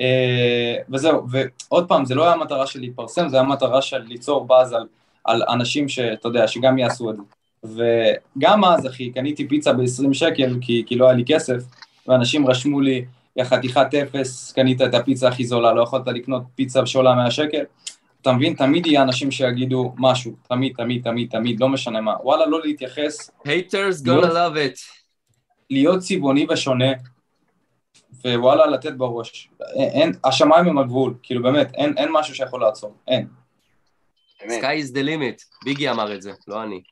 אה, 0.00 0.76
וזהו, 0.90 1.26
ועוד 1.30 1.88
פעם, 1.88 2.04
זה 2.04 2.14
לא 2.14 2.24
היה 2.24 2.32
המטרה 2.32 2.66
של 2.66 2.80
להתפרסם, 2.80 3.28
זה 3.28 3.36
היה 3.36 3.46
המטרה 3.46 3.82
של 3.82 3.98
ליצור 3.98 4.46
באז 4.46 4.72
על, 4.72 4.86
על 5.24 5.42
אנשים 5.48 5.88
שאתה 5.88 6.28
יודע, 6.28 6.48
שגם 6.48 6.78
יעשו 6.78 7.10
את 7.10 7.16
זה. 7.16 7.22
וגם 7.64 8.64
אז, 8.64 8.86
אחי, 8.86 9.10
קניתי 9.10 9.48
פיצה 9.48 9.72
ב-20 9.72 10.12
שקל, 10.12 10.56
כי, 10.60 10.82
כי 10.86 10.96
לא 10.96 11.04
היה 11.04 11.14
לי 11.14 11.24
כסף, 11.26 11.62
ואנשים 12.08 12.46
רשמו 12.46 12.80
לי, 12.80 13.04
חתיכת 13.44 13.94
אפס, 13.94 14.52
קנית 14.52 14.82
את 14.82 14.94
הפיצה 14.94 15.28
הכי 15.28 15.44
זולה, 15.44 15.72
לא 15.72 15.82
יכולת 15.82 16.06
לקנות 16.06 16.42
פיצה 16.54 16.86
שעולה 16.86 17.14
100 17.14 17.30
שקל. 17.30 17.64
אתה 18.22 18.32
מבין? 18.32 18.54
תמיד 18.54 18.86
יהיה 18.86 19.02
אנשים 19.02 19.30
שיגידו 19.30 19.94
משהו, 19.98 20.32
תמיד, 20.48 20.72
תמיד, 20.76 21.02
תמיד, 21.04 21.30
תמיד, 21.30 21.60
לא 21.60 21.68
משנה 21.68 22.00
מה. 22.00 22.14
וואלה, 22.22 22.46
לא 22.46 22.60
להתייחס, 22.64 23.30
haters 23.30 24.04
gonna 24.04 24.30
love 24.30 24.56
it. 24.56 24.78
להיות 25.70 25.98
צבעוני 25.98 26.46
ושונה, 26.50 26.92
ווואלה, 28.24 28.66
לתת 28.66 28.92
בראש. 28.92 29.50
אין, 29.74 29.90
אין, 29.90 30.12
השמיים 30.24 30.68
הם 30.68 30.78
הגבול, 30.78 31.14
כאילו 31.22 31.42
באמת, 31.42 31.74
אין, 31.74 31.98
אין 31.98 32.08
משהו 32.12 32.34
שיכול 32.34 32.60
לעצור, 32.60 32.94
אין. 33.08 33.26
sky 34.42 34.84
is 34.84 34.94
the 34.94 35.02
limit. 35.02 35.44
ביגי 35.64 35.90
אמר 35.90 36.14
את 36.14 36.22
זה, 36.22 36.32
לא 36.48 36.62
אני. 36.62 36.82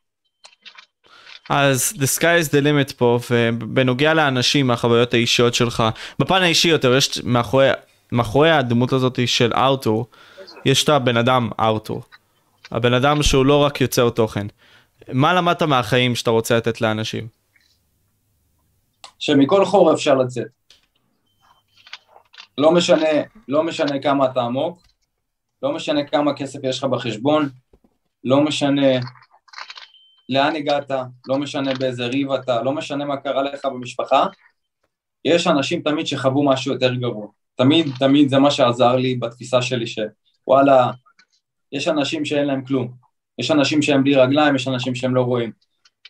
אז 1.51 1.95
the 1.97 2.19
sky 2.19 2.41
is 2.43 2.49
the 2.49 2.63
limit 2.63 2.93
פה, 2.97 3.19
ובנוגע 3.31 4.15
לאנשים 4.15 4.67
מהחוויות 4.67 5.15
האישיות 5.15 5.55
שלך, 5.55 5.85
בפן 6.19 6.43
האישי 6.43 6.69
יותר, 6.69 6.97
יש 6.97 7.21
מאחורי, 7.25 7.69
מאחורי 8.13 8.51
הדמות 8.51 8.93
הזאת 8.93 9.19
של 9.27 9.53
ארתור, 9.55 10.07
יש 10.65 10.85
את 10.85 10.89
הבן 10.89 11.17
אדם 11.17 11.51
ארתור. 11.61 12.03
הבן 12.71 12.95
אדם 12.95 13.23
שהוא 13.23 13.47
לא 13.47 13.63
רק 13.63 13.81
יוצר 13.81 14.11
תוכן. 14.11 14.47
מה 15.13 15.35
למדת 15.35 15.63
מהחיים 15.63 16.15
שאתה 16.15 16.31
רוצה 16.31 16.57
לתת 16.57 16.81
לאנשים? 16.81 17.29
שמכל 19.19 19.65
חור 19.65 19.95
אפשר 19.95 20.15
לצאת. 20.15 20.47
לא 22.59 22.73
משנה, 22.73 23.09
לא 23.49 23.63
משנה 23.63 23.99
כמה 24.03 24.25
אתה 24.25 24.41
עמוק, 24.41 24.83
לא 25.63 25.73
משנה 25.73 26.05
כמה 26.05 26.35
כסף 26.35 26.59
יש 26.63 26.79
לך 26.79 26.85
בחשבון, 26.85 27.49
לא 28.25 28.41
משנה 28.41 28.87
לאן 30.29 30.57
הגעת, 30.57 30.91
לא 31.27 31.39
משנה 31.39 31.75
באיזה 31.75 32.07
ריב 32.07 32.33
אתה, 32.33 32.63
לא 32.63 32.73
משנה 32.73 33.05
מה 33.05 33.17
קרה 33.17 33.43
לך 33.43 33.65
במשפחה, 33.65 34.27
יש 35.25 35.47
אנשים 35.47 35.83
תמיד 35.83 36.07
שחוו 36.07 36.45
משהו 36.45 36.73
יותר 36.73 36.95
גרוע. 36.95 37.27
תמיד, 37.55 37.87
תמיד 37.99 38.29
זה 38.29 38.39
מה 38.39 38.51
שעזר 38.51 38.97
לי 38.97 39.15
בתפיסה 39.15 39.63
שלי, 39.63 39.85
שוואלה, 39.87 40.91
יש 41.73 41.89
אנשים 41.89 42.25
שאין 42.25 42.47
להם 42.47 42.65
כלום. 42.65 42.93
יש 43.39 43.51
אנשים 43.51 43.83
שהם 43.83 44.05
בלי 44.05 44.17
רגליים, 44.17 44.57
יש 44.57 44.69
אנשים 44.69 44.95
שהם 44.95 45.15
לא 45.15 45.23
רואים. 45.23 45.53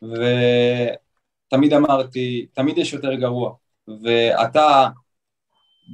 ותמיד 0.03 1.73
אמרתי, 1.73 2.47
תמיד 2.53 2.79
יש 2.79 2.93
יותר 2.93 3.15
גרוע. 3.15 3.55
ואתה, 4.05 4.89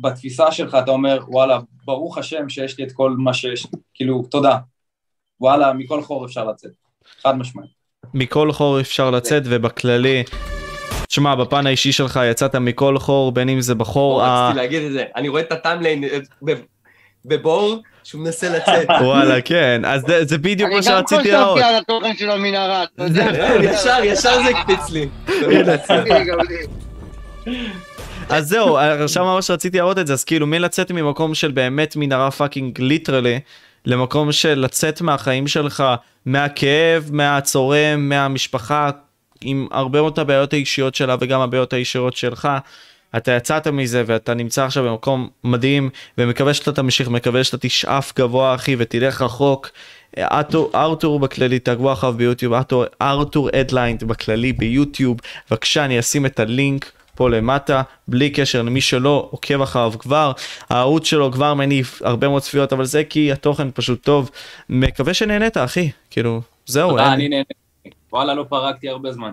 בתפיסה 0.03 0.53
שלך, 0.53 0.77
אתה 0.83 0.91
אומר, 0.91 1.19
וואלה, 1.29 1.59
ברוך 1.85 2.19
השם 2.19 2.49
שיש 2.49 2.79
לי 2.79 2.85
את 2.85 2.93
כל 2.93 3.11
מה 3.19 3.35
שיש, 3.35 3.67
כאילו, 3.95 4.23
תודה. 4.31 4.59
וואלה, 5.41 5.73
מכל 5.73 6.03
חור 6.03 6.27
אפשר 6.27 6.45
לצאת. 6.45 6.73
חד 7.23 7.37
משמעית. 7.37 7.82
מכל 8.15 8.53
חור 8.53 8.81
אפשר 8.81 9.11
לצאת 9.11 9.43
ובכללי, 9.47 10.23
תשמע 11.09 11.35
בפן 11.35 11.67
האישי 11.67 11.93
שלך 11.93 12.21
יצאת 12.31 12.55
מכל 12.57 12.99
חור 12.99 13.33
בין 13.33 13.49
אם 13.49 13.61
זה 13.61 13.75
בחור, 13.75 14.23
ה- 14.23 14.45
רציתי 14.49 14.59
להגיד 14.59 14.83
את 14.83 14.93
זה. 14.93 15.05
אני 15.17 15.29
רואה 15.29 15.43
את 15.43 15.53
הטיימליין 15.53 16.05
אה, 16.05 16.19
ב- 16.47 16.53
בבור 17.25 17.77
שהוא 18.05 18.23
מנסה 18.23 18.49
לצאת. 18.57 18.87
וואלה 19.05 19.41
כן, 19.41 19.83
אז 19.85 20.03
זה, 20.07 20.25
זה 20.25 20.39
בדיוק 20.39 20.67
אני 20.69 20.75
מה 20.75 20.77
גם 20.77 20.83
שרציתי 20.83 21.31
להראות. 21.31 21.59
חשבתי 21.59 21.75
על 21.75 21.81
התוכן 21.83 22.17
של 22.17 22.31
המנהרה, 22.31 22.85
אתה 22.85 23.05
יודע. 23.05 23.33
כן, 23.33 23.61
ישר, 23.73 23.99
ישר 24.05 24.43
זה 24.43 24.59
הקפיץ 24.59 24.91
לי. 24.91 25.09
גם 26.29 26.39
לי. 26.49 26.67
אז 28.29 28.49
זהו, 28.49 28.79
עכשיו 28.79 29.25
ממש 29.25 29.51
רציתי 29.51 29.77
להראות 29.79 29.99
את 29.99 30.07
זה, 30.07 30.13
אז 30.13 30.25
כאילו 30.25 30.47
מלצאת 30.47 30.91
ממקום 30.91 31.35
של 31.35 31.51
באמת 31.51 31.97
מנהרה 31.97 32.31
fucking 32.31 32.81
literally, 32.81 33.41
למקום 33.87 34.33
של 34.33 34.59
לצאת 34.59 35.01
מהחיים 35.01 35.47
שלך, 35.47 35.85
מהכאב, 36.27 37.09
מהצורם, 37.13 38.09
מהמשפחה, 38.09 38.91
עם 39.41 39.67
הרבה 39.71 40.01
מאוד 40.01 40.19
הבעיות 40.19 40.53
האישיות 40.53 40.95
שלה 40.95 41.17
וגם 41.21 41.41
הבעיות 41.41 41.73
האישיות 41.73 42.17
שלך. 42.17 42.49
אתה 43.17 43.33
יצאת 43.33 43.69
מזה 43.69 44.03
ואתה 44.07 44.35
נמצא 44.35 44.65
עכשיו 44.65 44.85
במקום 44.85 45.29
מדהים 45.45 45.91
ומקווה 46.19 46.55
שאתה 46.55 46.73
תמשיך, 46.73 47.09
מקווה 47.09 47.45
שאתה 47.45 47.59
תשאף 47.59 48.13
גבוה 48.19 48.55
אחי 48.55 48.77
ותלך 48.79 49.23
רחוק. 49.23 49.71
ארתור, 50.19 50.71
ארתור 50.75 51.21
בכללי, 51.21 51.59
תעקבו 51.59 51.93
אחריו 51.93 52.13
ביוטיוב, 52.13 52.53
ארתור, 52.53 52.85
ארתור 53.03 53.51
אדלינד 53.61 54.05
בכללי 54.05 54.53
ביוטיוב, 54.53 55.21
בבקשה 55.51 55.85
אני 55.85 55.99
אשים 55.99 56.27
את 56.27 56.41
הלינק 56.41 56.93
פה 57.23 57.31
למטה, 57.31 57.83
בלי 58.09 58.31
קשר 58.31 58.63
למי 58.63 58.81
שלא 58.81 59.29
עוקב 59.31 59.63
אחריו 59.63 59.93
כבר, 59.99 60.33
הערוץ 60.71 61.07
שלו 61.07 61.33
כבר 61.33 61.55
מניף 61.55 62.03
הרבה 62.03 62.29
מאוד 62.29 62.43
צפיות, 62.43 62.73
אבל 62.73 62.85
זה 62.85 63.05
כי 63.05 63.33
התוכן 63.33 63.71
פשוט 63.71 64.05
טוב, 64.05 64.31
מקווה 64.69 65.15
שנהנית 65.15 65.57
אחי, 65.57 65.91
כאילו, 66.11 66.41
זהו, 66.67 66.91
תודה, 66.91 67.13
אני 67.13 67.29
נהנה. 67.29 67.45
וואלה, 68.13 68.35
לא 68.35 68.45
פרקתי 68.49 68.89
הרבה 68.89 69.13
זמן. 69.13 69.33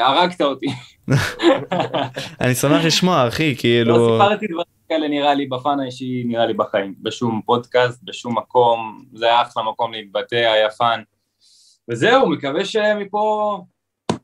הרגת 0.00 0.40
אותי. 0.40 0.66
אני 2.40 2.54
שמח 2.54 2.84
לשמוע 2.84 3.28
אחי, 3.28 3.50
לא 3.50 3.58
כאילו, 3.58 4.18
סיפרתי 4.18 4.46
דברים 4.46 4.64
כאלה 4.88 5.08
נראה 5.08 5.34
לי 5.34 5.46
בפן 5.46 5.80
האישי, 5.80 6.22
נראה 6.26 6.46
לי 6.46 6.54
בחיים. 6.54 6.94
בשום 7.02 7.40
פודקאסט, 7.46 8.00
בשום 8.02 8.38
מקום, 8.38 9.04
זה 9.14 9.26
היה 9.26 9.42
אחלה 9.42 9.62
מקום 9.62 9.92
להתבטא, 9.92 10.34
היה 10.34 10.70
fun. 10.70 11.02
וזהו, 11.90 12.30
מקווה 12.30 12.64
שמפה 12.64 13.58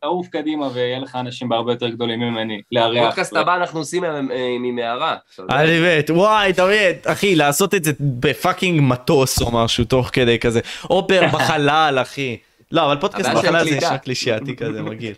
תעוף 0.01 0.29
קדימה 0.29 0.69
ויהיה 0.75 0.99
לך 0.99 1.16
אנשים 1.16 1.49
בהרבה 1.49 1.73
יותר 1.73 1.89
גדולים 1.89 2.20
ממני 2.20 2.61
לארח. 2.73 3.05
פודקאסט 3.07 3.37
הבא 3.37 3.57
אנחנו 3.57 3.79
עושים 3.79 4.05
עם- 4.05 4.31
עם 4.57 4.77
מערה. 4.77 5.16
אתה 5.35 5.43
יודע. 5.43 5.61
אני 5.61 5.81
מת, 5.99 6.11
וואי, 6.11 6.51
אתה 6.51 6.66
מת, 6.66 7.07
אחי, 7.07 7.35
לעשות 7.35 7.75
את 7.75 7.85
זה 7.85 7.93
בפאקינג 8.01 8.81
מטוס 8.83 9.43
או 9.43 9.51
משהו 9.53 9.85
תוך 9.85 10.11
כדי 10.12 10.39
כזה, 10.39 10.61
או 10.91 11.07
בחלל, 11.33 11.99
אחי. 12.03 12.37
לא, 12.73 12.87
אבל 12.87 12.97
פודקאסט 13.01 13.29
בחלל 13.31 13.65
זה. 13.65 13.77
נשמע 13.77 13.99
קלישאתי 13.99 14.57
כזה, 14.57 14.83
מגעיל. 14.83 15.15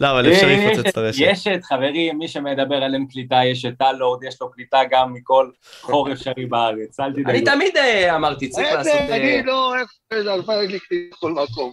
לא, 0.00 0.10
אבל 0.10 0.32
אפשר 0.32 0.48
יש 0.48 0.60
לפוצץ 0.70 0.86
את- 0.88 0.96
הרשת. 0.96 1.18
יש 1.20 1.46
את, 1.46 1.64
חברים, 1.64 2.18
מי 2.18 2.28
שמדבר 2.28 2.74
עליהם 2.74 3.06
קליטה, 3.06 3.40
יש 3.44 3.64
את 3.64 3.72
טלורד, 3.78 4.24
יש 4.24 4.40
לו 4.40 4.50
קליטה 4.50 4.78
גם 4.90 5.12
מכל 5.12 5.48
חור 5.80 6.12
אפשרי 6.12 6.46
בארץ, 6.46 7.00
אל 7.00 7.04
אני 7.04 7.22
תדאגו. 7.40 7.44
תמיד 7.44 7.76
אה, 7.76 8.16
אמרתי, 8.16 8.48
צריך 8.48 8.72
לעשות... 8.72 8.92
אה, 8.92 9.16
אני 9.16 9.42
לא, 9.44 9.74
אלפיים 10.12 10.64
יש 10.64 10.72
לי 10.72 10.78
קליטה 10.78 11.16
בכל 11.16 11.32
מקום. 11.32 11.72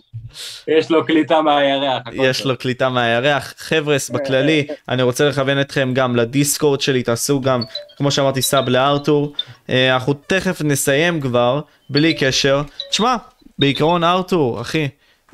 יש 0.68 0.91
לו 0.91 1.06
קליטה 1.06 1.41
מהירח. 1.41 2.02
יש. 2.14 2.45
לו 2.45 2.57
קליטה 2.57 2.89
מהירח. 2.89 3.53
חבר'ס, 3.57 4.10
בכללי, 4.10 4.68
אני 4.89 5.03
רוצה 5.03 5.30
לכוון 5.30 5.61
אתכם 5.61 5.91
גם 5.93 6.15
לדיסקורד 6.15 6.81
שלי, 6.81 7.03
תעשו 7.03 7.41
גם, 7.41 7.64
כמו 7.98 8.11
שאמרתי, 8.11 8.41
סאב 8.41 8.69
לארתור. 8.69 9.34
אה, 9.69 9.93
אנחנו 9.93 10.14
תכף 10.14 10.61
נסיים 10.61 11.22
כבר, 11.22 11.61
בלי 11.89 12.14
קשר. 12.14 12.61
תשמע, 12.89 13.15
בעיקרון 13.60 14.03
ארתור, 14.03 14.61
אחי, 14.61 14.88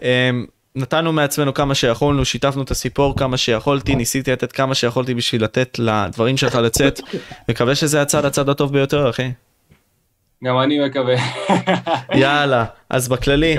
אה, 0.04 0.30
נתנו 0.78 1.14
מעצמנו 1.14 1.54
כמה 1.54 1.76
שיכולנו, 1.76 2.26
שיתפנו 2.26 2.64
את 2.64 2.72
הסיפור 2.72 3.18
כמה 3.18 3.38
שיכולתי, 3.38 3.96
ניסיתי 3.96 4.32
לתת 4.32 4.52
כמה 4.52 4.76
שיכולתי 4.76 5.14
בשביל 5.14 5.44
לתת 5.44 5.80
לדברים 5.80 6.38
שלך 6.38 6.56
לצאת. 6.56 7.00
מקווה 7.50 7.76
שזה 7.76 8.02
הצד 8.02 8.26
הצד 8.26 8.50
הטוב 8.50 8.74
ביותר, 8.74 9.10
אחי. 9.10 9.32
גם 10.44 10.60
אני 10.60 10.86
מקווה. 10.86 11.16
יאללה, 12.14 12.66
אז 12.90 13.08
בכללי, 13.08 13.58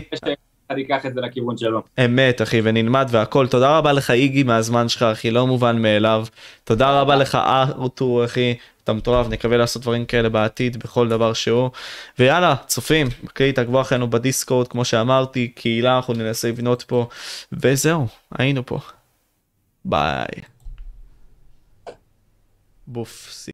אני 0.71 0.83
אקח 0.83 1.07
את 1.07 1.15
זה 1.15 1.21
לכיוון 1.21 1.57
שלו. 1.57 1.83
אמת 2.05 2.43
אחי 2.43 2.61
ונלמד 2.65 3.07
והכל 3.11 3.47
תודה 3.47 3.79
רבה 3.79 3.93
לך 3.93 4.11
איגי 4.11 4.43
מהזמן 4.43 4.89
שלך 4.89 5.03
אחי 5.03 5.31
לא 5.31 5.47
מובן 5.47 5.83
מאליו 5.83 6.27
תודה 6.65 7.01
רבה 7.01 7.17
לך 7.17 7.35
ארתור 7.35 8.25
אחי 8.25 8.55
אתה 8.89 8.97
מטורף 8.97 9.27
נקווה 9.29 9.57
לעשות 9.57 9.83
דברים 9.83 10.05
כאלה 10.07 10.29
בעתיד 10.29 10.77
בכל 10.77 11.09
דבר 11.09 11.33
שהוא 11.33 11.71
ויאללה 12.19 12.55
צופים 12.67 13.09
אוקיי 13.23 13.53
תעקבו 13.53 13.81
אחרינו 13.81 14.11
בדיסקורד 14.11 14.69
כמו 14.69 14.85
שאמרתי 14.85 15.49
קהילה 15.49 15.97
אנחנו 15.97 16.15
ננסה 16.15 16.49
לבנות 16.49 16.83
פה 16.83 17.09
וזהו 17.53 18.07
היינו 18.39 18.67
פה 18.67 18.79
ביי. 19.85 20.27
בוף. 22.87 23.39